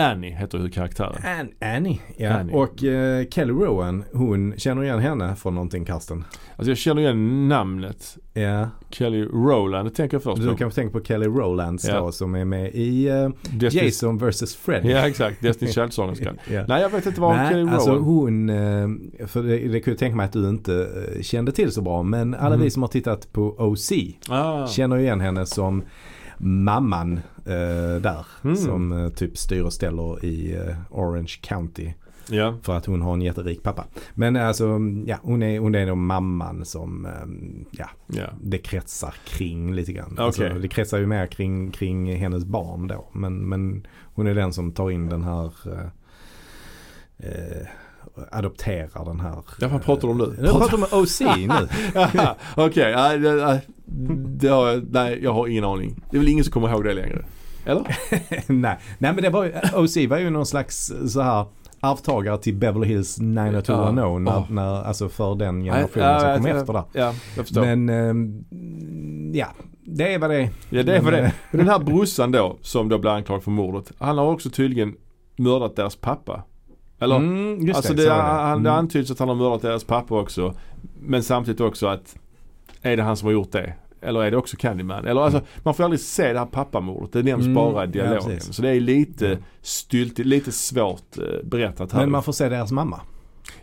Annie 0.00 0.30
heter 0.30 0.58
huvudkaraktären. 0.58 1.40
An- 1.40 1.68
Annie. 1.76 2.00
Ja. 2.16 2.32
Annie. 2.32 2.52
Och 2.54 2.84
eh, 2.84 3.26
Kelly 3.30 3.52
Rowan, 3.52 4.04
hon 4.12 4.54
känner 4.56 4.82
igen 4.84 4.98
henne 4.98 5.36
från 5.36 5.54
någonting 5.54 5.84
Karsten. 5.84 6.24
Alltså 6.56 6.70
jag 6.70 6.78
känner 6.78 7.02
igen 7.02 7.48
namnet. 7.48 8.16
Ja. 8.32 8.68
Kelly 8.90 9.24
Rowland 9.24 9.94
tänker 9.94 10.14
jag 10.14 10.22
först 10.22 10.42
Du 10.42 10.48
på. 10.48 10.56
kanske 10.56 10.80
tänker 10.82 10.98
på 10.98 11.04
Kelly 11.04 11.26
Rowlands 11.26 11.88
Ja. 11.88 12.00
då 12.00 12.12
som 12.12 12.34
är 12.34 12.44
med 12.44 12.70
i 12.74 13.08
Destiny's- 13.08 13.84
Jason 13.84 14.18
vs 14.18 14.56
Freddy. 14.56 14.88
Ja 14.90 15.08
exakt, 15.08 15.42
Destiny's 15.42 15.72
Child-sångerskan. 15.74 16.38
Ja. 16.50 16.64
Nej 16.68 16.82
jag 16.82 16.90
vet 16.90 17.06
inte 17.06 17.20
vad 17.20 17.48
Kelly 17.48 17.64
Nej, 17.64 17.74
alltså 17.74 17.90
Rowland. 17.90 18.04
hon, 18.06 18.48
eh, 19.20 19.26
för 19.26 19.42
det, 19.42 19.56
det 19.68 19.80
kan 19.80 19.90
jag 19.92 19.98
tänka 19.98 20.16
mig 20.16 20.24
att 20.26 20.32
du 20.32 20.48
inte 20.48 20.74
eh, 21.16 21.22
kände 21.22 21.52
till 21.52 21.70
så 21.72 21.82
bra. 21.82 22.02
Men 22.02 22.34
alla 22.34 22.46
Mm. 22.46 22.60
vi 22.60 22.70
som 22.70 22.82
har 22.82 22.88
tittat 22.88 23.32
på 23.32 23.42
OC 23.58 23.92
Ah. 24.28 24.66
känner 24.66 24.96
ju 24.96 25.02
igen 25.02 25.20
henne 25.20 25.46
som 25.46 25.82
mamman 26.38 27.12
eh, 27.12 27.20
där. 28.00 28.26
Mm. 28.44 28.56
Som 28.56 28.92
eh, 28.92 29.08
typ 29.08 29.38
styr 29.38 29.62
och 29.62 29.72
ställer 29.72 30.24
i 30.24 30.54
eh, 30.54 30.76
Orange 30.90 31.38
County. 31.40 31.92
Ja. 32.30 32.54
För 32.62 32.76
att 32.76 32.86
hon 32.86 33.02
har 33.02 33.14
en 33.14 33.22
jätterik 33.22 33.62
pappa. 33.62 33.84
Men 34.14 34.36
alltså, 34.36 34.78
ja, 35.06 35.16
hon 35.22 35.42
är, 35.42 35.58
hon 35.58 35.74
är 35.74 35.86
då 35.86 35.94
mamman 35.94 36.64
som, 36.64 37.06
eh, 37.06 37.12
ja, 37.70 37.90
Ja. 38.06 38.26
det 38.42 38.58
kretsar 38.58 39.14
kring 39.24 39.74
lite 39.74 39.92
grann. 39.92 40.12
Okej. 40.12 40.24
Alltså, 40.24 40.48
det 40.48 40.68
kretsar 40.68 40.98
ju 40.98 41.06
mer 41.06 41.26
kring, 41.26 41.70
kring 41.70 42.16
hennes 42.16 42.44
barn 42.44 42.86
då. 42.86 43.08
Men, 43.12 43.48
men 43.48 43.86
hon 44.14 44.26
är 44.26 44.34
den 44.34 44.52
som 44.52 44.72
tar 44.72 44.90
in 44.90 45.08
den 45.08 45.24
här, 45.24 45.52
eh, 45.66 45.86
eh, 47.18 47.66
adopterar 48.30 49.04
den 49.04 49.20
här. 49.20 49.44
Ja, 49.60 49.68
vad 49.68 49.82
pratar 49.82 50.08
du 50.08 50.12
om 50.12 50.18
nu? 50.18 50.46
Jag 50.46 50.58
pratar 50.58 50.76
om 50.76 51.02
OC 51.02 51.20
nu. 51.36 51.68
Okej, 52.56 52.94
okay, 52.94 54.82
nej 54.90 55.18
jag 55.22 55.32
har 55.32 55.46
ingen 55.46 55.64
aning. 55.64 56.02
Det 56.10 56.16
är 56.16 56.18
väl 56.18 56.28
ingen 56.28 56.44
som 56.44 56.52
kommer 56.52 56.70
ihåg 56.70 56.84
det 56.84 56.94
längre. 56.94 57.24
Eller? 57.64 57.96
nej. 58.52 58.78
nej, 58.98 59.12
men 59.12 59.16
det 59.22 59.30
var 59.30 59.52
OC 59.74 59.96
var 60.08 60.18
ju 60.18 60.30
någon 60.30 60.46
slags 60.46 60.92
så 61.08 61.20
här 61.20 61.46
arvtagare 61.80 62.38
till 62.38 62.54
Beverly 62.56 62.86
Hills 62.86 63.18
90210 63.20 63.72
Ja. 63.72 64.18
när, 64.18 64.36
Åh. 64.38 64.44
när, 64.50 64.82
alltså 64.84 65.08
för 65.08 65.34
den 65.34 65.64
generationen 65.64 66.08
Ja, 66.08 66.20
som 66.34 66.44
kom 66.44 66.56
efter 66.56 66.72
där. 66.72 66.82
Ja, 66.92 67.04
jag 67.36 67.46
förstår. 67.46 67.60
Men 67.60 67.88
ehm, 67.88 68.44
ja, 69.34 69.46
det 69.84 70.14
är 70.14 70.18
vad 70.18 70.30
det 70.30 70.36
är. 70.36 70.50
ja, 70.70 70.82
det 70.82 70.96
är 70.96 71.02
men, 71.02 71.12
det. 71.12 71.18
eh, 71.20 71.30
Men 71.50 71.58
den 71.58 71.68
här 71.68 71.78
brorsan 71.84 72.32
då, 72.32 72.56
som 72.60 72.88
då 72.88 72.98
blir 72.98 73.10
anklagad 73.10 73.42
för 73.42 73.50
mordet. 73.50 73.92
Han 73.98 74.18
har 74.18 74.26
också 74.32 74.50
tydligen 74.50 74.94
mördat 75.36 75.76
deras 75.76 75.96
pappa. 75.96 76.42
Eller? 76.98 77.16
Mm, 77.16 77.66
just 77.66 77.76
alltså 77.76 77.94
det, 77.94 78.02
det, 78.04 78.10
är 78.10 78.22
han, 78.22 78.62
det 78.62 78.70
Mm. 78.70 78.78
antyds 78.78 79.10
att 79.10 79.18
han 79.18 79.28
har 79.28 79.36
mördat 79.36 79.62
deras 79.62 79.84
pappa 79.84 80.20
också. 80.20 80.54
Men 81.00 81.22
samtidigt 81.22 81.60
också 81.60 81.86
att 81.86 82.16
är 82.82 82.96
det 82.96 83.02
han 83.02 83.16
som 83.16 83.26
har 83.26 83.32
gjort 83.32 83.52
det? 83.52 83.74
Eller 84.02 84.22
är 84.24 84.30
det 84.30 84.36
också 84.36 84.56
Candyman? 84.56 85.04
Eller 85.06 85.20
alltså 85.20 85.40
man 85.62 85.74
får 85.74 85.84
aldrig 85.84 86.00
se 86.00 86.32
det 86.32 86.38
här 86.38 86.46
pappamordet. 86.46 87.12
Det 87.12 87.22
nämns 87.22 87.42
Mm, 87.44 87.54
bara 87.54 87.84
i 87.84 87.86
ja, 87.86 87.92
dialogen. 87.92 88.22
precis. 88.36 88.54
så 88.54 88.62
det 88.62 88.68
är 88.68 88.80
lite 88.80 89.26
Ja. 89.26 89.36
styltigt, 89.62 90.28
lite 90.28 90.52
svårt 90.52 91.18
eh, 91.18 91.24
berättat 91.44 91.92
här. 91.92 92.00
Men 92.00 92.10
man 92.10 92.22
får 92.22 92.32
se 92.32 92.48
deras 92.48 92.72
mamma. 92.72 93.00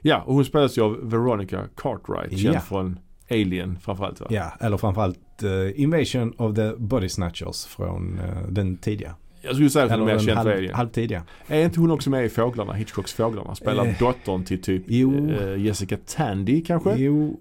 Ja, 0.02 0.24
och 0.26 0.34
hon 0.36 0.46
spelas 0.46 0.78
ju 0.78 0.82
av 0.82 1.10
Veronica 1.10 1.62
Cartwright. 1.76 2.40
Känd 2.40 2.56
Ja. 2.56 2.60
från 2.60 3.00
Alien 3.32 3.80
framförallt 3.82 4.20
va? 4.20 4.28
Ja, 4.30 4.52
eller 4.60 4.78
framförallt 4.78 5.20
uh, 5.44 5.82
Invasion 5.82 6.34
of 6.38 6.56
the 6.56 6.72
Body 6.78 7.10
Snatchers 7.10 7.66
från 7.66 8.20
eh, 8.20 8.48
den 8.50 8.78
tidiga. 8.78 9.16
Jag 9.42 9.54
skulle 9.56 9.70
säga 9.70 9.86
att 9.86 9.92
hon 9.92 10.02
är 10.02 10.06
mer 10.06 10.20
känd 10.20 10.42
för 10.44 10.52
Alien. 10.56 10.74
halvtidiga. 10.76 11.24
Är 11.48 11.64
inte 11.66 11.80
hon 11.80 11.92
också 11.92 12.10
med 12.10 12.26
i 12.26 12.30
Fåglarna? 12.30 12.74
Hitchcocks 12.74 13.14
Fåglarna? 13.14 13.56
Spelar 13.56 13.86
Eh, 13.86 13.94
dottern 14.00 14.44
till 14.44 14.62
typ 14.62 14.84
jo. 14.88 15.30
eh, 15.30 15.62
Jessica 15.62 15.98
Tandy 16.16 16.62
kanske? 16.64 16.96
Jo. 16.96 17.40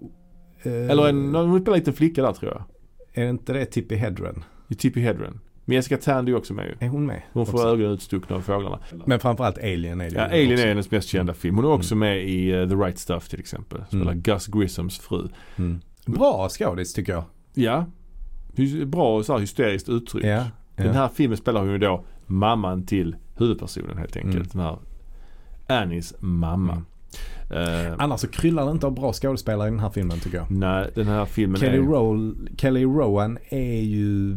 Eller 0.63 1.07
en, 1.09 1.35
hon 1.35 1.61
spelar 1.61 1.75
en 1.75 1.79
liten 1.79 1.93
flicka 1.93 2.21
där 2.21 2.33
tror 2.33 2.51
jag. 2.51 2.63
Är 3.17 3.23
det 3.23 3.29
inte 3.29 3.53
det 3.53 3.65
Tippi 3.65 3.95
Hedren? 3.95 4.43
I 4.67 4.75
Tippi 4.75 5.01
Hedren. 5.01 5.39
Jessica 5.65 5.97
Tandy 5.97 6.31
är 6.31 6.35
också 6.35 6.53
med 6.53 6.65
ju. 6.65 6.85
Är 6.85 6.89
hon 6.89 7.05
med? 7.05 7.21
Hon 7.33 7.45
får 7.45 7.53
också? 7.53 7.67
ögonen 7.67 7.91
utstuckna 7.91 8.35
av 8.35 8.41
fåglarna. 8.41 8.79
Men 9.05 9.19
framförallt 9.19 9.57
Alien 9.57 10.01
är 10.01 10.09
det 10.09 10.15
Ja, 10.15 10.25
Alien 10.25 10.51
också. 10.53 10.63
är 10.63 10.67
hennes 10.67 10.91
mest 10.91 11.07
kända 11.09 11.33
film. 11.33 11.55
Hon 11.55 11.65
är 11.65 11.71
också 11.71 11.95
med 11.95 12.23
i 12.29 12.51
eh, 12.51 12.69
The 12.69 12.75
Right 12.75 12.97
Stuff 12.99 13.29
till 13.29 13.39
exempel. 13.39 13.85
Spelar 13.87 14.11
Mm. 14.11 14.21
Gus 14.21 14.47
Grissoms 14.47 14.99
fru. 14.99 15.27
Mm. 15.57 15.79
Bra 16.05 16.49
skådis 16.49 16.93
tycker 16.93 17.13
jag. 17.13 17.23
Ja. 17.53 17.85
Bra 18.85 19.23
så 19.23 19.33
här 19.33 19.39
hysteriskt 19.39 19.89
uttryck. 19.89 20.25
Ja. 20.25 20.43
Den 20.75 20.93
här 20.95 21.07
filmen 21.13 21.37
spelar 21.37 21.61
hon 21.61 21.69
ju 21.71 21.77
då 21.77 22.03
mamman 22.25 22.85
till 22.85 23.15
huvudpersonen 23.37 23.97
helt 23.97 24.15
enkelt. 24.17 24.35
Mm. 24.35 24.47
Den 24.53 24.61
här 24.61 24.77
Annies 25.81 26.13
mamma. 26.19 26.83
Eh, 27.49 27.93
Annars 27.97 28.19
så 28.19 28.27
kryllar 28.27 28.65
det 28.65 28.71
inte 28.71 28.85
av 28.85 28.93
bra 28.93 29.13
skådespelare 29.13 29.67
i 29.67 29.71
den 29.71 29.79
här 29.79 29.89
filmen 29.89 30.19
tycker 30.19 30.37
jag. 30.37 30.51
nej, 30.51 30.89
den 30.95 31.07
här 31.07 31.25
filmen 31.25 31.61
Kelly, 31.61 31.77
är 31.77 31.81
Roll, 31.81 32.49
Kelly 32.57 32.83
Rowan 32.83 33.37
är 33.49 33.81
ju... 33.81 34.35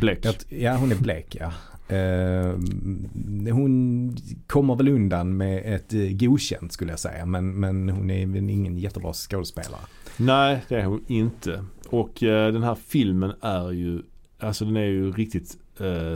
blek. 0.00 0.26
Ja, 0.48 0.76
hon 0.76 0.92
är 0.92 0.96
blek 0.96 1.36
ja. 1.40 1.52
Eh, 1.96 2.56
hon 3.52 4.16
kommer 4.46 4.74
väl 4.74 4.88
undan 4.88 5.36
med 5.36 5.74
ett 5.74 5.94
uh, 5.94 6.12
godkänt 6.12 6.72
skulle 6.72 6.92
jag 6.92 6.98
säga. 6.98 7.26
Men, 7.26 7.60
men 7.60 7.88
hon 7.88 8.10
är 8.10 8.36
ingen 8.36 8.78
jättebra 8.78 9.12
skådespelare. 9.12 9.80
Nej, 10.16 10.62
det 10.68 10.76
är 10.76 10.84
hon 10.84 11.04
inte. 11.08 11.64
Och 11.88 12.22
eh, 12.22 12.52
den 12.52 12.62
här 12.62 12.74
filmen 12.74 13.32
är 13.40 13.70
ju, 13.70 14.02
alltså 14.38 14.64
den 14.64 14.76
är 14.76 14.84
ju 14.84 15.12
riktigt 15.12 15.58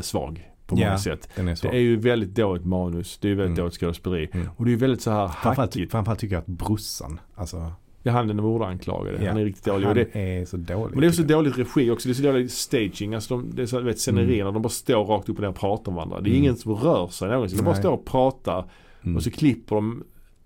svag 0.01 0.51
på 0.67 0.75
många 0.75 0.87
Ja, 0.87 0.99
sätt. 0.99 1.29
Är. 1.37 1.43
Det 1.71 1.77
är 1.77 1.81
ju 1.81 1.97
väldigt 1.97 2.35
dåligt 2.35 2.65
manus, 2.65 3.19
det 3.19 3.29
är 3.29 3.31
ju 3.31 3.35
väldigt 3.37 3.59
Mm. 3.59 3.65
dåligt 3.65 3.75
skådespeleri. 3.81 4.29
Mm. 4.33 4.49
Och 4.57 4.65
det 4.65 4.69
är 4.69 4.73
ju 4.73 4.77
väldigt 4.79 5.01
så 5.03 5.11
här 5.11 5.29
Framförallt, 5.29 5.59
hackigt. 5.59 5.93
framförallt 5.93 6.21
tycker 6.21 6.35
jag 6.35 6.41
att 6.41 6.47
brorsan, 6.47 7.21
alltså, 7.35 7.73
Ja, 8.03 8.13
han 8.13 8.29
den 8.29 8.37
mordanklagade, 8.37 9.19
Ja, 9.25 9.29
han 9.31 9.41
är 9.41 9.45
riktigt 9.45 9.65
dålig. 9.65 9.87
Han 9.87 9.97
det, 9.97 10.17
är 10.17 10.45
så 10.45 10.57
dålig. 10.57 10.93
men 10.93 11.01
det 11.01 11.07
är 11.07 11.11
så 11.11 11.23
dåligt 11.23 11.59
regi 11.59 11.91
också, 11.91 12.09
det 12.09 12.13
är 12.13 12.15
så 12.15 12.23
dålig 12.23 12.51
staging. 12.51 13.15
Alltså 13.15 13.37
de, 13.37 13.51
det 13.55 13.63
är 13.63 13.67
så, 13.67 13.81
vet, 13.81 13.99
scenerierna, 13.99 14.51
de 14.51 14.63
bara 14.63 14.69
står 14.69 15.05
rakt 15.05 15.29
upp 15.29 15.37
och 15.37 15.43
ner 15.43 15.49
och 15.49 15.57
pratar 15.57 15.89
om 15.93 15.97
varandra. 15.97 16.21
Det 16.21 16.29
är 16.29 16.33
Mm. 16.33 16.43
ingen 16.43 16.57
som 16.57 16.75
rör 16.75 17.09
sig 17.09 17.29
någonsin. 17.29 17.57
De 17.59 17.65
bara 17.65 17.75
står 17.75 17.91
och 17.93 18.05
pratar 18.05 18.71
Mm. 19.03 19.17
och 19.17 19.23
så 19.23 19.31
klipper 19.31 19.75
de 19.77 20.05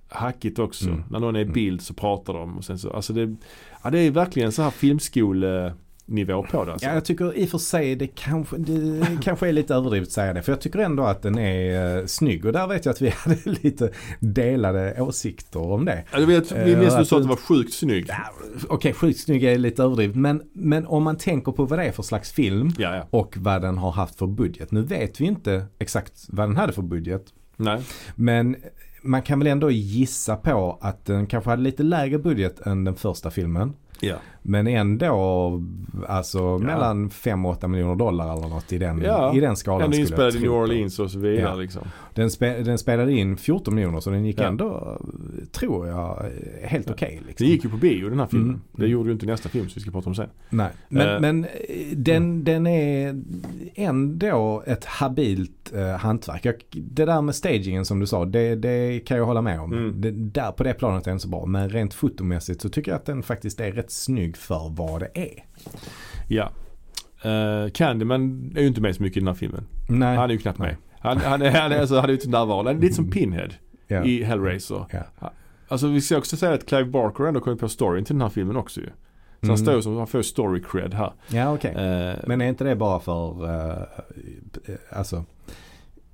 hackigt 0.08 0.58
också. 0.58 0.88
Mm. 0.88 1.02
När 1.10 1.18
någon 1.20 1.36
är 1.36 1.40
i 1.40 1.42
Mm. 1.42 1.52
bild 1.54 1.80
så 1.82 1.94
pratar 1.94 2.32
de. 2.34 2.56
Och 2.58 2.64
sen 2.64 2.78
så, 2.78 2.90
alltså 2.90 3.12
det, 3.12 3.36
ja, 3.84 3.90
det 3.90 3.98
är 3.98 4.10
verkligen 4.10 4.52
så 4.52 4.62
här 4.62 4.70
filmskolenivå 6.10 6.42
på 6.42 6.64
det. 6.64 6.72
Alltså. 6.72 6.88
Ja, 6.88 6.94
jag 6.94 7.04
tycker 7.04 7.36
i 7.36 7.44
och 7.44 7.48
för 7.48 7.58
sig 7.58 7.96
det 7.96 8.06
kanske, 8.06 8.56
det 8.56 9.06
kanske 9.22 9.48
är 9.48 9.52
lite 9.52 9.74
överdrivet 9.74 10.08
att 10.08 10.12
säga 10.12 10.32
det. 10.32 10.42
För 10.42 10.52
jag 10.52 10.60
tycker 10.60 10.78
ändå 10.78 11.02
att 11.02 11.22
den 11.22 11.38
är 11.38 11.98
uh, 12.00 12.06
snygg. 12.06 12.44
Och 12.44 12.52
där 12.52 12.66
vet 12.66 12.84
jag 12.84 12.92
att 12.92 13.02
vi 13.02 13.08
hade 13.16 13.36
lite 13.44 13.90
delade 14.20 15.02
åsikter 15.02 15.60
om 15.60 15.84
det. 15.84 16.04
Ja, 16.12 16.18
du 16.18 16.26
vet, 16.26 16.52
vi 16.52 16.72
Eh, 16.72 16.78
minns 16.78 16.94
du 16.94 17.00
att 17.00 17.08
sa 17.08 17.16
att 17.16 17.22
det 17.22 17.28
var 17.28 17.36
sjukt 17.36 17.72
snygg. 17.72 18.06
Ja, 18.08 18.14
Okej, 18.68 18.92
sjukt 18.92 19.20
snygg 19.20 19.44
är 19.44 19.58
lite 19.58 19.82
överdrivet. 19.82 20.16
Men, 20.16 20.42
men 20.52 20.86
om 20.86 21.02
man 21.02 21.16
tänker 21.16 21.52
på 21.52 21.64
vad 21.64 21.78
det 21.78 21.84
är 21.84 21.92
för 21.92 22.02
slags 22.02 22.32
film 22.32 22.72
Ja, 22.78 22.96
ja. 22.96 23.06
och 23.10 23.36
vad 23.38 23.62
den 23.62 23.78
har 23.78 23.90
haft 23.90 24.18
för 24.18 24.26
budget. 24.26 24.72
Nu 24.72 24.82
vet 24.82 25.20
vi 25.20 25.24
inte 25.24 25.66
exakt 25.78 26.26
vad 26.28 26.48
den 26.48 26.56
hade 26.56 26.72
för 26.72 26.82
budget. 26.82 27.24
Nej. 27.56 27.80
Men 28.14 28.56
man 29.02 29.22
kan 29.22 29.38
väl 29.38 29.48
ändå 29.48 29.70
gissa 29.70 30.36
på 30.36 30.78
att 30.80 31.04
den 31.06 31.26
kanske 31.26 31.50
hade 31.50 31.62
lite 31.62 31.82
lägre 31.82 32.18
budget 32.18 32.66
än 32.66 32.84
den 32.84 32.96
första 32.96 33.30
filmen. 33.30 33.72
Ja. 34.00 34.16
Men 34.42 34.66
ändå 34.66 35.62
alltså 36.08 36.58
mellan 36.58 37.10
5 37.10 37.46
och 37.46 37.52
8 37.52 37.68
miljoner 37.68 37.94
dollar 37.96 38.32
eller 38.38 38.48
något 38.48 38.72
i 38.72 38.78
den, 38.78 39.02
Ja, 39.04 39.36
i 39.36 39.40
den 39.40 39.56
skalan 39.56 39.90
Den 39.90 39.98
är 39.98 40.02
inspelad 40.02 40.34
i 40.36 40.40
New. 40.40 40.50
Orleans 40.50 40.98
och 40.98 41.10
så 41.10 41.18
vidare 41.18 41.40
Ja. 41.50 41.54
liksom. 41.54 41.82
Den, 42.14 42.30
spe, 42.30 42.62
den 42.62 42.78
spelade 42.78 43.12
in 43.12 43.36
14 43.36 43.74
miljoner 43.74 44.00
så 44.00 44.10
den 44.10 44.24
gick 44.24 44.40
Ja. 44.40 44.44
ändå, 44.44 44.98
tror 45.52 45.88
jag, 45.88 46.24
helt 46.62 46.90
okej. 46.90 47.20
liksom. 47.26 47.46
Det 47.46 47.52
gick 47.52 47.64
ju 47.64 47.70
på 47.70 47.76
bio 47.76 48.08
den 48.08 48.18
här 48.18 48.26
filmen. 48.26 48.48
Mm. 48.48 48.60
Det 48.72 48.86
gjorde 48.86 49.08
ju 49.08 49.12
inte 49.12 49.26
nästa 49.26 49.48
film 49.48 49.68
som 49.68 49.72
vi 49.74 49.80
ska 49.80 49.90
prata 49.90 50.08
om 50.08 50.14
sen. 50.14 50.28
Nej, 50.50 50.70
men, 50.88 51.08
Eh. 51.08 51.20
men 51.20 51.46
den, 51.96 52.44
den 52.44 52.66
är 52.66 53.20
ändå 53.74 54.62
ett 54.66 54.84
habilt 54.84 55.72
eh, 55.74 55.88
hantverk. 55.96 56.44
Jag, 56.44 56.54
det 56.70 57.04
där 57.04 57.22
med 57.22 57.34
stagingen 57.34 57.84
som 57.84 58.00
du 58.00 58.06
sa, 58.06 58.24
det, 58.24 58.54
det 58.54 59.00
kan 59.06 59.16
jag 59.16 59.24
hålla 59.24 59.42
med 59.42 59.60
om. 59.60 59.72
Mm. 59.72 60.00
Det, 60.00 60.10
där 60.10 60.52
på 60.52 60.62
det 60.64 60.74
planet 60.74 61.06
är 61.06 61.10
den 61.10 61.20
så 61.20 61.28
bra. 61.28 61.46
Men 61.46 61.68
rent 61.70 61.94
fotomässigt 61.94 62.60
så 62.60 62.68
tycker 62.68 62.90
jag 62.90 62.96
att 62.96 63.06
den 63.06 63.22
faktiskt 63.22 63.60
är 63.60 63.72
rätt 63.72 63.90
snygg 63.90 64.29
för 64.36 64.70
vad 64.76 65.00
det 65.00 65.10
är. 65.14 65.44
Ja. 66.28 66.50
Uh, 67.24 67.70
Candyman 67.70 68.52
är 68.56 68.60
ju 68.60 68.66
inte 68.66 68.80
med 68.80 68.96
så 68.96 69.02
mycket 69.02 69.16
i 69.16 69.20
den 69.20 69.26
här 69.26 69.34
filmen. 69.34 69.66
Nej. 69.88 70.16
Han 70.16 70.30
är 70.30 70.34
ju 70.34 70.38
knappt 70.38 70.58
Nej. 70.58 70.68
med. 70.68 70.76
Han, 71.00 71.16
han, 71.18 71.42
är, 71.42 71.50
han, 71.50 71.72
är, 71.72 71.80
alltså, 71.80 71.94
han 71.94 72.04
är 72.04 72.08
ju 72.08 72.14
inte 72.14 72.28
närvarande. 72.28 72.70
Han 72.70 72.78
är 72.78 72.82
lite 72.82 72.94
som 72.94 73.10
Pinhead 73.10 73.48
ja. 73.86 74.04
i 74.04 74.22
Hellraiser. 74.22 74.84
Ja. 74.90 75.32
Alltså 75.68 75.86
vi 75.88 76.00
ska 76.00 76.18
också 76.18 76.36
säga 76.36 76.52
att 76.54 76.66
Clive 76.66 76.84
Barker 76.90 77.24
ändå 77.24 77.40
kommit 77.40 77.60
på 77.60 77.68
storyn 77.68 78.04
till 78.04 78.14
den 78.14 78.22
här 78.22 78.28
filmen 78.28 78.56
också 78.56 78.80
ju. 78.80 78.86
Så 78.86 78.92
han 79.46 79.50
Mm. 79.50 79.56
står 79.56 79.74
ju 79.74 79.82
som, 79.82 79.96
han 79.96 80.06
får 80.06 80.22
story 80.22 80.62
cred 80.62 80.94
här. 80.94 81.12
Ja, 81.28 81.54
okej. 81.54 81.70
Eh, 81.70 82.14
Men 82.26 82.40
är 82.40 82.48
inte 82.48 82.64
det 82.64 82.76
bara 82.76 83.00
för 83.00 83.44
uh, 83.44 83.82
alltså, 84.90 85.24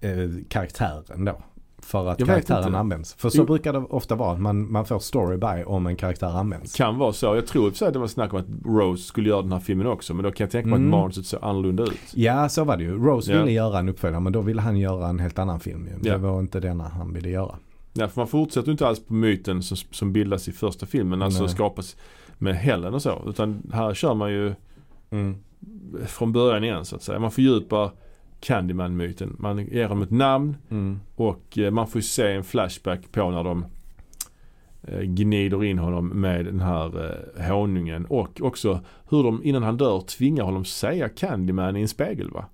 eh, 0.01 0.11
karaktären 0.49 1.25
då? 1.25 1.43
För 1.87 2.07
att 2.09 2.21
Jag 2.21 2.29
karaktären 2.29 2.75
används. 2.75 3.15
För 3.15 3.29
så 3.29 3.39
Jo. 3.39 3.45
brukar 3.45 3.73
det 3.73 3.79
ofta 3.79 4.15
vara. 4.15 4.33
att 4.33 4.41
Man, 4.41 4.73
man 4.73 4.85
får 4.85 4.99
story 4.99 5.37
by 5.37 5.65
om 5.67 5.87
en 5.87 5.97
karaktär 5.97 6.27
används. 6.39 6.75
Kan 6.75 6.99
vara 6.99 7.13
så. 7.13 7.27
Jag 7.27 7.47
tror 7.47 7.69
i 7.83 7.85
att 7.85 7.93
det 7.93 7.99
var 7.99 8.07
snack 8.07 8.33
om 8.33 8.41
att 8.41 8.47
Rose 8.67 9.03
skulle 9.03 9.29
göra 9.29 9.43
den 9.43 9.53
här 9.53 9.61
filmen 9.61 9.87
också. 9.87 10.15
Men 10.15 10.25
då 10.25 10.31
kan 10.31 10.45
jag 10.45 10.51
tänka 10.51 10.69
mig 10.69 10.77
Mm. 10.79 10.95
att 10.95 11.01
manuset 11.01 11.27
ser 11.27 11.45
annorlunda 11.45 11.83
ut. 11.83 11.99
Ja, 12.15 12.49
så 12.49 12.65
var 12.65 12.77
det 12.77 12.83
ju. 12.85 12.99
Rose 13.05 13.33
Ja. 13.33 13.39
ville 13.39 13.53
göra 13.53 13.79
en 13.79 13.89
uppföljare 13.89 14.21
men 14.21 14.33
då 14.33 14.41
ville 14.41 14.61
han 14.63 14.77
göra 14.79 15.09
en 15.09 15.19
helt 15.19 15.39
annan 15.39 15.61
film 15.61 15.87
ju. 15.87 16.09
Ja. 16.09 16.13
Det 16.13 16.19
var 16.19 16.41
inte 16.41 16.61
denna 16.61 16.89
han 16.89 17.13
ville 17.13 17.29
göra. 17.29 17.55
Ja, 17.93 18.09
för 18.09 18.21
man 18.21 18.29
fortsätter 18.29 18.71
inte 18.73 18.87
alls 18.87 19.01
på 19.07 19.15
myten 19.15 19.63
som, 19.63 19.77
som 19.91 20.13
bildas 20.13 20.49
i 20.49 20.53
första 20.53 20.87
filmen. 20.87 21.23
Alltså 21.23 21.41
Nej. 21.43 21.49
skapas 21.51 21.97
med 22.39 22.57
Helen 22.57 22.95
och 22.95 23.03
så. 23.03 23.23
Utan 23.27 23.63
här 23.73 23.95
kör 23.95 24.15
man 24.15 24.33
ju 24.33 24.55
från 26.07 26.33
början 26.33 26.65
igen 26.65 26.85
så 26.85 26.97
att 26.97 27.03
säga. 27.03 27.19
Man 27.19 27.31
fördjupar 27.31 27.91
Candyman-myten. 28.41 29.37
Man 29.39 29.67
ger 29.67 29.89
dem 29.89 30.03
ett 30.03 30.11
namn 30.11 30.57
Mm. 30.71 31.01
och 31.17 31.59
eh, 31.59 31.71
man 31.71 31.87
får 31.87 31.99
ju 31.99 32.03
se 32.03 32.33
en 32.33 32.45
flashback 32.45 33.13
på 33.13 33.31
när 33.31 33.45
de 33.45 33.65
eh, 34.83 35.01
gnider 35.01 35.65
in 35.65 35.79
honom 35.79 36.09
med 36.09 36.45
den 36.45 36.61
här 36.61 37.15
eh, 37.39 37.49
honungen. 37.57 38.07
Och 38.07 38.41
också 38.43 38.81
hur 39.11 39.23
de 39.23 39.45
innan 39.45 39.63
han 39.63 39.77
dör 39.77 40.01
tvingar 40.01 40.45
honom 40.45 40.65
säga 40.65 41.09
Candyman 41.09 41.77
i 41.77 41.81
en 41.83 41.89
spegel 41.89 42.31
va. 42.31 42.45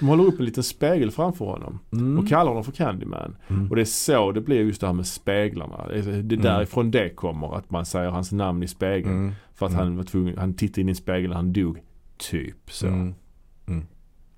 De 0.00 0.06
håller 0.08 0.24
upp 0.24 0.38
en 0.38 0.44
liten 0.44 0.62
spegel 0.64 1.10
framför 1.10 1.44
honom 1.44 1.78
Mm. 1.92 2.18
och 2.18 2.28
kallar 2.28 2.48
honom 2.48 2.64
för 2.64 2.72
Candyman. 2.72 3.36
Mm. 3.48 3.70
Och 3.70 3.76
det 3.76 3.82
är 3.82 3.86
så 3.86 4.32
det 4.32 4.40
blir 4.40 4.60
just 4.62 4.80
det 4.80 4.86
här 4.86 4.94
med 4.94 5.06
speglarna. 5.06 5.86
Det 5.88 5.94
är 5.98 6.08
är 6.08 6.22
därifrån 6.22 6.90
det 6.90 7.08
kommer 7.08 7.56
att 7.56 7.70
man 7.70 7.86
säger 7.86 8.10
hans 8.10 8.32
namn 8.32 8.62
i 8.62 8.68
spegeln. 8.68 9.14
Mm. 9.14 9.32
För 9.54 9.66
att 9.66 9.72
Mm. 9.72 9.84
han 9.84 9.96
var 9.96 10.04
tvungen, 10.04 10.38
han 10.38 10.54
tittade 10.54 10.80
in 10.80 10.88
i 10.88 10.94
spegeln 10.94 11.30
och 11.30 11.36
han 11.36 11.52
dog. 11.52 11.78
Typ 12.16 12.70
så. 12.70 12.86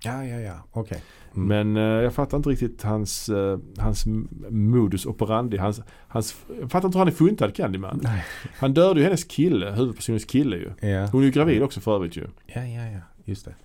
Mm. 0.05 0.19
Mm. 0.19 0.29
Ja, 0.29 0.35
ja, 0.37 0.41
ja. 0.41 0.63
Okej. 0.71 1.03
Mm. 1.35 1.47
Men 1.47 1.77
eh, 1.77 2.03
jag 2.03 2.13
fattar 2.13 2.37
inte 2.37 2.49
riktigt 2.49 2.83
hans, 2.83 3.29
eh, 3.29 3.59
hans 3.77 4.05
modus 4.49 5.05
operandi. 5.05 5.57
Hans, 5.57 5.81
hans, 6.07 6.35
jag 6.61 6.71
fattar 6.71 6.87
inte 6.87 6.97
hur 6.97 6.99
han 7.05 7.07
är 7.07 7.17
funtad 7.17 7.55
Candyman. 7.55 7.99
Nej. 8.03 8.25
Han 8.59 8.73
dödade 8.73 8.99
ju 8.99 9.03
hennes 9.03 9.23
kille, 9.23 9.71
huvudpersonens 9.71 10.25
kille 10.25 10.55
ju. 10.55 10.89
Ja. 10.89 11.05
Hon 11.05 11.21
är 11.21 11.25
ju 11.25 11.31
gravid 11.31 11.63
också 11.63 11.79
för 11.79 11.95
övrigt 11.95 12.17
ju. 12.17 12.27
ja, 12.45 12.65
ja, 12.65 12.85
ja. 12.85 12.99
Just 13.25 13.45
det. 13.45 13.55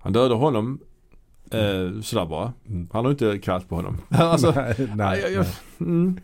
Han 0.00 0.12
dödade 0.12 0.34
honom 0.34 0.80
eh, 1.50 2.00
sådär 2.02 2.26
bara. 2.26 2.52
Mm. 2.68 2.88
Han 2.92 3.04
har 3.04 3.12
inte 3.12 3.38
kallt 3.38 3.68
på 3.68 3.76
honom. 3.76 3.98
alltså, 4.08 4.52
nej, 4.56 4.90
nej, 4.94 5.32
jag, 5.32 5.46
mm, 5.80 6.20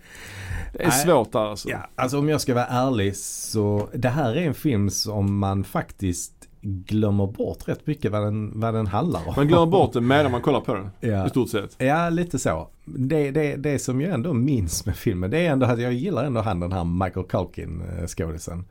det 0.73 0.83
är 0.83 0.89
Nej. 0.89 1.05
svårt 1.05 1.33
där 1.33 1.51
alltså. 1.51 1.69
Ja, 1.69 1.89
alltså 1.95 2.19
om 2.19 2.29
jag 2.29 2.41
ska 2.41 2.55
vara 2.55 2.67
ärlig 2.67 3.17
så 3.17 3.89
det 3.95 4.09
här 4.09 4.37
är 4.37 4.47
en 4.47 4.55
film 4.55 4.91
som 4.91 5.39
man 5.39 5.64
faktiskt 5.64 6.33
glömmer 6.67 7.27
bort 7.27 7.69
rätt 7.69 7.87
mycket 7.87 8.12
vad 8.12 8.23
den, 8.23 8.61
vad 8.61 8.75
den 8.75 8.87
handlar 8.87 9.29
om. 9.29 9.33
Man 9.37 9.49
glömmer 9.49 9.67
bort 9.67 9.93
det 9.93 10.01
medan 10.01 10.33
man 10.33 10.43
kollar 10.43 10.61
på 10.61 10.75
den. 10.75 10.91
Ja. 11.01 11.27
I 11.27 11.31
stort 11.31 11.49
sett. 11.51 11.75
Ja, 11.79 12.09
lite 12.09 12.39
så. 12.39 12.69
Det, 12.85 13.31
det, 13.31 13.57
det 13.57 13.79
som 13.79 14.01
jag 14.01 14.14
ändå 14.14 14.33
minns 14.33 14.87
med 14.87 14.97
filmen 14.97 15.31
det 15.31 15.39
är 15.47 15.51
ändå 15.51 15.67
att 15.67 15.81
jag 15.81 15.93
gillar 15.93 16.25
ändå 16.25 16.41
han 16.41 16.61
den 16.61 16.73
här 16.73 16.85
Michael 16.85 17.27
Culkin 17.27 17.83
eh, 18.01 18.07
skådisen. 18.07 18.64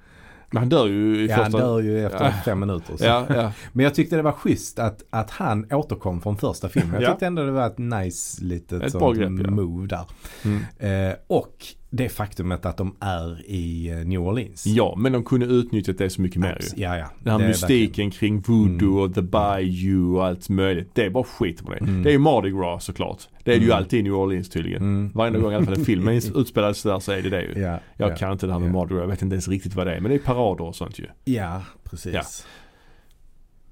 Men 0.52 0.58
han 0.62 0.70
dör 0.70 0.88
ju 0.88 1.18
i 1.22 1.28
Ja, 1.28 1.36
han 1.36 1.46
första... 1.46 1.58
dör 1.68 1.80
ju 1.80 2.06
efter 2.06 2.26
Ja. 2.26 2.32
fem 2.46 2.60
minuter. 2.60 2.96
Ja, 3.00 3.26
ja. 3.30 3.52
Men 3.74 3.84
jag 3.84 3.96
tyckte 3.96 4.16
det 4.16 4.22
var 4.22 4.32
schysst 4.32 4.80
att, 4.80 5.04
att 5.10 5.30
han 5.32 5.74
återkom 5.74 6.22
från 6.22 6.38
första 6.38 6.70
filmen. 6.70 6.93
Jag 6.93 7.04
Ja. 7.04 7.10
tyckte 7.12 7.26
ändå 7.28 7.43
det 7.46 7.52
var 7.52 7.68
ett 7.68 7.78
nice 7.78 8.43
litet 8.43 8.84
Ett 8.84 8.91
sånt 8.91 9.18
grepp, 9.18 9.32
move 9.50 9.88
där. 9.88 10.06
Mm. 10.46 11.10
Eh, 11.10 11.16
och 11.28 11.66
det 11.98 12.10
faktumet 12.10 12.66
att 12.66 12.78
de 12.78 12.96
är 13.00 13.50
i 13.50 13.89
eh, 13.89 13.98
New 13.98 14.20
Orleans. 14.22 14.66
ja, 14.66 14.96
men 14.98 15.12
de 15.12 15.24
kunde 15.24 15.46
utnyttjat 15.46 15.98
det 15.98 16.10
så 16.10 16.22
mycket 16.22 16.41
mer 16.41 16.60
ju. 16.62 16.84
Ja, 16.84 16.98
ja. 16.98 17.06
Den 17.24 17.32
här 17.34 17.39
Det 17.39 17.48
mystiken 17.48 18.12
kring 18.12 18.39
voodoo 18.41 18.89
Mm. 18.89 18.98
och 19.00 19.14
the 19.16 19.22
bayou 19.22 20.16
och 20.18 20.26
allt 20.26 20.50
möjligt. 20.50 20.89
Det 20.93 21.06
är 21.06 21.10
bara 21.10 21.24
skit 21.24 21.64
på 21.66 21.72
det. 21.72 21.78
Mm. 21.78 22.04
Det 22.04 22.10
är 22.10 22.14
ju 22.14 22.20
Mardi 22.20 22.50
Gras 22.52 22.84
såklart. 22.86 23.22
Det 23.43 23.52
är 23.52 23.56
det 23.56 23.62
ju 23.66 23.72
Mm. 23.72 23.78
alltid 23.78 24.00
i 24.00 24.04
New 24.04 24.14
Orleans 24.14 24.50
tydligen. 24.50 24.82
Mm. 24.82 25.12
Varje 25.14 25.39
gång 25.39 25.52
i 25.52 25.56
alla 25.56 25.66
fall 25.66 25.74
en 25.80 25.86
film 25.86 26.08
utspelar 26.36 26.74
sig 26.74 26.91
där 26.91 27.00
så 27.00 27.12
är 27.12 27.22
det 27.22 27.30
det 27.30 27.41
ju. 27.41 27.62
Ja, 27.62 27.80
Jag 27.98 28.12
ja, 28.12 28.16
kan 28.16 28.32
inte 28.32 28.46
det 28.48 28.52
här 28.54 28.60
med 28.60 28.70
ja. 28.70 28.74
Mardi 28.74 28.93
Gras. 28.93 29.02
Jag 29.02 29.08
vet 29.08 29.22
inte 29.22 29.34
ens 29.34 29.48
riktigt 29.48 29.76
vad 29.76 29.88
det 29.88 29.96
är. 29.96 30.00
Men 30.02 30.10
det 30.12 30.16
är 30.16 30.20
parader 30.20 30.64
och 30.66 30.76
sånt 30.76 31.00
ju. 31.00 31.06
Ja, 31.26 31.62
precis. 31.84 32.14
Ja. 32.14 32.22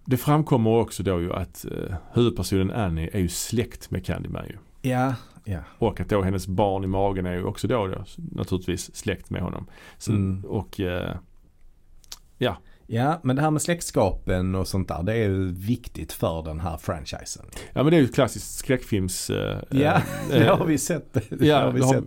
Det 0.06 0.18
framkommer 0.18 0.70
också 0.70 1.04
då 1.04 1.22
ju 1.22 1.34
att 1.34 1.66
uh, 1.72 1.96
huvudpersonen 2.14 2.72
Annie 2.72 3.10
är 3.14 3.20
ju 3.20 3.28
släkt 3.30 3.92
med 3.92 4.06
Candyman 4.06 4.46
ju. 4.50 4.90
Ja, 4.90 5.14
ja. 5.44 5.60
Och 5.78 6.00
att 6.00 6.10
då 6.10 6.22
hennes 6.22 6.48
barn 6.48 6.84
i 6.84 6.88
magen 6.88 7.26
är 7.26 7.34
ju 7.34 7.44
också 7.44 7.68
då, 7.68 7.88
då 7.88 8.06
naturligtvis 8.32 8.96
släkt 8.96 9.30
med 9.30 9.42
honom. 9.42 9.66
Så, 9.98 10.12
Mm. 10.12 10.46
Och 10.46 10.80
uh, 10.80 11.10
Ja, 12.88 13.20
men 13.24 13.36
det 13.36 13.42
här 13.42 13.52
med 13.52 13.62
släktskapen 13.62 14.56
och 14.56 14.68
sånt 14.68 14.88
där, 14.88 15.04
det 15.04 15.14
är 15.14 15.30
ju 15.30 15.52
viktigt 15.52 16.14
för 16.14 16.44
den 16.44 16.60
här 16.60 16.78
franchisen. 16.78 17.46
ja 17.74 17.84
men 17.84 17.92
det 17.92 17.98
är 17.98 18.00
ju 18.00 18.06
ett 18.06 18.16
klassiskt 18.16 18.56
skräckfilms... 18.58 19.30
eh, 19.30 19.58
Ja, 19.72 19.78
eh, 19.78 20.02
det 20.30 20.46
har 20.48 20.66
vi 20.66 20.78
sett, 20.78 21.14
det 21.14 21.46
ja, 21.46 21.60
har 21.62 21.72
vi 21.72 21.82
har- 21.82 21.94
sett 21.94 22.04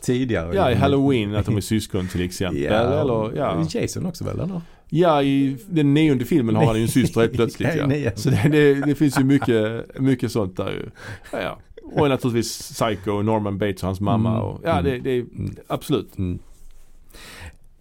tidigare. 0.00 0.54
Ja, 0.56 0.70
i 0.70 0.74
Halloween 0.74 1.34
att 1.34 1.46
de 1.46 1.56
är 1.56 1.60
syskon 1.60 2.08
till 2.08 2.20
exempel. 2.24 2.62
Ja, 2.62 2.72
eller, 3.00 3.36
ja. 3.36 3.66
Jason 3.70 4.06
också 4.06 4.24
väl, 4.24 4.40
eller? 4.40 4.60
ja, 4.88 5.22
i 5.22 5.56
den 5.68 5.94
nionde 5.94 6.24
filmen 6.24 6.56
har 6.56 6.66
han 6.66 6.76
ju 6.76 6.82
en 6.82 6.88
syster 6.88 7.20
helt 7.20 7.32
plötsligt. 7.36 7.74
Ja, 7.76 7.94
Ja. 7.94 8.10
Så 8.14 8.30
det, 8.30 8.48
det, 8.50 8.74
det 8.74 8.94
finns 8.94 9.20
ju 9.20 9.24
mycket, 9.24 9.86
mycket 10.00 10.32
sånt 10.32 10.56
där 10.56 10.70
ju. 10.70 10.90
Ja, 11.32 11.40
ja. 11.42 11.58
Och 11.84 12.08
naturligtvis 12.08 12.72
Psycho, 12.72 13.22
Norman 13.22 13.58
Bates 13.58 13.82
och 13.82 13.86
hans 13.86 14.00
mamma. 14.00 14.30
Mm. 14.30 14.42
Och, 14.42 14.60
ja, 14.64 14.82
det, 14.82 14.98
det 14.98 15.10
är 15.10 15.20
Mm. 15.20 15.56
absolut. 15.66 16.18
Mm. 16.18 16.38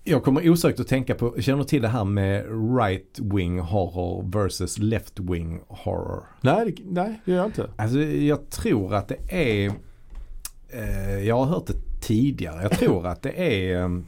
Jag 0.04 0.24
kommer 0.24 0.50
osökt 0.50 0.80
att 0.80 0.88
tänka 0.88 1.16
på, 1.16 1.42
känner 1.42 1.60
du 1.60 1.66
till 1.66 1.82
det 1.82 1.88
här 1.88 2.04
med 2.06 2.46
right 2.80 3.20
wing 3.20 3.60
horror 3.60 4.24
versus 4.32 4.78
left 4.78 5.20
wing 5.20 5.62
horror? 5.68 6.24
Nej, 6.42 6.66
det, 6.66 6.84
nej, 6.86 7.22
det 7.26 7.32
gör 7.32 7.38
jag 7.38 7.48
inte. 7.48 7.70
Alltså 7.76 8.00
jag 8.00 8.50
tror 8.50 8.96
att 8.96 9.08
det 9.08 9.18
är, 9.30 9.72
eh, 10.70 11.20
jag 11.28 11.36
har 11.36 11.46
hört 11.46 11.68
det 11.68 12.02
tidigare, 12.02 12.62
jag 12.62 12.72
tror 12.72 13.08
att 13.12 13.22
det 13.22 13.64
är 13.66 14.04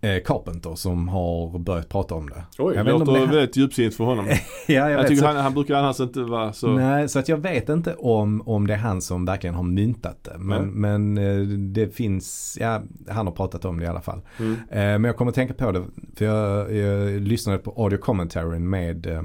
eh, 0.00 0.22
Carpenter 0.24 0.74
som 0.74 1.08
har 1.08 1.58
börjat 1.58 1.88
prata 1.88 2.14
om 2.14 2.28
det. 2.30 2.44
Oj, 2.58 2.74
Jag 2.76 2.86
låter 2.86 3.12
det- 3.12 3.26
väldigt 3.26 3.56
djupsint 3.56 3.94
för 3.94 4.04
honom. 4.04 4.26
Ja, 4.66 4.74
jag, 4.74 4.90
jag 4.90 5.08
tycker 5.08 5.20
Så, 5.20 5.26
han, 5.26 5.36
han 5.36 5.54
brukar 5.54 5.74
annars 5.74 6.00
inte 6.00 6.20
vara 6.22 6.52
så... 6.52 6.68
nej, 6.68 7.08
så 7.08 7.18
att 7.18 7.28
jag 7.28 7.36
vet 7.36 7.68
inte 7.68 7.94
om, 7.94 8.42
om 8.48 8.66
det 8.66 8.74
är 8.74 8.78
han 8.78 9.00
som 9.02 9.24
verkligen 9.24 9.54
har 9.54 9.62
myntat 9.62 10.24
det. 10.24 10.38
Men, 10.38 10.68
men 10.70 11.18
eh, 11.18 11.38
det 11.48 11.94
finns, 11.96 12.56
ja, 12.60 12.82
han 13.08 13.26
har 13.26 13.34
pratat 13.34 13.64
om 13.64 13.78
det 13.78 13.84
i 13.84 13.88
alla 13.88 14.00
fall. 14.00 14.20
Mm. 14.38 14.52
Eh, 14.52 14.58
Men 14.78 15.04
jag 15.04 15.16
kommer 15.16 15.32
tänka 15.32 15.54
på 15.54 15.72
det, 15.72 15.84
för 16.16 16.24
jag, 16.24 16.74
jag 16.74 17.20
lyssnade 17.22 17.58
på 17.58 17.74
audio 17.82 17.96
commentaren 17.98 18.70
med 18.70 19.06
eh, 19.06 19.22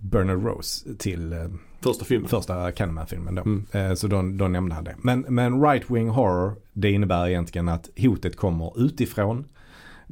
Bernard 0.00 0.44
Rose 0.44 0.94
till 0.98 1.32
eh, 1.32 1.38
Första 1.82 2.04
filmen. 2.04 2.28
första 2.28 2.72
Candyman-filmen 2.72 3.34
då. 3.34 3.42
Mm. 3.42 3.66
Eh, 3.72 3.94
Så 3.94 4.06
då, 4.06 4.22
då 4.22 4.48
nämnde 4.48 4.74
han 4.74 4.84
det. 4.84 4.94
Men, 5.02 5.20
men 5.28 5.62
right 5.62 5.90
wing 5.90 6.08
horror, 6.08 6.54
det 6.72 6.90
innebär 6.90 7.28
egentligen 7.28 7.68
att 7.68 7.88
hotet 7.98 8.36
kommer 8.36 8.84
utifrån. 8.84 9.44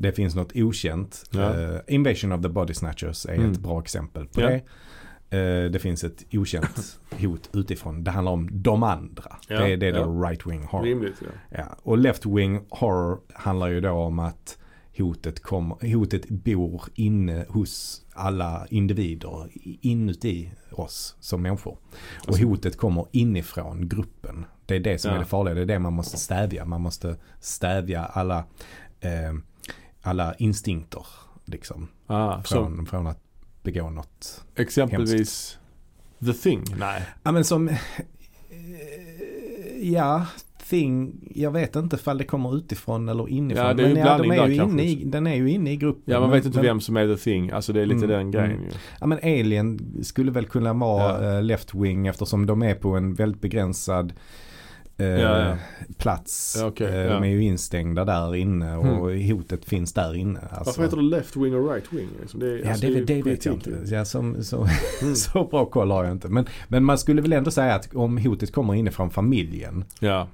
Det 0.01 0.13
finns 0.13 0.35
något 0.35 0.53
okänt. 0.57 1.25
Ja. 1.31 1.61
Eh, 1.61 1.81
Invasion 1.87 2.33
of 2.33 2.43
the 2.43 2.49
Body 2.49 2.75
Snatchers 2.75 3.27
är 3.27 3.35
Mm. 3.35 3.53
ett 3.53 3.59
bra 3.59 3.81
exempel 3.81 4.27
på 4.27 4.41
Ja. 4.41 4.49
det. 4.49 4.57
Eh, 5.39 5.71
Det 5.71 5.79
finns 5.79 6.05
ett 6.05 6.25
okänt 6.33 6.99
hot 7.21 7.51
utifrån. 7.53 8.05
Det 8.05 8.11
handlar 8.11 8.33
om 8.33 8.49
de 8.53 8.83
andra. 8.83 9.37
Ja, 9.49 9.59
Det, 9.61 9.73
är- 9.73 9.77
det 9.77 9.87
är 9.87 9.93
då 9.93 10.23
right 10.23 10.47
wing 10.47 10.63
horror. 10.65 10.85
Rimligt 10.85 11.23
ja. 11.51 11.65
Och 11.83 11.99
left 11.99 12.27
wing 12.27 12.61
horror 12.71 13.19
handlar 13.35 13.69
ju 13.69 13.81
då 13.81 13.91
om 13.91 14.19
att 14.19 14.59
hotet, 14.99 15.43
kommer, 15.43 15.95
hotet 15.95 16.29
bor 16.29 16.83
inne 16.95 17.45
hos 17.49 18.03
alla 18.15 18.67
individer 18.71 19.49
inuti 19.81 20.51
oss 20.73 21.17
som 21.21 21.43
människor. 21.43 21.73
Och 21.73 22.29
Alltså- 22.29 22.45
hotet 22.45 22.77
kommer 22.77 23.07
inifrån 23.13 23.89
gruppen. 23.89 24.45
Det 24.67 24.77
är 24.77 24.81
det 24.81 24.99
som 24.99 25.11
Ja. 25.11 25.15
är 25.17 25.21
det 25.21 25.27
farliga. 25.27 25.55
Det 25.55 25.61
är 25.61 25.67
det 25.67 25.79
man 25.79 25.93
måste 25.93 26.17
stävja. 26.17 26.65
Man 26.65 26.81
måste 26.81 27.17
stävja 27.41 28.05
alla, 28.05 28.39
eh, 29.01 29.33
alla 30.09 30.35
instinkter 30.35 31.07
liksom. 31.45 31.89
Ah, 32.07 32.43
som 32.43 32.77
Från, 32.77 32.87
från 32.87 33.07
att 33.07 33.21
begå 33.63 33.91
något. 33.91 34.45
exempelvis 34.57 35.59
The 36.25 36.33
Thing. 36.33 36.65
Nej. 36.79 37.03
Ja 37.23 37.33
men 37.33 37.45
som, 37.45 37.71
ja, 39.81 40.27
thing, 40.69 41.13
jag 41.35 41.51
vet 41.51 41.77
inte 41.77 41.97
ifall 41.97 42.19
det 42.19 42.25
kommer 42.25 42.57
utifrån 42.57 43.09
eller 43.09 43.29
inifrån. 43.29 43.67
Ja, 43.67 43.75
det 43.75 43.83
är 43.83 43.89
men 43.89 43.97
en 43.97 44.07
ja, 44.07 44.19
de 44.19 44.31
är 44.31 44.47
ju 44.47 44.55
inne 44.55 44.83
i, 44.83 45.05
den 45.05 45.27
är 45.27 45.35
ju 45.35 45.51
inne 45.51 45.73
i 45.73 45.77
gruppen. 45.77 46.03
Ja, 46.15 46.21
man 46.21 46.31
vet 46.31 46.45
inte 46.45 46.59
men, 46.59 46.67
vem 46.67 46.81
som 46.81 46.97
är 46.97 47.17
The 47.17 47.23
Thing. 47.23 47.51
Alltså 47.51 47.73
det 47.73 47.81
är 47.81 47.87
lite 47.87 48.05
Mm, 48.05 48.09
den 48.17 48.31
grejen 48.31 48.51
mm. 48.51 48.65
ju. 48.65 48.71
Ja 49.01 49.07
men 49.07 49.19
Alien 49.19 49.79
skulle 50.03 50.31
väl 50.31 50.47
kunna 50.47 50.73
vara 50.73 51.25
Ja. 51.25 51.37
eh, 51.37 51.43
left 51.43 51.75
wing 51.75 52.07
eftersom 52.07 52.47
de 52.47 52.63
är 52.63 52.75
på 52.75 52.97
en 52.97 53.15
väldigt 53.15 53.41
begränsad 53.41 54.13
eh, 54.99 55.07
Ja, 55.07 55.49
ja. 55.49 55.57
plats. 55.99 56.57
Ja, 56.61 56.67
okej, 56.67 56.87
Eh. 56.87 57.13
De 57.13 57.23
är 57.25 57.29
ju 57.29 57.43
instängda 57.43 58.05
där 58.05 58.35
inne 58.35 58.77
och 58.77 59.13
hotet 59.13 59.65
finns 59.65 59.93
där 59.93 60.15
inne. 60.15 60.41
Alltså. 60.41 60.65
Varför 60.67 60.83
heter 60.83 60.97
det 60.97 61.03
Left 61.03 61.37
Wing 61.37 61.55
och 61.55 61.73
Right 61.73 61.93
Wing? 61.93 62.09
Liksom? 62.21 62.41
Det, 62.41 62.59
Ja 62.59 62.71
alltså, 62.71 62.87
det, 62.87 62.99
är 62.99 63.05
det, 63.05 63.23
vet 63.23 63.45
jag 63.45 63.55
inte. 63.55 63.71
Ja, 63.87 64.05
som, 64.05 64.45
så, 64.45 64.69
Mm. 65.03 65.15
så 65.17 65.45
bra 65.45 65.65
koll 65.67 65.91
har 65.91 66.05
jag 66.05 66.13
inte. 66.13 66.29
Men, 66.29 66.47
men 66.69 66.85
man 66.85 66.99
skulle 66.99 67.23
väl 67.23 67.33
ändå 67.33 67.51
säga 67.51 67.75
att 67.75 67.95
om 67.95 68.19
hotet 68.19 68.53
kommer 68.53 68.75
inifrån 68.75 69.11
familjen. 69.11 69.85
Ja, 70.01 70.29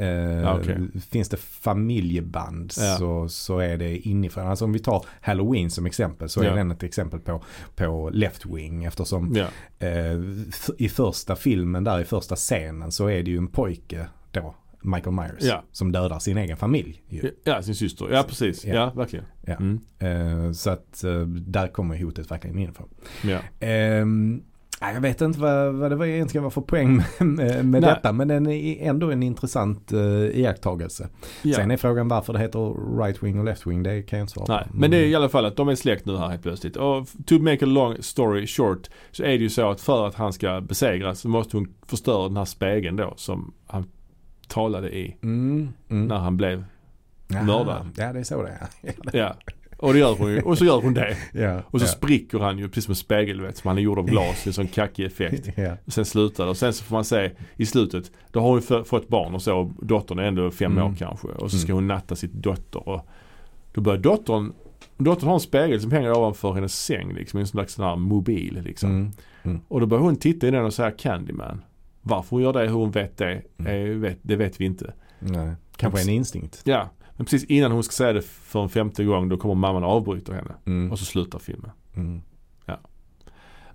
Eh, 0.00 0.54
okej. 0.56 0.78
Finns 1.10 1.28
det 1.28 1.36
familjeband 1.36 2.72
Ja. 2.78 2.96
så, 2.98 3.28
så 3.28 3.58
är 3.58 3.76
det 3.76 3.96
inifrån. 3.98 4.46
Alltså 4.46 4.64
om 4.64 4.72
vi 4.72 4.78
tar 4.78 5.04
Halloween 5.20 5.70
som 5.70 5.86
exempel 5.86 6.28
så 6.28 6.40
är 6.40 6.44
Ja. 6.44 6.54
den 6.54 6.70
ett 6.70 6.82
exempel 6.82 7.20
på, 7.20 7.42
på 7.76 8.10
left 8.12 8.46
wing. 8.46 8.84
Eftersom 8.84 9.34
ja. 9.36 9.46
eh, 9.86 10.20
i 10.78 10.88
första 10.88 11.36
filmen 11.36 11.84
där 11.84 12.00
i 12.00 12.04
första 12.04 12.36
scenen 12.36 12.92
så 12.92 13.06
är 13.06 13.22
det 13.22 13.30
ju 13.30 13.38
en 13.38 13.48
pojke 13.48 14.06
då. 14.30 14.54
Michael 14.82 15.16
Myers. 15.16 15.42
Ja. 15.42 15.64
Som 15.72 15.92
dödar 15.92 16.18
sin 16.18 16.38
egen 16.38 16.56
familj. 16.56 17.02
Ju. 17.08 17.30
ja, 17.44 17.62
sin 17.62 17.74
syster. 17.74 18.08
Ja, 18.12 18.24
precis. 18.28 18.64
Ja. 18.64 18.74
Ja, 18.74 18.90
verkligen. 18.96 19.24
Ja. 19.46 19.54
Mm. 19.56 19.80
Eh, 19.98 20.52
så 20.52 20.70
att 20.70 21.04
eh, 21.04 21.20
där 21.26 21.68
kommer 21.68 22.02
hotet 22.02 22.30
verkligen 22.30 22.58
inifrån. 22.58 22.88
Ja. 23.24 23.38
Nej, 23.60 24.04
jag 24.80 25.00
vet 25.00 25.20
inte 25.20 25.40
vad, 25.40 25.74
vad 25.74 25.90
det 25.90 25.96
var 25.96 26.06
egentligen 26.06 26.42
var 26.42 26.50
för 26.50 26.60
poäng 26.60 27.02
med, 27.18 27.64
med, 27.64 27.82
detta. 27.82 28.12
Men 28.12 28.28
den 28.28 28.46
är 28.46 28.88
ändå 28.88 29.10
en 29.10 29.22
intressant 29.22 29.92
uh, 29.92 30.00
iakttagelse. 30.38 31.08
Ja. 31.42 31.56
Sen 31.56 31.70
är 31.70 31.76
frågan 31.76 32.08
varför 32.08 32.32
det 32.32 32.38
heter 32.38 32.98
right 32.98 33.22
wing 33.22 33.38
och 33.38 33.44
left 33.44 33.66
wing. 33.66 33.82
Det 33.82 34.02
kan 34.02 34.18
jag 34.18 34.24
inte 34.24 34.32
svara 34.32 34.46
på. 34.46 34.52
Nej, 34.52 34.66
men 34.72 34.90
det 34.90 34.96
är 34.96 35.06
i 35.06 35.14
alla 35.14 35.28
fall 35.28 35.44
att 35.44 35.56
de 35.56 35.68
är 35.68 35.74
släkt 35.74 36.06
nu 36.06 36.16
här 36.16 36.28
helt 36.28 36.42
plötsligt. 36.42 36.76
Och 36.76 37.06
to 37.26 37.38
make 37.38 37.64
a 37.64 37.68
long 37.68 37.96
story 38.00 38.46
short 38.46 38.90
så 39.10 39.22
är 39.22 39.28
det 39.28 39.34
ju 39.34 39.50
så 39.50 39.70
att 39.70 39.80
för 39.80 40.06
att 40.06 40.14
han 40.14 40.32
ska 40.32 40.60
besegras 40.60 41.20
så 41.20 41.28
måste 41.28 41.56
hon 41.56 41.74
förstöra 41.86 42.28
den 42.28 42.36
här 42.36 42.44
spegeln 42.44 42.96
då 42.96 43.14
som 43.16 43.54
han 43.66 43.84
talade 44.48 44.96
i 44.96 45.16
Mm, 45.22 45.68
mm. 45.88 46.06
när 46.06 46.18
han 46.18 46.36
blev, 46.36 46.64
mördad. 47.28 47.90
Ja, 47.96 48.12
det 48.12 48.18
är 48.18 48.24
så 48.24 48.42
det 48.42 48.48
är. 48.48 49.18
ja. 49.18 49.36
Och 49.82 49.92
det 49.92 49.98
gör 49.98 50.14
hon 50.18 50.30
ju, 50.32 50.40
och 50.40 50.58
så 50.58 50.64
gör 50.64 50.80
hon 50.80 50.94
det. 50.94 51.16
ja, 51.32 51.60
Och 51.66 51.80
så 51.80 51.84
ja. 51.86 51.88
spricker 51.88 52.38
han 52.38 52.58
ju 52.58 52.68
precis 52.68 52.84
som 52.84 52.92
en 52.92 52.96
spegel 52.96 53.40
vet, 53.40 53.56
som 53.56 53.68
han 53.68 53.78
är 53.78 53.82
gjord 53.82 53.98
av 53.98 54.06
glas, 54.06 54.46
en 54.46 54.52
sån 54.52 54.66
kackig 54.68 55.04
effekt. 55.04 55.48
ja. 55.56 55.76
Och 55.86 55.92
sen 55.92 56.04
slutar 56.04 56.44
det 56.44 56.50
och 56.50 56.56
sen 56.56 56.72
så 56.72 56.84
får 56.84 56.96
man 56.96 57.04
se 57.04 57.30
i 57.56 57.66
slutet, 57.66 58.10
då 58.30 58.40
har 58.40 58.48
hon 58.48 58.84
fått 58.84 59.08
barn 59.08 59.34
och 59.34 59.42
så 59.42 59.56
och 59.58 59.86
dottern 59.86 60.18
är 60.18 60.22
ändå 60.22 60.50
fem 60.50 60.72
Mm. 60.72 60.84
år 60.84 60.94
kanske. 60.98 61.28
Och 61.28 61.50
så 61.50 61.58
ska 61.58 61.66
Mm. 61.72 61.76
hon 61.76 61.86
natta 61.86 62.16
sitt 62.16 62.32
dotter 62.32 62.88
och 62.88 63.06
då 63.72 63.80
börjar 63.80 63.98
dottern, 63.98 64.52
dottern 64.98 65.26
har 65.26 65.34
en 65.34 65.40
spegel 65.40 65.80
som 65.80 65.92
hänger 65.92 66.12
ovanför 66.18 66.52
hennes 66.52 66.84
säng 66.84 67.14
liksom, 67.14 67.40
en 67.40 67.46
slags 67.46 67.74
sån 67.74 67.84
här 67.84 67.96
mobil 67.96 68.60
liksom. 68.64 69.12
Mm. 69.42 69.60
Och 69.68 69.80
då 69.80 69.86
börjar 69.86 70.02
hon 70.02 70.16
titta 70.16 70.48
i 70.48 70.50
den 70.50 70.64
och 70.64 70.74
säga 70.74 70.90
Candyman. 70.90 71.62
Varför 72.02 72.30
hon 72.30 72.42
gör 72.42 72.52
det, 72.52 72.60
hur 72.60 72.74
hon 72.74 72.90
vet 72.90 73.16
det, 73.16 73.42
Mm. 73.58 73.90
eh, 73.92 73.96
vet, 73.98 74.18
det 74.22 74.36
vet 74.36 74.60
vi 74.60 74.64
inte. 74.64 74.92
Nej. 75.18 75.52
Kanske 75.76 76.00
en 76.02 76.08
instinkt. 76.08 76.60
Ja, 76.64 76.90
men 77.20 77.24
precis 77.26 77.44
innan 77.44 77.72
hon 77.72 77.82
ska 77.82 77.92
säga 77.92 78.12
det 78.12 78.22
för 78.22 78.62
en 78.62 78.68
femte 78.68 79.04
gång 79.04 79.28
då 79.28 79.36
kommer 79.36 79.54
mamman 79.54 79.84
och 79.84 79.90
avbryter 79.90 80.32
henne. 80.32 80.54
Mm. 80.66 80.92
Och 80.92 80.98
så 80.98 81.04
slutar 81.04 81.38
filmen. 81.38 81.70
Mm. 81.96 82.20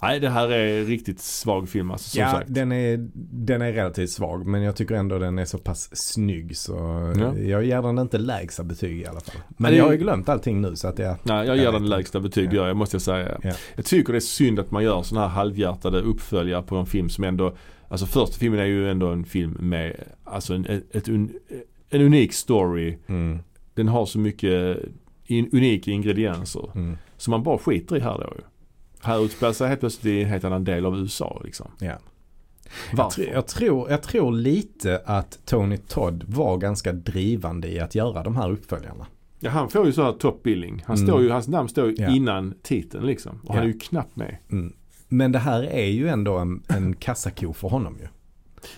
Nej 0.02 0.20
det 0.20 0.30
här 0.30 0.52
är 0.52 0.84
riktigt 0.86 1.20
svag 1.20 1.70
film 1.70 1.92
alltså 1.92 2.10
som 2.10 2.22
ja, 2.22 2.32
sagt. 2.32 2.46
den 2.54 2.72
är, 2.72 3.10
den 3.34 3.62
är 3.62 3.74
relativt 3.74 4.10
svag 4.10 4.46
men 4.46 4.62
jag 4.62 4.76
tycker 4.76 4.96
ändå 4.96 5.20
den 5.20 5.40
är 5.40 5.46
så 5.46 5.58
pass 5.58 5.90
snygg 5.98 6.58
så 6.58 6.74
Ja. 7.18 7.38
jag 7.38 7.64
ger 7.66 7.82
den 7.82 8.00
inte 8.00 8.18
lägsta 8.18 8.64
betyg 8.64 9.02
i 9.02 9.06
alla 9.06 9.20
fall. 9.20 9.36
Men 9.58 9.72
det- 9.72 9.78
jag 9.78 9.86
har 9.86 9.92
ju 9.92 9.98
glömt 9.98 10.30
allting 10.30 10.62
nu 10.62 10.76
så 10.76 10.88
att 10.88 11.00
jag... 11.00 11.16
Nej 11.24 11.48
jag 11.48 11.58
ger 11.58 11.72
den 11.72 11.86
lägsta 11.90 12.20
betyg, 12.20 12.54
Ja. 12.54 12.68
jag 12.68 12.78
måste 12.78 12.96
jag 12.96 13.02
säga. 13.02 13.38
Ja. 13.44 13.54
Jag 13.76 13.86
tycker 13.86 14.14
det 14.14 14.18
är 14.18 14.20
synd 14.20 14.60
att 14.60 14.72
man 14.72 14.84
gör 14.84 15.02
sådana 15.02 15.28
här 15.28 15.36
halvhjärtade 15.36 16.02
uppföljare 16.02 16.64
på 16.64 16.76
en 16.76 16.86
film 16.86 17.10
som 17.10 17.24
ändå 17.24 17.56
Alltså 17.88 18.06
första 18.06 18.38
filmen 18.38 18.60
är 18.60 18.66
ju 18.66 18.92
ändå 18.92 19.08
en 19.08 19.24
film 19.26 19.52
med 19.60 19.96
Alltså 20.24 20.54
en, 20.54 20.66
ett, 20.66 20.96
ett 20.96 21.08
en 21.96 22.02
unik 22.02 22.34
story. 22.34 22.98
Mm, 23.08 23.40
Den 23.74 23.88
har 23.88 24.06
så 24.06 24.20
mycket 24.20 24.78
in, 25.26 25.50
unika 25.52 25.92
ingredienser. 25.92 26.70
mm, 26.76 26.98
Som 27.18 27.32
man 27.32 27.44
bara 27.44 27.58
skiter 27.58 27.96
i 27.98 28.00
här 28.00 28.18
då. 28.18 28.34
Här 29.02 29.26
utspelar 29.26 29.54
sig 29.54 29.68
helt 29.68 29.80
plötsligt 29.80 30.06
i 30.14 30.22
en 30.24 30.30
helt 30.30 30.44
annan 30.44 30.64
del 30.64 30.86
av 30.86 30.98
USA 31.00 31.42
liksom. 31.46 31.72
ja. 31.80 31.98
Jag, 32.92 33.10
tr- 33.10 33.32
jag, 33.34 33.48
tror, 33.48 33.90
jag 33.92 34.04
tror 34.04 34.32
lite 34.32 35.02
att 35.06 35.40
Tony 35.46 35.78
Todd 35.78 36.24
var 36.28 36.58
ganska 36.58 36.94
drivande 36.94 37.68
i 37.68 37.80
att 37.80 37.96
göra 37.96 38.24
de 38.24 38.36
här 38.36 38.52
uppföljarna. 38.52 39.06
Ja, 39.40 39.50
han 39.50 39.70
får 39.70 39.86
ju 39.86 39.92
så 39.94 40.04
här 40.04 40.12
top 40.12 40.44
billing. 40.44 40.84
Han 40.86 40.96
Mm. 40.96 41.08
står 41.08 41.22
ju, 41.22 41.30
hans 41.30 41.48
namn 41.48 41.70
står 41.70 41.88
ju 41.90 41.96
Ja. 42.00 42.10
innan 42.10 42.54
titeln 42.62 43.06
liksom. 43.06 43.40
Och 43.44 43.48
han 43.54 43.58
Ja. 43.58 43.64
är 43.64 43.68
ju 43.74 43.80
knappt 43.80 44.16
med. 44.16 44.38
Mm. 44.52 44.74
Men 45.10 45.32
det 45.32 45.40
här 45.40 45.64
är 45.64 45.86
ju 45.88 46.08
ändå 46.08 46.38
en, 46.38 46.64
en 46.68 46.96
kassako 46.96 47.54
för 47.54 47.68
honom 47.70 47.98
ju. 48.02 48.08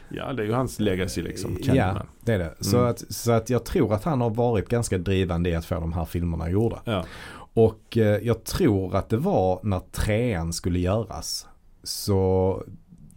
Ja, 0.10 0.34
det 0.34 0.44
är 0.44 0.48
ju 0.48 0.54
hans 0.54 0.80
legacy 0.80 1.22
liksom. 1.22 1.58
Ja, 1.62 2.02
det 2.22 2.34
är 2.34 2.40
det. 2.40 2.56
Så, 2.60 2.78
Mm. 2.78 2.90
att, 2.90 3.04
så 3.14 3.32
att 3.32 3.50
jag 3.50 3.66
tror 3.66 3.94
att 3.94 4.04
han 4.04 4.22
har 4.22 4.30
varit 4.30 4.70
ganska 4.70 4.98
drivande 4.98 5.50
i 5.50 5.56
att 5.56 5.66
få 5.66 5.76
de 5.76 5.94
här 5.94 6.06
filmerna 6.06 6.50
gjorda. 6.50 6.82
Ja. 6.86 7.06
Och 7.54 7.98
eh, 7.98 8.04
jag 8.28 8.44
tror 8.44 8.96
att 8.96 9.10
det 9.10 9.18
var 9.18 9.60
när 9.64 9.80
trean 9.92 10.54
skulle 10.54 10.80
göras. 10.80 11.48
Så 11.84 12.64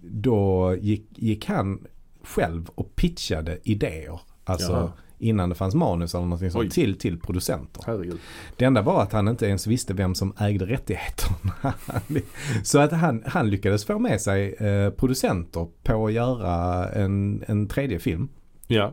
då 0.02 0.76
gick, 0.80 1.06
gick 1.18 1.46
han 1.46 1.86
själv 2.24 2.70
och 2.74 2.96
pitchade 2.96 3.58
idéer. 3.62 4.20
Alltså 4.44 4.72
Jaha. 4.72 4.92
Innan 5.20 5.48
det 5.48 5.54
fanns 5.54 5.74
manus 5.74 6.14
eller 6.14 6.24
någonting 6.24 6.50
sånt 6.50 6.72
till, 6.72 6.98
till 6.98 7.20
producenter. 7.20 7.82
Herregud. 7.86 8.18
Det 8.56 8.64
enda 8.64 8.82
var 8.82 9.02
att 9.02 9.12
han 9.12 9.28
inte 9.28 9.46
ens 9.46 9.66
visste 9.66 9.94
vem 9.94 10.14
som 10.14 10.34
ägde 10.38 10.66
rättigheterna. 10.66 11.74
Så 12.62 12.78
att 12.78 12.92
han, 12.92 13.22
han 13.26 13.50
lyckades 13.50 13.84
få 13.84 13.98
med 13.98 14.20
sig 14.20 14.52
eh, 14.52 14.90
producenter 14.90 15.68
på 15.82 16.06
att 16.06 16.12
göra 16.12 16.88
en, 16.88 17.44
en 17.46 17.68
tredje 17.68 17.98
film. 17.98 18.28
Ja. 18.66 18.92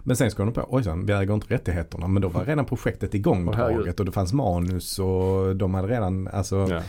Men 0.00 0.16
sen 0.16 0.30
kom 0.30 0.46
de 0.46 0.52
på, 0.52 0.66
ojsan, 0.68 1.06
vi 1.06 1.12
äger 1.12 1.34
inte 1.34 1.54
rättigheterna. 1.54 2.08
Men 2.08 2.22
då 2.22 2.28
var 2.28 2.44
redan 2.44 2.64
projektet 2.64 3.14
igång 3.14 3.46
draget 3.46 4.00
och 4.00 4.06
det 4.06 4.12
fanns 4.12 4.32
manus 4.32 4.98
och 4.98 5.56
de 5.56 5.74
hade 5.74 5.88
redan, 5.88 6.28
alltså 6.28 6.66
ja. 6.70 6.82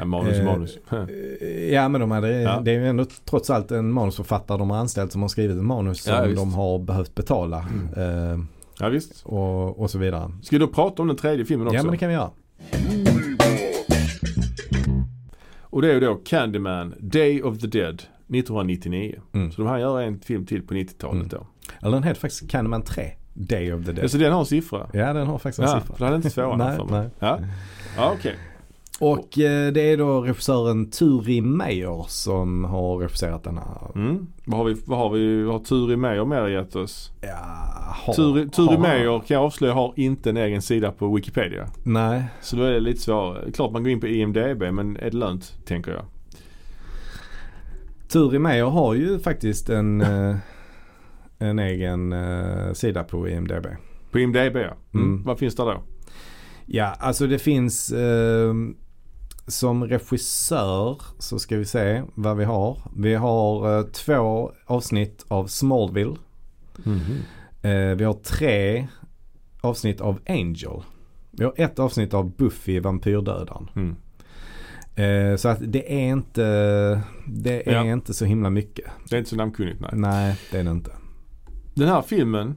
Ja 0.00 0.04
manus 0.06 0.38
Eh, 0.38 0.44
manus. 0.44 0.78
Ja 1.70 1.88
men 1.88 2.00
de 2.00 2.10
hade, 2.10 2.40
Ja. 2.40 2.60
det 2.64 2.70
är 2.70 2.80
ju 2.80 2.88
ändå 2.88 3.04
trots 3.24 3.50
allt 3.50 3.70
en 3.70 3.92
manusförfattare 3.92 4.58
de 4.58 4.70
har 4.70 4.76
anställt 4.78 5.12
som 5.12 5.22
har 5.22 5.28
skrivit 5.28 5.56
ett 5.56 5.62
manus 5.64 6.02
som 6.02 6.14
Ja, 6.14 6.26
de 6.26 6.54
har 6.54 6.78
behövt 6.78 7.14
betala. 7.14 7.58
Eh, 7.96 8.38
Ja 8.82 8.88
visst. 8.88 9.22
och, 9.24 9.80
och 9.80 9.90
så 9.90 9.98
vidare. 9.98 10.30
Ska 10.42 10.56
vi 10.56 10.60
då 10.60 10.66
prata 10.68 11.02
om 11.02 11.08
den 11.08 11.16
tredje 11.16 11.44
filmen 11.44 11.66
också? 11.66 11.76
Ja 11.76 11.82
men 11.82 11.92
det 11.92 11.98
kan 11.98 12.08
vi 12.08 12.14
göra. 12.14 12.30
Och 15.62 15.82
det 15.82 15.88
är 15.90 15.94
ju 15.94 16.00
då 16.00 16.14
Candyman, 16.14 16.94
Day 17.00 17.42
of 17.42 17.58
the 17.58 17.66
Dead, 17.66 17.94
1999. 17.94 19.20
Mm. 19.32 19.52
Så 19.52 19.62
de 19.62 19.68
här 19.70 19.78
gör 19.78 20.00
en 20.00 20.20
film 20.20 20.46
till 20.46 20.66
på 20.66 20.74
90-talet 20.74 21.14
Mm. 21.16 21.28
då. 21.28 21.46
Eller 21.82 21.92
den 21.96 22.02
heter 22.02 22.20
faktiskt 22.20 22.50
Candyman 22.50 22.82
3, 22.82 23.10
Day 23.34 23.72
of 23.72 23.84
the 23.84 23.92
Dead. 23.92 24.04
Ja, 24.04 24.08
så 24.08 24.18
den 24.18 24.32
har 24.32 24.40
en 24.40 24.46
siffra? 24.46 24.86
Ja 24.92 25.12
den 25.12 25.26
har 25.26 25.38
faktiskt 25.38 25.58
en 25.58 25.64
Ja, 25.64 25.80
siffra. 25.80 25.96
för 25.96 26.04
det 26.04 26.12
hade 26.12 26.16
inte 26.16 26.28
Nej, 26.56 26.76
för 26.76 26.84
mig. 26.84 27.00
nej. 27.00 27.10
Ja, 27.18 27.38
ja 27.96 28.12
okej. 28.18 28.34
Och 29.00 29.38
eh, 29.38 29.72
det 29.72 29.80
är 29.92 29.96
då 29.96 30.20
regissören 30.20 30.90
Turi 30.90 31.40
Meyer 31.40 32.04
som 32.08 32.64
har 32.64 32.96
regisserat 32.98 33.44
den 33.44 33.58
här. 33.58 33.90
Mm. 33.94 34.26
Vad 34.44 34.58
har 34.58 34.64
vi, 34.64 34.76
vad 34.86 34.98
har 34.98 35.10
vi, 35.10 35.42
vad 35.42 35.54
har 35.54 35.64
Turi 35.64 35.96
Meyer 35.96 36.24
mer 36.24 36.48
gett 36.48 36.76
oss? 36.76 37.12
Ja, 37.20 37.36
har, 38.04 38.14
Turi, 38.14 38.48
Turi 38.50 38.66
har- 38.74 38.78
Meyer 38.78 39.18
kan 39.18 39.34
jag 39.34 39.44
avslöja 39.44 39.74
har 39.74 39.92
inte 39.96 40.30
en 40.30 40.36
egen 40.36 40.62
sida 40.62 40.92
på 40.92 41.14
Wikipedia. 41.14 41.66
Nej, 41.82 42.24
Så 42.40 42.56
då 42.56 42.62
är 42.62 42.70
det 42.70 42.80
lite 42.80 43.00
svårare. 43.00 43.52
Klart 43.52 43.72
man 43.72 43.82
går 43.82 43.92
in 43.92 44.00
på 44.00 44.06
IMDB 44.06 44.62
men 44.72 44.96
är 44.96 45.10
det 45.10 45.16
lönt 45.16 45.58
tänker 45.66 45.92
jag. 45.92 46.04
Turi 48.08 48.38
Meyer 48.38 48.64
har 48.64 48.94
ju 48.94 49.18
faktiskt 49.18 49.70
en, 49.70 50.00
eh, 50.30 50.36
en 51.38 51.58
egen 51.58 52.12
eh, 52.12 52.72
sida 52.72 53.04
på 53.04 53.28
IMDB. 53.28 53.66
På 54.10 54.18
IMDB 54.18 54.56
ja. 54.56 54.76
Mm. 54.94 55.06
Mm. 55.06 55.22
Vad 55.22 55.38
finns 55.38 55.54
det 55.56 55.62
då? 55.62 55.82
Ja, 56.66 56.94
alltså 57.00 57.26
det 57.26 57.38
finns 57.38 57.92
eh, 57.92 58.54
som 59.50 59.84
regissör 59.84 61.02
så 61.18 61.38
ska 61.38 61.56
vi 61.56 61.64
se 61.64 62.02
vad 62.14 62.36
vi 62.36 62.44
har. 62.44 62.78
Vi 62.96 63.14
har 63.14 63.78
eh, 63.78 63.84
två 63.84 64.52
avsnitt 64.66 65.24
av 65.28 65.46
Smallville. 65.46 66.16
Eh, 67.62 67.96
vi 67.96 68.04
har 68.04 68.12
tre 68.22 68.86
avsnitt 69.60 70.00
av 70.00 70.18
Angel. 70.28 70.82
Vi 71.30 71.44
har 71.44 71.54
ett 71.56 71.78
avsnitt 71.78 72.14
av 72.14 72.36
Buffy 72.36 72.80
vampyrdödaren. 72.80 73.68
Mm. 73.76 73.96
Eh, 74.94 75.36
så 75.36 75.48
att 75.48 75.58
det 75.60 75.92
är 75.94 76.08
inte, 76.12 76.42
det 77.26 77.68
är 77.68 77.72
Ja. 77.74 77.92
inte 77.92 78.14
så 78.14 78.24
himla 78.24 78.50
mycket. 78.50 78.84
Det 79.08 79.16
är 79.16 79.18
inte 79.18 79.30
så 79.30 79.36
namnkunnigt 79.36 79.80
nej. 79.80 79.90
Nej, 79.94 80.40
det 80.50 80.58
är 80.58 80.64
det 80.64 80.70
inte. 80.70 80.92
Den 81.74 81.88
här 81.88 82.02
filmen 82.02 82.56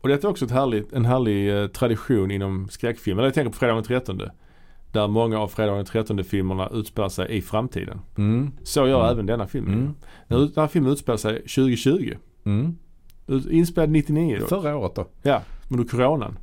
och 0.00 0.08
detta 0.08 0.26
är 0.26 0.30
också 0.30 0.44
ett 0.44 0.50
härligt, 0.50 0.92
en 0.92 1.04
härlig 1.04 1.72
tradition 1.72 2.30
inom 2.30 2.68
skräckfilm. 2.68 3.18
Eller 3.18 3.26
jag 3.26 3.34
tänker 3.34 3.50
på 3.52 3.58
Fredagen 3.58 3.76
den 3.88 4.00
13. 4.00 4.20
Där 4.92 5.08
många 5.08 5.38
av 5.38 5.48
Fredagen 5.48 5.76
den 5.76 5.84
13 5.84 6.24
filmerna 6.24 6.68
utspelar 6.72 7.08
sig 7.08 7.36
i 7.36 7.42
framtiden. 7.42 8.00
Mm. 8.18 8.52
Så 8.62 8.88
gör 8.88 9.00
Mm. 9.00 9.12
även 9.12 9.26
denna 9.26 9.46
filmen. 9.46 9.74
Mm. 9.74 9.94
Den, 10.28 10.52
här 10.56 10.66
filmen 10.66 10.92
utspelar 10.92 11.16
sig 11.16 11.34
2020. 11.40 12.14
Mm. 12.44 12.76
Inspelad 13.50 13.90
99 13.90 14.36
då. 14.40 14.46
Förra 14.46 14.76
året 14.76 14.94
då. 14.94 15.06
Ja, 15.22 15.42
men 15.68 15.78
då 15.78 15.84
coronan. 15.84 16.38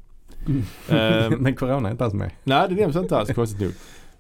Ehm, 0.89 1.34
Men 1.39 1.56
corona 1.56 1.88
är 1.88 1.91
inte 1.91 2.06
alls 2.06 2.14
med. 2.14 2.32
nej 2.43 2.70
det 2.70 2.76
nämns 2.76 2.95
inte 2.95 3.18
alls 3.18 3.34
konstigt 3.34 3.62
nog. 3.62 3.72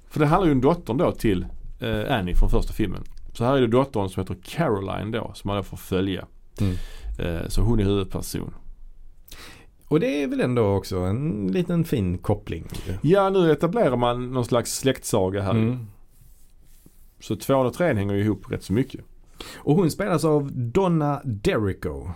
För 0.09 0.19
det 0.19 0.25
handlar 0.25 0.47
ju 0.47 0.51
om 0.53 0.61
dottern 0.61 0.97
då 0.97 1.11
till 1.11 1.45
eh, 1.79 2.17
Annie 2.19 2.35
från 2.35 2.49
första 2.49 2.73
filmen. 2.73 3.03
Så 3.33 3.43
här 3.45 3.57
är 3.57 3.61
det 3.61 3.67
dottern 3.67 4.09
som 4.09 4.21
heter 4.23 4.35
Caroline 4.43 5.11
då 5.11 5.31
som 5.35 5.47
man 5.47 5.57
då 5.57 5.63
får 5.63 5.77
följa. 5.77 6.25
Mm. 6.61 6.75
Eh, 7.19 7.47
så 7.47 7.61
hon 7.61 7.79
är 7.79 7.83
huvudperson. 7.83 8.53
Och 9.89 9.99
det 9.99 10.23
är 10.23 10.27
väl 10.27 10.41
ändå 10.41 10.63
också 10.75 10.97
en 10.97 11.47
liten 11.51 11.83
fin 11.83 12.17
koppling. 12.17 12.67
Ja 13.01 13.29
nu 13.29 13.51
etablerar 13.51 13.97
man 13.97 14.31
någon 14.31 14.45
slags 14.45 14.77
släktsaga 14.77 15.41
här. 15.41 15.51
Mm. 15.51 15.87
Så 17.19 17.35
tvåan 17.35 17.65
och 17.65 17.73
trean 17.73 17.97
hänger 17.97 18.13
ihop 18.15 18.51
rätt 18.51 18.63
så 18.63 18.73
mycket. 18.73 19.01
Och 19.57 19.75
hon 19.75 19.91
spelas 19.91 20.25
av 20.25 20.51
Donna 20.53 21.21
Derrico. 21.23 22.07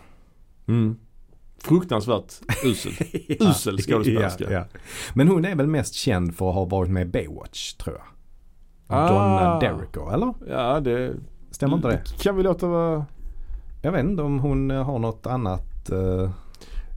Fruktansvärt 1.58 2.34
usel. 2.66 2.92
Usel 3.50 3.78
skådespelerska. 3.82 4.44
Ja, 4.44 4.52
ja. 4.52 4.66
Men 5.14 5.28
hon 5.28 5.46
är 5.46 5.56
väl 5.56 5.68
mest 5.68 5.94
känd 5.94 6.36
för 6.36 6.50
att 6.50 6.56
ha 6.56 6.66
varit 6.66 6.92
med 6.92 7.02
i 7.02 7.06
Baywatch 7.06 7.74
tror 7.74 7.96
jag. 7.96 8.06
Ah. 8.88 9.08
Donna 9.10 9.60
Derrico, 9.60 10.10
eller? 10.10 10.34
Ja 10.48 10.80
det 10.80 11.14
Stämmer 11.52 11.76
inte 11.76 11.88
det? 11.88 12.04
kan 12.24 12.36
vi 12.36 12.44
låta 12.44 12.68
vara. 12.68 13.06
Jag 13.82 13.92
vet 13.92 14.04
inte 14.06 14.24
om 14.24 14.40
hon 14.40 14.70
har 14.70 15.00
något 15.00 15.28
annat. 15.28 15.90
eh, 15.90 16.32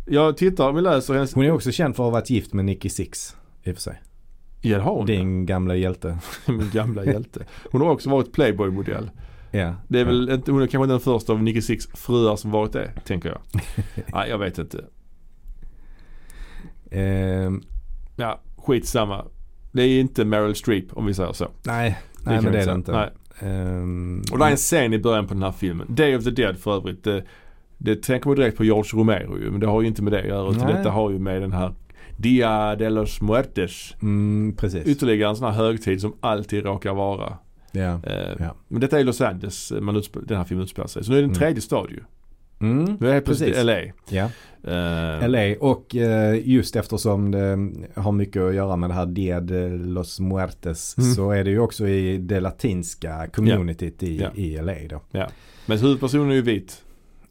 Jag 0.09 0.37
tittar, 0.37 0.73
vi 0.73 0.81
läser 0.81 1.15
hennes. 1.15 1.35
Hon 1.35 1.45
är 1.45 1.51
också 1.51 1.73
känd 1.73 1.97
för 1.97 2.03
att 2.03 2.07
ha 2.07 2.11
varit 2.11 2.31
gift 2.31 2.53
med 2.53 2.65
Nicky 2.65 2.89
Six 2.89 3.37
i 3.65 3.71
och 3.71 3.75
för 3.75 3.83
sig. 3.83 4.03
Ja 4.61 4.77
det 4.77 4.83
har 4.83 4.93
hon. 4.95 5.07
Din 5.07 5.47
gamla 5.47 5.77
hjälte. 5.77 6.19
Min 6.47 6.71
gamla 6.73 7.05
hjälte. 7.05 7.47
Hon 7.71 7.81
har 7.81 7.91
också 7.91 8.11
varit 8.11 8.33
Playboy-modell. 8.33 9.11
Ja. 9.51 9.75
Det 9.89 10.01
är 10.01 10.05
väl 10.05 10.29
inte, 10.31 10.51
hon 10.53 10.63
är 10.63 10.67
kanske 10.67 10.93
den 10.93 11.01
första 11.01 11.33
av 11.33 11.43
Nicky 11.43 11.63
Six 11.63 11.87
fruar 11.95 12.37
som 12.37 12.51
varit 12.51 12.73
det, 12.73 12.91
tänker 13.05 13.29
jag. 13.29 13.39
Nej, 14.13 14.31
jag 14.31 14.39
vet 14.39 14.59
inte. 14.59 14.85
Ehm, 16.91 17.63
Ja, 18.17 18.41
skitsamma. 18.57 19.25
Det 19.73 19.83
är 19.83 20.01
inte 20.01 20.25
Meryl 20.25 20.55
Streep 20.55 20.85
om 20.93 21.07
vi 21.07 21.15
säger 21.15 21.33
så. 21.33 21.49
nej, 21.63 21.99
kan 22.25 22.33
nej 22.33 22.43
men 22.43 22.53
det 22.53 22.61
är 22.61 22.67
det 22.67 22.73
inte. 22.75 23.11
Ehm, 23.41 24.23
Och 24.33 24.39
det 24.39 24.45
är 24.45 24.51
en 24.51 24.57
scen 24.57 24.93
i 24.93 24.99
början 24.99 25.27
på 25.27 25.35
den 25.35 25.43
här 25.43 25.53
filmen. 25.53 25.87
Day 25.91 26.17
of 26.17 26.25
the 26.25 26.31
Dead 26.31 26.59
för 26.59 26.77
övrigt. 26.77 27.07
Det, 27.79 28.03
tänker 28.03 28.29
man 28.29 28.37
direkt 28.37 28.57
på 28.57 28.65
George 28.65 28.91
Romero 29.01 29.39
ju. 29.39 29.51
Men 29.51 29.61
det 29.61 29.67
har 29.67 29.81
ju 29.83 29.87
inte 29.89 30.03
med 30.03 30.13
det 30.13 30.21
att 30.21 30.27
göra. 30.27 30.51
Utan 30.51 30.67
detta 30.67 30.91
har 30.91 31.11
ju 31.11 31.19
med 31.19 31.43
den 31.43 31.53
här 31.53 31.75
Dia 32.17 32.77
de 32.77 32.89
los 32.91 33.21
Muertes. 33.21 33.95
mm, 34.03 34.55
precis. 34.57 34.87
Ytterligare 34.87 35.31
en 35.31 35.37
sån 35.37 35.47
här 35.53 35.65
högtid 35.65 36.01
som 36.01 36.15
alltid 36.21 36.65
råkar 36.65 36.95
vara. 36.95 37.33
Ja. 37.73 38.01
Eh, 38.05 38.33
Ja. 38.39 38.55
Men 38.69 38.81
detta 38.81 39.01
är 39.01 39.05
Los 39.05 39.21
Angeles 39.21 39.73
eh, 39.73 39.81
man 39.81 40.03
den 40.27 40.37
här 40.37 40.45
filmen 40.45 40.65
utspelar 40.65 40.89
sig. 40.89 41.05
Så 41.05 41.11
nu 41.11 41.17
är 41.19 41.23
det 41.23 41.27
en 41.27 41.31
Mm. 41.31 41.39
tredje 41.39 41.61
stad 41.61 41.91
ju. 41.91 42.01
Mm, 42.61 42.97
Nu 43.01 43.11
är 43.11 43.15
det 43.15 43.21
precis. 43.21 43.57
LA. 43.65 43.79
Ja. 44.09 44.31
Eh, 44.65 45.29
LA 45.29 45.55
och 45.61 45.97
eh, 45.97 46.49
just 46.49 46.77
eftersom 46.77 47.31
det 47.31 48.01
har 48.01 48.13
mycket 48.13 48.43
att 48.43 48.55
göra 48.55 48.77
med 48.77 48.91
det 48.91 48.95
här 48.95 49.07
Dia 49.07 49.41
de 49.41 49.69
los 49.69 50.21
Muertes 50.21 50.99
Mm. 50.99 51.11
så 51.15 51.31
är 51.31 51.45
det 51.45 51.51
ju 51.51 51.59
också 51.61 51.89
i 51.89 52.19
det 52.19 52.41
latinska 52.41 53.27
communityt 53.33 54.03
i, 54.03 54.27
i 54.35 54.57
LA 54.63 54.75
då. 54.91 55.01
Men 55.67 55.79
huvudpersonen 55.79 56.31
är 56.31 56.35
ju 56.35 56.43
vit. 56.43 56.83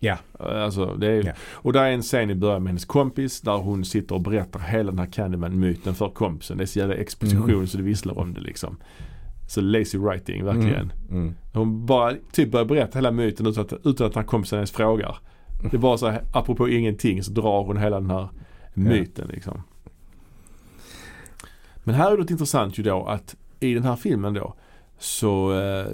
Ja. 0.05 0.17
Eh, 0.39 0.63
Alltså, 0.63 0.95
det 0.95 1.07
är, 1.07 1.23
Ja. 1.25 1.31
Och 1.53 1.73
där 1.73 1.83
är 1.83 1.91
en 1.91 2.01
scen 2.01 2.29
i 2.29 2.35
början 2.35 2.63
med 2.63 2.69
hennes 2.69 2.85
kompis 2.85 3.41
där 3.41 3.57
hon 3.57 3.85
sitter 3.85 4.15
och 4.15 4.21
berättar 4.21 4.59
hela 4.59 4.91
den 4.91 4.99
här 4.99 5.05
Candyman-myten 5.11 5.95
för 5.95 6.09
kompisen. 6.09 6.57
Det 6.57 6.63
är 6.63 6.65
så 6.65 6.79
jävla 6.79 6.95
exposition 6.95 7.49
Mm. 7.49 7.67
så 7.67 7.77
det 7.77 7.83
visslar 7.83 8.19
om 8.19 8.33
det 8.33 8.41
liksom. 8.41 8.77
Så 9.47 9.61
lazy 9.61 9.97
writing 9.97 10.45
verkligen. 10.45 10.91
Mm. 11.09 11.21
Mm. 11.21 11.35
Hon 11.53 11.85
bara 11.85 12.13
typ 12.31 12.51
börjar 12.51 12.65
berätta 12.65 12.97
hela 12.99 13.11
myten 13.11 13.45
utan 13.47 13.63
att, 13.63 13.73
utan 13.73 14.07
att 14.07 14.13
den 14.13 14.21
här 14.23 14.27
kompisen 14.27 14.57
ens 14.57 14.71
frågar. 14.71 15.17
Det 15.61 15.73
är 15.77 15.81
bara 15.81 15.97
så 15.97 16.07
här, 16.09 16.21
apropå 16.33 16.69
ingenting 16.69 17.23
så 17.23 17.31
drar 17.31 17.63
hon 17.63 17.77
hela 17.77 17.99
den 17.99 18.09
här 18.09 18.27
myten 18.73 19.27
liksom. 19.27 19.63
Men 21.83 21.95
här 21.95 22.11
är 22.11 22.17
det 22.17 22.31
intressant 22.31 22.79
ju 22.79 22.83
då 22.83 23.05
att 23.05 23.35
i 23.59 23.73
den 23.73 23.83
här 23.83 23.95
filmen 23.95 24.33
då 24.33 24.53
så 24.99 25.51
eh, 25.53 25.87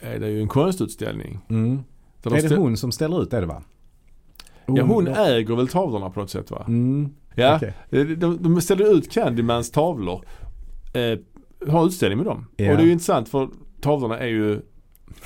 är 0.00 0.18
det 0.18 0.28
ju 0.30 0.40
en 0.40 0.48
konstutställning. 0.48 1.38
Mm. 1.48 1.82
Där 2.30 2.36
de 2.36 2.46
Är 2.46 2.48
det 2.48 2.56
hon 2.56 2.76
som 2.76 2.92
ställer 2.92 3.22
ut 3.22 3.30
det, 3.30 3.40
det 3.40 3.46
va? 3.46 3.62
Ja 4.66 4.82
hon 4.82 5.08
äger 5.08 5.56
väl 5.56 5.68
tavlorna 5.68 6.10
på 6.10 6.20
något 6.20 6.30
sätt 6.30 6.50
va? 6.50 6.64
Mm. 6.68 7.10
Ja, 7.34 7.56
Okej. 7.56 7.74
de, 7.90 8.04
de, 8.14 8.42
de 8.42 8.60
ställer 8.60 8.96
ut 8.96 9.12
Candymans 9.12 9.70
tavlor. 9.70 10.24
Eh, 10.94 11.18
har 11.72 11.86
utställning 11.86 12.18
med 12.18 12.26
dem. 12.26 12.46
Ja. 12.56 12.70
Och 12.70 12.76
det 12.76 12.82
är 12.82 12.86
ju 12.86 12.92
intressant 12.92 13.28
för 13.28 13.48
tavlorna 13.80 14.18
är 14.18 14.26
ju 14.26 14.60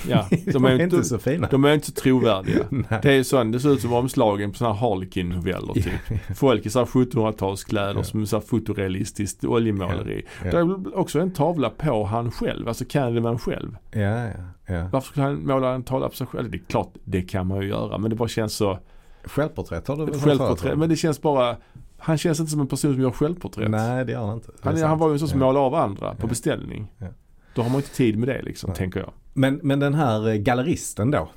Ja, 0.08 0.26
De 0.52 0.64
är 0.64 0.80
inte 0.82 1.04
så 1.04 1.18
fina. 1.18 1.48
de 1.50 1.64
är 1.64 1.74
inte 1.74 1.86
så 1.86 1.92
trovärdiga. 1.92 2.64
Det 3.02 3.12
är 3.12 3.22
sån, 3.22 3.50
det 3.50 3.60
ser 3.60 3.68
ut 3.72 3.80
som 3.80 3.92
omslagen 3.92 4.52
på 4.52 4.64
här 4.64 4.72
Harlequin-noveller 4.72 5.74
typ. 5.74 6.36
Folk 6.38 6.66
i 6.66 6.70
så 6.70 6.78
här 6.78 6.86
1700-talskläder 6.86 7.94
Ja. 7.96 8.02
som 8.04 8.20
här 8.32 8.40
fotorealistiskt 8.40 9.44
oljemåleri. 9.44 10.22
Ja. 10.44 10.50
Det 10.50 10.56
är 10.58 10.98
också 10.98 11.20
en 11.20 11.30
tavla 11.32 11.70
på 11.70 12.04
han 12.04 12.30
själv, 12.30 12.68
alltså 12.68 12.84
Candyman 12.88 13.38
själv. 13.38 13.76
Ja, 13.92 14.00
ja, 14.00 14.30
ja. 14.66 14.88
Varför 14.92 15.08
skulle 15.08 15.26
han 15.26 15.46
måla 15.46 15.74
en 15.74 15.82
tavla 15.82 16.08
på 16.08 16.16
sig 16.16 16.26
själv? 16.26 16.50
Det 16.50 16.56
är 16.56 16.62
klart, 16.68 16.92
det 17.04 17.22
kan 17.22 17.46
man 17.46 17.60
ju 17.60 17.68
göra 17.68 17.98
men 17.98 18.10
det 18.10 18.16
bara 18.16 18.28
känns 18.28 18.54
så 18.54 18.78
Självporträtt 19.24 19.88
har 19.88 19.96
du 19.96 20.04
väl 20.04 20.20
självporträtt. 20.20 20.78
Men 20.78 20.88
det 20.88 20.96
känns 20.96 21.22
bara, 21.22 21.56
han 21.98 22.18
känns 22.18 22.40
inte 22.40 22.52
som 22.52 22.60
en 22.60 22.66
person 22.66 22.92
som 22.94 23.02
gör 23.02 23.10
självporträtt. 23.10 23.70
Nej, 23.70 24.04
det 24.04 24.12
gör 24.12 24.26
han 24.26 24.34
inte. 24.34 24.52
Är 24.62 24.70
Han, 24.72 24.82
han 24.82 24.98
var 24.98 25.08
ju 25.08 25.12
en 25.12 25.18
sån 25.18 25.28
som 25.28 25.40
Ja. 25.40 25.46
målade 25.46 25.66
av 25.66 25.74
andra 25.74 26.10
på 26.14 26.22
Ja. 26.22 26.26
beställning. 26.26 26.92
Ja. 26.98 27.06
Då 27.54 27.62
har 27.62 27.68
man 27.70 27.76
inte 27.80 27.94
tid 27.94 28.18
med 28.18 28.28
det 28.28 28.42
liksom, 28.42 28.68
Nej. 28.70 28.76
tänker 28.76 29.00
jag. 29.00 29.12
Men, 29.32 29.60
men 29.62 29.80
den 29.80 29.94
här 29.94 30.28
eh, 30.28 30.34
galleristen 30.34 31.10
då? 31.10 31.28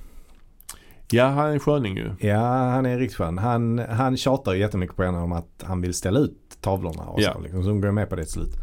Ja, 1.12 1.26
han 1.28 1.46
är 1.48 1.52
en 1.52 1.60
sköning 1.60 1.98
ju. 1.98 2.12
Ja, 2.20 2.40
han 2.48 2.86
är 2.86 3.00
riktigt 3.00 3.18
skön. 3.18 3.38
Han, 3.38 3.80
han 3.80 4.18
tjatar 4.18 4.54
ju 4.54 4.60
jättemycket 4.60 4.96
på 4.96 5.04
henne 5.04 5.18
om 5.18 5.32
att 5.32 5.64
han 5.64 5.82
vill 5.82 5.94
ställa 5.94 6.20
ut 6.20 6.58
tavlorna 6.62 7.04
och 7.04 7.22
Ja. 7.22 7.34
så. 7.34 7.40
Liksom, 7.40 7.64
så 7.64 7.70
hon 7.70 7.82
går 7.82 7.92
med 7.92 8.10
på 8.10 8.16
det 8.16 8.24
till 8.24 8.32
slut. 8.34 8.54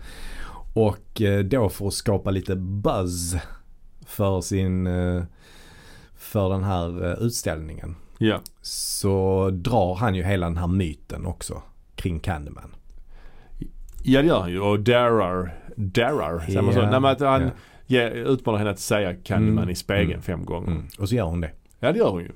Och 0.74 1.22
eh, 1.22 1.44
då 1.44 1.68
för 1.68 1.86
att 1.86 1.94
skapa 1.94 2.30
lite 2.30 2.56
buzz 2.56 3.36
för 4.06 4.40
sin 4.40 4.86
eh, 4.86 5.22
för 6.14 6.48
den 6.50 6.64
här 6.64 7.22
utställningen 7.26 7.96
Ja. 8.18 8.40
så 8.62 9.50
drar 9.52 9.94
han 9.94 10.14
ju 10.14 10.22
hela 10.22 10.46
den 10.46 10.56
här 10.56 10.66
myten 10.66 11.26
också 11.26 11.62
kring 11.94 12.20
Candyman. 12.20 12.74
Ja 14.02 14.22
det 14.22 14.28
gör 14.28 14.40
han 14.40 14.50
ju 14.50 14.60
och 14.60 14.80
darar, 14.80 15.54
darar, 15.76 16.38
säger 16.46 16.62
man 16.62 16.72
så? 16.74 16.78
Ja, 16.80 16.90
Nej, 16.90 17.00
men 17.00 17.10
att 17.10 17.20
han 17.20 17.42
ja. 17.42 17.50
ger, 17.86 18.10
utmanar 18.10 18.58
henne 18.58 18.70
att 18.70 18.78
säga 18.78 19.14
Candyman 19.14 19.58
Mm, 19.58 19.70
i 19.70 19.74
spegeln 19.74 20.10
mm, 20.10 20.22
fem 20.22 20.44
gånger. 20.44 20.68
Mm. 20.70 20.82
Och 20.98 21.08
så 21.08 21.14
gör 21.14 21.24
hon 21.24 21.40
det. 21.40 21.50
Ja 21.80 21.92
det 21.92 21.98
gör 21.98 22.10
hon 22.10 22.20
ju. 22.22 22.30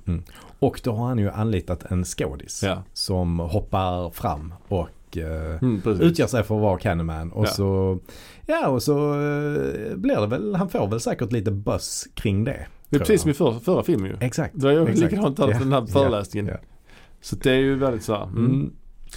Och 0.59 0.81
då 0.85 0.93
har 0.93 1.07
han 1.07 1.19
ju 1.19 1.31
anlitat 1.31 1.85
en 1.91 2.05
skådis 2.05 2.63
Ja. 2.67 2.83
som 2.93 3.39
hoppar 3.39 4.11
fram 4.11 4.55
och 4.69 5.17
eh, 5.17 5.59
Mm, 5.63 5.83
utger 6.01 6.27
sig 6.27 6.43
för 6.43 6.55
att 6.57 6.61
vara 6.63 6.79
Candyman. 6.79 7.33
Och 7.33 7.45
Ja. 7.45 7.49
så, 7.51 7.99
ja 8.47 8.69
och 8.69 8.83
så 8.83 9.13
eh, 9.13 9.97
blir 9.97 10.21
det 10.21 10.27
väl, 10.27 10.55
han 10.55 10.69
får 10.69 10.87
väl 10.89 11.01
säkert 11.01 11.33
lite 11.33 11.51
buzz 11.51 12.09
kring 12.15 12.45
det. 12.45 12.67
det 12.89 12.97
är 12.97 13.01
precis 13.01 13.23
som 13.23 13.31
i 13.31 13.35
förra, 13.35 13.61
förra 13.61 13.83
filmen 13.83 14.07
ju. 14.11 14.17
Exakt. 14.21 14.55
Det 14.57 14.67
var 14.67 14.73
ju 14.73 14.95
likadant 14.95 15.37
där 15.37 15.49
Ja, 15.49 15.53
för 15.55 15.65
den 15.65 15.73
här 15.73 15.81
ja, 15.81 15.87
föreläsningen. 15.87 16.47
ja. 16.47 16.57
Så 17.21 17.37
det 17.37 17.51
är 17.51 17.55
ju 17.59 17.75
väldigt 17.77 18.03
så 18.03 18.15
här, 18.15 18.23
mm. 18.25 18.73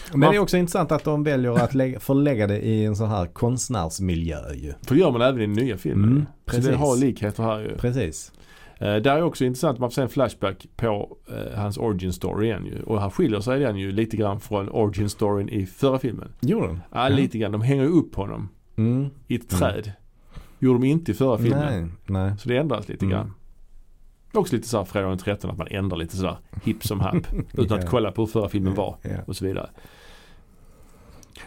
Mm. 0.08 0.20
Men 0.20 0.30
det 0.30 0.36
är 0.36 0.40
också 0.40 0.58
intressant 0.58 0.92
att 0.92 1.04
de 1.04 1.24
väljer 1.24 1.52
att 1.52 1.74
lägga, 1.74 2.00
förlägga 2.00 2.48
det 2.48 2.60
i 2.66 2.86
en 2.86 2.96
sån 2.96 3.10
här 3.10 3.26
konstnärsmiljö 3.26 4.54
ju. 4.54 4.74
För 4.88 4.96
det 4.96 5.02
gör 5.02 5.12
man 5.12 5.22
även 5.22 5.42
i 5.42 5.46
den 5.46 5.54
nya 5.66 5.78
filmen. 5.78 6.10
Mm, 6.10 6.26
så 6.26 6.52
precis. 6.52 6.66
det 6.68 6.76
har 6.76 6.98
likheter 6.98 7.44
här 7.44 7.60
ju. 7.60 7.78
Precis. 7.78 8.32
Eh, 8.80 8.96
där 8.96 9.18
är 9.18 9.22
också 9.22 9.46
intressant, 9.46 9.80
man 9.80 9.90
får 9.90 9.94
se 9.94 10.02
en 10.02 10.10
flashback 10.10 10.68
på 10.76 11.18
eh, 11.30 11.60
hans 11.60 11.78
origin 11.78 12.14
story 12.14 12.46
igen 12.48 12.66
ju. 12.66 12.84
Och 12.84 13.02
här 13.02 13.10
skiljer 13.10 13.40
sig 13.40 13.60
den 13.60 13.78
ju 13.78 13.92
lite 13.92 14.18
grann 14.18 14.40
från 14.40 14.70
origin 14.70 15.10
storyn 15.10 15.50
i 15.50 15.66
förra 15.66 16.00
filmen. 16.00 16.28
Gjorde 16.40 16.68
de? 16.68 16.80
Ja, 16.92 17.10
lite 17.10 17.38
grann. 17.38 17.52
De 17.52 17.62
hänger 17.62 17.84
ju 17.84 17.90
upp 17.90 18.16
honom 18.16 18.50
Mm. 18.78 19.08
i 19.28 19.36
ett 19.36 19.54
Mm. 19.54 19.60
träd. 19.60 19.92
Gjorde 20.60 20.80
de 20.80 20.88
inte 20.88 21.12
i 21.12 21.14
förra 21.14 21.38
filmen. 21.38 21.60
Nej, 22.06 22.24
nej. 22.24 22.34
Så 22.40 22.50
det 22.50 22.58
ändras 22.58 22.90
lite 22.90 23.06
Mm. 23.06 23.18
grann. 23.18 23.34
Också 24.34 24.56
lite 24.56 24.68
såhär 24.68 24.86
fredag 24.86 25.08
den 25.10 25.18
13 25.18 25.52
att 25.52 25.58
man 25.58 25.68
ändrar 25.68 25.98
lite 25.98 26.18
sådär 26.18 26.38
hipp 26.64 26.84
som 26.84 27.00
happ. 27.00 27.16
utan 27.54 27.78
Ja. 27.78 27.84
att 27.84 27.90
kolla 27.90 28.12
på 28.12 28.22
hur 28.22 28.28
förra 28.28 28.50
filmen 28.50 28.76
var 28.76 28.98
Ja. 29.02 29.10
och 29.26 29.36
så 29.36 29.46
vidare. 29.46 29.70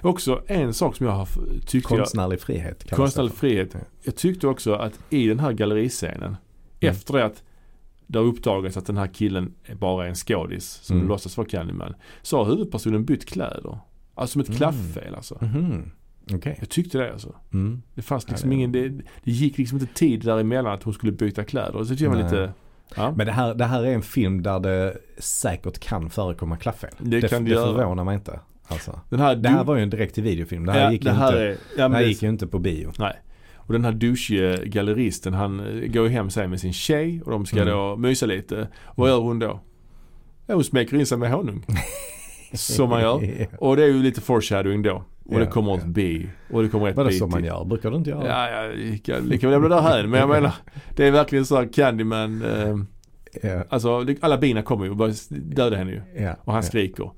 Också 0.02 0.42
en 0.46 0.74
sak 0.74 0.96
som 0.96 1.06
jag 1.06 1.12
har 1.12 1.28
jag, 1.72 1.82
Konstnärlig 1.98 2.40
frihet 2.40 2.90
konstnärlig 2.90 3.32
frihet. 3.32 3.70
Ja. 3.72 3.80
Jag 4.02 4.16
tyckte 4.16 4.46
också 4.46 4.72
att 4.74 4.98
i 5.10 5.26
den 5.28 5.40
här 5.40 5.52
galleriscenen, 5.52 6.36
Mm. 6.82 6.92
efter 6.94 7.14
det 7.14 7.24
att 7.24 7.42
det 8.06 8.18
har 8.18 8.26
uppdagats 8.26 8.76
att 8.76 8.86
den 8.86 8.96
här 8.96 9.06
killen 9.06 9.54
bara 9.78 10.04
är 10.04 10.08
en 10.08 10.14
skådis 10.14 10.70
som 10.82 10.96
Mm. 10.96 11.08
låtsas 11.08 11.36
vara 11.36 11.48
Candyman. 11.48 11.94
Så 12.22 12.36
har 12.38 12.44
huvudpersonen 12.44 13.04
bytt 13.04 13.24
kläder. 13.26 13.78
Alltså 14.14 14.32
som 14.32 14.40
ett 14.40 14.48
Mm. 14.48 14.56
klaffel 14.58 15.14
alltså. 15.14 15.38
Mhm. 15.40 15.90
Okej. 16.32 16.56
Jag 16.60 16.68
tyckte 16.68 16.98
det 16.98 17.12
alltså. 17.12 17.34
Mm. 17.52 17.82
Det 17.94 18.02
fanns 18.02 18.24
Ja, 18.28 18.30
liksom 18.32 18.50
det- 18.50 18.56
ingen, 18.56 18.72
det, 18.72 18.88
det 19.24 19.30
gick 19.30 19.58
liksom 19.58 19.78
inte 19.78 19.94
tid 19.94 20.24
däremellan 20.24 20.72
att 20.74 20.82
hon 20.82 20.94
skulle 20.94 21.12
byta 21.12 21.44
kläder. 21.44 21.72
Så 21.72 21.78
det 21.78 21.86
tyckte 21.86 22.04
jag 22.04 22.10
var 22.10 22.22
lite, 22.22 22.52
ja. 22.96 23.14
Men 23.16 23.26
det 23.26 23.32
här, 23.32 23.54
det 23.54 23.64
här 23.64 23.82
är 23.82 23.94
en 23.94 24.02
film 24.02 24.42
där 24.42 24.60
det 24.60 24.96
säkert 25.18 25.78
kan 25.78 26.10
förekomma 26.10 26.56
klaffel. 26.56 26.90
Det 26.98 27.28
kan 27.30 27.44
det 27.44 27.50
det 27.50 27.56
förvånar 27.56 28.04
mig 28.04 28.14
inte. 28.14 28.40
Alltså. 28.66 29.00
Den 29.08 29.20
här, 29.20 29.36
Det 29.36 29.48
här 29.48 29.64
var 29.64 29.76
ju 29.76 29.82
en 29.82 29.90
direkt 29.90 30.14
till 30.14 30.22
videofilm. 30.22 30.66
Det 30.66 30.72
här 30.72 30.80
ja, 30.80 30.92
gick 30.92 31.02
det 31.02 31.10
ju 31.10 31.16
här 31.16 31.28
inte, 31.28 31.42
är, 31.42 31.48
ja, 31.78 31.88
det 31.88 31.94
här 31.94 32.02
det, 32.02 32.08
gick 32.08 32.22
ju 32.22 32.28
inte 32.28 32.46
på 32.46 32.58
bio. 32.58 32.92
Nej. 32.98 33.16
Och 33.54 33.72
den 33.72 33.84
här 33.84 33.92
douchige 33.92 34.64
galleristen 34.66 35.34
han 35.34 35.60
eh, 35.60 35.88
går 35.92 36.04
ju 36.06 36.08
hem 36.12 36.30
sen 36.30 36.50
med 36.50 36.60
sin 36.60 36.72
tjej 36.72 37.22
och 37.22 37.30
de 37.30 37.46
ska 37.46 37.56
Mm. 37.56 37.68
då 37.68 37.96
mysa 37.96 38.26
lite. 38.26 38.68
Vad 38.96 39.08
gör 39.08 39.20
hon 39.20 39.38
då? 39.38 39.60
Ja, 40.46 40.54
hon 40.54 40.64
smeker 40.64 40.96
in 40.96 41.06
sig 41.06 41.18
med 41.18 41.30
honung. 41.32 41.66
Som 42.52 42.88
man 42.88 43.00
gör. 43.00 43.46
Och 43.58 43.76
det 43.76 43.82
är 43.82 43.86
ju 43.86 44.02
lite 44.02 44.20
foreshadowing 44.20 44.82
då. 44.82 45.04
Och 45.30 45.38
det 45.38 45.44
Ja, 45.44 45.50
kommer 45.50 45.74
ett 45.74 45.80
ja. 45.84 45.88
bi. 45.90 46.30
Och 46.50 46.62
det 46.62 46.68
kommer 46.68 46.88
ett 46.88 46.96
Vadå 46.96 47.08
bi 47.08 47.18
som 47.18 47.30
man 47.30 47.44
gör? 47.44 47.64
Brukar 47.64 47.90
du 47.90 47.96
inte 47.96 48.10
göra? 48.10 48.26
Ja, 48.28 48.62
ja, 48.64 48.72
lika, 48.74 49.18
lika 49.18 49.48
väl 49.48 49.60
lämna 49.60 49.76
det 49.76 49.82
här 49.82 50.06
Men 50.06 50.20
jag 50.20 50.28
menar, 50.40 50.54
det 50.96 51.06
är 51.06 51.10
verkligen 51.10 51.46
så 51.46 51.56
här 51.56 51.72
Candyman. 51.72 52.42
Eh, 52.44 52.76
Ja. 53.42 53.64
alltså 53.68 54.04
det- 54.04 54.16
alla 54.20 54.38
bina 54.38 54.62
kommer 54.62 54.84
ju 54.84 54.90
och 54.90 54.96
bara 54.96 55.12
döda 55.30 55.76
henne 55.76 55.90
ju. 55.90 56.00
Och 56.44 56.52
han 56.52 56.62
skriker. 56.62 57.10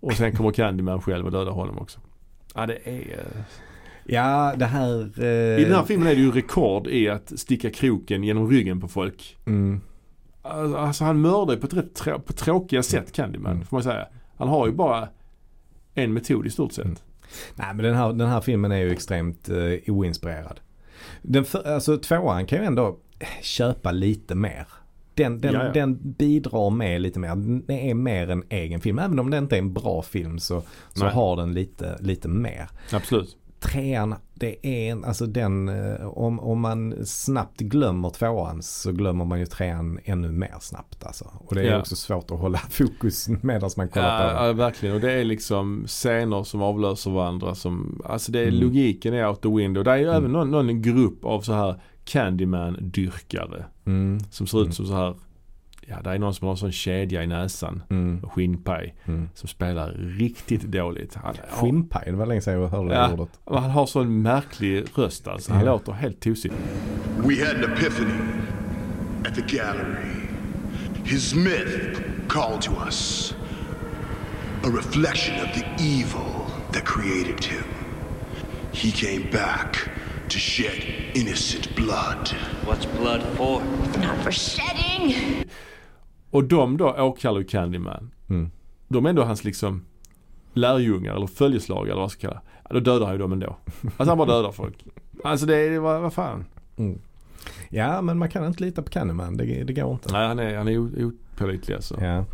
Och 0.00 0.12
sen 0.12 0.36
kommer 0.36 0.50
Candyman 0.50 1.00
själv 1.00 1.26
och 1.26 1.32
dödar 1.32 1.52
honom 1.52 1.78
också. 1.78 2.00
Ja, 2.54 2.66
det 2.66 2.74
är... 2.84 2.94
eh, 2.98 3.42
Ja, 4.08 4.54
det 4.56 4.64
här... 4.64 5.10
Eh... 5.24 5.60
I 5.60 5.64
den 5.64 5.74
här 5.74 5.82
filmen 5.84 6.08
är 6.08 6.14
det 6.14 6.20
ju 6.20 6.30
rekord 6.30 6.86
i 6.86 7.08
att 7.08 7.38
sticka 7.38 7.70
kroken 7.70 8.24
genom 8.24 8.50
ryggen 8.50 8.80
på 8.80 8.88
folk. 8.88 9.36
Mm. 9.46 9.80
Alltså 10.42 11.04
han 11.04 11.20
mördar 11.20 11.54
ju 11.54 11.60
på 11.60 11.66
ett 11.66 11.74
rätt 11.74 12.26
på 12.26 12.32
tråkiga 12.32 12.82
sätt 12.82 13.12
Candyman, 13.12 13.52
Mm. 13.52 13.64
får 13.66 13.76
man 13.76 13.82
säga. 13.82 14.06
Han 14.36 14.48
har 14.48 14.66
ju 14.66 14.72
bara 14.72 15.08
en 15.94 16.12
metod 16.12 16.46
i 16.46 16.50
stort 16.50 16.72
sett. 16.72 16.84
Mm. 16.84 16.96
Nej 17.54 17.74
men 17.74 17.84
den 17.84 17.94
här, 17.94 18.12
den 18.12 18.28
här 18.28 18.40
filmen 18.40 18.72
är 18.72 18.76
ju 18.76 18.92
extremt 18.92 19.48
eh, 19.48 19.94
oinspirerad. 19.94 20.60
Den 21.22 21.44
för, 21.44 21.72
alltså 21.74 21.98
tvåan 21.98 22.46
kan 22.46 22.58
ju 22.58 22.64
ändå 22.64 22.98
köpa 23.42 23.92
lite 23.92 24.34
mer. 24.34 24.66
Den, 25.14 25.40
den, 25.40 25.54
Jaja. 25.54 25.72
den 25.72 26.12
bidrar 26.12 26.70
med 26.70 27.00
lite 27.00 27.18
mer. 27.18 27.28
Den 27.28 27.70
är 27.70 27.94
mer 27.94 28.30
en 28.30 28.44
egen 28.48 28.80
film. 28.80 28.98
Även 28.98 29.18
om 29.18 29.30
det 29.30 29.38
inte 29.38 29.56
är 29.56 29.58
en 29.58 29.72
bra 29.72 30.02
film 30.02 30.38
så, 30.38 30.62
så 30.92 31.04
Nej. 31.04 31.14
har 31.14 31.36
den 31.36 31.54
lite, 31.54 31.96
lite 32.00 32.28
mer. 32.28 32.68
Absolut. 32.92 33.36
Trean, 33.66 34.14
det 34.34 34.66
är 34.66 34.92
en, 34.92 35.04
alltså 35.04 35.26
den, 35.26 35.68
eh, 35.68 36.06
om, 36.06 36.40
om 36.40 36.60
man 36.60 37.06
snabbt 37.06 37.60
glömmer 37.60 38.10
tvåan 38.10 38.62
så 38.62 38.92
glömmer 38.92 39.24
man 39.24 39.38
ju 39.40 39.46
trean 39.46 39.98
ännu 40.04 40.28
mer 40.32 40.54
snabbt 40.60 41.04
alltså. 41.06 41.30
Och 41.38 41.54
det 41.54 41.60
är 41.62 41.72
Ja. 41.72 41.78
också 41.78 41.96
svårt 41.96 42.30
att 42.30 42.38
hålla 42.38 42.58
fokus 42.70 43.28
medan 43.42 43.70
man 43.76 43.88
kollar 43.88 44.18
på 44.18 44.24
Ja, 44.24 44.38
den. 44.40 44.46
ja, 44.46 44.52
verkligen. 44.52 44.94
Och 44.94 45.00
det 45.00 45.12
är 45.12 45.24
liksom 45.24 45.84
scener 45.86 46.42
som 46.44 46.62
avlöser 46.62 47.10
varandra. 47.10 47.54
Som, 47.54 48.02
alltså 48.04 48.32
det 48.32 48.38
är, 48.40 48.48
Mm. 48.48 48.60
logiken 48.60 49.14
är 49.14 49.28
out 49.28 49.42
the 49.42 49.48
window. 49.48 49.84
Det 49.84 49.90
är 49.90 49.96
ju 49.96 50.04
Mm. 50.04 50.16
även 50.16 50.32
någon, 50.32 50.50
någon 50.50 50.82
grupp 50.82 51.24
av 51.24 51.40
så 51.40 51.52
här 51.52 51.80
Candyman-dyrkare. 52.04 53.64
Mm, 53.86 54.20
Som 54.30 54.46
ser 54.46 54.58
ut 54.58 54.64
Mm. 54.64 54.72
som 54.72 54.86
så 54.86 54.94
här, 54.94 55.14
ja 55.88 56.00
det 56.04 56.10
är 56.10 56.18
någon 56.18 56.34
som 56.34 56.44
har 56.46 56.52
en 56.52 56.58
sån 56.58 56.72
kedja 56.72 57.22
i 57.22 57.26
näsan. 57.26 57.82
mm, 57.90 58.20
och 58.24 58.32
Skinnpaj. 58.32 58.94
mm. 59.04 59.28
Som 59.34 59.48
spelar 59.48 59.90
riktigt 60.18 60.62
dåligt. 60.62 61.14
Han, 61.14 61.34
Skinnpaj, 61.50 62.02
det 62.06 62.12
var 62.16 62.26
länge 62.26 62.40
sedan 62.40 62.60
jag 62.60 62.68
hörde 62.68 62.94
Ja. 62.94 63.06
det 63.08 63.14
ordet. 63.14 63.40
Han 63.46 63.70
har 63.70 63.86
sån 63.86 64.22
märklig 64.22 64.84
röst 64.94 65.28
alltså. 65.28 65.52
Han 65.52 65.64
Ja. 65.64 65.72
låter 65.72 65.92
helt 65.92 66.20
tosig. 66.20 66.52
We 67.16 67.46
had 67.46 67.56
an 67.64 67.72
epiphany 67.72 68.14
at 69.26 69.34
the 69.34 69.56
gallery. 69.56 70.12
His 71.04 71.34
myth 71.34 72.00
called 72.28 72.60
to 72.62 72.72
us. 72.86 73.34
A 74.64 74.68
reflection 74.68 75.34
of 75.44 75.52
the 75.54 75.64
evil 75.84 76.46
that 76.72 76.84
created 76.84 77.44
him. 77.44 77.64
He 78.72 78.90
came 78.90 79.30
back 79.32 79.76
to 80.28 80.38
shed 80.38 80.82
innocent 81.14 81.76
blood. 81.76 82.30
What's 82.66 82.86
blood 83.00 83.22
for? 83.36 83.62
Not 84.00 84.16
for 84.24 84.32
shedding. 84.32 85.14
Och 86.36 86.44
de 86.44 86.76
då 86.76 86.92
åkallar 86.92 87.38
ju 87.38 87.46
Candyman. 87.46 88.10
Mm. 88.28 88.50
De 88.88 89.06
är 89.06 89.10
ändå 89.10 89.24
hans 89.24 89.44
liksom 89.44 89.84
lärjungar 90.52 91.16
eller 91.16 91.26
följeslagare 91.26 91.92
eller 91.92 92.00
vad 92.00 92.10
ska 92.10 92.28
kalla 92.28 92.40
ja, 92.68 92.74
Då 92.74 92.80
dödar 92.80 93.06
han 93.06 93.14
ju 93.14 93.18
dem 93.18 93.32
ändå. 93.32 93.56
Alltså 93.82 94.04
han 94.04 94.18
bara 94.18 94.28
dödar 94.28 94.52
folk. 94.52 94.84
Alltså 95.24 95.46
det 95.46 95.56
är, 95.56 95.78
vad, 95.78 96.02
vad 96.02 96.12
fan. 96.12 96.44
Mm. 96.76 96.98
Ja 97.68 98.02
men 98.02 98.18
man 98.18 98.30
kan 98.30 98.46
inte 98.46 98.62
lita 98.62 98.82
på 98.82 98.90
Candyman. 98.90 99.36
Det, 99.36 99.64
det 99.64 99.72
går 99.72 99.92
inte. 99.92 100.12
Nej 100.12 100.28
han 100.28 100.38
är, 100.38 100.56
han 100.56 100.68
är 100.68 100.78
opålitlig 100.78 101.74
alltså. 101.74 101.96
Ja. 102.00 102.24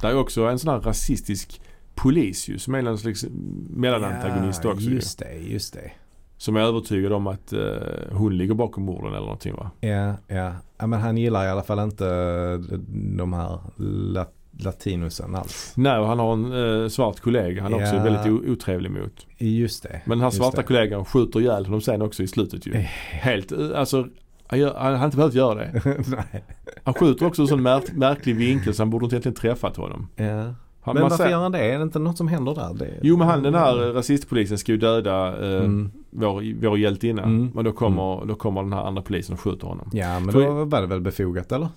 Det 0.00 0.06
är 0.06 0.16
också 0.16 0.42
en 0.44 0.58
sån 0.58 0.70
här 0.74 0.80
rasistisk 0.80 1.60
polis 1.94 2.48
ju 2.48 2.58
som 2.58 2.74
är 2.74 2.82
någon 2.82 2.98
slags 2.98 3.24
mellanantagonist 3.70 4.64
ja, 4.64 4.70
också 4.70 4.88
ju. 4.88 4.94
Just 4.94 5.18
det, 5.18 5.34
just 5.34 5.74
det. 5.74 5.90
Som 6.40 6.56
är 6.56 6.60
övertygad 6.60 7.12
om 7.12 7.26
att 7.26 7.52
eh, 7.52 7.60
hon 8.12 8.36
ligger 8.38 8.54
bakom 8.54 8.84
morden 8.84 9.10
eller 9.12 9.20
någonting 9.20 9.54
va? 9.54 9.70
Ja, 9.80 10.14
ja. 10.28 10.52
ja 10.78 10.86
men 10.86 11.00
han 11.00 11.16
gillar 11.16 11.46
i 11.46 11.48
alla 11.48 11.62
fall 11.62 11.78
inte 11.78 12.06
eh, 12.06 12.78
de 13.16 13.32
här 13.32 13.58
lat- 14.12 14.34
latinosen 14.58 15.34
alls. 15.34 15.72
Nej 15.76 15.98
och 15.98 16.06
han 16.06 16.18
har 16.18 16.32
en 16.32 16.82
eh, 16.82 16.88
svart 16.88 17.20
kollega 17.20 17.62
han 17.62 17.74
är 17.74 17.82
också 17.82 17.94
Ja. 17.96 18.02
väldigt 18.02 18.48
otrevlig 18.50 18.90
mot. 18.90 19.26
Just 19.38 19.82
det. 19.82 20.00
Men 20.04 20.18
den 20.18 20.24
här 20.24 20.30
svarta 20.30 20.56
det. 20.56 20.62
kollegan 20.62 21.04
skjuter 21.04 21.40
ihjäl 21.40 21.64
honom 21.64 21.80
sen 21.80 22.02
också 22.02 22.22
i 22.22 22.26
slutet 22.28 22.66
ju. 22.66 22.72
Eh. 22.74 22.80
Helt, 23.10 23.52
eh, 23.52 23.58
alltså 23.74 24.06
han, 24.46 24.58
gör, 24.58 24.74
han 24.78 24.92
hade 24.94 25.04
inte 25.04 25.16
behövt 25.16 25.34
göra 25.34 25.54
det. 25.54 25.82
Nej. 26.08 26.44
Han 26.84 26.94
skjuter 26.94 27.26
också 27.26 27.42
i 27.42 27.44
en 27.44 27.48
sån 27.48 27.62
märk, 27.62 27.92
märklig 27.92 28.36
vinkel 28.36 28.74
så 28.74 28.82
han 28.82 28.90
borde 28.90 29.04
inte 29.04 29.14
egentligen 29.14 29.36
träffat 29.36 29.76
honom. 29.76 30.08
Ja. 30.16 30.54
Han, 30.82 30.94
Men 30.94 31.02
varför 31.02 31.28
gör 31.28 31.38
han 31.42 31.52
det? 31.52 31.58
Är 31.58 31.76
det 31.78 31.82
inte 31.82 31.98
något 31.98 32.16
som 32.16 32.28
händer 32.28 32.54
där? 32.54 32.74
Det... 32.74 32.98
Jo 33.02 33.16
men 33.16 33.28
han 33.28 33.42
den 33.42 33.54
här 33.54 33.88
eh, 33.88 33.92
rasistpolisen 33.94 34.58
ska 34.58 34.72
ju 34.72 34.78
döda 34.78 35.26
eh, 35.56 35.64
Mm. 35.64 35.90
vår, 36.10 36.60
vår 36.68 36.78
hjältinna. 36.78 37.22
Mm. 37.22 37.50
Men 37.54 37.64
då 37.64 37.72
kommer, 37.72 38.24
då 38.26 38.34
kommer 38.34 38.62
den 38.62 38.72
här 38.72 38.82
andra 38.84 39.02
polisen 39.02 39.32
och 39.34 39.40
skjuter 39.40 39.66
honom. 39.66 39.90
Ja 39.92 40.20
men 40.20 40.32
För- 40.32 40.42
då 40.46 40.64
var 40.64 40.80
det 40.80 40.86
väl 40.86 41.00
befogat 41.00 41.52
eller? 41.52 41.68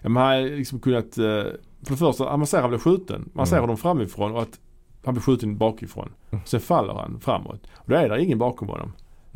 Ja, 0.00 0.08
men 0.08 0.16
han 0.22 0.32
har 0.32 0.40
liksom 0.56 0.80
kunnat, 0.80 1.18
eh, 1.18 1.24
för 1.24 1.90
det 1.90 1.96
första, 1.96 2.36
man 2.36 2.46
ser 2.46 2.60
han 2.60 2.70
blir 2.70 2.78
skjuten. 2.80 3.28
Man 3.32 3.46
ser 3.46 3.56
Mm. 3.56 3.62
honom 3.62 3.76
framifrån 3.76 4.32
och 4.32 4.42
att 4.42 4.60
han 5.04 5.14
blir 5.14 5.22
skjuten 5.22 5.56
bakifrån. 5.58 6.08
Mm. 6.30 6.44
Sen 6.46 6.60
faller 6.60 6.94
han 6.94 7.20
framåt. 7.20 7.60
Och 7.76 7.90
då 7.90 7.94
är 7.96 8.08
det 8.08 8.22
ingen 8.22 8.38
bakom 8.38 8.68
honom. 8.68 8.92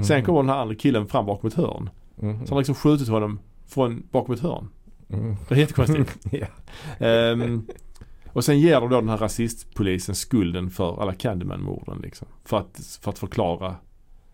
Sen 0.06 0.24
kommer 0.24 0.40
den 0.40 0.48
här 0.51 0.56
andra 0.59 0.74
killen 0.74 1.06
fram 1.06 1.27
bakom 1.27 1.48
ett 1.48 1.55
hörn. 1.55 1.90
Mm. 2.23 2.35
Så 2.35 2.40
han 2.40 2.48
har 2.51 2.59
liksom 2.59 2.74
skjutit 2.74 3.09
honom 3.09 3.39
från 3.66 4.02
bakom 4.10 4.35
ett 4.35 4.40
hörn. 4.40 4.69
Mm. 5.12 5.36
Det 5.48 5.55
är 5.55 5.59
jättekonstigt. 5.59 6.19
ja. 6.32 6.47
Ehm, 7.06 7.66
och 8.32 8.44
sen 8.44 8.60
ger 8.60 8.80
de 8.80 8.90
då 8.90 9.00
den 9.00 9.09
här 9.09 9.16
rasistpolisen 9.18 10.14
skulden 10.14 10.70
för 10.70 11.02
alla 11.02 11.14
Candyman-morden 11.14 11.98
liksom. 12.02 12.28
För 12.44 12.56
att, 12.59 12.98
för 13.02 13.10
att 13.10 13.18
förklara. 13.18 13.74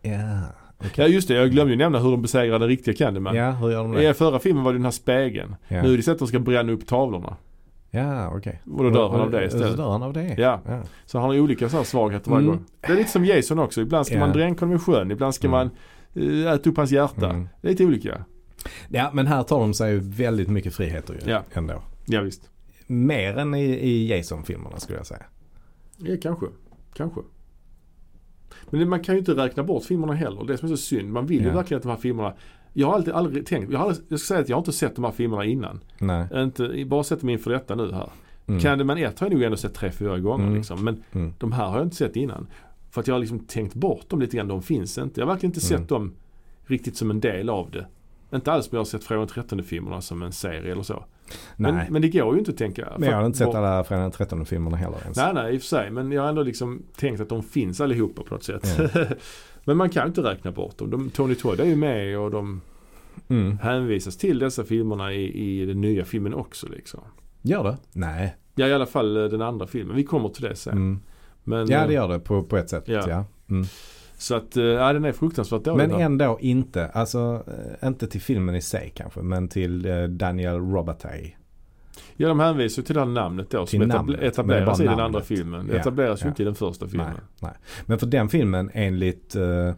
Ja. 0.03 0.41
Ja 0.95 1.07
just 1.07 1.29
det, 1.29 1.35
jag 1.35 1.51
glömde 1.51 1.73
ju 1.73 1.79
nämna 1.79 1.99
hur 1.99 2.11
de 2.11 2.23
besegrar 2.23 2.59
den 2.59 2.69
riktiga 2.69 2.95
Candyman. 2.95 3.37
ja, 3.37 3.51
hur 3.51 3.71
gör 3.71 3.83
de 3.83 3.99
I 3.99 4.07
det? 4.07 4.15
förra 4.15 4.39
filmen 4.39 4.65
var 4.65 4.73
det 4.73 4.79
den 4.79 4.85
här 4.85 4.91
spegeln. 4.93 5.57
Ja, 5.69 5.83
Nu 5.83 5.93
är 5.93 5.97
det 5.97 6.03
så 6.03 6.11
att 6.13 6.19
de 6.19 6.29
ska 6.29 6.39
bränna 6.39 6.73
upp 6.73 6.87
tavlorna. 6.87 7.37
ja 7.91 8.29
okej. 8.37 8.61
Och 8.71 8.85
då 8.85 8.91
dör 8.91 9.09
han 9.09 9.21
av 9.21 9.31
det 9.31 9.51
Så 9.51 9.57
istället. 9.57 9.77
dör 9.77 9.91
han 9.91 10.03
av 10.03 10.13
det? 10.13 10.35
Ja. 10.39 10.61
ja. 10.67 10.81
Så 11.07 11.19
han 11.19 11.31
har 11.31 11.39
olika 11.41 11.69
så 11.69 11.77
här 11.77 11.85
svagheter 11.85 12.31
varje 12.31 12.45
Mm. 12.47 12.57
gång. 12.57 12.65
Det 12.81 12.93
är 12.93 12.97
lite 12.97 13.11
som 13.11 13.25
Jason 13.25 13.59
också. 13.59 13.81
Ibland 13.81 14.07
ska 14.07 14.15
Ja. 14.15 14.21
man 14.21 14.33
dränka 14.33 14.65
honom 14.65 14.77
i 14.77 14.81
sjön. 14.81 15.11
Ibland 15.11 15.35
ska 15.35 15.47
Mm. 15.49 15.59
man 15.59 15.71
eh, 16.47 16.53
äta 16.53 16.71
upp 16.71 16.77
hans 16.77 16.91
hjärta. 16.91 17.31
Mm. 17.31 17.49
Det 17.61 17.69
är 17.69 17.71
lite 17.71 17.85
olika. 17.85 18.25
Ja 18.89 19.11
men 19.13 19.27
här 19.27 19.43
tar 19.43 19.61
de 19.61 19.75
sig 19.75 19.97
väldigt 19.99 20.49
mycket 20.49 20.75
friheter 20.75 21.15
ju 21.25 21.31
Ja. 21.31 21.43
ändå. 21.53 21.83
Ja 22.07 22.21
visst. 22.21 22.51
Mer 22.91 23.37
än 23.39 23.55
i, 23.55 23.65
i 23.65 24.09
Jason-filmerna 24.17 24.79
skulle 24.79 24.99
jag 24.99 25.07
säga. 25.07 25.23
Ja 25.97 26.17
kanske. 26.23 26.47
Kanske. 26.95 27.21
Men 28.71 28.89
man 28.89 29.01
kan 29.01 29.15
ju 29.15 29.19
inte 29.19 29.33
räkna 29.33 29.63
bort 29.63 29.85
filmerna 29.85 30.13
heller. 30.15 30.45
Det 30.45 30.59
som 30.59 30.67
är 30.67 30.71
så 30.71 30.83
synd. 30.83 31.13
Man 31.13 31.27
vill 31.27 31.41
ju 31.43 31.49
Ja. 31.49 31.55
verkligen 31.55 31.77
att 31.79 31.83
de 31.83 31.89
här 31.89 31.97
filmerna 31.97 32.35
jag 32.73 32.87
har 32.87 32.95
alltid 32.95 33.15
aldrig 33.15 33.47
tänkt, 33.47 33.73
jag, 33.73 33.79
har 33.79 33.87
aldrig, 33.87 34.07
jag 34.09 34.21
ska 34.21 34.27
säga 34.35 34.41
att 34.41 34.49
jag 34.49 34.57
har 34.57 34.61
inte 34.61 34.73
sett 34.73 34.95
de 34.95 35.05
här 35.05 35.13
filmerna 35.13 35.45
innan. 35.45 35.81
Nej. 35.99 36.27
Inte, 36.35 36.85
bara 36.87 37.05
sett 37.05 37.21
dem 37.21 37.29
inför 37.29 37.51
detta 37.51 37.75
nu 37.75 37.93
här. 37.93 38.11
Mm. 38.47 38.61
Candyman 38.61 38.99
1 38.99 39.21
har 39.21 39.27
jag 39.27 39.33
nog 39.35 39.43
ändå 39.43 39.57
sett 39.57 39.75
tre, 39.75 39.91
fyra 39.91 40.19
gånger 40.19 40.45
Mm. 40.45 40.57
liksom. 40.57 40.85
Men 40.85 41.03
Mm. 41.13 41.33
de 41.39 41.53
här 41.53 41.67
har 41.67 41.77
jag 41.77 41.87
inte 41.87 41.97
sett 41.97 42.17
innan. 42.17 42.47
För 42.91 43.01
att 43.01 43.07
jag 43.07 43.15
har 43.15 43.21
liksom 43.21 43.39
tänkt 43.39 43.75
bort 43.75 44.09
dem 44.09 44.21
lite 44.21 44.37
grann. 44.37 44.49
De 44.49 44.63
finns 44.63 44.99
inte. 44.99 45.21
Jag 45.21 45.27
har 45.27 45.33
verkligen 45.35 45.55
inte 45.55 45.67
Mm. 45.75 45.81
sett 45.83 45.89
dem 45.89 46.15
riktigt 46.67 46.97
som 46.97 47.11
en 47.11 47.21
del 47.21 47.49
av 47.51 47.71
det. 47.71 47.87
Inte 48.35 48.53
alls 48.53 48.67
som 48.67 48.77
jag 48.77 48.81
har 48.81 48.85
sett 48.85 49.05
Fredag 49.05 49.21
den 49.21 49.29
13 49.29 49.63
filmerna 49.63 50.01
som 50.01 50.23
en 50.23 50.33
serie 50.33 50.73
eller 50.73 50.83
så. 50.83 51.05
Nej. 51.57 51.73
Men, 51.73 51.93
men 51.93 52.03
det 52.03 52.09
går 52.09 52.33
ju 52.33 52.39
inte 52.39 52.51
att 52.51 52.57
tänka. 52.57 52.93
Men 52.99 53.09
jag 53.09 53.17
har 53.17 53.27
inte 53.27 53.39
sett 53.39 53.55
alla 53.55 53.85
Fredag 53.85 54.03
den 54.03 54.11
13 54.11 54.47
filmerna 54.47 54.77
heller 54.77 54.99
ens. 55.03 55.17
Nej, 55.17 55.35
nej, 55.35 55.55
i 55.55 55.57
och 55.57 55.61
för 55.61 55.69
sig. 55.69 55.91
Men 55.91 56.13
jag 56.13 56.23
har 56.23 56.29
ändå 56.29 56.43
liksom 56.43 56.83
tänkt 56.97 57.21
att 57.21 57.29
de 57.29 57.43
finns 57.43 57.81
allihopa 57.81 58.23
på 58.23 58.35
något 58.35 58.45
sätt. 58.45 58.81
men 59.65 59.77
man 59.77 59.91
kan 59.91 60.09
inte 60.09 60.21
räkna 60.23 60.53
bort 60.53 60.79
dem. 60.79 60.91
De, 60.91 61.11
Tony 61.11 61.35
Todd 61.35 61.61
är 61.61 61.65
ju 61.65 61.77
med 61.77 62.19
och 62.19 62.31
de 62.31 62.61
Mm. 63.29 63.59
hänvisas 63.59 64.17
till 64.17 64.39
dessa 64.39 64.65
filmerna 64.65 65.13
i, 65.13 65.61
i 65.61 65.67
den 65.67 65.81
nya 65.81 66.05
filmen 66.05 66.35
också 66.35 66.67
liksom. 66.69 67.01
Gör 67.43 67.65
det? 67.65 67.77
Nej. 67.93 68.37
Ja, 68.55 68.67
i 68.67 68.73
alla 68.73 68.87
fall 68.87 69.17
eh, 69.17 69.25
den 69.25 69.43
andra 69.43 69.67
filmen. 69.67 69.97
Vi 69.97 70.05
kommer 70.05 70.29
till 70.29 70.43
det 70.45 70.57
sen. 70.57 70.73
Mm. 70.73 71.01
Men, 71.45 71.69
Ja 71.71 71.79
eh, 71.79 71.87
det 71.87 71.93
gör 71.95 72.09
det 72.09 72.19
på, 72.19 72.43
på 72.43 72.57
ett 72.57 72.71
sätt. 72.71 72.85
Ja. 72.87 73.05
Ja. 73.09 73.25
Mm. 73.51 73.67
Så 74.21 74.35
att, 74.35 74.57
eh, 74.57 74.65
ja 74.65 74.93
den 74.93 75.05
är 75.05 75.13
fruktansvärt 75.13 75.65
dålig. 75.65 75.89
Men 75.89 76.01
ändå 76.01 76.39
inte, 76.41 76.87
alltså 76.89 77.43
eh, 77.81 77.89
inte 77.89 78.07
till 78.07 78.21
filmen 78.21 78.55
i 78.55 78.61
sig 78.63 78.93
kanske, 78.97 79.21
men 79.21 79.49
till 79.49 79.87
eh, 79.87 80.03
Daniel 80.03 80.57
Robatay. 80.59 81.35
Ja, 82.17 82.29
de 82.29 82.41
hänvisar 82.41 82.83
till 82.83 82.95
det 82.95 83.01
här 83.01 83.07
namnet 83.09 83.51
då 83.51 83.67
Till 83.67 83.81
som 83.81 83.89
namnet, 83.89 84.17
men 84.21 84.29
etableras 84.29 84.81
i 84.81 84.85
den 84.85 85.01
andra 85.01 85.21
filmen. 85.21 85.67
Det 85.67 85.73
Ja, 85.75 85.81
etableras 85.81 86.21
ju 86.21 86.25
ja. 86.25 86.29
inte 86.29 86.43
i 86.43 86.45
den 86.45 86.55
första 86.55 86.89
filmen. 86.89 87.07
Nej, 87.13 87.21
nej. 87.41 87.53
Men 87.87 87.99
för 87.99 88.07
den 88.07 88.29
filmen 88.29 88.71
enligt, 88.75 89.37
eh, 89.37 89.73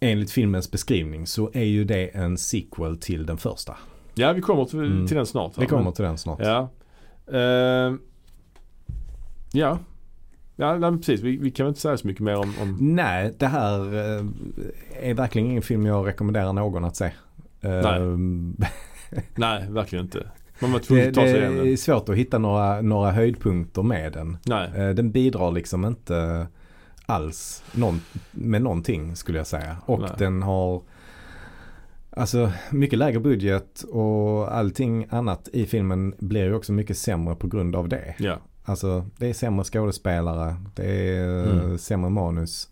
enligt 0.00 0.30
filmens 0.30 0.70
beskrivning 0.70 1.26
så 1.26 1.50
är 1.54 1.64
ju 1.64 1.84
det 1.84 2.06
en 2.08 2.38
sequel 2.38 2.98
till 2.98 3.26
den 3.26 3.36
första. 3.38 3.76
Ja, 4.14 4.32
vi 4.32 4.40
kommer 4.40 4.64
till, 4.64 4.78
Mm. 4.78 5.06
till 5.06 5.16
den 5.16 5.26
snart. 5.26 5.58
Vi 5.58 5.66
kommer 5.66 5.90
till 5.90 6.04
den 6.04 6.18
snart. 6.18 6.38
Ja. 6.42 6.68
Uh, 7.32 7.96
ja. 9.52 9.78
Ja, 10.56 10.78
nej, 10.78 10.96
precis. 10.96 11.20
Vi, 11.20 11.36
vi 11.36 11.50
kan 11.50 11.66
väl 11.66 11.70
inte 11.70 11.80
säga 11.80 11.96
så 11.96 12.06
mycket 12.06 12.22
mer 12.22 12.36
om... 12.36 12.52
om 12.62 12.76
Nej, 12.80 13.34
det 13.38 13.46
här 13.46 13.78
eh, 13.94 14.24
är 15.10 15.14
verkligen 15.14 15.50
ingen 15.50 15.62
film 15.62 15.86
jag 15.86 16.06
rekommenderar 16.06 16.52
någon 16.52 16.84
att 16.84 16.96
se. 16.96 17.10
Eh, 17.60 18.06
nej, 19.34 19.66
verkligen 19.70 20.04
inte. 20.04 20.26
Man 20.60 20.72
var 20.72 20.78
tvungen 20.78 21.04
det, 21.04 21.08
att 21.10 21.14
ta 21.14 21.20
sig 21.22 21.32
det 21.32 21.38
igenom 21.38 21.60
är 21.60 21.64
den. 21.64 21.76
svårt 21.76 22.08
att 22.08 22.16
hitta 22.16 22.38
några, 22.38 22.80
några 22.80 23.10
höjdpunkter 23.10 23.82
med 23.82 24.12
den. 24.12 24.36
Nej. 24.46 24.70
Eh, 24.76 24.90
Den 24.90 25.10
bidrar 25.10 25.50
liksom 25.52 25.84
inte 25.84 26.46
alls 27.06 27.64
någon, 27.72 28.00
med 28.30 28.62
någonting 28.62 29.16
skulle 29.16 29.38
jag 29.38 29.46
säga. 29.46 29.76
Och 29.86 30.00
Nej. 30.00 30.10
den 30.18 30.42
har 30.42 30.82
alltså 32.10 32.52
mycket 32.70 32.98
lägre 32.98 33.20
budget 33.20 33.82
och 33.82 34.56
allting 34.56 35.06
annat 35.10 35.48
i 35.52 35.66
filmen 35.66 36.14
blir 36.18 36.44
ju 36.44 36.54
också 36.54 36.72
mycket 36.72 36.98
sämre 36.98 37.34
på 37.34 37.46
grund 37.46 37.76
av 37.76 37.88
det. 37.88 38.14
Ja. 38.18 38.38
Alltså 38.64 39.04
det 39.18 39.26
är 39.28 39.32
sämre 39.32 39.64
skådespelare, 39.64 40.56
det 40.74 41.08
är 41.08 41.44
Mm. 41.44 41.70
eh, 41.72 41.76
sämre 41.76 42.10
manus, 42.10 42.68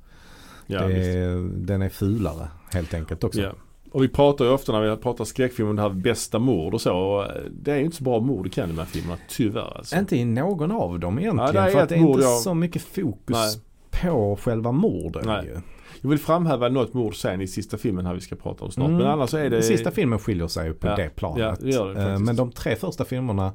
Ja, 0.67 0.87
det 0.87 0.95
är, 0.95 1.37
den 1.67 1.83
är 1.83 1.89
fulare 1.89 2.49
helt 2.73 2.95
enkelt 2.95 3.25
också. 3.25 3.41
Ja. 3.41 3.53
Och 3.93 4.03
vi 4.05 4.09
pratar 4.09 4.45
ju 4.45 4.51
ofta 4.51 4.73
när 4.73 4.91
vi 4.91 4.97
pratar 5.03 5.25
skräckfilm 5.25 5.69
om 5.69 5.77
det 5.77 5.83
här 5.83 5.91
bästa 5.91 6.39
mord 6.39 6.75
och 6.75 6.81
så. 6.81 6.93
Och 6.97 7.25
eh, 7.25 7.31
det 7.53 7.73
är 7.73 7.77
ju 7.77 7.85
inte 7.85 7.97
så 7.97 8.05
bra 8.05 8.21
mord 8.21 8.47
i 8.47 8.51
Candyman-filmerna, 8.51 9.19
tyvärr 9.29 9.77
alltså. 9.77 9.97
Inte 9.97 10.17
i 10.17 10.25
någon 10.25 10.71
av 10.73 11.01
dem 11.01 11.19
egentligen. 11.19 11.55
Ja, 11.55 11.65
det 11.67 11.71
för 11.73 11.81
att 11.81 11.89
det 11.89 11.95
är 11.95 11.99
inte 11.99 12.23
jag- 12.23 12.41
så 12.41 12.55
mycket 12.55 12.83
fokus 12.83 13.37
Nej. 13.37 13.61
på 14.03 14.37
själva 14.43 14.73
morden 14.73 15.23
Nej. 15.27 15.45
ju. 15.47 15.57
Jag 16.01 16.11
vill 16.11 16.19
framhäva 16.19 16.69
något 16.69 16.95
mord 16.95 17.17
sen 17.17 17.41
i 17.41 17.47
sista 17.47 17.79
filmen 17.79 18.07
här 18.07 18.15
vi 18.15 18.21
ska 18.21 18.37
prata 18.37 18.65
om 18.65 18.71
snart. 18.71 18.87
Mm. 18.89 18.99
Men 18.99 19.07
annars 19.07 19.35
är 19.35 19.43
det... 19.43 19.49
Den 19.49 19.63
sista 19.63 19.91
filmen 19.91 20.19
skiljer 20.19 20.49
sig 20.49 20.73
på 20.73 20.87
Ja, 20.87 20.97
det 20.97 21.05
ja, 21.05 21.11
planet. 21.17 21.61
det 21.61 21.71
gör 21.71 21.95
det 21.95 22.03
Eh. 22.13 22.19
Men 22.19 22.37
de 22.37 22.53
tre 22.53 22.77
första 22.77 23.05
filmerna 23.05 23.53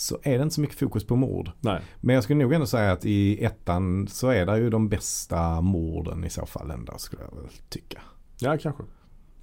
så 0.00 0.18
är 0.22 0.36
det 0.38 0.42
inte 0.42 0.54
så 0.54 0.60
mycket 0.60 0.78
fokus 0.78 1.04
på 1.06 1.16
mord. 1.16 1.50
Nej. 1.60 1.80
Men 2.00 2.14
jag 2.14 2.24
skulle 2.24 2.38
nog 2.42 2.52
ändå 2.52 2.66
säga 2.66 2.92
att 2.92 3.04
i 3.04 3.44
ettan 3.44 4.08
så 4.08 4.28
är 4.28 4.46
det 4.46 4.58
ju 4.58 4.70
de 4.70 4.88
bästa 4.88 5.60
morden 5.60 6.24
i 6.24 6.30
så 6.30 6.46
fall 6.46 6.70
ändå 6.70 6.98
skulle 6.98 7.22
jag 7.22 7.36
väl 7.42 7.50
tycka. 7.68 7.98
Ja, 8.40 8.58
kanske. 8.58 8.82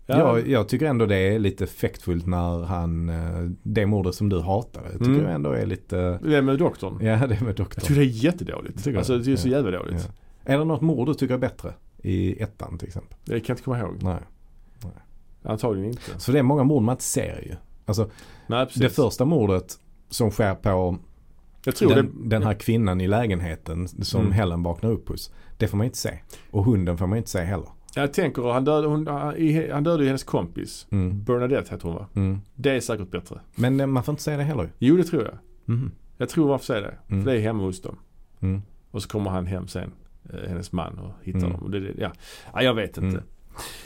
Ja, 0.06 0.18
Jag, 0.18 0.48
jag 0.48 0.70
tycker 0.70 0.86
ändå 0.86 1.06
det 1.06 1.16
är 1.18 1.40
lite 1.40 1.64
effektfullt 1.64 2.26
när 2.26 2.64
han, 2.64 3.10
eh, 3.10 3.50
det 3.64 3.86
mordet 3.86 4.16
som 4.16 4.30
du 4.30 4.40
hatar, 4.40 4.82
jag 4.84 4.92
tycker 4.92 5.06
Mm. 5.06 5.24
jag 5.24 5.34
ändå 5.34 5.52
är 5.52 5.66
lite, 5.66 6.20
Det 6.24 6.42
med 6.42 6.58
doktorn. 6.60 6.98
ja 7.06 7.16
det 7.28 7.28
med 7.28 7.42
Jag 7.50 7.56
doktorn. 7.56 7.82
tycker 7.82 7.96
det 7.96 8.06
är 8.06 8.24
jättedåligt. 8.24 8.84
Tycker? 8.84 8.98
Alltså 8.98 9.18
det 9.18 9.32
är 9.32 9.36
så 9.36 9.48
Ja. 9.48 9.52
jävla 9.52 9.72
dåligt. 9.72 10.10
Är 10.44 10.58
det 10.58 10.64
något 10.66 10.82
mord 10.82 11.08
du 11.08 11.14
tycker 11.14 11.34
är 11.34 11.38
bättre 11.38 11.74
i 11.98 12.42
ettan 12.42 12.78
till 12.78 12.88
exempel? 12.88 13.18
Det 13.26 13.40
kan 13.40 13.46
jag 13.48 13.54
inte 13.54 13.64
komma 13.64 13.80
ihåg. 13.80 14.04
Nej. 14.04 14.20
Antagligen 15.44 15.90
inte. 15.90 16.02
Så 16.20 16.32
det 16.32 16.40
är 16.40 16.44
många 16.44 16.64
mord 16.64 16.84
man 16.84 16.94
inte 16.94 17.04
ser 17.04 17.42
ju. 17.46 17.56
Alltså 17.86 18.10
Nej, 18.48 18.68
det 18.76 18.90
första 18.90 19.26
mordet 19.26 19.80
som 20.10 20.32
sker 20.32 20.56
på 20.56 20.98
den, 21.64 21.96
det... 21.96 22.08
den 22.30 22.44
här 22.44 22.54
kvinnan 22.54 23.02
i 23.02 23.08
lägenheten 23.08 23.88
som 23.88 24.22
Mm. 24.22 24.32
Helen 24.34 24.64
vaknar 24.64 24.92
upp 24.92 25.10
hos. 25.10 25.32
Det 25.58 25.68
får 25.68 25.78
man 25.78 25.86
inte 25.86 25.98
se. 25.98 26.20
Och 26.52 26.64
hunden 26.66 26.98
får 26.98 27.08
man 27.08 27.18
inte 27.18 27.30
se 27.30 27.40
heller. 27.40 27.68
Jag 27.96 28.14
tänker, 28.14 28.42
han 28.54 28.66
dödade, 28.66 28.88
hon, 28.88 29.08
han 29.08 29.84
dödade 29.84 30.04
ju 30.04 30.08
hennes 30.08 30.24
kompis. 30.24 30.88
Mm. 30.90 31.24
Bernadette 31.24 31.72
heter 31.74 31.88
hon 31.88 31.96
va? 31.96 32.08
Mm. 32.16 32.40
Det 32.56 32.70
är 32.72 32.80
säkert 32.80 33.12
bättre. 33.12 33.40
Men 33.56 33.80
eh, 33.80 33.88
man 33.88 34.04
får 34.04 34.12
inte 34.14 34.24
se 34.24 34.38
det 34.38 34.44
heller. 34.44 34.70
Jo, 34.80 34.98
det 34.98 35.04
tror 35.04 35.24
jag. 35.24 35.38
Mhm. 35.76 35.92
Jag 36.18 36.30
tror 36.30 36.48
man 36.48 36.60
får 36.60 36.66
säga 36.66 36.82
det. 36.82 36.98
Mm. 37.08 37.24
För 37.24 37.32
det 37.32 37.38
är 37.38 37.42
hemma 37.42 37.64
hos 37.64 37.82
dem. 37.82 37.96
Mm. 38.40 38.62
Och 38.92 39.02
så 39.04 39.10
kommer 39.10 39.30
han 39.32 39.46
hem 39.46 39.68
sen, 39.68 39.92
eh, 40.34 40.50
hennes 40.50 40.72
man, 40.72 41.00
och 41.00 41.12
hittar 41.24 41.40
Mm. 41.40 41.52
dem. 41.52 41.62
Och 41.64 41.72
det, 41.72 41.94
ja. 41.98 42.12
ja, 42.54 42.62
jag 42.62 42.74
vet 42.74 42.98
inte. 42.98 43.08
Mm. 43.18 43.24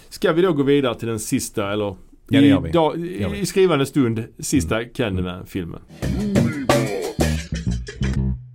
Ska 0.09 0.33
vi 0.33 0.41
då 0.41 0.53
gå 0.53 0.63
vidare 0.63 0.95
till 0.99 1.07
den 1.07 1.19
sista, 1.19 1.71
eller 1.73 1.95
Ja, 2.31 2.39
det 2.41 2.45
i, 2.47 2.49
gör 2.49 2.61
vi. 2.61 2.71
dag- 2.71 2.99
gör 2.99 3.29
vi. 3.29 3.39
i 3.39 3.45
skrivande 3.45 3.85
stund, 3.85 4.23
sista 4.39 4.77
Mm. 4.81 4.89
Candyman-filmen. 4.93 5.81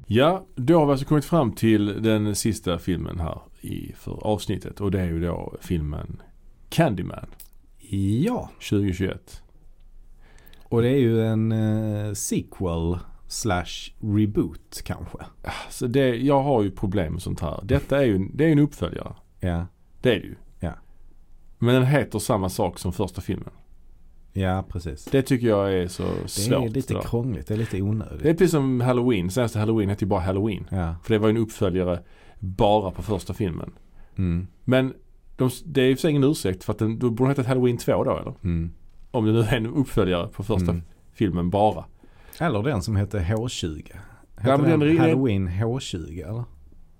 Ja, 0.06 0.46
då 0.54 0.78
har 0.78 0.86
vi 0.86 0.90
alltså 0.92 1.06
kommit 1.06 1.24
fram 1.24 1.52
till 1.52 2.02
den 2.02 2.34
sista 2.34 2.78
filmen 2.78 3.20
här 3.20 3.40
i, 3.60 3.92
för 3.96 4.26
avsnittet 4.26 4.80
och 4.80 4.90
det 4.90 5.00
är 5.00 5.04
ju 5.06 5.20
då 5.20 5.54
filmen 5.60 6.22
Candyman. 6.68 7.26
Ja, 8.24 8.50
2021. 8.70 9.42
och 10.64 10.82
det 10.82 10.88
är 10.88 10.98
ju 10.98 11.22
en 11.26 11.52
eh, 11.52 12.12
sequel 12.12 12.98
slash 13.28 13.92
reboot 14.00 14.82
kanske. 14.84 15.18
Så 15.70 15.86
det, 15.86 16.08
jag 16.16 16.42
har 16.42 16.62
ju 16.62 16.70
problem 16.70 17.12
med 17.12 17.22
sånt 17.22 17.40
här. 17.40 17.60
Detta 17.64 17.98
är 17.98 18.04
ju 18.04 18.28
det 18.34 18.44
är 18.44 18.52
en 18.52 18.58
uppföljare. 18.58 19.14
Ja, 19.40 19.66
Det 20.02 20.10
är 20.10 20.20
det 20.20 20.26
ju. 20.26 20.34
Ja. 20.60 20.72
Men 21.58 21.74
den 21.74 21.86
heter 21.86 22.18
samma 22.18 22.48
sak 22.48 22.78
som 22.78 22.92
första 22.92 23.20
filmen. 23.20 23.50
Ja 24.36 24.64
precis. 24.68 25.04
Det 25.04 25.22
tycker 25.22 25.46
jag 25.46 25.74
är 25.74 25.88
så 25.88 26.02
Det 26.22 26.28
svårt. 26.28 26.64
är 26.64 26.68
lite 26.68 26.94
det 26.94 27.00
krångligt, 27.04 27.46
det 27.46 27.54
är 27.54 27.58
lite 27.58 27.82
onödigt. 27.82 28.22
Det 28.22 28.30
är 28.30 28.34
precis 28.34 28.50
som 28.50 28.80
Halloween. 28.80 29.30
Senaste 29.30 29.58
Halloween 29.58 29.88
hette 29.88 30.04
ju 30.04 30.08
bara 30.08 30.20
Halloween. 30.20 30.66
Ja. 30.70 30.94
För 31.02 31.12
det 31.14 31.18
var 31.18 31.28
ju 31.28 31.30
en 31.36 31.42
uppföljare 31.42 32.02
bara 32.38 32.90
på 32.90 33.02
första 33.02 33.34
filmen. 33.34 33.70
Mm. 34.18 34.46
Men 34.64 34.94
de, 35.36 35.50
det 35.64 35.80
är 35.82 35.86
ju 35.86 35.94
för 35.96 36.00
sig 36.00 36.10
ingen 36.10 36.24
ursäkt 36.24 36.64
för 36.64 36.72
att 36.72 36.78
den, 36.78 36.98
då 36.98 37.10
borde 37.10 37.30
den 37.30 37.36
heta 37.36 37.48
Halloween 37.48 37.78
2 37.78 38.04
då 38.04 38.16
eller? 38.18 38.34
Mm. 38.44 38.70
Om 39.10 39.26
det 39.26 39.32
nu 39.32 39.40
är 39.40 39.56
en 39.56 39.66
uppföljare 39.66 40.28
på 40.28 40.42
första 40.42 40.70
Mm. 40.70 40.82
filmen 41.12 41.50
bara. 41.50 41.84
Eller 42.40 42.62
den 42.62 42.82
som 42.82 42.96
heter 42.96 43.20
H20. 43.20 43.76
Heter 43.76 43.96
Ja, 44.50 44.56
den, 44.56 44.80
den- 44.80 44.98
Halloween 44.98 45.48
H20 45.48 46.28
eller? 46.28 46.44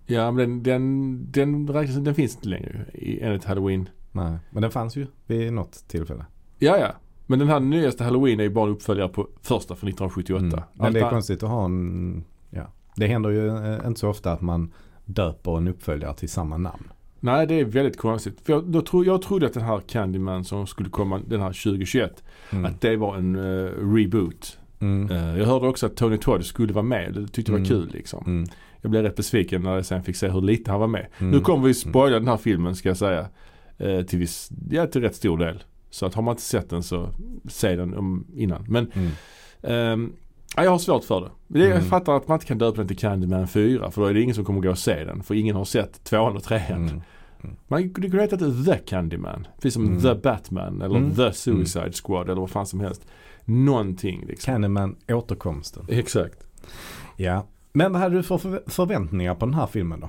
Ja 0.07 0.31
men 0.31 0.63
den, 0.63 0.63
den, 0.63 1.33
den, 1.33 1.69
räknas, 1.69 1.97
den 1.97 2.15
finns 2.15 2.37
inte 2.37 2.49
längre 2.49 2.85
enligt 3.21 3.45
Halloween. 3.45 3.89
Nej, 4.13 4.39
men 4.51 4.63
den 4.63 4.71
fanns 4.71 4.97
ju 4.97 5.07
vid 5.27 5.53
något 5.53 5.85
tillfälle. 5.89 6.25
Ja 6.59 6.79
ja. 6.79 6.93
Men 7.27 7.39
den 7.39 7.48
här 7.48 7.61
nyaste 7.61 8.05
Halloween 8.05 8.40
är 8.40 8.44
ju 8.44 8.51
bara 8.51 8.66
en 8.66 8.73
uppföljare 8.73 9.09
på 9.09 9.28
första 9.43 9.74
från 9.74 9.89
1978. 9.89 10.44
Mm. 10.44 10.61
Allt 10.78 10.94
det 10.94 11.01
är 11.01 11.11
konstigt 11.11 11.43
att 11.43 11.48
ha 11.51 11.65
en, 11.65 12.24
ja. 12.51 12.73
Det 12.97 13.07
händer 13.07 13.31
ju 13.31 13.48
eh, 13.48 13.86
inte 13.86 14.01
så 14.01 14.09
ofta 14.09 14.32
att 14.32 14.40
man 14.40 14.73
döper 15.05 15.57
en 15.57 15.69
uppföljare 15.69 16.15
till 16.15 16.28
samma 16.28 16.57
namn. 16.57 16.89
Nej 17.20 17.47
det 17.47 17.55
är 17.61 17.65
väldigt 17.65 17.98
konstigt. 17.98 18.40
För 18.44 18.53
jag, 18.53 18.65
då 18.65 18.81
tro, 18.82 19.05
jag 19.05 19.23
trodde 19.23 19.47
att 19.47 19.55
den 19.55 19.62
här 19.62 19.81
Candyman 19.81 20.44
som 20.44 20.66
skulle 20.66 20.90
komma 20.90 21.20
den 21.27 21.40
här 21.40 21.48
2021 21.65 22.23
Mm. 22.51 22.65
att 22.65 22.81
det 22.81 22.97
var 22.97 23.16
en 23.16 23.36
eh, 23.36 23.70
reboot. 23.94 24.59
Mm. 24.81 25.11
Eh, 25.11 25.39
jag 25.39 25.47
hörde 25.47 25.66
också 25.69 25.86
att 25.86 25.97
Tony 25.97 26.19
Todd 26.19 26.44
skulle 26.44 26.73
vara 26.73 26.82
med. 26.85 27.15
Det 27.15 27.28
tyckte 27.28 27.53
jag 27.53 27.59
var 27.59 27.66
Mm. 27.66 27.81
kul 27.81 27.90
liksom. 27.93 28.24
Mm. 28.27 28.48
Jag 28.81 28.90
blev 28.90 29.03
rätt 29.03 29.16
besviken 29.16 29.62
när 29.62 29.74
jag 29.74 29.86
sen 29.86 30.03
fick 30.03 30.16
se 30.16 30.28
hur 30.28 30.40
lite 30.40 30.70
han 30.70 30.81
var 30.81 30.86
med. 30.86 31.07
Mm. 31.19 31.31
Nu 31.31 31.40
kommer 31.40 31.66
vi 31.66 31.74
spoila 31.74 32.19
den 32.19 32.28
här 32.28 32.36
filmen 32.36 32.77
ska 32.77 32.89
jag 32.89 32.97
säga. 32.97 33.27
Eh, 33.78 34.03
till, 34.03 34.19
viss, 34.19 34.51
ja, 34.70 34.86
till 34.86 35.01
rätt 35.01 35.15
stor 35.16 35.39
del. 35.39 35.62
Så 35.97 36.06
att 36.06 36.14
har 36.14 36.23
man 36.23 36.32
inte 36.32 36.43
sett 36.43 36.70
den 36.70 36.82
så 36.82 37.09
se 37.48 37.77
den 37.77 37.94
om, 37.97 38.27
innan. 38.35 38.64
Men 38.68 38.90
Mm. 38.94 39.10
ehm, 39.62 40.12
ja, 40.56 40.64
jag 40.64 40.70
har 40.70 40.78
svårt 40.78 41.05
för 41.05 41.20
det. 41.20 41.31
det 41.47 41.59
jag 41.59 41.70
Mm. 41.77 41.85
fattar 41.85 42.16
att 42.16 42.28
man 42.28 42.35
inte 42.36 42.47
kan 42.47 42.59
döpa 42.59 42.77
den 42.77 42.89
till 42.89 42.97
Candyman 42.98 43.48
4 43.48 43.90
för 43.90 44.01
då 44.02 44.09
är 44.09 44.14
det 44.14 44.20
ingen 44.20 44.35
som 44.35 44.44
kommer 44.44 44.60
gå 44.60 44.70
och 44.70 44.78
se 44.78 45.05
den. 45.05 45.23
För 45.23 45.35
ingen 45.35 45.56
har 45.56 45.64
sett 45.64 46.05
tvåan 46.05 46.36
och 46.36 46.43
trean. 46.43 46.89
Mm. 46.89 47.01
Man 47.68 47.82
det 47.82 47.89
kunde 48.10 48.23
heta 48.23 48.36
The 48.64 48.78
Candyman. 48.78 49.47
Precis 49.56 49.74
som 49.74 49.86
Mm. 49.86 50.01
The 50.02 50.14
Batman 50.14 50.82
eller 50.82 50.97
Mm. 50.97 51.14
The 51.14 51.32
Suicide 51.32 51.93
Squad 51.93 52.31
eller 52.31 52.40
vad 52.40 52.51
fan 52.51 52.66
som 52.66 52.81
helst. 52.81 53.06
Någonting 53.44 54.24
liksom. 54.27 54.52
Candyman 54.52 54.97
återkomsten. 55.09 55.85
Exakt. 55.89 56.47
Ja. 57.16 57.47
Men 57.73 57.93
vad 57.93 58.02
hade 58.02 58.16
du 58.16 58.23
för 58.23 58.39
förvä- 58.39 58.70
förväntningar 58.70 59.35
på 59.35 59.47
den 59.47 59.55
här 59.55 59.66
filmen 59.66 60.01
då? 60.01 60.09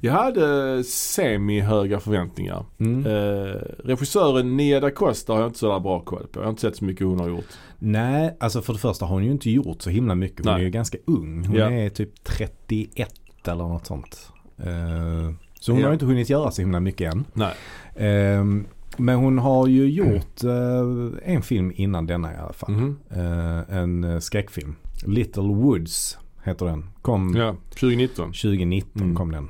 Jag 0.00 0.12
hade 0.12 0.84
semi-höga 0.84 2.00
förväntningar. 2.00 2.64
Mm. 2.80 3.06
Eh, 3.06 3.54
regissören 3.84 4.56
Nia 4.56 4.80
da 4.80 4.90
Costa 4.90 5.32
har 5.32 5.40
jag 5.40 5.48
inte 5.48 5.58
så 5.58 5.80
bra 5.80 6.00
koll 6.00 6.26
på. 6.32 6.40
Jag 6.40 6.44
har 6.44 6.50
inte 6.50 6.60
sett 6.62 6.76
så 6.76 6.84
mycket 6.84 7.06
hon 7.06 7.20
har 7.20 7.28
gjort. 7.28 7.44
Nej, 7.78 8.36
alltså 8.40 8.62
för 8.62 8.72
det 8.72 8.78
första 8.78 9.04
har 9.06 9.14
hon 9.14 9.24
ju 9.24 9.30
inte 9.30 9.50
gjort 9.50 9.82
så 9.82 9.90
himla 9.90 10.14
mycket. 10.14 10.44
Hon 10.44 10.52
Nej. 10.54 10.60
är 10.60 10.64
ju 10.64 10.70
ganska 10.70 10.98
ung. 11.06 11.44
Hon 11.46 11.56
Ja. 11.56 11.70
är 11.70 11.88
typ 11.88 12.24
31 12.24 13.08
eller 13.44 13.64
något 13.64 13.86
sånt. 13.86 14.28
Eh, 14.58 15.34
så 15.60 15.72
hon 15.72 15.80
Ja. 15.80 15.86
har 15.86 15.92
inte 15.92 16.06
hunnit 16.06 16.30
göra 16.30 16.50
så 16.50 16.62
himla 16.62 16.80
mycket 16.80 17.12
än. 17.14 17.24
Nej. 17.32 17.54
Ehm, 17.96 18.66
men 18.96 19.16
hon 19.16 19.38
har 19.38 19.66
ju 19.66 19.86
gjort 19.90 20.44
eh, 20.44 21.32
en 21.34 21.42
film 21.42 21.72
innan 21.74 22.06
denna 22.06 22.32
i 22.32 22.36
alla 22.36 22.52
fall. 22.52 22.94
Eh, 23.10 23.76
en 23.78 24.04
eh, 24.04 24.18
skräckfilm. 24.18 24.74
Little 25.06 25.42
Woods 25.42 26.18
heter 26.44 26.66
den. 26.66 26.84
Kom 27.02 27.34
Ja, 27.36 27.56
2019. 27.80 28.32
2019 28.32 29.02
Mm. 29.02 29.16
kom 29.16 29.30
den. 29.32 29.48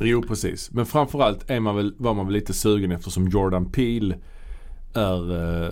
Jo 0.00 0.22
precis. 0.22 0.70
Men 0.72 0.86
framförallt 0.86 1.50
är 1.50 1.60
man 1.60 1.76
väl, 1.76 1.94
var 1.98 2.14
man 2.14 2.26
väl 2.26 2.32
lite 2.34 2.52
sugen 2.52 2.92
eftersom 2.92 3.28
Jordan 3.28 3.70
Peele 3.72 4.16
är 4.94 5.32
eh, 5.66 5.70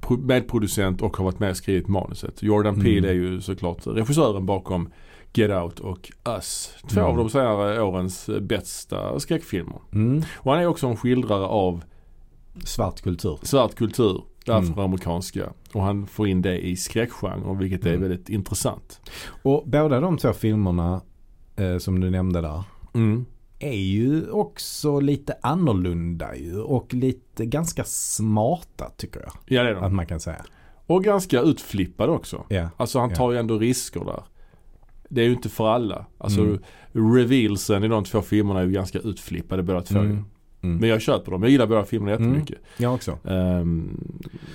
pro- 0.00 0.16
medproducent 0.16 1.02
och 1.02 1.16
har 1.16 1.24
varit 1.24 1.38
med 1.38 1.50
och 1.50 1.56
skrivit 1.56 1.88
manuset. 1.88 2.42
Jordan 2.42 2.74
Mm. 2.74 2.84
Peele 2.84 3.08
är 3.08 3.12
ju 3.14 3.40
såklart 3.40 3.86
regissören 3.86 4.46
bakom 4.46 4.88
Get 5.34 5.50
Out 5.50 5.80
och 5.80 6.12
Us. 6.28 6.70
Två 6.88 7.00
Mm. 7.00 7.10
av 7.12 7.16
de 7.16 7.30
senare 7.30 7.82
årens 7.82 8.28
eh, 8.28 8.40
bästa 8.40 9.20
skräckfilmer. 9.20 9.78
Mm. 9.92 10.22
Och 10.36 10.52
han 10.52 10.62
är 10.62 10.66
också 10.66 10.86
en 10.86 10.96
skildrare 10.96 11.44
av 11.46 11.82
Svart 12.64 13.00
kultur. 13.02 13.38
svart 13.42 13.74
kultur, 13.74 14.22
Mm. 14.48 14.62
afroamerikanska. 14.70 15.52
Och 15.72 15.82
han 15.82 16.06
får 16.06 16.28
in 16.28 16.42
det 16.42 16.66
i 16.66 16.76
skräckgenren 16.76 17.58
vilket 17.58 17.86
är 17.86 17.90
Mm. 17.94 18.00
väldigt 18.08 18.28
intressant. 18.28 19.00
Och 19.42 19.62
båda 19.66 20.00
de 20.00 20.18
två 20.18 20.32
filmerna 20.32 21.00
eh, 21.56 21.78
som 21.78 22.00
du 22.00 22.10
nämnde 22.10 22.40
där 22.40 22.62
Mm. 22.94 23.24
Är 23.58 23.76
ju 23.76 24.30
också 24.30 25.00
lite 25.00 25.36
annorlunda 25.42 26.36
ju 26.36 26.60
och 26.60 26.94
lite 26.94 27.46
ganska 27.46 27.84
smarta 27.84 28.90
tycker 28.96 29.20
jag 29.20 29.32
Ja 29.46 29.62
det 29.62 29.68
är 29.68 29.74
att 29.74 29.82
de. 29.82 29.96
man 29.96 30.06
kan 30.06 30.20
säga. 30.20 30.44
Och 30.86 31.04
ganska 31.04 31.40
utflippad 31.40 32.10
också. 32.10 32.44
Ja. 32.48 32.68
Alltså 32.76 32.98
han 32.98 33.14
tar 33.14 33.32
ju 33.32 33.38
ändå 33.38 33.58
risker 33.58 34.04
där. 34.04 34.22
Det 35.08 35.20
är 35.20 35.24
ju 35.26 35.32
inte 35.32 35.48
för 35.48 35.68
alla. 35.68 36.06
Alltså 36.18 36.40
Mm. 36.40 36.58
revealsen 36.92 37.84
i 37.84 37.88
de 37.88 38.04
två 38.04 38.22
filmerna 38.22 38.60
är 38.60 38.64
ju 38.64 38.70
ganska 38.72 38.98
utflippade 38.98 39.62
båda 39.62 39.80
två. 39.82 39.98
Mm. 39.98 40.24
Mm. 40.62 40.76
Men 40.78 40.88
jag 40.88 41.00
köper 41.02 41.32
dem. 41.32 41.42
Jag 41.42 41.50
gillar 41.50 41.66
båda 41.66 41.84
filmerna 41.84 42.16
Mm. 42.16 42.28
jättemycket. 42.28 42.58
Jag 42.76 42.94
också. 42.94 43.18
Ehm, 43.24 44.00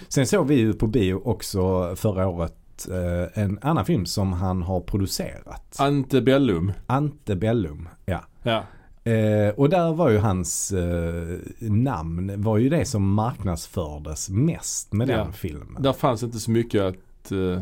Sen 0.08 0.28
såg 0.28 0.48
vi 0.48 0.56
ju 0.56 0.74
på 0.74 0.88
bio 0.88 1.14
också 1.14 1.94
förra 1.96 2.28
året 2.28 2.88
eh, 2.92 3.44
en 3.44 3.60
annan 3.62 3.86
film 3.86 4.06
som 4.06 4.34
han 4.34 4.62
har 4.64 4.80
producerat. 4.82 5.76
Antebellum. 5.80 6.72
Antebellum. 6.88 7.90
Ja. 8.06 8.20
Ja. 8.44 8.64
Eh, 9.04 9.50
och 9.56 9.70
där 9.70 9.94
var 9.94 10.10
ju 10.10 10.18
hans 10.18 10.72
eh, 10.72 11.38
namn 11.60 12.42
var 12.42 12.58
ju 12.58 12.70
det 12.70 12.86
som 12.86 13.14
marknadsfördes 13.14 14.30
mest 14.30 14.94
med 14.94 15.08
den 15.08 15.18
Ja. 15.20 15.32
filmen. 15.32 15.82
Där 15.84 15.94
fanns 15.94 16.24
inte 16.24 16.40
så 16.40 16.52
mycket 16.52 16.82
att 16.82 17.32
uh, 17.32 17.62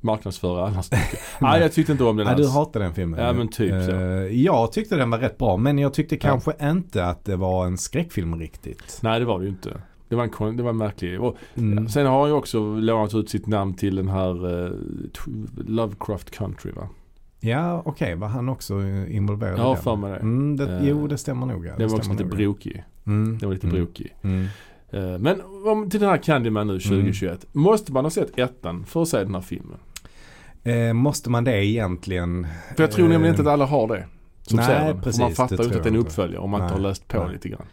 marknadsföra 0.00 0.66
annars. 0.66 0.90
Nej 1.40 1.60
jag 1.60 1.72
tyckte 1.72 1.92
inte 1.92 2.04
om 2.04 2.16
den 2.16 2.26
Nej, 2.26 2.34
alls. 2.34 2.46
du 2.46 2.52
hatar 2.52 2.80
den 2.80 2.94
filmen. 2.94 3.20
Ja, 3.20 3.32
men 3.32 3.48
typ 3.48 3.70
så. 3.84 3.90
Eh, 3.90 4.42
jag 4.42 4.72
tyckte 4.72 4.96
den 4.96 5.10
var 5.10 5.18
rätt 5.18 5.38
bra 5.38 5.56
men 5.56 5.78
jag 5.78 5.94
tyckte 5.94 6.16
kanske 6.16 6.52
inte 6.62 7.04
att 7.06 7.24
det 7.24 7.36
var 7.36 7.66
en 7.66 7.78
skräckfilm 7.78 8.38
riktigt. 8.38 8.98
Nej 9.02 9.20
det 9.20 9.26
var 9.26 9.38
det 9.38 9.44
ju 9.44 9.50
inte. 9.50 9.80
Det 10.08 10.16
var 10.16 10.46
en, 10.48 10.56
det 10.56 10.62
var 10.62 10.70
en 10.70 10.76
märklig. 10.76 11.20
Och 11.20 11.36
Mm. 11.54 11.88
Sen 11.88 12.06
har 12.06 12.20
han 12.20 12.28
ju 12.28 12.34
också 12.34 12.74
lånat 12.74 13.14
ut 13.14 13.30
sitt 13.30 13.46
namn 13.46 13.74
till 13.74 13.96
den 13.96 14.08
här 14.08 14.64
eh, 14.66 14.72
Lovecraft 15.66 16.30
Country 16.30 16.72
va? 16.72 16.88
Ja 17.44 17.82
okej, 17.84 18.14
var 18.14 18.28
han 18.28 18.48
också 18.48 18.82
involverad 19.08 19.58
har 19.58 19.72
i 19.72 19.74
den? 19.74 19.82
för 19.82 19.96
mig 19.96 20.10
det. 20.10 20.16
Mm, 20.16 20.56
det 20.56 20.64
Eh, 20.64 20.88
jo 20.88 21.06
det 21.06 21.18
stämmer 21.18 21.46
nog. 21.46 21.66
Ja. 21.66 21.72
Den 21.78 21.88
var 21.88 21.96
också 21.96 22.10
lite 22.10 22.22
nog, 22.24 22.32
ja. 22.32 22.36
brokig. 22.36 22.84
Mm. 23.06 23.38
Den 23.38 23.48
var 23.48 23.54
lite 23.54 23.66
mm. 23.66 23.76
brokig. 23.76 24.14
Mm. 24.22 24.46
Eh, 24.90 25.18
Men 25.18 25.40
om, 25.66 25.90
till 25.90 26.00
den 26.00 26.08
här 26.08 26.16
Candyman 26.16 26.66
nu 26.66 26.80
2021. 26.80 27.46
Måste 27.52 27.92
man 27.92 28.04
ha 28.04 28.10
sett 28.10 28.38
ettan 28.38 28.84
för 28.84 29.02
att 29.02 29.08
se 29.08 29.18
den 29.18 29.34
här 29.34 29.42
filmen? 29.42 29.78
Eh, 30.62 30.92
måste 30.92 31.30
man 31.30 31.44
det 31.44 31.66
egentligen? 31.66 32.46
För 32.76 32.82
jag 32.82 32.92
tror 32.92 33.04
Eh, 33.04 33.10
nämligen 33.10 33.34
inte 33.34 33.42
att 33.42 33.48
alla 33.48 33.64
har 33.64 33.88
det. 33.88 34.06
Som 34.42 34.56
nej, 34.56 34.66
ser 34.66 34.86
den. 34.86 35.00
precis, 35.00 35.16
för 35.20 35.24
man 35.24 35.34
fattar 35.34 35.56
ju 35.56 35.64
inte 35.64 35.76
att 35.76 35.82
det 35.82 35.88
är 35.88 35.90
en 35.92 35.96
inte. 35.98 36.08
uppföljare 36.08 36.38
om 36.42 36.50
man 36.50 36.60
inte 36.60 36.74
Nej, 36.74 36.82
har 36.82 36.88
läst 36.88 37.08
på 37.08 37.24
nej. 37.24 37.32
lite 37.32 37.48
grann. 37.48 37.66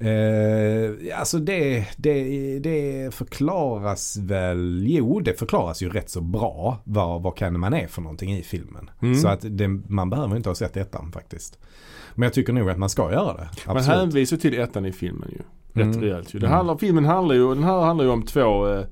Eh, 0.00 1.18
alltså 1.18 1.38
det, 1.38 1.86
det, 1.96 2.58
det 2.58 3.14
förklaras 3.14 4.16
väl, 4.16 4.84
jo 4.86 5.20
det 5.20 5.38
förklaras 5.38 5.82
ju 5.82 5.88
rätt 5.88 6.10
så 6.10 6.20
bra 6.20 6.78
vad, 6.84 7.22
vad 7.22 7.36
Candyman 7.36 7.74
är 7.74 7.86
för 7.86 8.02
någonting 8.02 8.32
i 8.36 8.42
filmen. 8.42 8.90
Mm. 9.02 9.14
Så 9.14 9.28
att 9.28 9.40
det, 9.48 9.68
man 9.68 10.10
behöver 10.10 10.36
inte 10.36 10.48
ha 10.48 10.54
sett 10.54 10.76
ettan 10.76 11.12
faktiskt. 11.12 11.58
Men 12.14 12.22
jag 12.26 12.32
tycker 12.32 12.52
nog 12.52 12.70
att 12.70 12.78
man 12.78 12.88
ska 12.90 13.12
göra 13.12 13.32
det. 13.36 13.48
Man 13.66 13.76
Absolut. 13.76 13.98
hänvisar 14.00 14.36
till 14.36 14.58
ettan 14.60 14.86
i 14.86 14.92
filmen 14.92 15.28
ju. 15.32 15.38
Rätt 15.72 15.84
Mm. 15.94 16.00
rejält 16.00 16.34
ju. 16.34 16.38
Det 16.38 16.46
Mm. 16.46 16.56
handlar, 16.56 16.76
filmen 16.76 17.04
handlar 17.04 17.34
ju, 17.34 17.48
den 17.54 17.64
här 17.64 17.80
handlar 17.80 18.04
ju 18.04 18.10
om 18.10 18.22
två 18.22 18.68
eh, 18.72 18.84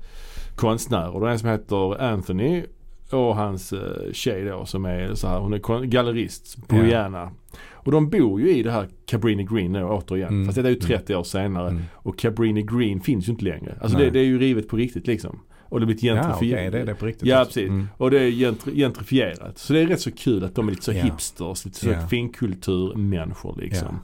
konstnärer. 0.55 1.27
En 1.27 1.39
som 1.39 1.49
heter 1.49 2.01
Anthony 2.01 2.63
och 3.09 3.35
hans 3.35 3.73
eh, 3.73 4.11
tjej 4.13 4.45
då 4.45 4.65
som 4.65 4.85
är 4.85 5.13
så 5.15 5.27
här, 5.27 5.39
hon 5.39 5.53
är 5.53 5.85
gallerist, 5.85 6.67
Brianna. 6.67 7.31
Och 7.71 7.91
de 7.91 8.09
bor 8.09 8.41
ju 8.41 8.55
i 8.57 8.63
det 8.63 8.71
här 8.71 8.87
Cabrini 9.05 9.43
Green 9.43 9.71
nu 9.71 9.83
återigen. 9.85 10.29
Mm. 10.29 10.45
Fast 10.45 10.55
det 10.55 10.67
är 10.69 10.73
ju 10.73 10.79
30 10.79 11.15
år 11.15 11.23
senare. 11.23 11.69
Mm. 11.69 11.83
Och 11.93 12.17
Cabrini 12.19 12.61
Green 12.61 13.01
finns 13.01 13.27
ju 13.27 13.31
inte 13.31 13.45
längre. 13.45 13.77
Alltså 13.81 13.97
det, 13.97 14.09
det 14.09 14.19
är 14.19 14.23
ju 14.23 14.39
rivet 14.39 14.67
på 14.67 14.77
riktigt 14.77 15.07
liksom. 15.07 15.39
Och 15.69 15.79
det 15.79 15.83
har 15.83 15.87
blivit 15.87 16.03
Ja 16.03 16.13
gentrifierat. 16.13 16.59
okej, 16.59 16.71
det 16.71 16.79
är 16.79 16.85
det 16.85 16.95
på 16.95 17.05
riktigt. 17.05 17.27
Ja 17.27 17.41
också. 17.41 17.53
precis. 17.53 17.69
Mm. 17.69 17.87
Och 17.97 18.11
det 18.11 18.19
är 18.21 18.29
gentri- 18.31 18.75
gentrifierat. 18.75 19.57
Så 19.57 19.73
det 19.73 19.79
är 19.79 19.87
rätt 19.87 20.01
så 20.01 20.11
kul 20.11 20.43
att 20.43 20.55
de 20.55 20.67
är 20.67 20.71
lite 20.71 20.83
så 20.83 20.93
Ja. 20.93 21.03
hipsters, 21.03 21.65
lite 21.65 21.79
så 21.79 21.89
Ja. 21.89 22.07
finkulturmänniskor 22.07 23.55
liksom. 23.61 23.87
Eh, 23.87 23.95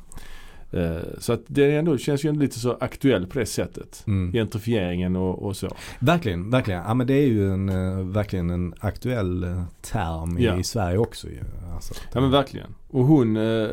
Så 1.17 1.33
att 1.33 1.41
det 1.47 1.75
ändå, 1.75 1.97
känns 1.97 2.25
ju 2.25 2.29
ändå 2.29 2.41
lite 2.41 2.59
så 2.59 2.77
aktuell 2.79 3.27
på 3.27 3.39
det 3.39 3.45
sättet. 3.45 4.03
Mm. 4.07 4.31
Gentrifieringen 4.31 5.15
och, 5.15 5.43
och 5.43 5.55
så. 5.57 5.75
Verkligen, 5.99 6.49
verkligen. 6.49 6.81
Ja 6.87 6.93
men 6.93 7.07
det 7.07 7.13
är 7.13 7.27
ju 7.27 7.51
en, 7.53 7.69
eh, 7.69 8.05
verkligen 8.05 8.49
en 8.49 8.73
aktuell 8.79 9.43
eh, 9.43 9.63
term 9.81 10.37
i, 10.37 10.43
Ja. 10.45 10.59
i 10.59 10.63
Sverige 10.63 10.97
också 10.97 11.27
ju. 11.29 11.39
Alltså, 11.73 11.93
Ja 12.13 12.21
men 12.21 12.31
verkligen. 12.31 12.75
Och 12.87 13.05
hon, 13.05 13.37
eh, 13.37 13.67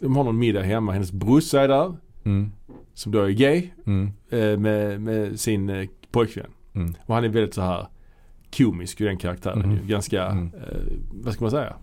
de 0.00 0.16
har 0.16 0.24
någon 0.24 0.38
middag 0.38 0.62
hemma. 0.62 0.92
Hennes 0.92 1.12
brorsa 1.12 1.60
är 1.60 1.68
där. 1.68 1.96
Mm. 2.24 2.52
som 2.94 3.12
då 3.12 3.20
är 3.22 3.30
gay 3.30 3.68
Mm. 3.86 4.10
eh, 4.30 4.58
med, 4.58 5.00
med 5.00 5.40
sin 5.40 5.68
eh, 5.70 5.88
pojkvän. 6.10 6.46
Mm. 6.74 6.94
Och 7.06 7.14
han 7.14 7.24
är 7.24 7.28
väldigt 7.28 7.54
så 7.54 7.60
här 7.62 7.86
komisk 8.56 9.00
i 9.00 9.04
den 9.04 9.16
karaktären 9.18 9.58
Mhm. 9.58 9.70
ju. 9.72 9.78
Ganska, 9.86 10.26
Mm. 10.26 10.46
eh, 10.54 10.76
vad 11.12 11.34
ska 11.34 11.44
man 11.44 11.50
säga? 11.50 11.74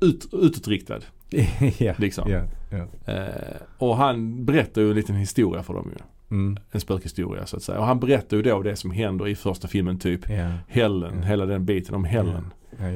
Ut, 0.00 0.28
utåtriktad. 0.32 0.98
ja. 1.78 1.94
Liksom. 1.98 2.30
Ja. 2.30 2.42
Ja. 2.70 3.12
Eh, 3.12 3.56
och 3.78 3.96
han 3.96 4.44
berättar 4.44 4.82
ju 4.82 4.88
en 4.90 4.96
liten 4.96 5.16
historia 5.16 5.62
för 5.62 5.74
dem 5.74 5.90
ju. 5.96 6.02
Mm. 6.36 6.56
En 6.70 6.80
spökhistoria 6.80 7.46
så 7.46 7.56
att 7.56 7.62
säga. 7.62 7.78
Och 7.78 7.84
han 7.86 8.00
berättar 8.00 8.36
ju 8.36 8.42
då 8.42 8.62
det 8.62 8.76
som 8.76 8.90
händer 8.90 9.28
i 9.28 9.34
första 9.34 9.68
filmen 9.68 9.98
typ. 9.98 10.28
Helen, 10.68 11.12
Ja. 11.20 11.26
hela 11.26 11.46
den 11.46 11.64
biten 11.64 11.94
om 11.94 12.04
just. 12.04 12.44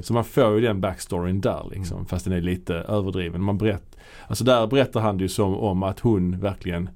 Så 0.02 0.12
man 0.12 0.24
får 0.24 0.54
ju 0.54 0.60
den 0.60 0.80
backstoryn 0.80 1.40
där 1.40 1.66
liksom. 1.70 1.96
Mm. 1.96 2.06
Fast 2.06 2.24
den 2.24 2.34
är 2.34 2.40
lite 2.40 2.74
överdriven. 2.74 3.42
Man 3.42 3.58
berätt, 3.58 3.96
alltså 4.26 4.44
där 4.44 4.66
berättar 4.66 5.00
han 5.00 5.18
ju 5.18 5.28
som 5.28 5.54
om 5.54 5.82
att 5.82 6.00
hon 6.00 6.40
verkligen 6.40 6.88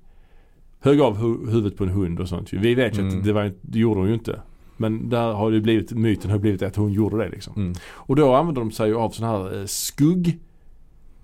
högg 0.81 1.01
av 1.01 1.19
hu- 1.19 1.51
huvudet 1.51 1.77
på 1.79 1.85
en 1.85 1.91
hund 1.91 2.21
och 2.21 2.29
sånt. 2.29 2.53
Vi 2.53 2.75
vet 2.75 2.99
ju 2.99 3.01
Mm. 3.03 3.19
att 3.19 3.25
det, 3.25 3.33
var, 3.33 3.53
det 3.61 3.79
gjorde 3.79 4.01
hon 4.01 4.09
ju 4.09 4.15
inte. 4.15 4.41
Men 4.77 5.09
där 5.09 5.33
har 5.33 5.51
det 5.51 5.61
blivit, 5.61 5.93
myten 5.93 6.31
har 6.31 6.39
blivit 6.39 6.63
att 6.63 6.77
hon 6.77 6.93
gjorde 6.93 7.19
det 7.25 7.29
liksom. 7.29 7.53
Mm. 7.57 7.73
Och 7.91 8.17
då 8.17 8.35
använder 8.35 8.61
de 8.63 8.71
sig 8.71 8.89
ju 8.89 8.97
av 8.97 9.11
sådana 9.11 9.39
här 9.39 9.61
eh, 9.61 9.67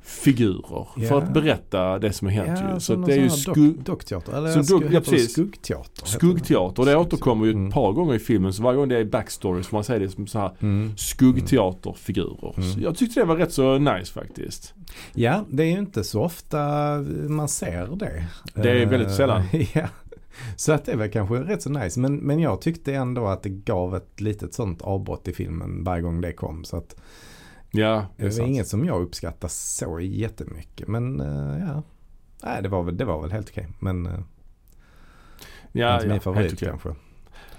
skuggfigurer 0.04 0.86
Ja. 0.96 1.08
för 1.08 1.18
att 1.18 1.32
berätta 1.34 1.98
det 1.98 2.12
som 2.12 2.28
har 2.28 2.32
hänt 2.32 2.60
ju. 2.74 2.80
Så 2.80 2.94
det 2.94 3.12
är 3.12 3.20
ju 3.20 3.30
skugg, 3.30 3.82
dockteater. 3.84 4.36
Eller 4.36 4.48
Så 4.52 4.64
skugg, 4.64 4.82
ja, 4.84 4.88
det 4.88 5.00
precis. 5.00 5.32
skuggteater. 5.32 6.06
skuggteater. 6.06 6.82
Och 6.82 6.86
det 6.86 6.96
återkommer 6.96 7.44
ju 7.44 7.50
ett 7.50 7.56
Mm. 7.56 7.70
par 7.70 7.92
gånger 7.92 8.14
i 8.14 8.18
filmen. 8.18 8.52
Så 8.52 8.62
varje 8.62 8.76
gång 8.76 8.88
det 8.88 8.96
är 8.98 9.04
backstories 9.04 9.66
får 9.66 9.76
man 9.76 9.84
säga 9.84 9.98
det 9.98 10.08
som 10.08 10.26
så 10.26 10.38
här 10.38 10.50
Mm. 10.60 10.92
skuggteaterfigurer. 10.96 12.54
Mm. 12.56 12.72
Så 12.72 12.80
jag 12.80 12.96
tyckte 12.96 13.20
det 13.20 13.26
var 13.26 13.36
rätt 13.36 13.52
så 13.52 13.78
nice 13.78 14.12
faktiskt. 14.12 14.74
Ja, 15.14 15.44
det 15.50 15.62
är 15.62 15.66
ju 15.70 15.78
inte 15.78 16.04
så 16.04 16.22
ofta 16.22 16.58
man 17.28 17.48
ser 17.48 17.96
det. 17.96 18.24
Det 18.54 18.70
är 18.82 18.86
väldigt 18.86 19.08
Eh, 19.08 19.14
sällan. 19.14 19.42
ja. 19.74 19.86
Så 20.56 20.72
att 20.72 20.84
det 20.84 20.96
väl 20.96 21.10
kanske 21.10 21.34
rätt 21.34 21.62
så 21.62 21.70
nice. 21.70 22.00
Men, 22.00 22.16
men 22.16 22.38
jag 22.40 22.60
tyckte 22.60 22.94
ändå 22.94 23.26
att 23.26 23.42
det 23.42 23.48
gav 23.48 23.96
ett 23.96 24.20
litet 24.20 24.54
sånt 24.54 24.82
avbrott 24.82 25.28
i 25.28 25.32
filmen 25.32 25.84
varje 25.84 26.02
gång 26.02 26.20
det 26.20 26.32
kom. 26.32 26.64
Så 26.64 26.76
att 26.76 26.96
Ja, 27.74 27.88
det 27.94 28.06
det 28.16 28.22
är 28.22 28.26
var 28.26 28.30
sant. 28.30 28.48
inget 28.48 28.68
som 28.68 28.84
jag 28.84 29.02
uppskattar 29.02 29.48
så 29.48 30.00
jättemycket. 30.00 30.88
Men 30.88 31.20
eh, 31.20 31.58
ja, 31.66 31.82
Nej, 32.42 32.62
det, 32.62 32.68
var 32.68 32.82
väl, 32.82 32.96
det 32.96 33.04
var 33.04 33.22
väl 33.22 33.32
helt 33.32 33.50
okej. 33.50 33.68
Men 33.80 34.06
uh, 34.06 34.12
Ja, 35.72 35.94
inte 35.94 36.06
ja, 36.06 36.12
min 36.12 36.20
favorit 36.20 36.58
kanske. 36.60 36.94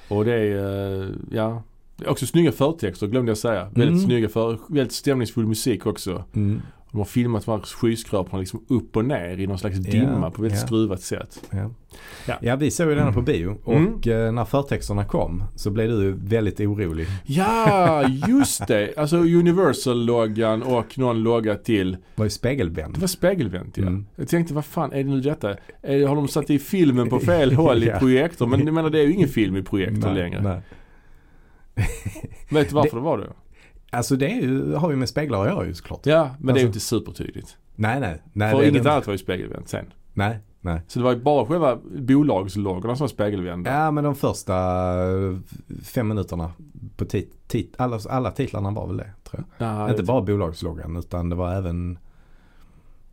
Och 0.10 0.26
det 0.26 0.34
är, 0.34 1.04
eh, 1.04 1.10
ja. 1.32 1.64
Det 1.98 2.06
är 2.06 2.10
också 2.10 2.26
snygga 2.26 2.52
förtexter 2.52 3.08
glömde 3.08 3.30
jag 3.30 3.38
säga. 3.38 3.64
Väldigt 3.64 3.88
Mm. 3.88 4.00
snygga 4.00 4.30
för, 4.30 4.60
väldigt 4.70 4.94
stämningsfull 4.94 5.48
musik 5.48 5.86
också. 5.86 6.24
Mm. 6.34 6.62
De 6.96 7.00
har 7.00 7.06
filmat 7.06 7.48
här 7.48 7.60
skyskraporna 7.60 8.40
liksom 8.40 8.66
upp 8.68 8.98
och 8.98 9.06
ner 9.06 9.40
i 9.40 9.48
någon 9.48 9.58
slags 9.60 9.78
dimma 9.78 10.32
på 10.32 10.36
ett 10.36 10.40
väldigt 10.44 10.60
ja. 10.62 10.66
skruvat 10.68 11.02
sätt. 11.02 11.44
Ja. 11.52 11.70
Ja. 12.28 12.38
Ja. 12.42 12.56
vi 12.56 12.72
såg 12.72 12.90
ju 12.90 12.96
denna 12.96 13.12
på 13.12 13.22
bio 13.22 13.58
och 13.64 13.74
Mm. 13.74 13.94
eh, 14.26 14.32
när 14.32 14.46
förtexterna 14.46 15.06
kom 15.06 15.44
så 15.56 15.70
blev 15.72 15.90
du 15.90 16.12
väldigt 16.12 16.60
orolig. 16.60 17.08
Ja, 17.26 18.04
just 18.28 18.68
det. 18.68 18.94
Alltså 18.98 19.18
Universal-loggan 19.18 20.64
och 20.64 20.98
någon 20.98 21.24
logga 21.24 21.56
till. 21.56 21.92
Det 21.92 21.98
var 22.16 22.26
ju 22.26 22.30
spegelvänd. 22.30 22.94
Det 22.94 23.00
var 23.00 23.08
spegelvänt 23.08 23.78
ja. 23.78 23.84
Mm. 23.88 24.06
Jag 24.16 24.28
tänkte 24.28 24.54
vad 24.54 24.66
fan 24.66 24.94
är 24.94 24.98
det 24.98 25.10
nu 25.10 25.22
detta? 25.22 25.56
Är, 25.82 26.08
har 26.08 26.16
de 26.16 26.28
satt 26.28 26.50
i 26.50 26.60
filmen 26.60 27.10
på 27.10 27.20
fel 27.32 27.54
håll 27.54 27.84
i 27.84 27.88
Ja. 27.88 28.00
projektor? 28.00 28.48
Men 28.48 28.66
jag 28.66 28.74
menar 28.74 28.90
det 28.90 29.00
är 29.00 29.04
ju 29.08 29.14
ingen 29.14 29.30
film 29.30 29.56
i 29.56 29.64
projektor 29.64 30.10
Nej, 30.10 30.16
längre. 30.24 30.42
nej. 30.42 30.62
Vet 32.50 32.70
du 32.70 32.76
varför 32.76 32.98
det, 32.98 33.04
var 33.04 33.18
det? 33.18 33.28
Alltså 33.96 34.16
det 34.16 34.30
ju, 34.30 34.74
har 34.74 34.90
ju 34.92 34.96
med 34.96 35.10
speglar 35.10 35.42
att 35.42 35.48
göra 35.48 35.66
ju 35.66 35.74
såklart. 35.74 36.06
Ja, 36.06 36.30
men 36.40 36.54
det 36.56 36.60
är 36.60 36.62
ju 36.62 36.68
Alltså- 36.68 36.68
inte 36.68 36.80
supertydligt. 36.80 37.58
Nej, 37.76 38.00
nej. 38.00 38.22
nej 38.34 38.52
För 38.52 38.64
inget 38.64 38.86
annat 38.86 39.08
var 39.08 39.14
ju 39.14 39.18
spegelvänt 39.18 39.70
sen. 39.70 39.86
Nej, 40.14 40.40
nej. 40.62 40.82
Så 40.88 41.00
det 41.00 41.06
var 41.06 41.14
ju 41.14 41.20
bara 41.20 41.46
själva 41.46 41.80
bolagsloggarna 42.00 42.96
som 42.96 43.04
var 43.04 43.08
spegelvända. 43.08 43.72
Ja, 43.74 43.92
men 43.92 44.04
de 44.04 44.16
första 44.16 44.56
eh, 45.10 45.38
fem 45.84 46.08
minuterna 46.08 46.52
på 46.98 47.06
tit, 47.06 47.48
tit, 47.48 47.74
alla, 47.78 48.00
alla 48.10 48.32
titlarna 48.32 48.72
var 48.72 48.88
väl 48.88 48.98
det, 48.98 49.12
tror 49.24 49.44
jag. 49.58 49.68
Ja, 49.68 49.90
Inte 49.90 50.04
bara 50.04 50.22
bolagsloggan 50.22 50.96
utan 50.96 51.30
det 51.30 51.36
var 51.36 51.54
även 51.54 52.00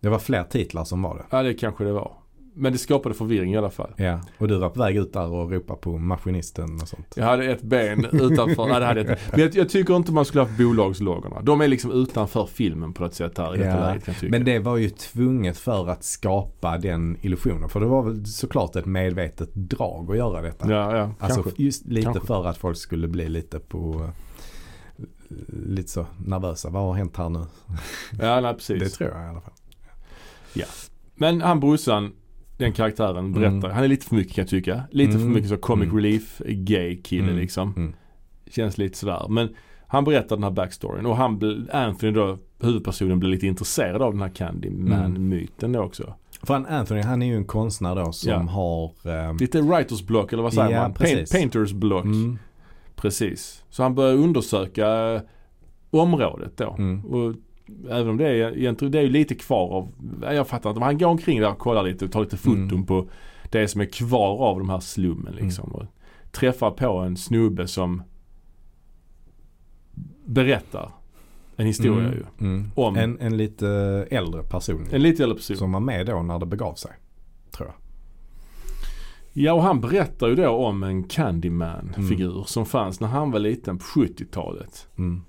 Det 0.01 0.09
var 0.09 0.19
fler 0.19 0.45
titlar 0.45 0.85
som 0.85 1.03
var 1.03 1.15
det. 1.17 1.25
Ja, 1.37 1.43
det 1.43 1.55
kanske 1.55 1.85
det 1.85 1.93
var. 1.93 2.13
Men 2.55 2.73
det 2.73 2.79
skapade 2.79 3.15
förvirring 3.15 3.53
i 3.53 3.57
alla 3.57 3.71
fall. 3.71 3.93
Ja, 3.97 4.21
och 4.39 4.49
du 4.49 4.59
var 4.59 4.71
på 4.71 4.81
väg 4.81 4.97
ut 4.97 5.13
där 5.13 5.31
och 5.31 5.51
ropade 5.53 5.79
på 5.81 5.99
maskinisten 5.99 6.75
och 6.83 6.89
sånt. 6.89 7.07
Jag 7.17 7.25
hade 7.25 7.45
ett 7.45 7.63
ben 7.63 8.05
utanför. 8.13 8.67
Nej, 8.67 8.81
det 8.81 8.87
hade 8.87 9.01
jag 9.01 9.11
inte. 9.11 9.19
Men 9.31 9.41
jag, 9.41 9.55
jag 9.55 9.69
tycker 9.69 9.97
inte 9.97 10.13
man 10.13 10.25
skulle 10.25 10.41
ha 10.41 10.49
haft 10.49 10.59
bolagsloggarna. 10.59 11.43
De 11.43 11.61
är 11.61 11.69
liksom 11.69 11.93
utanför 11.93 12.47
filmen 12.47 12.93
på 12.93 13.03
något 13.03 13.15
sätt 13.15 13.39
här 13.39 13.55
i 13.55 13.59
detta 13.59 13.71
Ja, 13.79 13.87
läget 13.87 14.05
kan 14.05 14.15
jag. 14.21 14.31
Men 14.31 14.45
det 14.45 14.59
var 14.59 14.77
ju 14.77 14.91
tvunget 14.91 15.59
för 15.59 15.89
att 15.89 16.05
skapa 16.05 16.79
den 16.79 17.17
illusionen. 17.23 17.69
För 17.69 17.81
det 17.81 17.87
var 17.87 18.03
väl 18.03 18.27
såklart 18.27 18.77
ett 18.77 18.87
medvetet 18.87 19.55
drag 19.55 20.11
att 20.11 20.17
göra 20.17 20.43
detta. 20.43 20.71
Ja, 20.71 20.97
ja. 20.97 21.11
Alltså 21.19 21.43
kanske. 21.43 21.63
just 21.63 21.87
lite 21.87 22.05
Kanske. 22.05 22.27
för 22.27 22.47
att 22.47 22.59
folk 22.59 22.77
skulle 22.77 23.09
bli 23.09 23.29
lite 23.29 23.59
på 23.59 24.11
lite 25.49 25.91
så 25.91 26.07
nervösa. 26.27 26.71
Vad 26.71 26.83
har 26.83 26.95
hänt 26.95 27.17
här 27.17 27.29
nu? 27.29 27.45
Ja, 28.21 28.41
nej, 28.41 28.55
precis. 28.55 28.79
Det 28.83 28.89
tror 28.89 29.11
jag 29.11 29.27
i 29.27 29.29
alla 29.29 29.41
fall. 29.41 29.53
Men 31.15 31.41
han 31.41 31.61
brorsan, 31.61 32.13
den 32.63 32.73
karaktären 32.73 33.33
berättar. 33.33 33.57
Mm. 33.57 33.71
Han 33.71 33.85
är 33.85 33.89
lite 33.89 34.07
för 34.07 34.15
mycket 34.17 34.35
kan 34.35 34.43
jag 34.43 34.49
tycka. 34.49 34.83
Lite 34.91 35.13
för 35.13 35.19
Mm. 35.21 35.33
mycket 35.33 35.49
så 35.51 35.57
comic 35.57 35.85
Mm. 35.89 35.97
relief, 35.97 36.43
gay 36.47 36.97
kille 37.03 37.25
Mm. 37.25 37.37
liksom. 37.37 37.73
Mm. 37.77 37.95
Känns 38.51 38.79
lite 38.79 38.99
sådär. 38.99 39.27
Men 39.29 39.49
han 39.87 40.05
berättar 40.05 40.37
den 40.37 40.43
här 40.43 40.51
backstoryn 40.51 41.07
och 41.07 41.17
han, 41.17 41.67
Anthony 41.73 42.13
då, 42.13 42.39
huvudpersonen, 42.61 43.19
blir 43.21 43.31
lite 43.31 43.47
intresserad 43.47 44.03
av 44.03 44.13
den 44.13 44.23
här 44.23 44.29
Candyman-myten 44.29 45.73
då 45.73 45.81
också. 45.81 46.15
För 46.43 46.55
han, 46.55 46.67
Anthony 46.67 47.01
han 47.03 47.23
är 47.23 47.27
ju 47.27 47.37
en 47.37 47.45
konstnär 47.45 47.95
då 47.97 48.13
som 48.13 48.31
Ja. 48.33 48.39
har 48.39 48.93
ehm, 49.11 49.37
Lite 49.37 49.61
writers 49.63 50.03
block 50.07 50.33
eller 50.33 50.43
vad 50.43 50.53
säger 50.55 50.71
Ja, 50.71 50.83
man? 50.83 50.95
Paint, 50.95 51.31
painters 51.33 51.73
block. 51.73 52.05
mm, 52.05 52.39
Precis. 52.97 53.65
Så 53.71 53.83
han 53.83 53.95
börjar 53.95 54.15
undersöka 54.15 55.21
området 55.91 56.57
då. 56.57 56.75
mm, 56.79 57.05
Och 57.05 57.35
även 57.91 58.09
om 58.09 58.17
det 58.17 58.29
är, 58.29 58.57
egentligen, 58.59 58.93
det 58.93 58.99
är 59.01 59.09
lite 59.09 59.35
kvar 59.35 59.69
av, 59.73 59.89
jag 60.35 60.49
fattar 60.49 60.71
inte, 60.71 60.83
han 60.83 60.99
går 60.99 61.07
omkring 61.07 61.41
där 61.41 61.51
och 61.51 61.59
kollar 61.59 61.83
lite 61.83 62.05
och 62.05 62.13
tar 62.13 62.21
lite 62.21 62.37
foton 62.37 62.63
Mm. 62.71 62.87
på 62.87 63.09
det 63.51 63.69
som 63.69 63.81
är 63.81 63.85
kvar 63.85 64.39
av 64.39 64.59
de 64.59 64.69
här 64.71 64.81
slummen 64.81 65.35
liksom. 65.35 65.73
Och 65.73 65.85
träffar 66.33 66.71
på 66.71 66.93
en 66.99 67.17
snubbe 67.17 67.67
som 67.67 68.03
berättar 70.25 70.91
en 71.57 71.67
historia 71.67 72.05
mm, 72.09 72.13
ju. 72.15 72.25
mm. 72.47 72.71
Om 72.75 72.97
en, 72.97 73.03
En, 73.03 73.21
en 73.21 73.37
lite 73.37 73.69
äldre 74.11 74.43
person. 74.43 74.85
lite 74.93 75.23
äldre 75.23 75.37
person. 75.37 75.57
Som 75.57 75.73
var 75.73 75.81
med 75.81 76.07
då 76.07 76.23
när 76.23 76.39
det 76.39 76.47
begav 76.47 76.75
sig. 76.75 76.91
Tror 77.51 77.69
jag. 77.69 77.75
Ja 79.33 79.53
och 79.53 79.63
han 79.63 79.81
berättar 79.81 80.29
ju 80.29 80.35
då 80.35 80.49
om 80.49 80.83
en 80.83 81.05
Candyman-figur 81.05 82.33
Mm. 82.33 82.45
som 82.45 82.67
fanns 82.67 83.01
när 83.01 83.09
han 83.09 83.31
var 83.31 83.39
liten 83.39 83.79
på 83.79 83.85
70-talet. 83.85 84.89
Mm, 84.99 85.23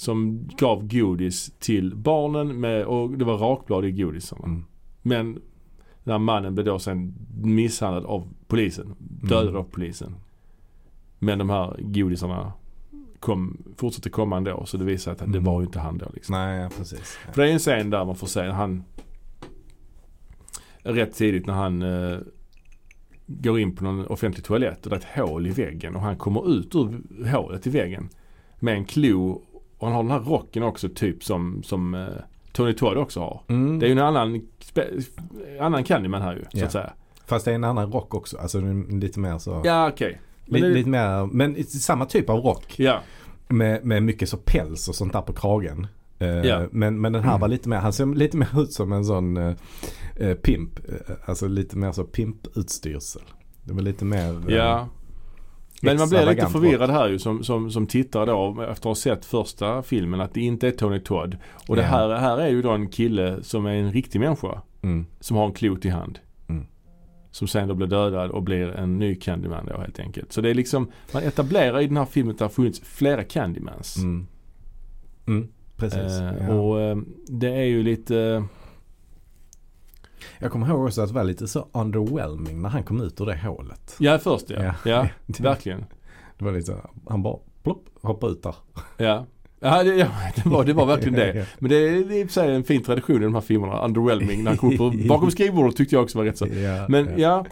Som 0.00 0.48
gav 0.58 0.86
godis 0.88 1.52
till 1.58 1.96
barnen 1.96 2.60
med, 2.60 2.84
och 2.84 3.10
det 3.18 3.24
var 3.24 3.36
rakblad 3.38 3.84
i 3.84 3.92
godisarna. 3.92 4.44
mm, 4.44 4.64
Men 5.02 5.34
den 6.04 6.12
här 6.12 6.18
mannen 6.18 6.54
blev 6.54 6.66
då 6.66 6.78
sen 6.78 7.14
misshandlad 7.42 8.04
av 8.04 8.28
polisen. 8.46 8.94
Dödad 8.98 9.48
Mm. 9.48 9.56
av 9.60 9.64
polisen. 9.70 10.14
Men 11.18 11.38
de 11.38 11.50
här 11.50 11.76
godisarna 11.80 12.52
kom, 13.18 13.62
fortsatte 13.76 14.10
komma 14.10 14.36
ändå. 14.36 14.66
Så 14.66 14.76
det 14.76 14.84
sig 14.98 15.12
att 15.12 15.18
det 15.18 15.24
Mm. 15.24 15.44
var 15.44 15.60
ju 15.60 15.66
inte 15.66 15.78
han 15.80 15.98
då 15.98 16.06
liksom. 16.14 16.32
Nej, 16.32 16.60
ja, 16.62 16.68
precis. 16.76 17.18
Ja. 17.26 17.32
För 17.32 17.42
det 17.42 17.48
är 17.48 17.52
en 17.52 17.58
scen 17.58 17.90
där 17.90 18.04
man 18.04 18.16
får 18.16 18.26
se 18.26 18.40
han 18.48 18.84
rätt 20.82 21.14
tidigt 21.14 21.46
när 21.46 21.54
han 21.54 21.82
eh, 21.82 22.18
går 23.26 23.60
in 23.60 23.76
på 23.76 23.84
någon 23.84 24.06
offentlig 24.06 24.44
toalett 24.44 24.84
och 24.86 24.90
det 24.90 24.96
är 24.96 25.00
ett 25.20 25.28
hål 25.28 25.46
i 25.46 25.50
väggen 25.50 25.96
och 25.96 26.02
han 26.02 26.16
kommer 26.16 26.50
ut 26.58 26.74
ur 26.74 27.00
hålet 27.32 27.66
i 27.66 27.70
väggen 27.70 28.08
med 28.60 28.74
en 28.74 28.84
klo 28.84 29.42
och 29.80 29.86
han 29.86 29.96
har 29.96 30.02
den 30.02 30.12
här 30.12 30.20
rocken 30.20 30.62
också 30.62 30.88
typ 30.94 31.24
som, 31.24 31.62
som 31.62 31.94
eh, 31.94 32.06
Tony 32.52 32.72
Todd 32.74 32.96
också 32.98 33.20
har. 33.20 33.40
Mm. 33.48 33.78
Det 33.78 33.86
är 33.86 33.88
ju 33.88 33.92
en 33.92 33.98
annan, 33.98 34.42
annan 35.60 35.84
Candyman 35.84 36.22
här 36.22 36.34
ju 36.34 36.42
så 36.42 36.48
Ja. 36.58 36.64
att 36.66 36.72
säga. 36.72 36.92
Fast 37.26 37.44
det 37.44 37.50
är 37.50 37.54
en 37.54 37.64
annan 37.64 37.92
rock 37.92 38.14
också. 38.14 38.38
Alltså 38.38 38.60
lite 38.88 39.20
mer 39.20 39.38
så. 39.38 39.62
Ja 39.64 39.88
okej. 39.88 40.20
Men 40.46 40.54
lite, 40.60 40.68
det- 40.68 40.74
lite 40.74 40.88
mer, 40.90 41.26
men 41.26 41.64
samma 41.64 42.06
typ 42.06 42.30
av 42.30 42.38
rock. 42.40 42.74
Ja, 42.78 43.00
Med, 43.48 43.84
med 43.84 44.02
mycket 44.02 44.28
så 44.28 44.36
päls 44.36 44.88
och 44.88 44.94
sånt 44.94 45.12
där 45.12 45.22
på 45.22 45.32
kragen. 45.32 45.86
Eh, 46.18 46.28
Ja. 46.28 46.66
men, 46.70 47.00
men 47.00 47.12
den 47.12 47.22
här 47.22 47.38
var 47.38 47.48
lite 47.48 47.68
mer, 47.68 47.76
han 47.76 47.92
ser 47.92 48.06
lite 48.06 48.36
mer 48.36 48.62
ut 48.62 48.72
som 48.72 48.92
en 48.92 49.04
sån 49.04 49.36
eh, 49.36 50.34
pimp. 50.42 50.70
Alltså 51.24 51.48
lite 51.48 51.76
mer 51.76 51.92
så 51.92 52.04
pimputstyrsel. 52.04 53.22
Det 53.64 53.72
var 53.72 53.82
lite 53.82 54.04
mer 54.04 54.42
ja. 54.48 54.88
Men 55.80 55.96
man 55.96 56.08
blir 56.08 56.26
lite 56.26 56.46
förvirrad 56.46 56.90
här 56.90 57.08
ju 57.08 57.18
som, 57.18 57.44
som, 57.44 57.70
som 57.70 57.86
tittare 57.86 58.26
då 58.26 58.50
efter 58.62 58.72
att 58.72 58.84
ha 58.84 58.94
sett 58.94 59.24
första 59.24 59.82
filmen 59.82 60.20
att 60.20 60.34
det 60.34 60.40
inte 60.40 60.68
är 60.68 60.70
Tony 60.70 61.00
Todd. 61.00 61.36
Och 61.68 61.76
det 61.76 61.82
här, 61.82 62.14
här 62.14 62.38
är 62.38 62.48
ju 62.48 62.62
då 62.62 62.70
en 62.70 62.88
kille 62.88 63.42
som 63.42 63.66
är 63.66 63.74
en 63.74 63.92
riktig 63.92 64.20
människa. 64.20 64.62
Mm. 64.82 65.06
Som 65.20 65.36
har 65.36 65.46
en 65.46 65.52
klot 65.52 65.84
i 65.84 65.88
hand. 65.88 66.18
Mm. 66.48 66.66
Som 67.30 67.48
sen 67.48 67.68
då 67.68 67.74
blir 67.74 67.86
dödad 67.86 68.30
och 68.30 68.42
blir 68.42 68.68
en 68.68 68.98
ny 68.98 69.14
Candyman 69.14 69.66
då 69.66 69.78
helt 69.80 70.00
enkelt. 70.00 70.32
Så 70.32 70.40
det 70.40 70.50
är 70.50 70.54
liksom, 70.54 70.90
man 71.12 71.22
etablerar 71.22 71.80
i 71.80 71.86
den 71.86 71.96
här 71.96 72.04
filmen 72.04 72.32
att 72.32 72.38
det 72.38 72.44
har 72.44 72.50
funnits 72.50 72.80
flera 72.84 73.24
Candymans. 73.24 73.96
Mm. 73.96 74.26
Mm. 75.26 75.48
Precis. 75.76 76.20
Eh, 76.20 76.34
ja. 76.40 76.54
Och 76.54 76.80
eh, 76.80 76.96
det 77.28 77.48
är 77.48 77.64
ju 77.64 77.82
lite 77.82 78.44
Jag 80.38 80.50
kommer 80.52 80.68
ihåg 80.68 80.84
också 80.84 81.02
att 81.02 81.08
det 81.08 81.14
var 81.14 81.24
lite 81.24 81.48
så 81.48 81.68
underwhelming 81.72 82.62
när 82.62 82.68
han 82.68 82.82
kom 82.82 83.00
ut 83.00 83.20
ur 83.20 83.26
det 83.26 83.36
hålet. 83.36 83.96
Ja 83.98 84.18
först 84.18 84.50
ja. 84.50 84.62
Ja. 84.62 84.74
Ja, 84.84 85.08
verkligen. 85.38 85.84
Det 86.38 86.44
var 86.44 86.52
lite 86.52 86.66
så, 86.66 86.76
han 87.08 87.22
bara 87.22 87.36
plopp, 87.62 87.84
hoppade 88.02 88.32
ut 88.32 88.42
där. 88.42 88.54
Ja. 88.96 89.26
Ja, 89.62 89.82
det, 89.82 89.94
ja 89.94 90.06
det, 90.36 90.46
var, 90.48 90.64
det 90.64 90.72
var 90.72 90.86
verkligen 90.86 91.14
det. 91.14 91.46
Men 91.58 91.70
det 91.70 91.76
är, 91.76 92.04
det 92.04 92.14
är 92.16 92.20
i 92.20 92.24
och 92.24 92.26
för 92.26 92.32
sig 92.32 92.54
en 92.54 92.64
fin 92.64 92.82
tradition 92.82 93.16
i 93.16 93.24
de 93.24 93.34
här 93.34 93.40
filmerna. 93.40 93.84
Underwhelming 93.84 94.44
när 94.44 94.50
han 94.50 94.58
kom 94.58 94.72
ur- 94.72 95.08
bakom 95.08 95.30
skrivbordet 95.30 95.76
tyckte 95.76 95.94
jag 95.94 96.02
också 96.02 96.18
var 96.18 96.24
rätt 96.24 96.38
så. 96.38 96.46
Ja, 96.46 96.86
Men 96.88 97.08
ja. 97.20 97.46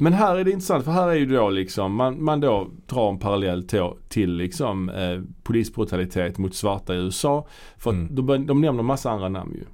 Men 0.00 0.12
här 0.12 0.36
är 0.36 0.44
det 0.44 0.50
intressant 0.50 0.84
för 0.84 0.92
här 0.92 1.08
är 1.08 1.14
ju 1.14 1.26
då 1.26 1.50
liksom 1.50 1.94
man, 1.94 2.24
man 2.24 2.40
då 2.40 2.68
drar 2.86 3.08
en 3.10 3.18
parallell 3.18 3.68
till, 3.68 3.90
till 4.08 4.32
liksom 4.36 4.88
eh, 4.88 5.20
polisbrutalitet 5.42 6.38
mot 6.38 6.54
svarta 6.54 6.94
i 6.94 6.96
USA. 6.98 7.46
För 7.76 7.90
Mm. 7.90 8.14
de, 8.26 8.46
de 8.46 8.60
nämner 8.60 8.82
massa 8.82 9.10
andra 9.10 9.28
namn 9.28 9.52
ju. 9.54 9.64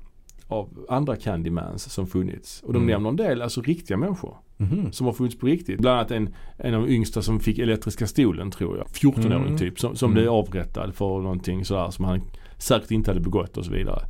Av 0.48 0.86
andra 0.88 1.16
Candymans 1.16 1.92
som 1.92 2.06
funnits. 2.06 2.62
Och 2.62 2.72
de 2.72 2.82
Mm. 2.82 2.92
nämner 2.92 3.08
en 3.08 3.16
del 3.16 3.42
alltså 3.42 3.60
riktiga 3.62 3.96
människor. 3.96 4.36
Mhm. 4.56 4.92
Som 4.92 5.06
har 5.06 5.12
funnits 5.14 5.38
på 5.38 5.46
riktigt. 5.46 5.80
Bland 5.80 5.98
annat 5.98 6.10
en, 6.10 6.34
en 6.58 6.74
av 6.74 6.82
de 6.86 6.92
yngsta 6.92 7.22
som 7.22 7.40
fick 7.40 7.58
elektriska 7.58 8.06
stolen 8.06 8.50
tror 8.50 8.76
jag. 8.78 8.86
14-åring 8.88 9.46
Mm. 9.46 9.58
typ. 9.58 9.80
Som, 9.80 9.96
som 9.96 10.10
Mm. 10.10 10.14
blev 10.22 10.32
avrättad 10.32 10.94
för 10.94 11.20
någonting 11.20 11.64
sådär 11.64 11.90
som 11.90 12.04
han 12.04 12.20
säkert 12.58 12.90
inte 12.90 13.10
hade 13.10 13.20
begått 13.20 13.56
och 13.56 13.64
så 13.64 13.72
vidare. 13.72 14.02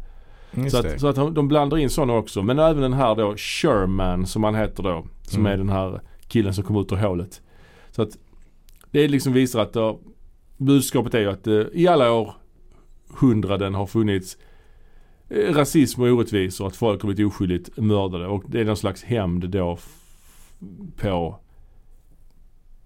Just 0.56 0.76
Så 0.76 0.82
det. 0.82 0.94
att, 0.94 1.00
så 1.00 1.06
att 1.06 1.34
de- 1.34 1.48
blandar 1.48 1.78
in 1.78 1.90
sådana 1.90 2.12
också. 2.12 2.42
Men 2.42 2.58
även 2.58 2.82
den 2.82 2.92
här 2.92 3.14
då 3.14 3.34
Sherman 3.36 4.26
som 4.26 4.44
han 4.44 4.54
heter 4.54 4.82
då. 4.82 5.04
Som 5.22 5.40
Mm. 5.40 5.52
är 5.52 5.56
den 5.56 5.68
här 5.68 6.00
killen 6.28 6.54
som 6.54 6.64
kom 6.64 6.76
ut 6.76 6.92
ur 6.92 6.96
hålet. 6.96 7.40
Så 7.90 8.02
att 8.02 8.10
det 8.90 9.08
liksom 9.08 9.32
visar 9.32 9.60
att 9.60 9.72
då, 9.72 10.00
budskapet 10.56 11.14
är 11.14 11.20
ju 11.20 11.30
att 11.30 11.46
eh, 11.46 11.62
i 11.72 11.88
alla 11.88 12.12
år 12.12 12.34
hundraden 13.20 13.74
har 13.74 13.86
funnits 13.86 14.36
rasism 15.34 16.02
och 16.02 16.08
orättvisor. 16.08 16.66
Att 16.66 16.76
folk 16.76 17.02
har 17.02 17.06
blivit 17.06 17.32
oskyldigt 17.32 17.76
mördade. 17.76 18.26
Och 18.26 18.44
det 18.46 18.60
är 18.60 18.64
någon 18.64 18.76
slags 18.76 19.04
hämnd 19.04 19.50
då 19.50 19.78
på 20.96 21.38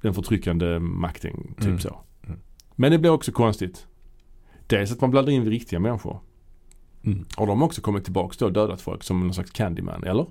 den 0.01 0.15
förtryckande 0.15 0.79
makten. 0.79 1.55
Typ 1.57 1.66
Mm. 1.66 1.79
så. 1.79 2.01
Mm. 2.27 2.39
Men 2.77 2.93
det 2.93 2.99
blir 2.99 3.11
också 3.11 3.33
konstigt. 3.33 3.87
Dels 4.66 4.93
att 4.93 5.01
man 5.01 5.11
blandar 5.11 5.33
in 5.33 5.45
riktiga 5.45 5.81
människor. 5.81 6.20
Mm. 7.05 7.25
Har 7.37 7.47
de 7.47 7.62
också 7.62 7.81
kommit 7.81 8.05
tillbaks 8.05 8.37
då 8.37 8.47
och 8.47 8.53
dödat 8.53 8.81
folk 8.81 9.03
som 9.03 9.20
någon 9.20 9.35
slags 9.35 9.51
Candyman, 9.51 10.05
eller? 10.05 10.27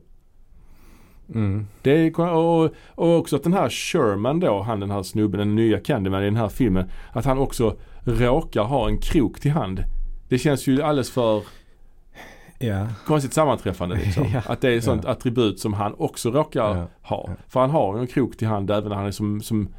Mm. 1.33 1.67
Det 1.81 1.91
är, 1.91 2.19
och, 2.19 2.71
och 2.87 3.17
också 3.17 3.35
att 3.35 3.43
den 3.43 3.53
här 3.53 3.69
Sherman 3.69 4.39
då, 4.39 4.61
han 4.61 4.79
den 4.79 4.91
här 4.91 5.03
snubben, 5.03 5.39
den 5.39 5.55
nya 5.55 5.79
Candyman 5.79 6.21
i 6.21 6.25
den 6.25 6.35
här 6.35 6.49
filmen. 6.49 6.89
Att 7.11 7.25
han 7.25 7.37
också 7.37 7.77
råkar 8.03 8.63
ha 8.63 8.89
en 8.89 8.97
krok 8.97 9.39
till 9.39 9.51
hand. 9.51 9.83
Det 10.29 10.37
känns 10.37 10.67
ju 10.67 10.81
alldeles 10.81 11.11
för 11.11 11.43
Ja. 12.59 12.87
konstigt 13.05 13.33
sammanträffande 13.33 13.95
liksom. 13.95 14.25
Ja, 14.33 14.41
Att 14.45 14.61
det 14.61 14.69
är 14.69 14.81
sånt 14.81 15.03
ja. 15.03 15.09
attribut 15.11 15.59
som 15.59 15.73
han 15.73 15.93
också 15.97 16.31
råkar 16.31 16.87
ha. 17.01 17.29
För 17.47 17.59
han 17.59 17.69
har 17.69 17.95
ju 17.95 18.01
en 18.01 18.07
krok 18.07 18.37
till 18.37 18.47
hand 18.47 18.71
även 18.71 18.89
när 18.89 18.95
han 18.95 19.05
är 19.05 19.11
som, 19.11 19.41
som 19.41 19.69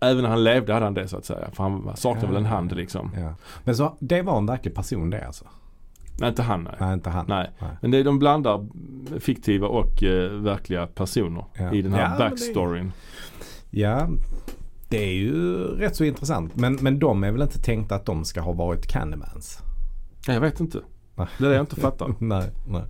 Även 0.00 0.22
när 0.22 0.30
han 0.30 0.44
levde 0.44 0.72
hade 0.72 0.86
han 0.86 0.94
det 0.94 1.08
så 1.08 1.16
att 1.16 1.24
säga. 1.24 1.48
För 1.52 1.62
han 1.62 1.96
saknar 1.96 2.22
Ja, 2.24 2.28
väl 2.28 2.36
en 2.36 2.46
hand 2.46 2.76
liksom. 2.76 3.10
Men 3.64 3.76
så 3.76 3.96
det 4.00 4.22
var 4.22 4.38
en 4.38 4.46
verklig 4.46 4.74
person 4.74 5.10
det 5.10 5.26
alltså? 5.26 5.44
Nej 6.20 6.28
inte 6.28 6.42
han 6.42 6.64
nej. 6.64 6.74
Nej, 6.80 6.92
inte 6.94 7.10
han. 7.10 7.24
Nej. 7.28 7.50
Nej. 7.60 7.70
Men 7.82 7.90
det, 7.90 8.02
de 8.02 8.18
blandar 8.18 8.66
fiktiva 9.20 9.66
och 9.68 10.02
eh, 10.02 10.30
verkliga 10.30 10.86
personer 10.86 11.44
i 11.72 11.82
den 11.82 11.92
här 11.92 12.02
Ja, 12.02 12.10
det- 12.24 12.30
backstoryn. 12.30 12.92
Ja, 13.70 14.08
det 14.88 15.04
är 15.04 15.12
ju 15.12 15.56
rätt 15.56 15.96
så 15.96 16.04
intressant. 16.04 16.56
Men, 16.56 16.74
men 16.74 16.98
de 16.98 17.24
är 17.24 17.32
väl 17.32 17.42
inte 17.42 17.58
tänkta 17.62 17.94
att 17.94 18.06
de 18.06 18.24
ska 18.24 18.40
ha 18.40 18.52
varit 18.52 18.86
Candymans? 18.86 19.58
Jag 20.26 20.40
vet 20.40 20.60
inte. 20.60 20.80
Nej. 21.18 21.26
Det 21.38 21.44
är 21.44 21.48
det 21.48 21.54
jag 21.54 21.62
inte 21.62 21.76
fattar. 21.80 22.14
nej, 22.18 22.50
nej. 22.68 22.82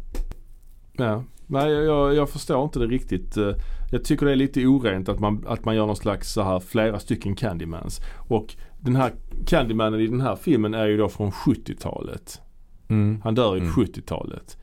Ja. 0.93 1.25
Nej, 1.47 1.71
jag- 1.73 2.15
jag, 2.15 2.31
förstår 2.31 2.65
inte 2.65 2.79
det 2.79 2.87
riktigt. 2.87 3.37
Eh, 3.37 3.53
Jag 3.91 4.05
tycker 4.05 4.27
det 4.27 4.33
är 4.33 4.37
lite 4.37 4.67
orent 4.67 5.09
att 5.09 5.21
man, 5.21 5.45
att 5.49 5.65
man 5.65 5.77
gör 5.77 5.87
någon 5.87 5.97
slags 5.97 6.33
så 6.33 6.43
här 6.43 6.61
flera 6.61 6.99
stycken 6.99 7.35
Candymans. 7.37 8.01
Och 8.29 8.57
den 8.81 8.97
här 8.97 9.13
Candymanen 9.47 10.01
i 10.01 10.07
den 10.07 10.21
här 10.21 10.37
filmen 10.37 10.75
är 10.75 10.87
ju 10.87 10.97
då 10.97 11.09
från 11.09 11.31
70-talet. 11.31 12.41
Mm. 12.89 13.21
Han 13.25 13.35
dör 13.35 13.55
ju 13.55 13.61
Mm. 13.61 13.75
på 13.75 13.81
70-talet. 13.81 14.59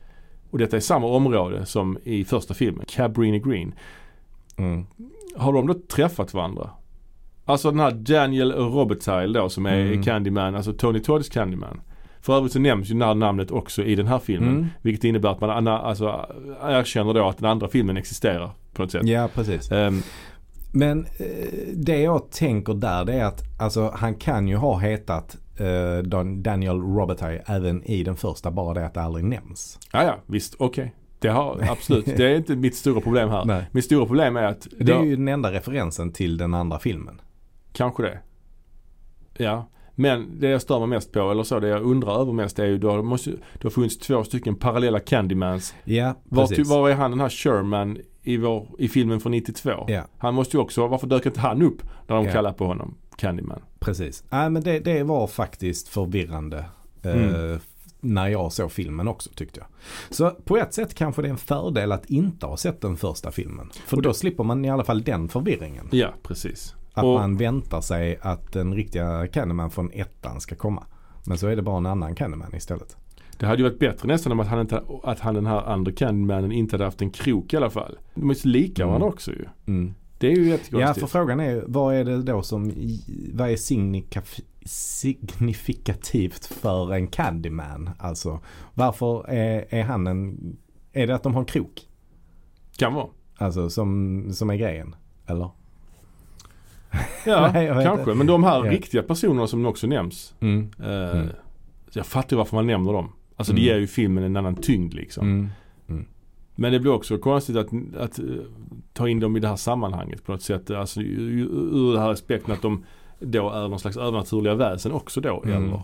Och 0.50 0.58
detta 0.58 0.76
är 0.76 0.80
samma 0.80 1.06
område 1.06 1.66
som 1.66 1.98
i 2.04 2.24
första 2.24 2.54
filmen, 2.54 2.84
Cabrini 2.88 3.38
Green. 3.40 3.74
Mm. 4.56 4.86
Har 5.36 5.52
de 5.52 5.66
då 5.66 5.74
träffat 5.74 6.34
varandra? 6.34 6.70
Alltså 7.44 7.70
den 7.70 7.80
här 7.80 7.90
Daniel 7.90 8.52
Robitaille 8.52 9.38
då 9.40 9.48
som 9.48 9.66
är 9.66 9.80
Mm. 9.86 10.02
Candyman, 10.02 10.54
alltså 10.54 10.72
Tony 10.72 11.00
Todds 11.00 11.28
Candyman. 11.28 11.80
För 12.26 12.36
övrigt 12.36 12.52
så 12.52 12.58
nämns 12.58 12.90
ju 12.90 12.94
namnet 12.94 13.50
också 13.50 13.82
i 13.84 13.94
den 13.94 14.06
här 14.06 14.18
filmen. 14.18 14.48
Mm. 14.50 14.66
Vilket 14.82 15.04
innebär 15.04 15.28
att 15.30 15.40
man 15.40 15.68
alltså, 15.68 16.26
erkänner 16.62 17.14
då 17.14 17.28
att 17.28 17.38
den 17.38 17.50
andra 17.50 17.68
filmen 17.68 17.96
existerar 17.96 18.50
på 18.72 18.82
något 18.82 18.92
sätt. 18.92 19.06
Ja, 19.06 19.28
precis. 19.34 19.72
Ehm, 19.72 20.02
Men 20.72 21.04
eh, 21.04 21.68
det 21.74 21.98
jag 22.00 22.30
tänker 22.30 22.74
där 22.74 23.04
det 23.04 23.12
är 23.14 23.24
att 23.24 23.42
alltså, 23.58 23.90
han 23.94 24.14
kan 24.14 24.48
ju 24.48 24.56
ha 24.56 24.78
hetat 24.78 25.36
eh, 25.58 26.02
Dan- 26.04 26.42
Daniel 26.42 26.80
Robitaille 26.80 27.42
även 27.46 27.84
i 27.84 28.02
den 28.02 28.16
första, 28.16 28.50
bara 28.50 28.74
det 28.74 28.86
att 28.86 28.94
det 28.94 29.02
aldrig 29.02 29.24
nämns. 29.24 29.78
ja, 29.92 30.02
ja, 30.02 30.16
visst, 30.26 30.54
okej. 30.58 30.94
Det 31.18 31.28
har 31.28 31.66
absolut, 31.70 32.04
det 32.16 32.24
är 32.30 32.36
inte 32.36 32.56
mitt 32.56 32.76
stora 32.76 33.00
problem 33.00 33.28
här. 33.30 33.44
Nej. 33.44 33.64
Mitt 33.72 33.84
stora 33.84 34.06
problem 34.06 34.36
är 34.36 34.42
att 34.42 34.66
Det 34.80 34.92
är 34.92 35.02
ju 35.02 35.16
den 35.16 35.28
enda 35.28 35.52
referensen 35.52 36.12
till 36.12 36.36
den 36.36 36.54
andra 36.54 36.78
filmen. 36.78 37.20
Kanske 37.72 38.02
det. 38.02 38.18
Ja. 39.36 39.68
Men 39.98 40.40
det 40.40 40.48
jag 40.48 40.62
stör 40.62 40.78
mig 40.78 40.88
mest 40.88 41.12
på, 41.12 41.30
eller 41.30 41.42
så, 41.42 41.60
det 41.60 41.68
jag 41.68 41.82
undrar 41.82 42.20
över 42.20 42.32
mest 42.32 42.58
är 42.58 42.66
ju 42.66 42.78
då 42.78 43.02
måste 43.02 43.30
det 43.30 43.62
har 43.62 43.70
funnits 43.70 43.98
två 43.98 44.24
stycken 44.24 44.54
parallella 44.54 45.00
Candymans. 45.00 45.74
Ja, 45.84 46.14
Var, 46.24 46.46
precis. 46.46 46.68
var 46.68 46.90
är 46.90 46.94
han 46.94 47.10
den 47.10 47.20
här 47.20 47.28
Sherman 47.28 47.98
i, 48.22 48.36
vår, 48.36 48.68
i 48.78 48.88
filmen 48.88 49.20
från 49.20 49.32
92? 49.32 49.70
Ja. 49.88 50.02
Han 50.18 50.34
måste 50.34 50.56
ju 50.56 50.60
också, 50.62 50.86
varför 50.86 51.06
dök 51.06 51.26
inte 51.26 51.40
han 51.40 51.62
upp 51.62 51.82
när 52.06 52.16
de 52.16 52.26
Ja. 52.26 52.32
kallar 52.32 52.52
på 52.52 52.66
honom 52.66 52.94
Candyman? 53.16 53.60
Precis. 53.78 54.24
Nej 54.30 54.50
men 54.50 54.62
det, 54.62 54.78
det 54.78 55.02
var 55.02 55.26
faktiskt 55.26 55.88
förvirrande. 55.88 56.64
eh, 57.02 57.12
Mm. 57.12 57.60
När 58.00 58.28
jag 58.28 58.52
såg 58.52 58.72
filmen 58.72 59.08
också 59.08 59.30
tyckte 59.34 59.60
jag. 59.60 59.66
Så 60.16 60.30
på 60.30 60.56
ett 60.56 60.74
sätt 60.74 60.94
kanske 60.94 61.22
det 61.22 61.28
är 61.28 61.30
en 61.30 61.36
fördel 61.36 61.92
att 61.92 62.06
inte 62.10 62.46
ha 62.46 62.56
sett 62.56 62.80
den 62.80 62.96
första 62.96 63.30
filmen. 63.30 63.70
För 63.86 64.00
då 64.00 64.12
slipper 64.14 64.44
man 64.44 64.64
i 64.64 64.70
alla 64.70 64.84
fall 64.84 65.02
den 65.02 65.28
förvirringen. 65.28 65.88
Ja, 65.92 66.08
precis. 66.22 66.74
Att 66.96 67.04
Och- 67.04 67.14
man 67.14 67.36
väntar 67.36 67.80
sig 67.80 68.18
att 68.22 68.52
den 68.52 68.74
riktiga 68.74 69.26
Candyman 69.26 69.70
från 69.70 69.90
ettan 69.92 70.40
ska 70.40 70.54
komma. 70.56 70.84
Men 71.26 71.38
så 71.38 71.46
är 71.46 71.56
det 71.56 71.62
bara 71.62 71.76
en 71.76 71.86
annan 71.86 72.14
Candyman 72.14 72.54
istället. 72.54 72.96
Det 73.38 73.46
hade 73.46 73.58
ju 73.62 73.68
varit 73.68 73.78
bättre 73.78 74.08
nästan 74.08 74.32
om 74.32 74.40
att 74.40 74.46
han, 74.48 74.60
inte, 74.60 74.82
att 75.02 75.20
han 75.20 75.34
den 75.34 75.46
här 75.46 75.62
andra 75.68 75.92
Candymanen 75.92 76.52
inte 76.52 76.74
hade 76.74 76.84
haft 76.84 77.02
en 77.02 77.10
krok 77.10 77.52
i 77.52 77.56
alla 77.56 77.70
fall. 77.70 77.98
De 78.14 78.30
är 78.30 78.34
så 78.34 78.48
lika 78.48 78.82
Mm. 78.82 78.88
varandra 78.88 79.08
också 79.08 79.30
ju. 79.30 79.44
Mm. 79.66 79.94
Det 80.18 80.26
är 80.26 80.30
ju 80.36 80.44
Ja, 80.44 80.50
jättekonstigt. 80.50 81.00
för 81.00 81.06
frågan 81.06 81.40
är 81.40 81.64
vad 81.66 81.94
är 81.94 82.04
det 82.04 82.22
då 82.22 82.42
som, 82.42 82.72
vad 83.32 83.48
är 83.50 83.56
signikaf- 83.56 84.40
signifikativt 84.64 86.46
för 86.46 86.92
en 86.94 87.06
Candyman? 87.06 87.90
Alltså 87.98 88.40
varför 88.74 89.28
är, 89.28 89.64
är 89.70 89.82
han 89.82 90.06
en, 90.06 90.56
är 90.92 91.06
det 91.06 91.14
att 91.14 91.22
de 91.22 91.34
har 91.34 91.40
en 91.40 91.46
krok? 91.46 91.88
Kan 92.76 92.94
vara. 92.94 93.06
Alltså 93.38 93.70
som, 93.70 94.28
som 94.32 94.50
är 94.50 94.54
grejen? 94.56 94.94
Eller? 95.26 95.50
Ja, 97.26 97.50
Nej, 97.54 97.66
kanske. 97.68 97.92
inte. 98.00 98.14
Men 98.14 98.26
de 98.26 98.44
här 98.44 98.64
Ja. 98.64 98.70
riktiga 98.72 99.02
personerna 99.02 99.46
som 99.46 99.66
också 99.66 99.86
nämns. 99.86 100.34
Mm. 100.40 100.70
Eh, 100.80 101.10
Mm. 101.16 101.28
Jag 101.92 102.06
fattar 102.06 102.36
ju 102.36 102.38
varför 102.38 102.56
man 102.56 102.66
nämner 102.66 102.92
dem. 102.92 103.12
Alltså 103.36 103.52
det 103.52 103.60
Mm. 103.60 103.72
ger 103.72 103.78
ju 103.80 103.86
filmen 103.86 104.24
en 104.24 104.36
annan 104.36 104.54
tyngd 104.54 104.94
liksom. 104.94 105.50
Mm. 105.88 106.04
Men 106.58 106.72
det 106.72 106.80
blir 106.80 106.92
också 106.92 107.18
konstigt 107.18 107.56
att, 107.56 107.66
att 107.98 108.18
eh, 108.18 108.24
ta 108.92 109.08
in 109.08 109.20
dem 109.20 109.36
i 109.36 109.40
det 109.40 109.48
här 109.48 109.56
sammanhanget 109.56 110.24
på 110.24 110.32
något 110.32 110.42
sätt. 110.42 110.70
Alltså 110.70 111.00
ur 111.00 111.92
den 111.92 112.02
här 112.02 112.10
aspekten 112.10 112.52
att 112.54 112.62
de 112.62 112.84
då 113.20 113.50
är 113.50 113.68
någon 113.68 113.78
slags 113.80 113.96
övernaturliga 113.96 114.54
väsen 114.54 114.92
också 114.92 115.20
då. 115.20 115.42
Mm. 115.44 115.64
Eller? 115.64 115.80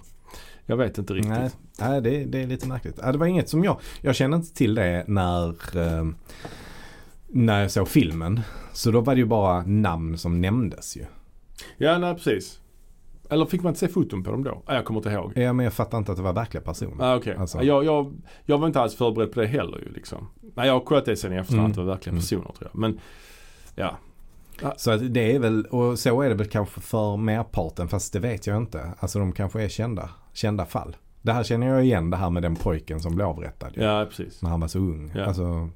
Jag 0.66 0.76
vet 0.76 0.98
inte 0.98 1.14
riktigt. 1.14 1.30
Nej, 1.32 1.50
nej 1.80 2.00
det, 2.02 2.24
det 2.24 2.42
är 2.42 2.46
lite 2.46 2.68
märkligt. 2.68 2.96
Det 2.96 3.18
var 3.18 3.26
inget 3.26 3.48
som 3.48 3.64
jag, 3.64 3.80
jag 4.00 4.14
kände 4.14 4.36
inte 4.36 4.54
till 4.54 4.74
det 4.74 5.04
när, 5.08 5.48
eh, 5.78 6.06
när 7.32 7.60
jag 7.60 7.70
såg 7.70 7.88
filmen. 7.88 8.40
Så 8.72 8.90
då 8.90 9.00
var 9.00 9.14
det 9.14 9.18
ju 9.20 9.26
bara 9.26 9.62
namn 9.66 10.18
som 10.18 10.40
nämndes 10.40 10.96
ju. 10.96 11.04
Ja, 11.76 11.98
nej 11.98 12.14
precis. 12.14 12.58
Eller 13.30 13.46
fick 13.46 13.62
man 13.62 13.70
inte 13.70 13.80
se 13.80 13.88
foton 13.88 14.22
på 14.24 14.30
dem 14.30 14.44
då? 14.44 14.62
Ah, 14.66 14.74
jag 14.74 14.84
kommer 14.84 15.00
inte 15.00 15.10
ihåg. 15.10 15.32
Ja, 15.36 15.52
men 15.52 15.64
jag 15.64 15.72
fattar 15.72 15.98
inte 15.98 16.12
att 16.12 16.16
det 16.18 16.22
var 16.24 16.32
verkliga 16.32 16.62
personer. 16.62 17.04
Ah, 17.04 17.16
okej. 17.16 17.36
Alltså. 17.38 17.62
jag, 17.62 17.84
jag, 17.84 18.12
jag 18.44 18.58
var 18.58 18.66
inte 18.66 18.80
alls 18.80 18.94
förberedd 18.94 19.32
på 19.32 19.40
det 19.40 19.46
heller 19.46 19.78
ju 19.78 19.92
liksom. 19.92 20.28
Nej, 20.54 20.66
jag 20.66 20.72
har 20.74 20.80
kollat 20.80 21.04
det 21.04 21.16
sen 21.16 21.32
i 21.32 21.36
efterhand 21.36 21.60
Mm. 21.60 21.70
att 21.70 21.76
det 21.76 21.82
var 21.84 21.92
verkliga 21.92 22.10
Mm. 22.12 22.20
personer 22.20 22.42
tror 22.58 22.70
jag. 22.72 22.78
Men 22.80 23.00
ja. 23.74 23.98
Så 24.76 24.90
att 24.90 25.14
det 25.14 25.34
är 25.34 25.38
väl, 25.38 25.64
och 25.66 25.98
så 25.98 26.22
är 26.22 26.28
det 26.28 26.34
väl 26.34 26.48
kanske 26.48 26.80
för 26.80 27.16
merparten, 27.16 27.88
fast 27.88 28.12
det 28.12 28.18
vet 28.20 28.46
jag 28.46 28.56
inte. 28.56 28.94
Alltså 28.98 29.18
de 29.18 29.32
kanske 29.32 29.62
är 29.62 29.68
kända, 29.68 30.10
kända 30.32 30.64
fall. 30.66 30.96
Det 31.22 31.32
här 31.32 31.42
känner 31.42 31.66
jag 31.66 31.84
igen, 31.84 32.10
det 32.10 32.16
här 32.16 32.30
med 32.30 32.42
den 32.42 32.56
pojken 32.56 33.00
som 33.00 33.14
blev 33.14 33.26
avrättad. 33.26 33.72
Ja, 33.74 34.06
precis. 34.08 34.42
När 34.42 34.50
han 34.50 34.60
var 34.60 34.68
så 34.68 34.78
ung. 34.78 35.12
Ja. 35.14 35.24
Alltså 35.24 35.68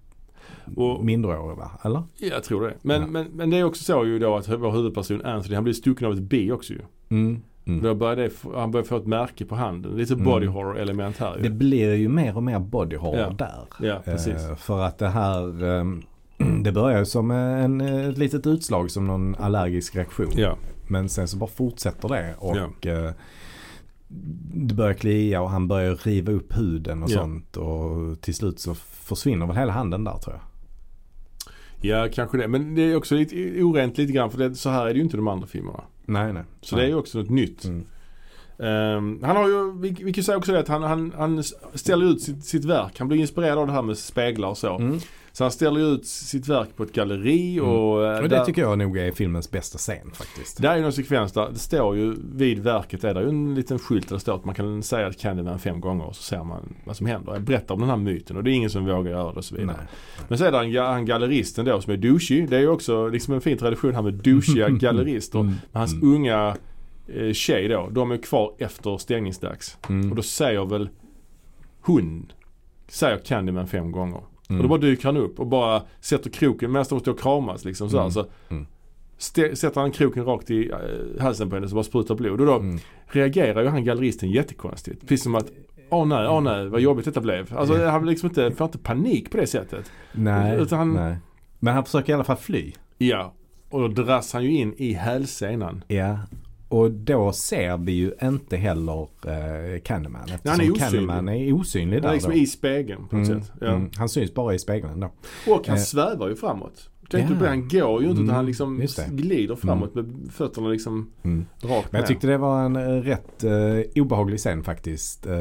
Och- 0.77 1.05
mindreårig 1.05 1.57
va? 1.59 1.71
Eller? 1.85 2.03
Jag 2.17 2.45
tror 2.45 2.63
det. 2.67 2.75
Men, 2.83 3.01
Ja. 3.01 3.07
men, 3.07 3.27
men 3.33 3.51
det 3.51 3.57
är 3.59 3.65
också 3.65 3.85
så 3.85 4.05
ju 4.05 4.19
då 4.19 4.37
att 4.37 4.49
vår 4.49 4.71
huvudperson 4.73 5.23
Anthony 5.25 5.55
han 5.55 5.65
blir 5.65 5.75
stucken 5.75 6.07
av 6.07 6.13
ett 6.13 6.21
bi 6.23 6.53
också 6.53 6.73
ju. 6.73 6.81
Mm. 7.09 7.43
Mm. 7.67 7.83
Då 7.99 8.29
få- 8.31 8.59
han 8.59 8.71
börjar 8.71 8.85
få 8.85 8.97
ett 8.97 9.07
märke 9.07 9.45
på 9.45 9.55
handen. 9.55 9.93
Lite 9.97 10.15
Mm. 10.15 10.25
body 10.25 10.47
horror 10.47 10.79
element 10.79 11.19
här 11.19 11.37
ju. 11.37 11.43
Det 11.43 11.51
blir 11.51 11.95
ju 11.95 12.09
mer 12.09 12.37
och 12.37 12.43
mer 12.43 12.59
body 12.59 12.97
horror 12.97 13.21
Ja. 13.21 13.31
där. 13.31 13.87
Ja, 13.89 14.03
precis. 14.05 14.35
Eh, 14.49 14.57
för 14.57 14.83
att 14.83 14.99
det 14.99 15.09
här, 15.09 15.65
ehm, 15.65 16.03
det 16.63 16.73
börjar 16.73 16.99
ju 16.99 17.05
som 17.05 17.31
en, 17.31 17.81
eh, 17.81 18.09
ett 18.09 18.19
litet 18.19 18.47
utslag 18.47 18.91
som 18.91 19.07
någon 19.07 19.35
allergisk 19.35 19.97
reaktion. 19.97 20.31
Ja, 20.37 20.57
Men 20.89 21.09
sen 21.09 21.29
så 21.29 21.37
bara 21.37 21.51
fortsätter 21.51 22.09
det 22.09 22.35
och 22.39 22.87
eh, 22.87 23.13
det 24.55 24.75
börjar 24.75 24.95
klia 24.95 25.41
och 25.43 25.51
han 25.51 25.69
börjar 25.69 25.95
riva 25.95 26.33
upp 26.33 26.57
huden 26.59 27.03
och 27.03 27.11
Ja. 27.11 27.19
sånt. 27.19 27.57
Och 27.57 28.21
till 28.21 28.35
slut 28.35 28.61
så 28.61 28.75
försvinner 29.07 29.47
väl 29.47 29.57
hela 29.57 29.73
handen 29.73 30.05
där 30.05 30.19
tror 30.19 30.37
jag. 30.37 30.43
ja, 31.91 32.09
kanske 32.13 32.39
det. 32.39 32.49
Men 32.49 32.75
det 32.75 32.83
är 32.83 32.97
också 32.97 33.15
lite 33.15 33.63
orent 33.63 33.99
lite 33.99 34.13
grann 34.13 34.31
för 34.31 34.39
det, 34.39 34.55
så 34.55 34.71
här 34.71 34.87
är 34.87 34.93
det 34.93 34.97
ju 34.97 35.03
inte 35.03 35.17
i 35.17 35.19
de 35.19 35.29
andra 35.29 35.47
filmerna. 35.47 35.85
Nej, 36.05 36.33
nej. 36.33 36.43
Så 36.61 36.77
det 36.77 36.83
är 36.83 36.89
ju 36.89 36.95
också 36.95 37.19
något 37.19 37.31
nytt. 37.31 37.65
Mm. 37.65 37.85
Ehm, 38.59 39.21
han 39.23 39.37
har 39.37 39.49
ju, 39.49 39.73
vi, 39.81 39.97
vi 40.05 40.13
kan 40.13 40.25
säga 40.25 40.39
också 40.39 40.53
det 40.53 40.59
att 40.61 40.69
han, 40.69 40.83
han, 40.83 41.13
han 41.17 41.43
ställer 41.75 42.07
ut 42.07 42.23
sitt, 42.23 42.45
sitt 42.45 42.65
verk. 42.65 42.99
Han 42.99 43.09
blir 43.09 43.19
inspirerad 43.19 43.59
av 43.59 43.67
det 43.67 43.73
här 43.73 43.83
med 43.83 43.99
speglar 43.99 44.49
och 44.49 44.59
så. 44.59 44.77
Mm. 44.79 44.99
Så 45.33 45.45
han 45.45 45.51
ställer 45.51 45.81
ju 45.81 45.87
ut 45.87 46.07
sitt 46.07 46.49
verk 46.49 46.69
på 46.77 46.83
ett 46.83 46.93
galleri 46.93 47.59
Mm. 47.59 47.71
och, 47.71 48.07
eh, 48.07 48.23
Och 48.23 48.29
där, 48.29 48.39
det 48.39 48.45
tycker 48.45 48.63
jag 48.63 48.79
nog 48.79 48.99
är 48.99 49.13
filmens 49.13 49.51
bästa 49.51 49.79
scen 49.79 50.11
faktiskt. 50.15 50.63
där 50.63 50.71
är 50.71 50.77
ju 50.77 50.83
någon 50.83 50.93
sekvens 50.93 51.33
där 51.33 51.49
det 51.53 51.59
står 51.59 51.97
ju 51.97 52.15
vid 52.35 52.59
verket 52.59 53.05
är 53.05 53.15
det 53.15 53.21
ju 53.23 53.29
en 53.29 53.55
liten 53.55 53.79
skylt 53.79 54.09
där 54.09 54.17
det 54.17 54.21
står 54.21 54.35
att 54.35 54.45
man 54.45 54.55
kan 54.55 54.83
säga 54.83 55.07
att 55.07 55.19
Candyman 55.19 55.59
fem 55.59 55.81
gånger 55.81 56.05
och 56.07 56.17
så 56.17 56.23
ser 56.23 56.45
man 56.45 56.75
vad 56.85 56.97
som 56.97 57.07
händer. 57.07 57.33
Jag 57.33 57.43
berättar 57.43 57.75
om 57.75 57.81
den 57.81 57.91
här 57.91 57.97
myten 57.97 58.37
och 58.37 58.45
det 58.45 58.51
är 58.51 58.53
ingen 58.55 58.71
som 58.71 58.85
vågar 58.87 59.11
göra 59.11 59.33
det 59.33 59.39
och 59.39 59.45
så 59.45 59.55
vidare. 59.55 59.77
Nej. 59.79 59.87
Men 60.29 60.39
så 60.39 60.45
är 60.45 60.53
det 60.53 60.59
en, 60.59 60.97
en 60.97 61.07
galleristen 61.07 61.65
då 61.65 61.81
som 61.81 61.93
är 61.93 61.97
douchig. 61.97 62.51
Det 62.51 62.57
är 62.57 62.61
ju 62.61 62.69
också 62.69 63.09
liksom 63.09 63.35
en 63.35 63.41
fin 63.41 63.59
tradition 63.59 63.95
här 63.95 64.03
med 64.03 64.15
douchiga 64.15 64.69
gallerister. 64.71 65.39
Mm. 65.41 65.53
Men 65.73 65.81
hans 65.81 65.93
Mm. 65.95 66.15
unga 66.15 66.57
eh, 67.09 67.33
tjej 67.33 67.69
då, 67.69 67.89
de 67.93 68.11
är 68.11 68.17
kvar 68.17 68.53
efter 68.59 68.97
stängningsdags. 68.99 69.79
Mm. 69.89 70.11
Och 70.11 70.17
då 70.17 70.23
säger 70.23 70.65
väl 70.65 70.89
hon, 71.81 72.33
säger 72.89 73.19
Candyman 73.19 73.67
fem 73.67 73.93
gånger. 73.93 74.21
Mm. 74.49 74.61
Och 74.61 74.63
då 74.63 74.69
bara 74.69 74.81
dyker 74.81 75.05
han 75.05 75.17
upp 75.17 75.41
och 75.41 75.47
bara 75.47 75.83
sätter 76.01 76.31
kroken 76.31 76.73
medan 76.73 76.87
de 76.91 77.01
står 77.01 77.13
och 77.13 77.21
kramas 77.21 77.65
liksom 77.65 77.91
så, 77.91 77.97
här, 77.97 78.03
Mm. 78.05 78.13
så 78.13 78.27
Mm. 78.49 78.67
Sätter 79.57 79.81
han 79.81 79.91
kroken 79.91 80.25
rakt 80.25 80.51
i 80.51 80.71
eh, 80.71 81.23
halsen 81.23 81.51
på 81.51 81.57
henne 81.57 81.69
så 81.69 81.75
bara 81.75 81.85
sprutar 81.85 82.15
blod. 82.15 82.41
Och 82.41 82.47
då 82.47 82.55
Mm. 82.57 82.79
reagerar 83.07 83.63
ju 83.63 83.69
han 83.69 83.85
galleristen 83.85 84.31
jättekonstigt. 84.31 85.01
Precis 85.01 85.23
som 85.23 85.35
att 85.35 85.51
Åh 85.91 86.07
nej, 86.07 86.29
åh 86.29 86.41
nej, 86.41 86.69
vad 86.69 86.81
jobbigt 86.81 87.05
detta 87.05 87.21
blev. 87.21 87.57
Alltså 87.57 87.85
han 87.87 88.03
blir 88.03 88.11
liksom 88.11 88.29
inte, 88.29 88.51
får 88.51 88.65
inte 88.65 88.79
panik 88.79 89.31
på 89.31 89.37
det 89.37 89.47
sättet. 89.47 89.91
Nej, 90.13 90.57
Utan 90.61 90.79
han- 90.79 90.93
nej. 90.95 91.17
Men 91.59 91.75
han 91.75 91.85
försöker 91.85 92.13
i 92.13 92.15
alla 92.15 92.25
fall 92.25 92.37
fly. 92.37 92.73
Ja. 92.99 93.35
Och 93.71 93.81
då 93.91 94.03
dras 94.03 94.33
han 94.33 94.45
ju 94.45 94.51
in 94.51 94.75
i 94.77 94.93
hälsenan. 94.93 95.85
Ja. 95.89 96.19
Och 96.69 96.91
då 96.91 97.33
ser 97.33 97.77
vi 97.77 97.93
ju 97.93 98.13
inte 98.23 98.57
heller 98.57 99.01
eh, 99.03 99.81
Candyman. 99.81 100.23
Eftersom 100.23 100.51
han 100.51 100.61
är 100.61 100.71
osynlig. 100.71 100.81
Candyman 100.81 101.29
är 101.29 101.53
osynlig 101.53 101.97
Han 101.97 102.03
där 102.03 102.09
är 102.09 102.13
liksom 102.15 102.31
då. 102.33 102.37
i 102.39 102.47
spegeln 102.47 103.09
på 103.09 103.17
något 103.17 103.29
Mm, 103.29 103.43
sätt. 103.43 103.53
Ja. 103.61 103.67
mm. 103.67 103.91
Han 103.97 104.09
syns 104.09 104.35
bara 104.35 104.55
i 104.55 104.59
spegeln 104.59 105.01
då. 105.01 105.07
Och 105.53 105.67
han 105.67 105.77
Eh. 105.77 105.83
svävar 105.83 106.29
ju 106.29 106.37
framåt. 106.37 106.91
Tänkte 107.11 107.33
Ja. 107.33 107.39
på 107.39 107.45
det, 107.45 107.51
han 107.51 107.69
går 107.69 108.03
ju 108.03 108.09
inte 108.09 108.19
Mm, 108.21 108.25
utan 108.25 108.37
han 108.37 108.47
liksom 108.47 108.81
just 108.81 108.97
det. 108.97 109.09
glider 109.17 109.57
framåt 109.57 109.95
med 109.95 110.15
fötterna 110.33 110.69
liksom 110.69 111.11
Mm. 111.23 111.47
rakt 111.63 111.93
Men 111.93 111.99
jag 111.99 112.09
tyckte 112.09 112.27
det 112.27 112.39
var 112.39 112.63
en 112.65 112.77
eh, 112.77 112.81
rätt 113.03 113.45
eh, 113.45 114.03
obehaglig 114.03 114.39
scen 114.39 114.65
faktiskt. 114.65 115.27
Eh, 115.27 115.35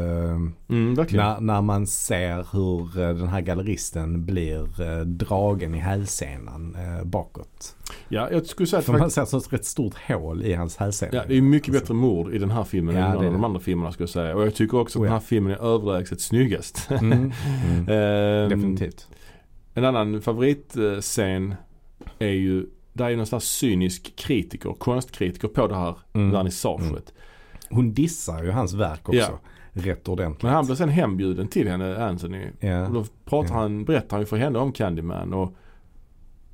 Mm, 0.70 0.94
när, 0.94 1.40
när 1.42 1.62
man 1.62 1.88
ser 1.88 2.48
hur 2.52 3.02
eh, 3.02 3.16
den 3.16 3.28
här 3.28 3.42
galleristen 3.42 4.26
blir 4.26 4.82
eh, 4.82 5.00
dragen 5.06 5.76
i 5.76 5.78
hälsenan 5.78 6.76
eh, 6.76 7.04
bakåt. 7.06 7.76
Ja, 8.10 8.30
jag 8.32 8.46
skulle 8.46 8.68
säga 8.68 8.80
att 8.80 8.86
För 8.86 8.98
man 8.98 9.12
ser 9.12 9.38
ett 9.38 9.54
rätt 9.54 9.66
stort 9.66 9.94
hål 10.08 10.44
i 10.44 10.54
hans 10.54 10.78
hälsena. 10.78 11.12
ja, 11.16 11.24
det 11.28 11.38
är 11.38 11.42
mycket 11.42 11.74
bättre 11.74 11.94
mord 11.94 12.34
i 12.34 12.38
den 12.38 12.52
här 12.52 12.64
filmen 12.64 12.96
Ja, 12.96 13.06
än 13.06 13.14
någon 13.14 13.26
av 13.26 13.32
de 13.34 13.44
andra 13.44 13.60
filmerna 13.60 13.92
skulle 13.92 14.04
jag 14.04 14.10
säga. 14.10 14.36
Och 14.36 14.46
jag 14.46 14.56
tycker 14.56 14.78
också 14.80 15.00
att 15.00 15.02
Oh, 15.02 15.06
ja. 15.06 15.12
den 15.12 15.20
här 15.22 15.28
filmen 15.28 15.52
är 15.52 15.58
överlägset 15.76 16.22
snyggast. 16.22 16.88
Mm, 16.92 17.12
mm, 17.12 17.32
Ehm, 17.90 18.50
definitivt. 18.50 19.08
En 19.78 19.86
annan 19.86 20.22
favoritscen 20.22 21.56
är 22.20 22.28
ju, 22.28 22.66
där 22.94 23.10
är 23.10 23.16
någon 23.18 23.26
sån 23.26 23.38
här 23.38 23.42
cynisk 23.42 24.16
kritiker, 24.16 24.74
konstkritiker 24.74 25.48
på 25.48 25.68
det 25.68 25.76
här 25.76 25.96
Mm. 26.14 26.32
vernissaget. 26.32 27.14
Hon 27.70 27.94
dissar 27.94 28.44
ju 28.44 28.52
hans 28.52 28.74
verk 28.74 29.10
också. 29.10 29.20
Ja. 29.20 29.40
Rätt 29.74 30.08
ordentligt. 30.08 30.44
Men 30.44 30.54
han 30.54 30.66
blir 30.66 30.76
sen 30.76 30.90
hembjuden 30.90 31.48
till 31.48 31.68
henne, 31.68 32.06
Anthony. 32.06 32.46
ja. 32.60 32.88
Och 32.88 32.94
då 32.94 33.06
pratar 33.26 33.54
Ja. 33.56 33.60
han, 33.62 33.86
berättar 33.86 34.10
han 34.18 34.20
ju 34.20 34.26
för 34.26 34.38
henne 34.38 34.60
om 34.60 34.72
Candyman 34.72 35.34
och 35.34 35.54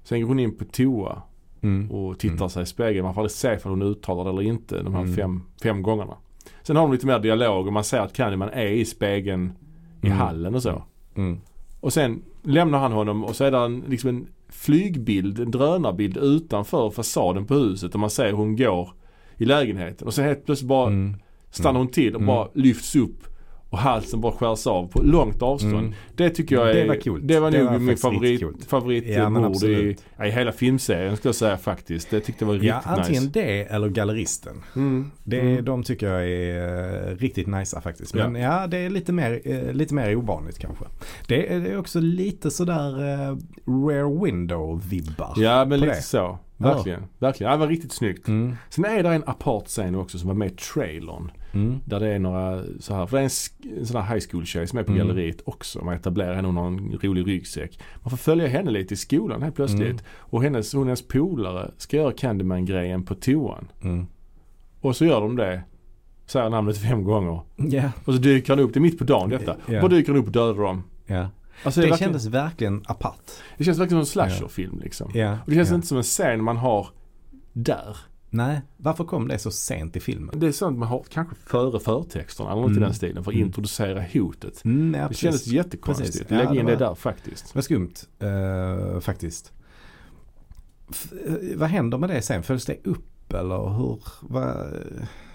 sen 0.04 0.22
går 0.22 0.28
hon 0.28 0.40
in 0.40 0.58
på 0.58 0.66
toa 0.66 1.22
Mm. 1.64 1.92
och 1.92 2.20
tittar 2.20 2.36
Mm. 2.36 2.50
sig 2.50 2.64
i 2.64 2.66
spegeln. 2.66 3.06
Man 3.06 3.14
får 3.14 3.22
aldrig 3.22 3.32
se 3.32 3.56
om 3.64 3.70
hon 3.70 3.82
uttalar 3.82 4.24
det 4.24 4.30
eller 4.30 4.42
inte 4.42 4.84
de 4.84 4.94
här 4.94 5.02
Mm. 5.02 5.16
fem, 5.16 5.42
fem 5.64 5.82
gångerna. 5.84 6.14
Sen 6.64 6.76
har 6.76 6.84
de 6.84 6.92
lite 6.92 7.08
mer 7.08 7.20
dialog 7.20 7.68
och 7.68 7.74
man 7.74 7.84
ser 7.84 8.00
att 8.00 8.14
Candyman 8.14 8.50
är 8.50 8.66
i 8.68 8.86
spegeln 8.86 9.54
i 10.02 10.06
Mm. 10.08 10.18
hallen 10.18 10.56
och 10.56 10.64
så. 10.64 10.84
Mm. 11.16 11.40
Och 11.82 11.94
sen 11.94 12.22
lämnar 12.44 12.80
han 12.80 12.92
honom 12.92 13.24
och 13.24 13.36
så 13.36 13.44
är 13.44 13.52
det 13.52 13.58
en, 13.58 13.84
liksom 13.88 14.10
en 14.10 14.28
flygbild, 14.50 15.40
en 15.40 15.52
drönarbild 15.52 16.18
utanför 16.18 16.90
fasaden 16.90 17.46
på 17.46 17.54
huset 17.54 17.94
och 17.94 18.00
man 18.00 18.10
ser 18.10 18.26
hur 18.26 18.34
hon 18.34 18.56
går 18.56 18.90
i 19.38 19.46
lägenheten. 19.46 20.08
Och 20.08 20.14
sen 20.14 20.26
helt 20.26 20.46
plötsligt 20.46 20.68
bara 20.70 20.88
Mm. 20.88 21.16
stannar 21.52 21.80
hon 21.80 21.88
till 21.88 22.16
och 22.16 22.22
Mm. 22.22 22.28
bara 22.28 22.48
lyfts 22.54 22.96
upp 22.96 23.28
och 23.72 23.78
halsen 23.78 24.22
bara 24.22 24.32
skärs 24.32 24.68
av 24.68 24.88
på 24.88 25.02
långt 25.02 25.42
avstånd. 25.42 25.74
Mm. 25.78 25.94
Det 26.16 26.30
tycker 26.30 26.56
jag 26.56 26.70
är, 26.70 26.74
Det 26.74 26.88
var 26.88 26.96
coolt. 26.96 27.28
Det 27.28 27.40
var 27.40 27.52
Det 27.52 27.58
nog 27.64 27.72
var 27.72 27.80
min 27.80 27.98
favorit, 27.98 28.66
favoritmord 28.68 29.56
Ja, 29.64 29.68
i, 29.68 29.96
ja, 30.18 30.26
i 30.26 30.32
hela 30.32 30.52
filmserien 30.52 31.18
skulle 31.18 31.30
jag 31.30 31.36
säga 31.36 31.58
faktiskt. 31.58 32.10
Det 32.10 32.20
tyckte 32.20 32.44
jag 32.44 32.48
var 32.48 32.54
riktigt 32.54 32.70
Ja, 32.70 32.82
antingen 32.86 33.24
nice. 33.24 33.40
det 33.40 33.64
eller 33.64 33.90
galleristen. 33.90 34.56
Mm. 34.76 35.12
Det, 35.24 35.42
Mm. 35.42 35.66
De 35.66 35.84
tycker 35.84 36.08
jag 36.08 36.28
är 36.30 37.10
eh, 37.12 37.16
riktigt 37.16 37.48
nice 37.48 37.82
faktiskt. 37.82 38.16
Ja. 38.16 38.30
Men 38.30 38.42
ja, 38.42 38.68
det 38.68 38.78
är 38.78 38.90
lite 38.90 39.14
mer, 39.14 39.42
eh, 39.46 39.74
lite 39.74 39.94
mer 39.94 40.16
ovanligt 40.16 40.60
kanske. 40.60 40.86
Det 41.28 41.54
är, 41.54 41.60
det 41.60 41.70
är 41.70 41.78
också 41.78 42.00
lite 42.00 42.52
sådär 42.52 43.00
eh, 43.00 43.38
rare 43.68 44.04
window-vibbar. 44.26 45.34
Ja 45.38 45.66
men 45.66 45.80
lite 45.80 45.94
det. 45.94 46.02
så. 46.02 46.38
Verkligen. 46.58 47.04
Verkligen. 47.20 47.52
Ja, 47.52 47.58
det 47.58 47.60
var 47.60 47.68
riktigt 47.68 47.92
snyggt. 47.92 48.28
Mm. 48.28 48.56
Sen 48.70 48.86
är 48.86 49.04
det 49.04 49.10
en 49.10 49.24
apart 49.26 49.68
scen 49.68 49.96
också 49.96 50.18
som 50.20 50.28
var 50.28 50.36
med 50.36 50.48
i 50.52 50.56
trailern. 50.56 51.32
Mm. 51.54 51.80
Där 51.86 52.00
det 52.00 52.08
är 52.08 52.20
några 52.20 52.64
så 52.80 52.96
här, 52.96 53.06
för 53.06 53.18
det 53.18 53.24
är 53.24 53.26
en, 53.74 53.78
en 53.80 53.86
sån 53.86 54.02
här 54.02 54.14
high 54.16 54.26
school 54.32 54.46
tjej 54.46 54.68
som 54.68 54.80
är 54.80 54.84
på 54.84 54.92
Mm. 54.92 55.08
galleriet 55.08 55.42
också. 55.46 55.86
Man 55.86 55.94
etablerar 55.94 56.36
henne, 56.36 56.48
hon 56.48 56.58
har 56.58 56.68
en 56.68 57.00
rolig 57.04 57.28
ryggsäck. 57.28 57.80
Man 58.02 58.10
får 58.10 58.18
följa 58.18 58.48
henne 58.48 58.72
lite 58.72 58.94
i 58.94 58.98
skolan 58.98 59.42
helt 59.42 59.56
plötsligt. 59.56 59.82
Mm. 59.90 60.04
Och 60.18 60.44
hennes, 60.44 60.74
hon 60.74 60.82
och 60.82 60.86
hennes 60.88 61.08
polare 61.08 61.72
ska 61.78 61.98
göra 61.98 62.12
Candyman-grejen 62.12 63.04
på 63.04 63.16
toan. 63.16 63.68
Mm. 63.84 64.06
Och 64.82 64.96
så 64.96 65.06
gör 65.06 65.22
de 65.22 65.36
det. 65.36 65.64
Säger 66.26 66.50
namnet 66.50 66.78
fem 66.78 67.04
gånger. 67.04 67.42
Ja, 67.56 67.92
Och 68.06 68.14
så 68.14 68.20
dyker 68.20 68.56
han 68.56 68.60
upp, 68.66 68.74
det 68.74 68.80
är 68.80 68.82
mitt 68.82 68.98
på 68.98 69.04
dagen 69.04 69.30
detta. 69.30 69.56
Ja. 69.68 69.82
Bara 69.82 69.88
dyker 69.92 70.12
han 70.12 70.22
upp 70.22 70.26
och 70.28 70.32
dödar 70.34 70.64
dem. 70.64 70.84
ja. 71.06 71.28
Alltså, 71.64 71.82
Det, 71.82 71.86
det, 71.88 71.90
verkligen, 71.92 72.10
kändes 72.10 72.26
verkligen 72.26 72.82
apart. 72.86 73.32
det 73.58 73.64
känns 73.64 73.80
verkligen 73.80 74.06
som 74.06 74.22
en 74.22 74.30
slasherfilm 74.30 74.80
liksom. 74.84 75.08
Och 75.08 75.50
det 75.52 75.56
känns 75.56 75.72
inte 75.72 75.88
som 75.88 75.98
en 75.98 76.04
scen 76.04 76.44
man 76.44 76.58
har 76.58 76.88
där. 77.54 77.98
Nej, 78.34 78.62
varför 78.78 79.04
kom 79.04 79.28
det 79.28 79.40
så 79.40 79.52
sent 79.52 79.96
i 79.96 80.00
filmen? 80.00 80.40
Det 80.40 80.48
är 80.48 80.52
sånt 80.52 80.78
man 80.78 80.88
har 80.88 81.04
kanske 81.10 81.36
före 81.46 81.80
förtexterna 81.80 82.52
eller 82.52 82.62
något 82.62 82.70
i 82.72 82.74
Mm. 82.74 82.84
den 82.84 82.94
stilen 82.94 83.24
för 83.24 83.32
att 83.32 83.36
Mm. 83.36 83.48
introducera 83.48 84.06
hotet. 84.14 84.66
Mm, 84.66 84.94
ja, 84.94 85.02
Det 85.02 85.08
precis. 85.08 85.22
kändes 85.22 85.48
jättekonstigt. 85.48 86.12
Precis. 86.12 86.26
Ja, 86.32 86.38
Lägg 86.38 86.48
det 86.50 86.60
in 86.60 86.66
det 86.66 86.72
var- 86.76 86.80
där 86.80 86.96
faktiskt. 86.96 87.46
Det 87.54 87.56
var 87.58 87.62
skumt 87.62 87.94
eh, 88.20 89.00
faktiskt. 89.00 89.52
F- 90.90 91.14
eh, 91.28 91.58
vad 91.58 91.70
händer 91.70 91.98
med 91.98 92.10
det 92.10 92.22
sen? 92.22 92.44
Följs 92.44 92.66
det 92.66 92.78
upp 92.84 93.34
eller 93.34 93.70
hur? 93.78 94.00
Vad, 94.22 94.44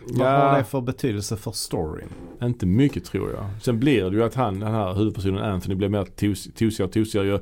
vad 0.08 0.26
Ja. 0.26 0.38
har 0.48 0.58
det 0.58 0.64
för 0.64 0.80
betydelse 0.80 1.36
för 1.36 1.52
storyn? 1.52 2.08
Inte 2.42 2.66
mycket 2.66 3.04
tror 3.04 3.30
jag. 3.32 3.44
Sen 3.62 3.78
blir 3.80 4.10
det 4.10 4.16
ju 4.16 4.22
att 4.24 4.34
han, 4.34 4.60
den 4.60 4.72
här 4.72 4.94
huvudpersonen 4.94 5.42
Anthony 5.44 5.74
blir 5.74 5.88
mer 5.88 6.04
tos- 6.04 6.50
tosigare 6.58 6.86
och 6.88 6.92
tosigare. 6.92 7.40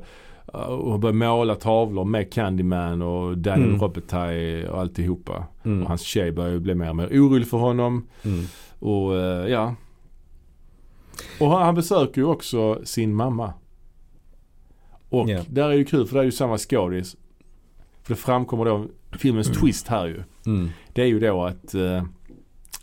Och 0.63 0.99
börjar 0.99 1.13
måla 1.13 1.55
tavlor 1.55 2.05
med 2.05 2.33
Candyman 2.33 3.01
och 3.01 3.37
Daniel 3.37 3.69
Mm. 3.69 3.81
Robitaille 3.81 4.69
och 4.69 4.79
alltihopa. 4.81 5.43
Mm. 5.63 5.81
Och 5.81 5.87
hans 5.87 6.01
tjej 6.01 6.31
börjar 6.31 6.51
ju 6.51 6.59
bli 6.59 6.75
mer 6.75 6.89
och 6.89 6.95
mer 6.95 7.07
orolig 7.07 7.47
för 7.47 7.57
honom. 7.57 8.07
Mm. 8.23 8.45
Och 8.79 9.15
eh, 9.17 9.47
ja. 9.47 9.75
Och 11.39 11.49
han, 11.49 11.75
besöker 11.75 12.21
ju 12.21 12.27
också 12.27 12.81
sin 12.83 13.15
mamma. 13.15 13.53
Och 15.09 15.29
Ja. 15.29 15.41
där 15.49 15.69
är 15.69 15.73
ju 15.73 15.85
kul 15.85 16.07
för 16.07 16.15
det 16.15 16.21
är 16.21 16.25
ju 16.25 16.31
samma 16.31 16.57
skådis. 16.57 17.15
För 18.03 18.13
det 18.13 18.19
framkommer 18.19 18.65
då 18.65 18.85
filmens 19.11 19.47
twist 19.47 19.87
här 19.87 20.05
ju. 20.05 20.23
Mm. 20.45 20.69
Det 20.93 21.01
är 21.01 21.05
ju 21.05 21.19
då 21.19 21.43
att 21.43 21.73
eh, 21.73 22.03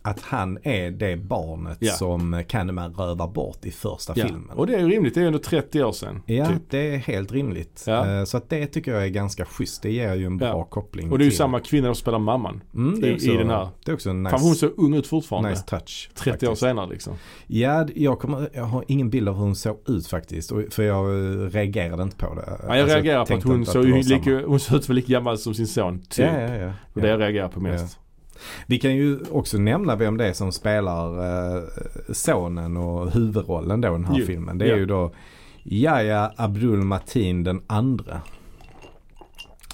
Att 0.05 0.21
han 0.21 0.59
är 0.63 0.91
det 0.91 1.17
barnet 1.17 1.79
Ja. 1.81 1.93
som 1.93 2.43
Candyman 2.49 2.95
rövar 2.95 3.29
bort 3.29 3.65
i 3.67 3.71
första 3.71 4.13
ja. 4.17 4.25
filmen. 4.27 4.51
Och 4.57 4.67
det 4.67 4.75
är 4.75 4.85
rimligt. 4.87 5.15
Det 5.15 5.21
är 5.21 5.23
ju 5.23 5.27
ändå 5.27 5.39
30 5.39 5.83
år 5.85 5.93
sedan. 5.93 6.23
Ja, 6.27 6.47
Typ. 6.47 6.57
det 6.71 6.95
är 6.95 6.97
helt 6.99 7.33
rimligt. 7.33 7.85
Ja. 7.87 8.19
Eh, 8.19 8.25
Så 8.25 8.37
att 8.37 8.49
det 8.49 8.67
tycker 8.67 8.93
jag 8.95 9.05
är 9.05 9.09
ganska 9.09 9.45
schysst. 9.45 9.83
Det 9.83 9.93
ger 9.93 10.15
ju 10.15 10.27
en 10.27 10.37
bra 10.39 10.65
koppling. 10.65 11.13
Och 11.13 11.19
det 11.19 11.23
är 11.23 11.25
ju 11.25 11.31
till- 11.31 11.39
samma 11.39 11.61
kvinna 11.61 11.87
som 11.89 11.95
spelar 11.95 12.19
mamman. 12.19 12.61
mm, 12.75 13.01
det 13.01 13.07
är 13.09 13.11
i- 13.13 13.15
också, 13.15 13.27
i 13.31 13.37
den 13.37 13.51
här. 13.51 13.69
Det 13.85 13.91
är 13.91 13.95
också 13.95 14.11
en 14.11 14.23
nice, 14.23 14.37
Fan 14.37 14.47
hon 14.47 14.55
ser 14.55 14.71
ung 14.81 14.95
ut 14.95 15.07
fortfarande. 15.07 15.51
nice 15.51 15.63
touch. 15.63 16.11
30 16.15 16.31
år 16.31 16.51
faktiskt. 16.51 16.61
senare 16.61 16.89
liksom. 16.91 17.13
Ja, 17.47 17.87
jag, 17.95 18.19
kommer, 18.21 18.49
jag 18.55 18.65
har 18.65 18.85
ingen 18.89 19.11
bild 19.11 19.29
av 19.29 19.35
hur 19.35 19.43
hon 19.43 19.57
såg 19.57 19.79
ut 19.87 20.07
faktiskt. 20.07 20.53
För 20.71 20.83
jag 20.83 21.07
eh, 21.11 21.51
reagerade 21.51 22.03
inte 22.03 22.17
på 22.17 22.35
det. 22.35 22.43
Ja, 22.49 22.57
jag 22.69 22.79
Alltså, 22.79 22.95
reagerar 22.97 23.27
på 23.27 23.35
att 23.35 23.43
hon 23.43 23.67
såg 23.67 23.87
det 23.87 24.03
lika, 24.03 24.47
hon 24.47 24.57
ut 24.73 24.89
väl 24.89 24.97
lika 24.97 25.13
gammal 25.13 25.39
som 25.39 25.55
sin 25.55 25.67
son. 25.67 25.99
Typ. 25.99 26.25
Ja, 26.27 26.41
ja, 26.41 26.55
ja. 26.57 26.73
Och 26.93 27.01
det 27.01 27.09
jag 27.09 27.21
reagerar 27.21 27.49
på 27.49 27.61
mest. 27.61 27.99
Vi 28.67 28.79
kan 28.79 28.95
ju 28.97 29.19
också 29.31 29.59
nämna 29.59 29.97
vem 29.97 30.17
det 30.17 30.29
är 30.29 30.33
som 30.33 30.53
spelar 30.53 31.07
eh, 31.57 31.63
sonen 32.13 32.77
och 32.77 33.11
huvudrollen 33.11 33.81
då 33.81 33.89
i 33.89 33.91
den 33.93 34.05
här 34.05 34.17
Jo, 34.19 34.27
filmen. 34.27 34.59
Det 34.59 34.65
är 34.65 34.69
ja. 34.71 34.77
ju 34.77 34.87
då 34.87 35.13
Yahya 35.65 36.33
Abdul 36.37 36.83
Matin 36.83 37.45
den 37.45 37.63
andra. 37.67 38.21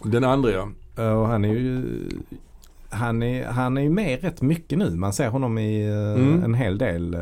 Den 0.04 0.24
andra 0.24 0.50
ja. 0.50 0.68
Eh, 0.98 1.12
Och 1.12 1.26
han 1.28 1.44
är 1.44 1.54
ju 1.54 1.84
han 2.90 3.22
är, 3.22 3.44
han 3.46 3.76
är 3.76 3.82
ju 3.82 3.90
med 3.90 4.22
rätt 4.22 4.42
mycket 4.42 4.78
nu. 4.78 4.90
Man 4.90 5.12
ser 5.12 5.28
honom 5.28 5.58
i 5.58 5.86
eh, 5.88 6.22
Mm. 6.22 6.44
en 6.44 6.54
hel 6.54 6.78
del 6.78 7.14
eh, 7.14 7.20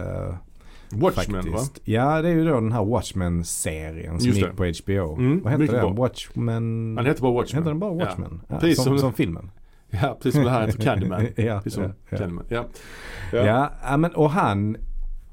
Watchmen 0.91 1.43
faktiskt. 1.43 1.81
Ja 1.85 2.23
det 2.23 2.29
är 2.29 2.33
ju 2.33 2.45
då 2.45 2.55
den 2.55 2.73
här 2.73 2.85
Watchmen-serien 2.85 4.21
som 4.21 4.31
gick 4.31 4.57
på 4.57 4.65
HBO. 4.85 5.17
Mm, 5.19 5.41
Vad 5.45 5.59
mycket 5.59 5.75
den? 5.77 5.81
bra. 5.95 6.03
Watchmen? 6.03 6.95
va? 6.95 7.01
Han 7.01 7.07
heter 7.07 7.23
bara 7.23 7.33
Watchmen. 7.33 7.63
Heter 7.63 7.71
den 7.71 7.79
bara 7.79 7.95
Watchmen? 7.95 8.41
Ja. 8.49 8.59
Precis 8.59 8.77
som, 8.77 8.85
som- 8.85 8.99
som 8.99 9.13
filmen? 9.13 9.51
Ja, 10.03 10.15
precis 10.15 10.35
som 10.35 10.45
det 10.45 10.51
här 10.51 10.67
heter 10.67 10.83
Candyman. 10.83 11.27
ja, 11.37 11.55
Precis 11.57 11.75
som 11.75 11.83
ja, 11.83 11.91
ja. 12.11 12.19
Candyman. 12.19 12.45
Ja. 12.49 12.65
Ja, 13.33 13.71
ja 13.83 13.97
men 13.97 14.15
och 14.15 14.31
han 14.31 14.77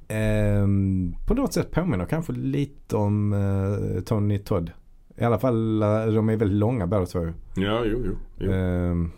ehm, 0.07 1.15
på 1.27 1.33
något 1.33 1.53
sätt 1.53 1.71
påminner 1.71 2.05
kanske 2.05 2.33
lite 2.33 2.95
om 2.95 3.33
eh, 3.33 4.03
Tony 4.03 4.39
Todd. 4.39 4.71
I 5.17 5.23
alla 5.23 5.39
fall, 5.39 5.81
eh, 5.81 6.05
de 6.05 6.29
är 6.29 6.37
väldigt 6.37 6.57
långa 6.57 6.87
båda 6.87 7.05
två. 7.05 7.19
Ja, 7.55 7.81
jo, 7.85 8.01
jo. 8.05 8.15
jo. 8.37 8.51
Ehm, 8.51 9.11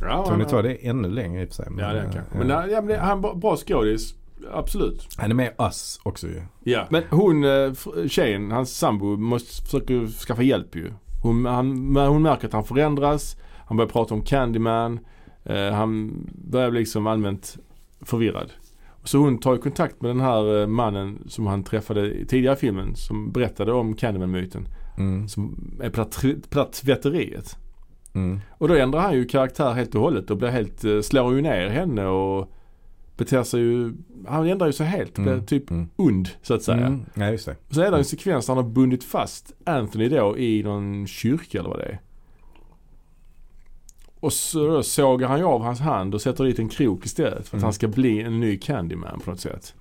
ja, 0.00 0.24
Tony. 0.26 0.44
Todd 0.44 0.66
är 0.66 0.76
ännu 0.80 1.08
längre 1.08 1.42
i 1.42 1.44
och 1.44 1.48
för 1.48 1.54
sig. 1.54 1.66
Ja, 1.70 1.74
det 1.76 1.82
är 1.82 1.86
han 1.88 2.06
eh, 2.06 2.12
kanske. 2.12 2.32
ja. 2.32 2.38
Men, 2.38 2.46
nej, 2.46 2.70
ja, 2.70 2.80
men 2.80 2.88
det, 2.88 2.98
han 2.98 3.24
är 3.24 3.34
bra- 3.34 3.56
skådis. 3.56 4.14
Absolut. 4.52 5.08
Han 5.16 5.30
är 5.30 5.34
med 5.34 5.52
Us 5.58 6.00
också 6.02 6.26
ju. 6.26 6.42
Ja. 6.64 6.86
Men 6.90 7.02
hon, 7.10 7.44
eh, 7.44 7.72
tjejen, 8.08 8.50
hans 8.50 8.76
sambo, 8.78 9.16
måste 9.16 9.62
försöka 9.64 10.06
skaffa 10.06 10.42
hjälp 10.42 10.76
ju. 10.76 10.92
Hon, 11.22 11.44
han, 11.44 11.96
hon 11.96 12.22
märker 12.22 12.46
att 12.46 12.52
han 12.52 12.64
förändras. 12.64 13.36
Han 13.66 13.76
börjar 13.76 13.88
prata 13.88 14.14
om 14.14 14.22
Candyman. 14.22 15.00
Eh, 15.44 15.70
han 15.72 16.12
börjar 16.50 16.70
bli 16.70 16.80
liksom 16.80 17.06
allmänt 17.06 17.58
förvirrad. 18.00 18.52
Så 19.04 19.18
hon 19.18 19.38
tar 19.38 19.52
ju 19.52 19.58
kontakt 19.58 20.02
med 20.02 20.10
den 20.10 20.20
här 20.20 20.60
eh, 20.60 20.66
mannen 20.66 21.18
som 21.26 21.46
han 21.46 21.62
träffade 21.64 22.14
i 22.14 22.26
tidigare 22.26 22.56
i 22.56 22.58
filmen. 22.58 22.94
Som 22.94 23.32
berättade 23.32 23.72
om 23.72 23.94
Candyman-myten. 23.94 24.68
Mm. 24.98 25.28
Som 25.28 25.70
är 25.82 25.90
på 25.90 25.96
det 25.96 26.02
här 26.02 26.10
tr- 26.10 26.48
på 26.48 26.58
det 26.58 26.60
här 26.60 26.70
tvätteriet. 26.72 27.56
Mm. 28.14 28.40
Och 28.50 28.68
då 28.68 28.74
ändrar 28.74 29.00
han 29.00 29.14
ju 29.14 29.24
karaktär 29.24 29.72
helt 29.72 29.94
och 29.94 30.00
hållet 30.00 30.30
och 30.30 30.36
blir 30.36 30.48
helt, 30.48 30.84
eh, 30.84 31.00
slår 31.00 31.34
ju 31.34 31.42
ner 31.42 31.68
henne 31.68 32.06
och 32.06 32.52
beter 33.20 33.42
sig 33.42 33.60
ju, 33.60 33.92
han 34.28 34.46
ändrar 34.48 34.66
ju 34.66 34.72
sig 34.72 34.86
helt 34.86 35.16
och 35.18 35.22
blir 35.22 35.32
Mm. 35.32 35.46
typ 35.46 35.70
Mm. 35.70 35.88
ond 35.96 36.28
så 36.42 36.54
att 36.54 36.62
säga. 36.62 36.86
Mm. 36.86 37.04
Ja, 37.14 37.30
just 37.30 37.46
det. 37.46 37.56
Så 37.70 37.80
är 37.82 37.90
det 37.90 37.96
en 37.98 38.04
sekvens 38.04 38.46
där 38.46 38.54
han 38.54 38.64
har 38.64 38.70
bundit 38.70 39.04
fast 39.04 39.52
Anthony 39.64 40.08
då 40.08 40.38
i 40.38 40.62
någon 40.62 41.06
kyrka 41.06 41.58
eller 41.58 41.68
vad 41.68 41.78
det 41.78 41.84
är. 41.84 42.00
Och 44.20 44.32
så 44.32 44.82
sågar 44.82 45.28
han 45.28 45.38
ju 45.38 45.44
av 45.44 45.62
hans 45.62 45.80
hand 45.80 46.14
och 46.14 46.22
sätter 46.22 46.44
dit 46.44 46.58
en 46.58 46.68
krok 46.68 47.06
istället 47.06 47.48
för 47.48 47.56
att 47.56 47.60
Mm. 47.60 47.64
han 47.64 47.72
ska 47.72 47.88
bli 47.88 48.20
en 48.22 48.40
ny 48.40 48.56
Candyman 48.58 49.20
på 49.20 49.30
något 49.30 49.40
sätt. 49.40 49.74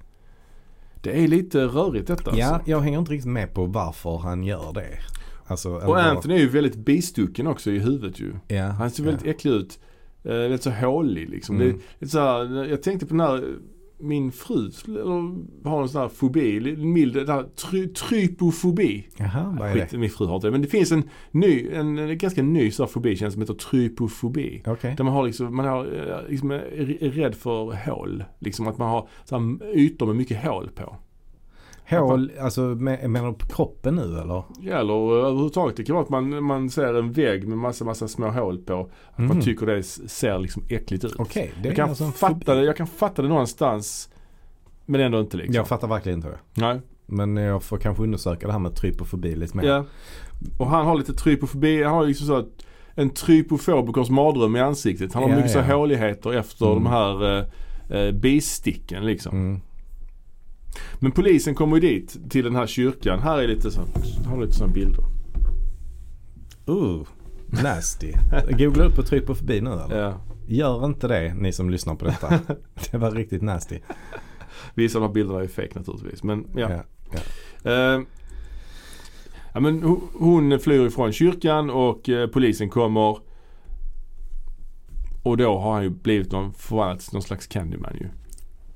Det 1.01 1.23
är 1.23 1.27
lite 1.27 1.65
rörigt 1.65 2.07
detta 2.07 2.37
Ja, 2.37 2.45
alltså. 2.45 2.69
jag 2.71 2.79
hänger 2.81 2.99
inte 2.99 3.11
riktigt 3.11 3.31
med 3.31 3.53
på 3.53 3.65
varför 3.65 4.17
han 4.17 4.43
gör 4.43 4.73
det. 4.73 4.87
Alltså, 5.47 5.69
Och 5.75 5.99
Anthony 5.99 6.33
är 6.35 6.39
ju 6.39 6.49
väldigt 6.49 6.75
bistucken 6.75 7.47
också 7.47 7.71
i 7.71 7.79
huvudet 7.79 8.19
ju. 8.19 8.33
Ja, 8.47 8.63
Han 8.67 8.91
ser 8.91 9.03
ja. 9.03 9.09
väldigt 9.11 9.27
äcklig 9.27 9.51
ut. 9.51 9.79
Eh, 10.29 10.49
lite 10.49 10.63
så 10.63 10.71
hålig 10.71 11.29
liksom. 11.29 11.55
Mm. 11.55 11.67
Det, 11.67 11.73
lite 11.99 12.11
så 12.11 12.19
här, 12.19 12.65
jag 12.65 12.83
tänkte 12.83 13.05
på 13.05 13.13
den 13.13 13.19
här, 13.19 13.43
min 14.01 14.31
fru 14.31 14.71
har 15.63 15.81
en 15.81 15.89
sån 15.89 16.01
här 16.01 16.07
fobi, 16.09 16.75
mild, 16.77 17.29
try, 17.55 17.87
trypofobi. 17.87 19.07
Jaha, 19.17 19.55
vad 19.59 19.69
är 19.69 19.73
Skit, 19.73 19.89
det? 19.89 19.97
min 19.97 20.09
fru 20.09 20.25
har 20.25 20.35
inte 20.35 20.47
det. 20.47 20.51
Men 20.51 20.61
det 20.61 20.67
finns 20.67 20.91
en 20.91 21.03
ny, 21.31 21.69
en, 21.73 21.97
en 21.97 22.17
ganska 22.17 22.43
ny 22.43 22.71
sån 22.71 22.85
här 22.85 22.91
fobi 22.91 23.15
känns 23.15 23.33
som 23.33 23.41
heter 23.41 23.53
trypofobi. 23.53 24.63
Okej. 24.67 24.93
Där 24.97 25.03
man 25.03 25.13
har 25.13 25.25
liksom, 25.25 25.55
man 25.55 25.65
har, 25.65 25.85
eh, 25.85 26.29
liksom, 26.29 26.51
är 26.51 27.11
rädd 27.11 27.35
för 27.35 27.85
hål. 27.85 28.23
Liksom 28.39 28.67
att 28.67 28.77
man 28.77 28.89
har 28.89 29.09
så 29.25 29.39
här, 29.39 29.77
ytor 29.77 30.05
med 30.05 30.15
mycket 30.15 30.43
hål 30.43 30.69
på. 30.75 30.95
Hål, 31.89 32.31
alltså 32.41 32.61
med- 32.61 33.09
menar 33.09 33.27
du 33.27 33.33
på 33.33 33.45
kroppen 33.47 33.95
nu 33.95 34.01
eller? 34.19 34.43
Ja, 34.61 34.77
eller 34.79 34.93
eh, 35.19 35.25
överhuvudtaget. 35.25 35.77
Det 35.77 35.83
kan 35.83 35.95
vara 35.95 36.03
att 36.03 36.09
man, 36.09 36.43
man 36.43 36.69
ser 36.69 36.93
en 36.93 37.11
vägg 37.11 37.47
med 37.47 37.57
massa, 37.57 37.85
massa 37.85 38.07
små 38.07 38.27
hål 38.27 38.57
på. 38.57 38.89
Att 39.11 39.17
man 39.17 39.27
Mhm. 39.27 39.41
tycker 39.41 39.65
det 39.65 39.83
ser 39.83 40.39
liksom 40.39 40.63
äckligt 40.69 41.03
ut. 41.05 41.15
Okej, 41.17 41.51
det 41.61 41.67
Jag 41.67 41.75
kan, 41.75 41.89
alltså 41.89 42.05
fatta 42.05 42.55
det, 42.55 42.63
jag 42.63 42.77
kan 42.77 42.87
fatta 42.87 43.21
det 43.21 43.27
någonstans. 43.27 44.09
Men 44.85 45.01
ändå 45.01 45.19
inte 45.19 45.37
liksom. 45.37 45.55
Jag 45.55 45.67
fattar 45.67 45.87
verkligen 45.87 46.17
inte 46.19 46.29
det. 46.29 46.39
Nej. 46.61 46.81
Men 47.05 47.37
jag 47.37 47.63
får 47.63 47.77
kanske 47.77 48.03
undersöka 48.03 48.47
det 48.47 48.53
här 48.53 48.59
med 48.59 48.75
trypofobi 48.75 49.35
lite 49.35 49.57
mer. 49.57 49.63
Ja. 49.65 49.85
Och 50.59 50.67
han 50.67 50.85
har 50.85 50.95
lite 50.97 51.13
trypofobi. 51.13 51.83
Han 51.83 51.93
har 51.93 52.05
liksom 52.05 52.27
så 52.27 52.35
att 52.35 52.65
en 52.95 53.09
trypofobikers 53.09 54.09
mardröm 54.09 54.55
i 54.55 54.59
ansiktet. 54.59 55.13
Han 55.13 55.23
har 55.23 55.29
Ja, 55.29 55.35
mycket 55.35 55.51
så 55.51 55.57
ja. 55.59 55.75
håligheter 55.75 56.33
efter 56.33 56.65
Mm. 56.71 56.83
de 56.83 56.89
här 56.89 57.37
eh, 57.37 57.45
eh, 57.99 58.11
bisticken 58.11 59.05
liksom. 59.05 59.31
Mm. 59.37 59.61
Men 60.99 61.11
polisen 61.11 61.55
kommer 61.55 61.75
ju 61.75 61.81
dit 61.81 62.29
till 62.29 62.43
den 62.43 62.55
här 62.55 62.67
kyrkan. 62.67 63.19
Här 63.19 63.37
är 63.39 63.47
lite 63.47 63.71
så, 63.71 63.81
har 64.25 64.41
lite 64.41 64.53
sådana 64.53 64.73
bilder. 64.73 65.03
Uh, 66.69 67.07
nasty. 67.63 68.13
Googla 68.57 68.83
upp 68.83 68.95
på 68.95 69.03
trypofobi 69.03 69.61
nu 69.61 69.69
eller? 69.71 69.99
Ja. 70.01 70.21
Gör 70.47 70.85
inte 70.85 71.07
det 71.07 71.33
ni 71.33 71.51
som 71.51 71.69
lyssnar 71.69 71.95
på 71.95 72.05
detta. 72.05 72.29
det 72.91 72.97
var 72.97 73.11
riktigt 73.11 73.41
nasty. 73.41 73.79
Vissa 74.73 74.97
av 74.97 75.01
de 75.01 75.07
här 75.07 75.13
bilderna 75.13 75.41
är 75.43 75.47
fake 75.47 75.79
naturligtvis. 75.79 76.23
Men 76.23 76.45
ja. 76.55 76.83
Ja. 77.11 77.19
Eh, 77.71 78.01
ja 79.53 79.59
men 79.59 79.83
ho- 79.83 80.07
hon 80.13 80.59
flyr 80.59 80.85
ifrån 80.85 81.11
kyrkan 81.11 81.69
och 81.69 82.09
eh, 82.09 82.27
polisen 82.27 82.69
kommer. 82.69 83.17
Och 85.23 85.37
då 85.37 85.59
har 85.59 85.73
han 85.73 85.83
ju 85.83 85.89
blivit 85.89 86.31
någon, 86.31 86.53
förvandlats 86.53 87.05
till 87.05 87.13
någon 87.15 87.21
slags 87.21 87.47
Candyman 87.47 87.95
ju. 87.99 88.09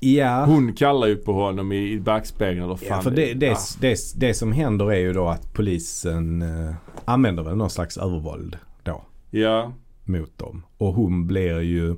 Ja, 0.03 0.45
Hon 0.45 0.73
kallar 0.73 1.07
ju 1.07 1.15
på 1.15 1.33
honom 1.33 1.71
i, 1.71 1.91
i 1.91 1.99
backspegeln 1.99 2.63
eller 2.63 2.75
fan 2.75 2.87
ja 2.89 3.01
för 3.01 3.11
det, 3.11 3.33
det, 3.33 3.45
ja. 3.45 3.57
det, 3.79 3.97
det 4.15 4.33
som 4.33 4.51
händer 4.51 4.91
är 4.91 4.99
ju 4.99 5.13
då 5.13 5.27
att 5.27 5.53
polisen 5.53 6.41
eh, 6.41 6.75
använder 7.05 7.43
väl 7.43 7.55
någon 7.55 7.69
slags 7.69 7.97
övervåld 7.97 8.57
då 8.83 9.03
ja. 9.29 9.73
mot 10.03 10.37
dem. 10.37 10.63
Och 10.77 10.93
hon 10.93 11.27
blir 11.27 11.61
ju 11.61 11.95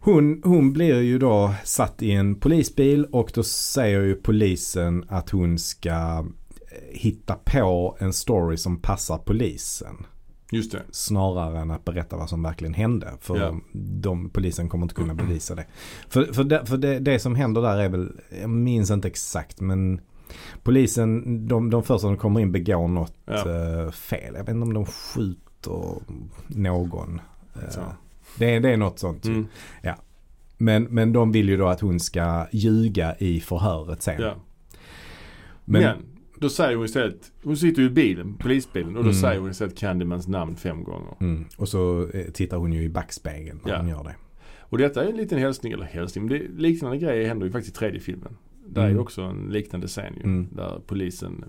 hon, 0.00 0.42
hon 0.44 0.72
blir 0.72 1.00
ju 1.00 1.18
då 1.18 1.54
satt 1.64 2.02
i 2.02 2.12
en 2.12 2.34
polisbil 2.34 3.04
och 3.04 3.30
då 3.34 3.42
säger 3.42 4.00
ju 4.00 4.14
polisen 4.14 5.04
att 5.08 5.30
hon 5.30 5.58
ska 5.58 5.90
eh, 5.90 6.24
hitta 6.90 7.34
på 7.34 7.96
en 8.00 8.12
story 8.12 8.56
som 8.56 8.80
passar 8.80 9.18
polisen. 9.18 9.96
Just 10.52 10.72
det. 10.72 10.82
Snarare 10.90 11.58
än 11.58 11.70
att 11.70 11.84
berätta 11.84 12.16
vad 12.16 12.28
som 12.28 12.42
verkligen 12.42 12.74
hände. 12.74 13.12
För 13.20 13.36
Ja. 13.36 13.54
de, 13.72 14.30
polisen 14.30 14.68
kommer 14.68 14.84
inte 14.84 14.94
kunna 14.94 15.14
bevisa 15.14 15.54
det. 15.54 15.64
För, 16.08 16.24
för, 16.24 16.44
det, 16.44 16.66
för 16.66 16.76
det, 16.76 16.98
det 16.98 17.18
som 17.18 17.34
händer 17.34 17.62
där 17.62 17.76
är 17.78 17.88
väl, 17.88 18.12
jag 18.40 18.50
minns 18.50 18.90
inte 18.90 19.08
exakt 19.08 19.60
men 19.60 20.00
polisen, 20.62 21.48
de, 21.48 21.70
de 21.70 21.82
första 21.82 21.98
som 21.98 22.16
kommer 22.16 22.40
in 22.40 22.52
begår 22.52 22.88
något 22.88 23.14
Ja. 23.26 23.34
eh, 23.34 23.90
fel. 23.90 24.34
Jag 24.34 24.40
vet 24.44 24.48
inte 24.54 24.62
om 24.66 24.74
de 24.74 24.86
skjuter 24.86 25.94
någon. 26.46 27.20
Eh, 27.54 27.84
det, 28.38 28.54
är- 28.54 28.60
det 28.60 28.70
är 28.72 28.76
något 28.76 28.98
sånt. 28.98 29.24
Mm. 29.24 29.46
Men, 30.60 30.82
men 30.84 31.12
de 31.12 31.32
vill 31.32 31.48
ju 31.48 31.56
då 31.56 31.66
att 31.68 31.80
hon 31.80 32.00
ska 32.00 32.46
ljuga 32.52 33.16
i 33.18 33.40
förhöret 33.40 34.02
sen. 34.02 34.20
Ja. 34.22 34.34
Men, 35.64 35.82
Men, 35.82 35.96
då 36.40 36.48
säger 36.48 36.76
hon 36.76 36.84
istället, 36.84 37.32
hon 37.44 37.56
sitter 37.56 37.82
ju 37.82 37.88
i 37.88 37.90
bilen, 37.90 38.34
polisbilen 38.34 38.88
och 38.96 39.04
då 39.04 39.10
Mm. 39.10 39.14
säger 39.14 39.40
hon 39.40 39.50
istället 39.50 39.76
Candymans 39.78 40.28
namn 40.28 40.56
fem 40.56 40.84
gånger. 40.84 41.14
mm, 41.20 41.44
och 41.56 41.68
så 41.68 42.08
eh, 42.08 42.24
tittar 42.32 42.56
hon 42.56 42.72
ju 42.72 42.82
i 42.82 42.88
backspegeln 42.88 43.60
när 43.64 43.72
Ja. 43.72 43.78
hon 43.78 43.88
gör 43.88 44.04
det. 44.04 44.14
Och 44.60 44.78
detta 44.78 45.04
är 45.04 45.08
en 45.10 45.16
liten 45.16 45.38
hälsning, 45.38 45.72
eller 45.72 45.84
hälsning, 45.84 46.26
men 46.26 46.38
det, 46.38 46.62
liknande 46.62 46.98
grejer 46.98 47.28
händer 47.28 47.46
ju 47.46 47.52
faktiskt 47.52 47.76
i 47.76 47.78
tredje 47.78 48.00
filmen. 48.00 48.36
Där 48.66 48.82
är 48.82 48.86
ju 48.86 48.90
Mm. 48.92 49.02
också 49.02 49.22
en 49.22 49.48
liknande 49.50 49.86
scen 49.86 50.14
ju. 50.16 50.22
Mm. 50.22 50.48
Där 50.52 50.80
polisen 50.86 51.44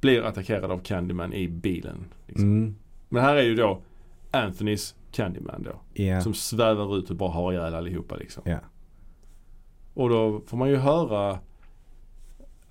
blir 0.00 0.22
attackerad 0.22 0.70
av 0.70 0.78
Candyman 0.78 1.32
i 1.32 1.48
bilen. 1.48 2.04
Liksom. 2.26 2.44
Mm, 2.48 2.74
Men 3.08 3.22
här 3.22 3.36
är 3.36 3.42
ju 3.42 3.54
då 3.54 3.82
Anthonys 4.30 4.94
Candyman 5.12 5.62
då. 5.62 6.02
ja. 6.02 6.20
Som 6.20 6.34
svävar 6.34 6.98
ut 6.98 7.10
och 7.10 7.16
bara 7.16 7.30
har 7.30 7.52
ihjäl 7.52 7.74
allihopa 7.74 8.16
liksom. 8.16 8.42
Ja. 8.46 8.58
Och 9.94 10.08
då 10.08 10.40
får 10.46 10.56
man 10.56 10.68
ju 10.70 10.76
höra 10.76 11.38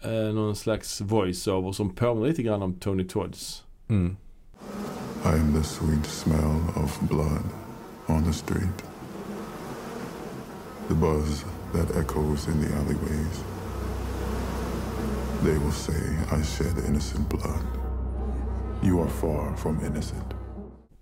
eh, 0.03 0.33
någon 0.33 0.55
slags 0.55 1.01
voiceover 1.01 1.71
som 1.71 1.89
påminner 1.95 2.27
lite 2.27 2.43
grann 2.43 2.61
om 2.61 2.73
Tony 2.73 3.07
Todds. 3.07 3.63
Mm. 3.87 4.15
I 5.25 5.39
am 5.39 5.53
the 5.53 5.63
sweet 5.63 6.05
smell 6.05 6.61
of 6.83 6.99
blood 7.01 7.43
on 8.07 8.23
the 8.23 8.33
street. 8.33 8.83
The 10.87 10.93
buzz 10.95 11.45
that 11.73 11.97
echoes 11.97 12.47
in 12.47 12.53
the 12.61 12.75
alleyways. 12.75 13.43
They 15.43 15.53
will 15.57 15.71
say 15.71 16.01
I 16.39 16.43
shed 16.43 16.77
innocent 16.89 17.29
blood. 17.29 17.61
You 18.83 19.01
are 19.01 19.09
far 19.09 19.55
from 19.55 19.79
innocent. 19.85 20.25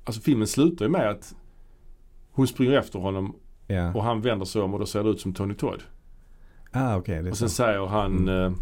Alltså 0.03 0.21
filmen 0.21 0.47
slutar 0.47 0.85
ju 0.85 0.91
med 0.91 1.09
att 1.09 1.35
hon 2.31 2.47
springer 2.47 2.77
efter 2.77 2.99
honom 2.99 3.35
Ja. 3.67 3.93
och 3.93 4.03
han 4.03 4.21
vänder 4.21 4.45
sig 4.45 4.61
om 4.61 4.73
och 4.73 4.79
då 4.79 4.85
ser 4.85 5.03
det 5.03 5.09
ut 5.09 5.21
som 5.21 5.33
Tony 5.33 5.53
Todd. 5.53 5.83
Ah, 6.71 7.01
är 7.05 7.29
Och 7.31 7.37
sen 7.37 7.49
så. 7.49 7.55
säger 7.55 7.85
han 7.85 8.17
Mm. 8.29 8.55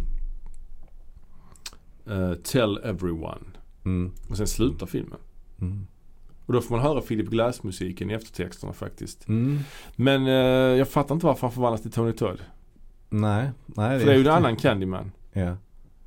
Eh, 2.09 2.33
Tell 2.33 2.77
everyone. 2.83 3.45
Mm. 3.85 4.11
Och 4.29 4.37
sen 4.37 4.47
slutar 4.47 4.85
filmen. 4.85 5.19
Mm. 5.61 5.87
Och 6.45 6.53
då 6.53 6.61
får 6.61 6.75
man 6.75 6.85
höra 6.85 7.01
Philip 7.01 7.27
Glass-musiken 7.27 8.11
i 8.11 8.13
eftertexterna 8.13 8.73
faktiskt. 8.73 9.27
Mm. 9.27 9.59
Men 9.95 10.25
eh, 10.27 10.77
jag 10.77 10.87
fattar 10.87 11.15
inte 11.15 11.25
varför 11.25 11.41
han 11.41 11.51
förvandlas 11.51 11.81
till 11.81 11.91
Tony 11.91 12.13
Todd. 12.13 12.41
Nej, 13.09 13.51
nej. 13.65 13.99
För 13.99 14.05
det 14.05 14.13
är 14.13 14.17
ju 14.17 14.21
en 14.21 14.33
annan 14.33 14.55
Candyman. 14.55 15.11
Ja, 15.33 15.57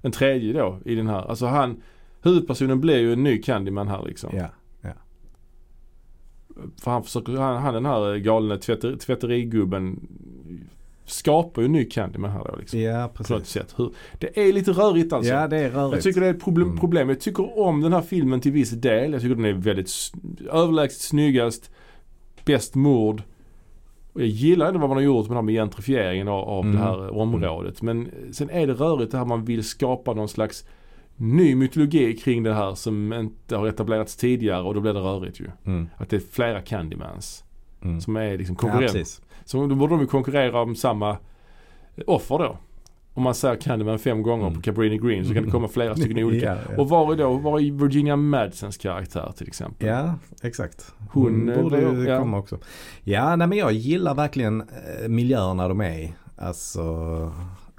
En 0.02 0.12
tredje 0.12 0.52
då 0.52 0.78
i 0.84 0.94
den 0.94 1.06
här. 1.06 1.28
Alltså 1.28 1.46
han, 1.46 1.82
huvudpersonen 2.22 2.80
blir 2.80 2.98
ju 2.98 3.12
en 3.12 3.22
ny 3.22 3.42
Candyman 3.42 3.88
här 3.88 4.04
liksom. 4.06 4.30
ja. 4.32 4.48
För 6.82 6.90
han 6.90 7.02
försöker, 7.02 7.32
han, 7.32 7.62
han 7.62 7.74
den 7.74 7.86
här 7.86 8.16
galne 8.16 8.58
tvätter, 8.58 8.96
tvätterigubben 8.96 10.08
skapar 11.10 11.62
ju 11.62 11.66
en 11.66 11.72
ny 11.72 11.84
Candyman 11.84 12.30
här 12.30 12.44
då 12.44 12.56
liksom. 12.58 12.80
Ja, 12.80 13.08
På 13.14 13.22
något 13.22 13.28
precis. 13.28 13.48
sätt. 13.52 13.74
Hur, 13.76 13.90
det 14.18 14.38
är 14.38 14.52
lite 14.52 14.70
rörigt 14.72 15.12
alltså. 15.12 15.32
Ja, 15.32 15.48
det 15.48 15.56
är 15.58 15.70
rörigt. 15.70 15.94
Jag 15.94 16.02
tycker 16.02 16.20
det 16.20 16.26
är 16.26 16.34
ett 16.34 16.44
problem, 16.44 16.66
Mm. 16.68 16.78
problem. 16.78 17.08
Jag 17.08 17.20
tycker 17.20 17.58
om 17.58 17.80
den 17.80 17.92
här 17.92 18.02
filmen 18.02 18.40
till 18.40 18.52
viss 18.52 18.70
del. 18.70 19.12
Jag 19.12 19.22
tycker 19.22 19.34
den 19.34 19.44
är 19.44 19.52
väldigt 19.52 19.90
överlägset 20.50 21.00
snyggast. 21.00 21.70
Bäst 22.44 22.74
mord. 22.74 23.22
Och 24.12 24.20
jag 24.20 24.28
gillar 24.28 24.66
ändå 24.66 24.80
vad 24.80 24.88
man 24.88 24.96
har 24.96 25.02
gjort 25.04 25.22
med, 25.22 25.30
den 25.30 25.36
här 25.36 25.42
med 25.42 25.54
gentrifieringen 25.54 26.28
av, 26.28 26.48
av 26.48 26.64
Mm. 26.64 26.76
det 26.76 26.82
här 26.82 27.10
området. 27.16 27.82
Men 27.82 28.08
sen 28.32 28.50
är 28.50 28.66
det 28.66 28.72
rörigt 28.72 29.12
det 29.12 29.18
här 29.18 29.24
man 29.24 29.44
vill 29.44 29.64
skapa 29.64 30.14
någon 30.14 30.28
slags 30.28 30.64
ny 31.16 31.54
mytologi 31.54 32.16
kring 32.16 32.42
det 32.42 32.54
här 32.54 32.74
som 32.74 33.12
inte 33.12 33.56
har 33.56 33.66
etablerats 33.66 34.16
tidigare 34.16 34.62
och 34.62 34.74
då 34.74 34.80
blir 34.80 34.92
det 34.94 35.00
rörigt 35.00 35.40
ju. 35.40 35.46
Mm. 35.66 35.88
Att 35.96 36.10
det 36.10 36.16
är 36.16 36.20
flera 36.32 36.60
Candymans 36.62 37.44
Mm. 37.82 38.00
som 38.00 38.16
är 38.16 38.38
liksom 38.38 38.54
Ja, 38.54 38.60
konkurrenter. 38.60 38.98
precis. 38.98 39.22
Så 39.50 39.66
då 39.66 39.74
borde 39.74 39.94
de 39.94 40.00
ju 40.00 40.06
konkurrera 40.06 40.60
om 40.60 40.76
samma 40.76 41.16
offer 42.06 42.38
då. 42.38 42.56
Om 43.14 43.22
man 43.22 43.34
säger 43.34 43.56
Candyman 43.56 43.98
fem 43.98 44.22
gånger 44.22 44.46
Mm. 44.46 44.56
på 44.56 44.62
Cabrini 44.62 44.98
Green 44.98 45.24
så 45.26 45.34
kan 45.34 45.44
det 45.44 45.50
komma 45.50 45.68
flera 45.68 45.96
stycken 45.96 46.18
olika. 46.24 46.46
Ja, 46.46 46.56
ja. 46.76 46.80
Och 46.82 46.88
var 46.88 47.12
är 47.12 47.16
då, 47.16 47.32
var 47.32 47.60
är 47.60 47.72
Virginia 47.72 48.16
Madsens 48.16 48.76
karaktär 48.76 49.32
till 49.36 49.48
exempel? 49.48 49.88
Ja, 49.88 50.14
exakt. 50.42 50.94
Hon, 51.12 51.24
Hon 51.24 51.48
eh, 51.48 51.62
borde 51.62 51.80
ju 51.80 52.18
komma 52.18 52.38
också. 52.38 52.58
Ja, 53.04 53.36
nej 53.36 53.46
men 53.46 53.58
jag 53.58 53.72
gillar 53.72 54.14
verkligen 54.14 54.60
eh, 54.60 55.08
miljöerna 55.08 55.68
de 55.68 55.80
är 55.80 55.98
i. 55.98 56.12
Alltså 56.36 56.82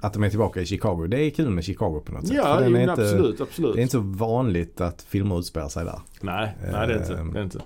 att 0.00 0.12
de 0.12 0.22
är 0.22 0.30
tillbaka 0.30 0.60
i 0.60 0.66
Chicago. 0.66 1.06
Det 1.08 1.20
är 1.20 1.30
kul 1.30 1.50
med 1.50 1.64
Chicago 1.64 2.02
på 2.06 2.12
något 2.12 2.26
sätt. 2.26 2.36
Ja, 2.36 2.60
är 2.60 2.68
jo, 2.68 2.76
inte, 2.76 2.92
absolut, 2.92 3.40
absolut. 3.40 3.74
Det 3.74 3.80
är 3.80 3.82
inte 3.82 3.92
så 3.92 4.00
vanligt 4.00 4.80
att 4.80 5.02
filmer 5.02 5.38
utspelar 5.38 5.68
sig 5.68 5.84
där. 5.84 6.00
Nej, 6.20 6.56
nej 6.72 6.86
det 6.86 6.94
är 6.94 6.98
inte. 6.98 7.14
Ehm, 7.14 7.32
Det 7.32 7.38
är 7.38 7.42
inte. 7.44 7.60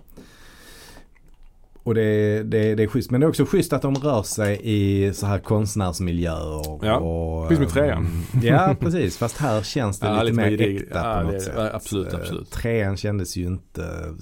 Och 1.87 1.95
det, 1.95 2.03
är- 2.03 2.45
det, 2.45 2.75
det 2.75 2.83
är 2.83 2.87
schysst. 2.87 3.11
Men 3.11 3.21
det 3.21 3.27
är 3.27 3.29
också 3.29 3.45
schysst 3.47 3.73
att 3.73 3.83
de 3.83 3.95
rör 3.95 4.23
sig 4.23 4.61
i 4.63 5.13
så 5.15 5.27
här 5.27 5.39
konstnärsmiljöer. 5.39 6.63
Ja, 6.87 6.97
och, 6.97 7.49
precis 7.49 7.61
med 7.61 7.69
trean. 7.69 8.07
ehm, 8.35 8.43
Ja, 8.43 8.77
precis. 8.81 9.17
Fast 9.19 9.37
här 9.39 9.63
känns 9.63 10.01
det 10.01 10.07
Ja, 10.07 10.23
lite, 10.23 10.37
mer 10.37 10.61
äkta 10.63 10.99
Ja, 10.99 11.21
på 11.25 11.33
något 11.33 11.43
sätt. 11.43 11.57
Absolut, 11.75 12.13
Eh, 12.13 12.21
absolut. 12.21 12.51
Trean 12.51 12.97
kändes 12.97 13.37
ju 13.37 13.47
inte 13.47 14.15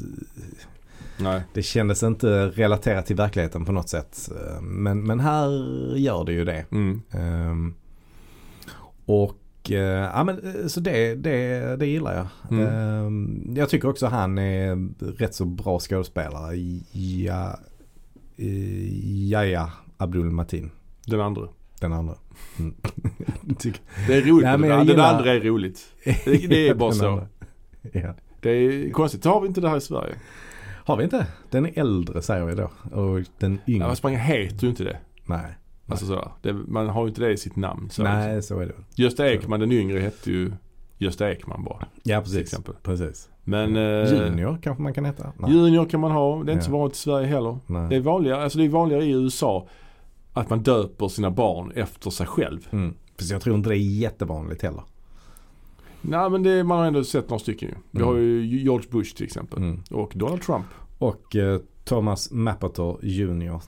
Nej. 1.19 1.43
Det 1.55 1.63
kändes 1.63 2.03
inte 2.03 2.47
relaterat 2.49 3.07
till 3.07 3.17
verkligheten 3.17 3.65
på 3.65 3.73
något 3.73 3.89
sätt. 3.89 4.31
Eh, 4.41 4.61
Men, 4.63 5.03
men 5.07 5.21
här 5.21 5.49
gör 5.97 6.25
det 6.25 6.33
ju 6.33 6.45
det. 6.45 6.65
Mm. 6.73 7.03
Ehm, 7.11 7.75
och 9.07 9.35
eh, 9.71 9.79
ja 10.15 10.25
men 10.25 10.39
eh, 10.61 10.67
så 10.67 10.81
det, 10.81 11.15
det, 11.15 11.77
det 11.77 11.87
gillar 11.87 12.15
jag. 12.17 12.27
Mm. 12.59 12.67
Ehm, 12.67 13.55
jag 13.57 13.69
tycker 13.69 13.89
också 13.89 14.07
han 14.07 14.39
är 14.39 14.89
rätt 15.19 15.35
så 15.35 15.45
bra 15.45 15.79
skådespelare. 15.81 16.57
Ja, 17.25 17.59
eh, 18.37 19.29
Jaja 19.31 19.73
Abdul 19.97 20.31
Matin. 20.31 20.71
Den 21.07 21.21
andra. 21.21 21.49
Den 21.81 21.93
andra. 21.93 22.15
Mm. 22.59 22.75
Det 24.07 24.15
är 24.15 24.23
roligt. 24.23 24.45
Nej, 24.45 24.59
men 24.59 24.71
jag 24.71 24.79
Den 24.79 24.87
gillar- 24.87 25.15
andra 25.15 25.33
är 25.33 25.41
roligt. 25.41 25.81
Det, 26.05 26.49
det 26.49 26.69
är 26.69 26.75
bara 26.75 26.93
så. 27.03 27.27
Ja. 27.93 28.15
Det 28.41 28.51
är 28.51 28.91
konstigt. 28.91 29.25
Har 29.25 29.41
vi 29.41 29.49
inte 29.49 29.61
det 29.61 29.69
här 29.69 29.77
i 29.77 29.81
Sverige? 29.81 30.15
Har 30.85 30.97
vi 30.97 31.05
inte? 31.05 31.27
Den 31.51 31.67
är 31.67 31.79
äldre 31.79 32.23
säger 32.23 32.45
vi 32.45 32.55
då. 32.55 32.71
Och 33.01 33.21
den 33.39 33.53
Ja, 33.65 33.73
yngre. 33.75 33.89
fast 33.89 34.03
man 34.03 34.13
heter 34.17 34.63
ju 34.65 34.69
inte 34.69 34.85
det. 34.85 34.97
Nej. 35.27 35.55
Alltså 35.87 36.07
sådär. 36.07 36.29
Det, 36.43 36.53
man 36.53 36.89
har 36.89 37.03
ju 37.03 37.09
inte 37.09 37.21
det 37.21 37.33
i 37.33 37.37
sitt 37.37 37.57
namn. 37.57 37.91
Så 37.91 38.03
Nej, 38.03 38.43
så 38.43 38.61
är 38.61 38.67
det. 38.67 38.75
Gösta 39.03 39.33
Ekman, 39.33 39.61
den 39.61 39.73
yngre, 39.73 39.99
hette 39.99 40.31
ju 40.31 40.53
Gösta 40.99 41.31
Ekman 41.33 41.65
bara. 41.65 41.87
Ja, 42.03 42.21
precis. 42.21 42.39
exempel. 42.39 42.75
Precis. 42.83 43.29
Men 43.45 43.77
eh, 43.77 44.13
Junior 44.15 44.59
kanske 44.63 44.83
man 44.83 44.95
kan 44.95 45.05
heta? 45.05 45.33
Nej. 45.39 45.53
Junior 45.53 45.85
kan 45.87 46.01
man 46.01 46.11
ha. 46.11 46.43
Det 46.45 46.51
är 46.51 46.53
inte 46.53 46.65
så 46.65 46.71
Ja. 46.71 46.77
vanligt 46.79 46.97
i 46.97 46.99
Sverige 46.99 47.27
heller. 47.27 47.59
Nej. 47.67 47.89
Det 47.89 47.97
är 47.97 48.01
vanligare, 48.01 48.43
alltså 48.43 48.59
det 48.59 48.65
är 48.65 48.69
vanligare 48.69 49.05
i 49.05 49.11
USA 49.11 49.69
att 50.33 50.51
man 50.51 50.63
döper 50.63 51.09
sina 51.09 51.31
barn 51.31 51.71
efter 51.75 52.11
sig 52.11 52.27
själv. 52.27 52.69
Mm. 52.71 52.95
Precis, 53.17 53.33
jag 53.33 53.43
tror 53.43 53.57
inte 53.57 53.69
det 53.69 53.77
är 53.77 53.99
jättevanligt 54.01 54.63
heller. 54.63 54.83
Nej 56.01 56.31
men 56.31 56.43
det, 56.43 56.65
man 56.65 56.79
har 56.79 56.87
ändå 56.87 57.05
sett 57.05 57.29
några 57.31 57.39
stycken 57.39 57.69
ju. 57.69 57.75
Vi 57.91 57.99
Mm. 58.01 58.09
har 58.09 58.17
ju 58.21 58.47
George 58.63 58.89
Bush 58.91 59.17
till 59.17 59.25
exempel. 59.25 59.59
Mm. 59.59 59.81
Och 59.91 60.13
Donald 60.15 60.43
Trump. 60.43 60.65
Och 60.99 61.37
eh, 61.37 61.61
Thomas 61.85 62.31
Mappertor 62.31 62.99
Jr. 63.03 63.61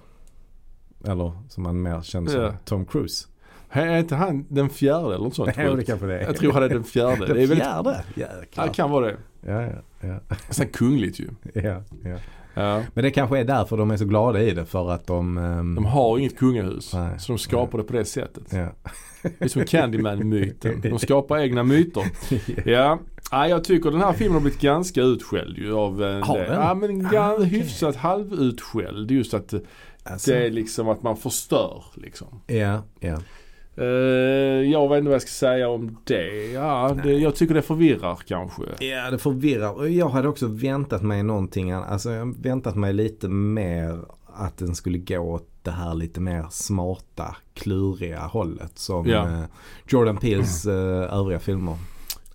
Eller 1.06 1.32
som 1.48 1.62
man 1.62 1.82
mer 1.82 2.00
känner 2.02 2.30
som 2.30 2.40
Ja. 2.40 2.52
Tom 2.64 2.84
Cruise. 2.86 3.26
Är 3.70 3.98
inte 3.98 4.14
han 4.14 4.44
den 4.48 4.68
fjärde 4.70 5.14
eller 5.14 5.24
något 5.24 5.34
sånt? 5.34 5.50
Ja, 5.56 5.70
det 5.74 5.84
kanske 5.84 6.06
det 6.06 6.18
är. 6.18 6.22
Jag 6.26 6.36
tror 6.36 6.52
han 6.52 6.62
är 6.62 6.68
den 6.68 6.84
fjärde. 6.84 7.26
Den 7.26 7.36
det 7.36 7.42
är 7.42 7.46
väldigt, 7.46 7.58
fjärde? 7.58 8.04
ja, 8.14 8.26
Jäklar. 8.40 8.66
det 8.66 8.72
kan 8.72 8.90
vara 8.90 9.06
det. 9.06 9.16
Ja, 9.46 9.62
ja, 9.62 9.70
ja. 10.00 10.36
Sen 10.50 10.68
kungligt 10.68 11.20
ju. 11.20 11.28
ja, 11.54 11.82
ja. 12.04 12.16
Ja. 12.54 12.82
Men 12.94 13.04
det 13.04 13.10
kanske 13.10 13.38
är 13.38 13.44
därför 13.44 13.76
de 13.76 13.90
är 13.90 13.96
så 13.96 14.04
glada 14.04 14.42
i 14.42 14.50
det. 14.54 14.64
För 14.64 14.90
att 14.90 15.06
de... 15.06 15.38
ehm, 15.38 15.74
De 15.74 15.84
har 15.84 16.18
inget 16.18 16.38
kungahus. 16.38 16.94
Nej. 16.94 17.18
Så 17.20 17.32
de 17.32 17.38
skapar 17.38 17.78
det 17.78 17.84
på 17.84 17.92
det 17.92 18.04
sättet. 18.04 18.42
ja. 18.52 18.68
Det 19.22 19.44
är 19.44 19.48
som 19.48 19.64
Candyman-myten. 19.64 20.80
De 20.80 20.98
skapar 20.98 21.38
egna 21.38 21.62
myter. 21.62 22.04
Ja. 22.70 22.98
ja, 23.30 23.48
jag 23.48 23.64
tycker 23.64 23.90
den 23.90 24.00
här 24.00 24.12
filmen 24.12 24.34
har 24.34 24.40
blivit 24.40 24.60
ganska 24.60 25.02
utskälld 25.02 25.58
ju 25.58 25.74
av 25.74 26.02
en 26.02 26.22
Har 26.22 26.38
den? 26.38 26.52
Ja 26.60 26.74
men 26.74 27.06
Ah, 27.16 27.38
hyfsat 27.38 27.96
halvutskälld. 27.96 29.10
Just 29.10 29.34
att 29.34 29.48
det- 29.48 29.60
Alltså, 30.06 30.30
det 30.30 30.46
är 30.46 30.50
liksom 30.50 30.88
att 30.88 31.02
man 31.02 31.16
förstör 31.16 31.84
liksom. 31.94 32.40
ja, 32.46 32.82
ja. 33.00 33.18
Eh, 33.78 33.84
jag 34.70 34.88
vet 34.88 34.98
inte 34.98 35.08
vad 35.08 35.14
jag 35.14 35.22
ska 35.22 35.30
säga 35.30 35.68
om 35.68 35.98
det. 36.04 36.52
Ja, 36.52 36.96
det, 37.02 37.12
jag 37.12 37.34
tycker 37.34 37.54
det 37.54 37.62
förvirrar 37.62 38.18
kanske. 38.26 38.62
Ja, 38.80 39.10
det 39.10 39.18
förvirrar. 39.18 39.86
Jag 39.86 40.08
hade 40.08 40.28
också 40.28 40.46
väntat 40.46 41.02
mig 41.02 41.22
någonting. 41.22 41.70
Alltså 41.70 42.10
jag 42.10 42.36
väntat 42.42 42.76
mig 42.76 42.92
lite 42.92 43.28
mer 43.28 44.00
att 44.26 44.58
den 44.58 44.74
skulle 44.74 44.98
gå 44.98 45.18
åt 45.18 45.48
det 45.62 45.70
här 45.70 45.94
lite 45.94 46.20
mer 46.20 46.46
smarta, 46.50 47.36
kluriga 47.54 48.20
hållet. 48.20 48.78
Som 48.78 49.06
Ja. 49.06 49.28
eh, 49.28 49.44
Jordan 49.88 50.16
Peels 50.16 50.66
eh, 50.66 51.14
övriga 51.18 51.38
filmer 51.38 51.76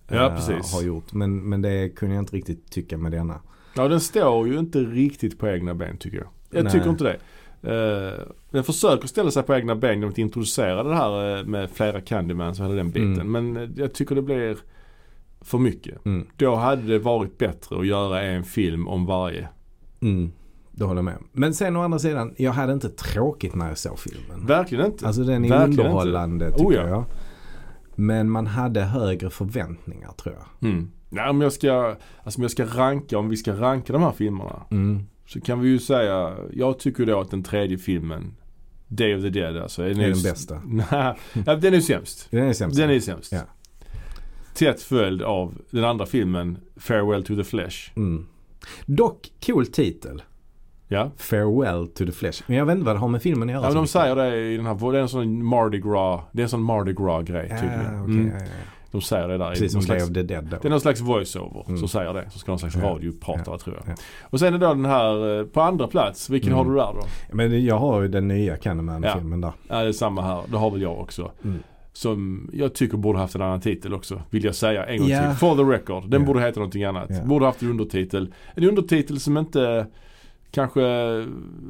Ja, 0.08 0.32
precis. 0.36 0.74
har 0.74 0.82
gjort. 0.82 1.12
Men, 1.12 1.48
men 1.48 1.62
det 1.62 1.88
kunde 1.88 2.14
jag 2.14 2.22
inte 2.22 2.36
riktigt 2.36 2.70
tycka 2.70 2.96
med 2.96 3.12
denna. 3.12 3.40
Ja, 3.76 3.88
den 3.88 4.00
står 4.00 4.48
ju 4.48 4.58
inte 4.58 4.78
riktigt 4.78 5.38
på 5.38 5.48
egna 5.48 5.74
ben 5.74 5.96
tycker 5.96 6.18
jag. 6.18 6.26
Jag 6.50 6.64
Nej. 6.64 6.72
tycker 6.72 6.88
inte 6.90 7.04
det. 7.04 7.16
Eh, 7.62 8.20
den 8.50 8.64
försöker 8.64 9.08
ställa 9.08 9.30
sig 9.30 9.42
på 9.42 9.54
egna 9.54 9.74
ben 9.74 9.94
genom 9.94 10.10
att 10.10 10.18
introducera 10.18 10.82
det 10.82 10.94
här 10.94 11.38
eh, 11.38 11.44
med 11.44 11.70
flera 11.70 12.00
Candymans 12.00 12.60
och 12.60 12.66
hela 12.66 12.76
den 12.76 12.90
biten. 12.90 13.20
Mm. 13.20 13.52
Men 13.52 13.56
eh, 13.56 13.70
jag 13.76 13.94
tycker 13.94 14.14
det 14.14 14.22
blir 14.22 14.56
för 15.40 15.58
mycket. 15.58 16.06
Mm. 16.06 16.26
Då 16.36 16.54
hade 16.54 16.82
det 16.82 16.98
varit 16.98 17.38
bättre 17.38 17.78
att 17.78 17.86
göra 17.86 18.22
en 18.22 18.44
film 18.44 18.88
om 18.88 19.06
varje. 19.06 19.48
Mm. 20.00 20.32
Det 20.70 20.84
håller 20.84 20.98
jag 20.98 21.04
med. 21.04 21.18
Men 21.32 21.54
sen 21.54 21.76
å 21.76 21.82
andra 21.82 21.98
sidan, 21.98 22.34
jag 22.36 22.52
hade 22.52 22.72
inte 22.72 22.88
tråkigt 22.88 23.54
när 23.54 23.68
jag 23.68 23.78
såg 23.78 23.98
filmen. 23.98 24.46
Verkligen 24.46 24.86
inte. 24.86 25.06
Alltså 25.06 25.22
den 25.22 25.44
är 25.44 25.48
Verkligen 25.48 25.70
inte. 25.70 25.82
underhållande 25.82 26.50
tycker 26.50 26.64
Oh, 26.64 26.74
ja. 26.74 26.88
jag. 26.88 27.04
Men 27.94 28.30
man 28.30 28.46
hade 28.46 28.80
högre 28.80 29.30
förväntningar 29.30 30.12
tror 30.12 30.34
jag. 30.34 30.70
Mm. 30.70 30.90
Nej, 31.10 31.30
om 31.30 31.40
jag 31.40 31.52
ska, 31.52 31.96
alltså 32.22 32.38
om 32.38 32.42
jag 32.42 32.50
ska 32.50 32.64
ranka, 32.64 33.18
om 33.18 33.28
vi 33.28 33.36
ska 33.36 33.52
ranka 33.52 33.92
de 33.92 34.02
här 34.02 34.12
filmerna. 34.12 34.62
Mm. 34.70 35.06
Så 35.32 35.40
kan 35.40 35.60
vi 35.60 35.68
ju 35.68 35.78
säga, 35.78 36.36
jag 36.52 36.78
tycker 36.78 37.06
då 37.06 37.20
att 37.20 37.30
den 37.30 37.42
tredje 37.42 37.78
filmen, 37.78 38.34
Day 38.88 39.14
of 39.16 39.22
the 39.22 39.30
Dead 39.30 39.56
alltså. 39.56 39.82
Det 39.82 39.90
är 39.90 39.94
den 39.94 40.22
bästa. 40.22 40.62
Nej, 40.66 41.14
den 41.60 41.74
är 41.74 41.80
sämst. 41.80 42.28
Den 42.30 42.48
är 42.48 42.52
sämst. 42.52 42.76
Den 42.78 42.90
är 42.90 43.00
sämst. 43.00 43.32
Ja. 43.32 43.40
Tätt 44.54 44.82
följd 44.82 45.22
av 45.22 45.54
den 45.70 45.84
andra 45.84 46.06
filmen, 46.06 46.58
Farewell 46.76 47.24
to 47.24 47.36
the 47.36 47.44
Flesh. 47.44 47.76
Mm. 47.96 48.26
Dock 48.86 49.32
cool 49.46 49.66
titel. 49.66 50.22
Ja. 50.88 51.10
Farewell 51.16 51.88
to 51.88 52.06
the 52.06 52.12
Flesh. 52.12 52.42
Men 52.46 52.56
jag 52.56 52.66
vet 52.66 52.72
inte 52.74 52.86
vad 52.86 52.94
det 52.96 53.00
har 53.00 53.08
med 53.08 53.22
filmen 53.22 53.48
att 53.48 53.52
göra. 53.52 53.62
Ja, 53.62 53.68
men 53.68 53.74
de 53.74 53.80
mycket. 53.80 53.90
säger 53.92 54.16
det 54.16 54.52
i 54.52 54.56
den 54.56 54.66
här, 54.66 54.92
det 54.92 54.98
är 54.98 55.02
en 55.02 55.08
sån 55.08 55.44
Mardi 55.44 55.78
Gras, 55.78 56.20
det 56.32 56.40
är 56.40 56.44
en 56.44 56.48
sån 56.48 56.62
Mardi 56.62 56.92
Gras 56.92 57.24
grej 57.24 57.48
tydligen. 57.48 57.94
Ja, 57.94 58.02
okej, 58.02 58.14
Mm. 58.14 58.26
ja, 58.28 58.34
ja. 58.44 58.46
De 58.92 59.00
säger 59.00 59.28
det 59.28 59.38
där. 59.38 59.50
Precis 59.50 59.72
som 59.72 59.82
slags, 59.82 60.02
of 60.08 60.14
the 60.14 60.22
Dead 60.22 60.44
då. 60.44 60.56
det 60.62 60.68
är 60.68 60.70
någon 60.70 60.80
slags 60.80 61.00
voiceover 61.00 61.64
Mm. 61.68 61.78
som 61.78 61.88
säger 61.88 62.14
det. 62.14 62.30
Så 62.30 62.38
ska 62.38 62.52
någon 62.52 62.58
slags 62.58 62.76
Ja. 62.76 62.82
radiopratare 62.82 63.58
tror 63.58 63.76
jag. 63.76 63.84
Ja. 63.88 64.02
Och 64.22 64.38
sen 64.40 64.54
är 64.54 64.58
då 64.58 64.68
den 64.68 64.84
här 64.84 65.38
eh, 65.40 65.46
på 65.46 65.60
andra 65.60 65.86
plats. 65.86 66.30
Vilken 66.30 66.52
Mm. 66.52 66.58
har 66.66 66.72
du 66.72 66.78
där 66.80 66.92
då? 67.00 67.06
Men 67.36 67.64
jag 67.64 67.78
har 67.78 68.02
ju 68.02 68.08
den 68.08 68.28
nya 68.28 68.56
Candyman-filmen 68.56 69.40
där. 69.40 69.52
Ja, 69.68 69.82
det 69.82 69.88
är 69.88 69.92
samma 69.92 70.22
här. 70.22 70.42
Det 70.50 70.56
har 70.56 70.70
väl 70.70 70.82
jag 70.82 71.00
också. 71.00 71.30
Mm. 71.44 71.58
Som 71.92 72.50
jag 72.52 72.74
tycker 72.74 72.96
borde 72.96 73.18
haft 73.18 73.34
en 73.34 73.42
annan 73.42 73.60
titel 73.60 73.94
också. 73.94 74.22
Vill 74.30 74.44
jag 74.44 74.54
säga 74.54 74.84
en 74.86 74.98
gång 74.98 75.08
Ja. 75.08 75.28
till. 75.28 75.38
For 75.38 75.56
the 75.56 75.62
record. 75.62 76.10
Den 76.10 76.20
Ja. 76.20 76.26
borde 76.26 76.40
heta 76.40 76.60
någonting 76.60 76.84
annat. 76.84 77.06
Ja. 77.10 77.24
Borde 77.24 77.44
haft 77.46 77.62
en 77.62 77.70
undertitel. 77.70 78.34
En 78.54 78.64
undertitel 78.64 79.20
som 79.20 79.38
inte 79.38 79.86
kanske 80.50 80.80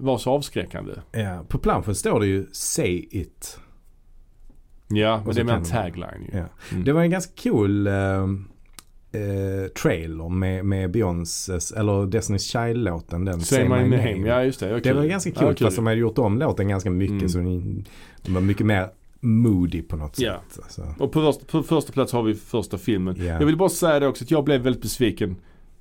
var 0.01 0.19
så 0.19 0.31
avskräckande. 0.31 0.93
Ja, 1.13 1.41
på 1.49 1.59
planschen 1.59 1.95
står 1.95 2.21
det 2.21 2.27
ju 2.27 2.47
Say 2.53 3.07
It. 3.11 3.59
Ja, 4.97 5.23
men 5.27 5.35
det 5.35 5.41
är 5.41 5.45
mer 5.45 5.53
en 5.53 5.65
tagline 5.65 6.29
ju. 6.33 6.39
Ja. 6.39 6.45
Mm. 6.73 6.85
Det 6.85 6.93
var 6.93 7.03
en 7.03 7.11
ganska 7.11 7.33
cool 7.43 7.87
eh, 7.87 7.95
eh, 9.13 9.69
trailer 9.83 10.29
med, 10.29 10.65
med 10.65 10.91
Beyoncés, 10.91 11.73
eller 11.73 11.93
Destiny's 12.07 12.39
Child-låten. 12.53 13.25
Den, 13.25 13.41
Say 13.41 13.63
my 13.65 13.69
name. 13.97 14.29
Ja 14.29 14.45
just 14.45 14.61
det. 14.61 14.69
Det 14.69 14.77
okej. 14.77 14.93
var 14.95 15.05
ganska 15.05 15.31
kul 15.31 15.57
fast 15.57 15.77
de 15.77 15.87
hade 15.87 15.99
gjort 15.99 16.19
om 16.19 16.39
låten 16.39 16.69
ganska 16.69 16.91
mycket 16.91 17.13
Mm. 17.13 17.29
så 17.29 17.39
den 17.39 17.85
den 18.23 18.35
var 18.35 18.41
mycket 18.41 18.67
mer 18.67 18.89
moody 19.21 19.83
på 19.83 19.97
något 19.97 20.19
Ja. 20.19 20.41
sätt. 20.51 20.63
Alltså. 20.63 20.95
Och 20.99 21.13
på 21.13 21.21
första, 21.21 21.45
på 21.45 21.63
första 21.63 21.93
plats 21.93 22.13
har 22.13 22.23
vi 22.23 22.35
första 22.35 22.79
filmen. 22.79 23.17
Ja. 23.19 23.25
Jag 23.25 23.47
vill 23.47 23.57
bara 23.57 23.69
säga 23.69 24.01
det 24.01 24.07
också 24.07 24.25
att 24.25 24.31
jag 24.31 24.45
blev 24.45 24.61
väldigt 24.61 24.83
besviken 24.83 25.37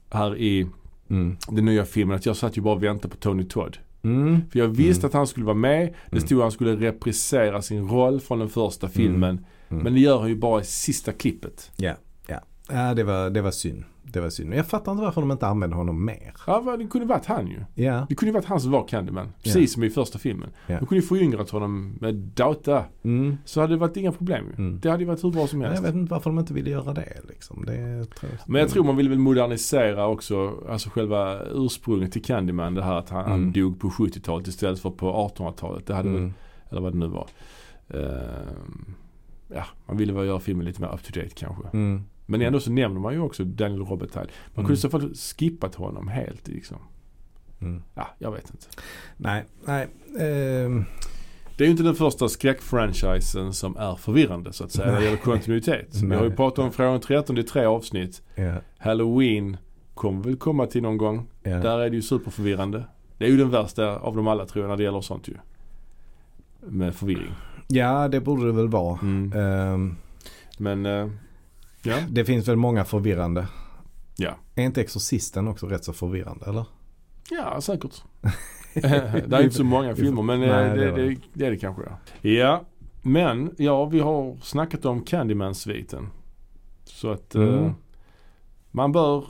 här 0.09 0.37
i 0.37 0.67
Mm. 1.09 1.37
den 1.49 1.65
nya 1.65 1.85
filmen. 1.85 2.15
Att 2.15 2.25
jag 2.25 2.35
satt 2.35 2.57
ju 2.57 2.61
bara 2.61 2.75
och 2.75 2.83
väntade 2.83 3.07
på 3.09 3.17
Tony 3.17 3.43
Todd. 3.43 3.77
Mm. 4.03 4.41
För 4.51 4.59
jag 4.59 4.67
visste 4.67 5.01
Mm. 5.01 5.07
att 5.07 5.13
han 5.13 5.27
skulle 5.27 5.45
vara 5.45 5.55
med. 5.57 5.87
Det 5.87 6.17
Mm. 6.17 6.25
stod 6.25 6.37
att 6.39 6.43
han 6.43 6.51
skulle 6.51 6.75
reprisera 6.75 7.61
sin 7.61 7.87
roll 7.89 8.19
från 8.21 8.39
den 8.39 8.49
första 8.49 8.89
filmen. 8.89 9.45
Mm. 9.69 9.83
Men 9.83 9.93
det 9.93 9.99
gör 9.99 10.19
han 10.19 10.29
ju 10.29 10.35
bara 10.35 10.61
i 10.61 10.63
sista 10.65 11.11
klippet. 11.11 11.71
Ja, 11.77 11.93
ja. 12.27 12.39
ja 12.69 12.93
det, 12.93 13.03
var, 13.03 13.29
det 13.29 13.41
var 13.41 13.51
synd. 13.51 13.83
Det 14.13 14.21
var 14.21 14.29
synd. 14.29 14.53
Jag 14.53 14.67
fattar 14.67 14.91
inte 14.91 15.03
varför 15.03 15.21
de 15.21 15.31
inte 15.31 15.47
använde 15.47 15.75
honom 15.75 16.05
mer. 16.05 16.33
Ja, 16.47 16.75
det 16.79 16.87
kunde 16.87 17.07
varit 17.07 17.25
han 17.25 17.47
ju. 17.47 17.83
Ja. 17.83 18.05
Det 18.09 18.15
kunde 18.15 18.33
varit 18.33 18.45
han 18.45 18.59
som 18.59 18.71
var 18.71 18.87
Candyman. 18.87 19.29
Precis 19.43 19.73
som 19.73 19.83
i 19.83 19.89
första 19.89 20.19
filmen. 20.19 20.49
Ja. 20.67 20.79
De 20.79 20.85
kunde 20.85 20.95
ju 20.95 21.01
föryngrat 21.07 21.49
honom 21.49 21.97
med 22.01 22.15
data. 22.15 22.83
Mm. 23.03 23.37
Så 23.45 23.61
hade 23.61 23.73
det 23.73 23.77
varit 23.77 23.97
inga 23.97 24.11
problem 24.11 24.45
ju. 24.47 24.53
Mm. 24.63 24.79
Det 24.79 24.89
hade 24.89 25.03
ju 25.03 25.07
varit 25.07 25.23
hur 25.23 25.31
bra 25.31 25.47
som 25.47 25.61
helst. 25.61 25.75
Jag 25.75 25.81
vet 25.81 25.95
inte 25.95 26.11
varför 26.13 26.29
de 26.29 26.39
inte 26.39 26.53
ville 26.53 26.69
göra 26.69 26.93
det 26.93 27.13
liksom. 27.29 27.65
Det 27.65 27.77
jag. 27.77 28.07
Men 28.47 28.61
jag 28.61 28.69
tror 28.69 28.83
man 28.83 28.95
ville 28.95 29.09
väl 29.09 29.19
modernisera 29.19 30.07
också, 30.07 30.53
alltså 30.69 30.89
själva 30.89 31.39
ursprunget 31.43 32.11
till 32.11 32.23
Candyman. 32.23 32.73
Det 32.73 32.83
här 32.83 32.95
att 32.95 33.09
han, 33.09 33.23
han 33.25 33.39
Mm. 33.39 33.51
dog 33.51 33.79
på 33.79 33.89
70-talet 33.89 34.47
istället 34.47 34.79
för 34.79 34.89
på 34.89 35.29
1800-talet. 35.35 35.87
Det 35.87 35.93
hade 35.93 36.09
väl, 36.09 36.17
Mm. 36.17 36.33
eller 36.69 36.81
vad 36.81 36.93
det 36.93 36.97
nu 36.99 37.07
var. 37.07 37.27
Ehm, 37.89 38.93
ja, 39.47 39.63
man 39.87 39.97
ville 39.97 40.13
väl 40.13 40.27
göra 40.27 40.39
filmen 40.39 40.65
lite 40.65 40.81
mer 40.81 40.93
up 40.93 41.03
to 41.03 41.19
date 41.19 41.35
kanske. 41.35 41.63
Mm. 41.73 42.03
Men 42.25 42.41
ändå 42.41 42.59
så 42.59 42.71
nämner 42.71 42.99
man 42.99 43.13
ju 43.13 43.19
också 43.19 43.43
Daniel 43.43 43.85
Hyde. 43.85 44.07
Man 44.15 44.27
kunde 44.55 44.67
Mm. 44.67 44.75
så 44.75 44.89
fall 44.89 45.13
skippat 45.15 45.75
honom 45.75 46.07
helt 46.07 46.47
liksom. 46.47 46.77
Mm. 47.61 47.83
Ja, 47.95 48.07
jag 48.19 48.31
vet 48.31 48.49
inte. 48.51 48.65
Nej, 49.17 49.45
nej. 49.65 49.87
ehm, 50.19 50.85
Det 51.57 51.63
är 51.63 51.65
ju 51.65 51.71
inte 51.71 51.83
den 51.83 51.95
första 51.95 52.29
skräckfranchisen 52.29 53.53
som 53.53 53.77
är 53.77 53.95
förvirrande 53.95 54.53
så 54.53 54.63
att 54.63 54.71
säga 54.71 54.91
när 54.91 54.99
det 54.99 55.05
gäller 55.05 55.17
kontinuitet. 55.17 55.95
Vi 56.03 56.15
har 56.15 56.23
ju 56.23 56.31
pratat 56.31 56.59
om 56.59 56.71
Från 56.71 56.99
13 56.99 57.37
i 57.37 57.43
tre 57.43 57.65
avsnitt. 57.65 58.21
ja, 58.35 58.53
Halloween 58.77 59.57
kommer 59.93 60.23
väl 60.23 60.35
komma 60.37 60.65
till 60.65 60.81
någon 60.81 60.97
gång. 60.97 61.27
ja. 61.43 61.49
Där 61.57 61.79
är 61.79 61.89
det 61.89 61.95
ju 61.95 62.01
superförvirrande. 62.01 62.83
Det 63.17 63.25
är 63.25 63.29
ju 63.29 63.37
den 63.37 63.49
värsta 63.49 63.95
av 63.99 64.15
dem 64.15 64.27
alla 64.27 64.45
tror 64.45 64.63
jag 64.65 64.69
när 64.69 64.77
det 64.77 64.83
gäller 64.83 65.01
sånt 65.01 65.27
ju. 65.27 65.33
Med 66.59 66.95
förvirring. 66.95 67.31
ja, 67.67 68.07
det 68.07 68.19
borde 68.21 68.45
det 68.45 68.51
väl 68.53 68.67
vara. 68.69 68.99
Mm. 69.01 69.33
Ehm, 69.33 69.95
Men, 70.57 70.85
eh, 70.85 71.07
ja. 71.83 71.97
det 72.09 72.25
finns 72.25 72.47
väl 72.47 72.55
många 72.55 72.85
förvirrande. 72.85 73.47
Ja. 74.17 74.35
Är 74.55 74.63
inte 74.63 74.81
Exorcisten 74.81 75.47
också 75.47 75.67
rätt 75.67 75.83
så 75.83 75.93
förvirrande 75.93 76.45
eller? 76.45 76.65
Ja, 77.29 77.61
säkert. 77.61 78.03
det 78.73 79.35
är 79.35 79.43
inte 79.43 79.55
så 79.55 79.63
många 79.63 79.95
filmer 79.95 80.21
men 80.21 80.43
eh, 80.43 80.49
Nej, 80.49 80.77
det 80.77 80.91
det, 80.91 81.15
det, 81.33 81.45
är 81.45 81.51
det 81.51 81.57
kanske 81.57 81.83
ja. 82.21 82.29
Ja, 82.29 82.63
men 83.01 83.55
ja 83.57 83.85
vi 83.85 83.99
har 83.99 84.37
snackat 84.41 84.85
om 84.85 85.03
Candyman-sviten. 85.05 86.09
Så 86.83 87.11
att 87.11 87.35
eh, 87.35 87.41
Mm. 87.41 87.73
man 88.71 88.91
bör, 88.91 89.25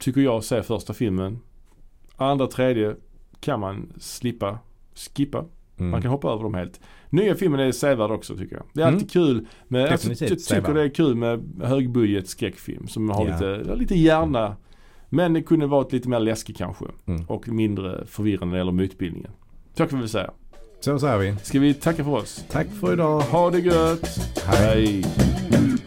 tycker 0.00 0.20
jag, 0.20 0.44
se 0.44 0.62
första 0.62 0.94
filmen. 0.94 1.40
Andra, 2.16 2.46
tredje 2.46 2.96
kan 3.40 3.60
man 3.60 3.92
slippa, 4.00 4.58
skippa. 4.94 5.44
Mm. 5.78 5.90
Man 5.90 6.02
kan 6.02 6.10
hoppa 6.10 6.32
över 6.32 6.42
dem 6.42 6.54
helt. 6.54 6.80
Nya 7.10 7.34
filmen 7.34 7.60
är 7.60 7.72
sevärd 7.72 8.10
också 8.10 8.36
tycker 8.36 8.56
jag. 8.56 8.64
Det 8.72 8.80
är 8.82 8.84
Mm. 8.86 8.94
alltid 8.94 9.10
kul 9.10 9.46
med, 9.68 9.88
alltså, 9.92 10.08
jag 10.08 10.18
tycker 10.18 10.74
det 10.74 10.82
är 10.82 10.88
kul 10.88 11.14
med 11.14 11.40
högbudget 11.62 12.28
skräckfilm 12.28 12.88
som 12.88 13.10
har 13.10 13.26
Ja. 13.26 13.32
lite, 13.32 13.74
lite 13.74 13.94
hjärna. 13.94 14.56
Men 15.10 15.32
det 15.32 15.42
kunde 15.42 15.66
varit 15.66 15.92
lite 15.92 16.08
mer 16.08 16.20
läskig 16.20 16.56
kanske. 16.56 16.84
Mm. 17.06 17.24
Och 17.26 17.48
mindre 17.48 18.06
förvirrande 18.06 18.46
när 18.46 18.52
det 18.52 18.58
gäller 18.58 18.72
mytbildningen. 18.72 19.30
Så 19.74 19.86
kan 19.86 19.98
vi 19.98 20.02
väl 20.02 20.08
säga. 20.08 20.30
Så 20.80 20.98
säger 20.98 21.18
vi. 21.18 21.36
Ska 21.42 21.60
vi 21.60 21.74
tacka 21.74 22.04
för 22.04 22.10
oss? 22.12 22.44
Tack 22.50 22.66
för 22.80 22.92
idag. 22.92 23.20
Ha 23.20 23.50
det 23.50 23.58
gött! 23.60 24.18
Hej. 24.46 25.02
Hej. 25.50 25.77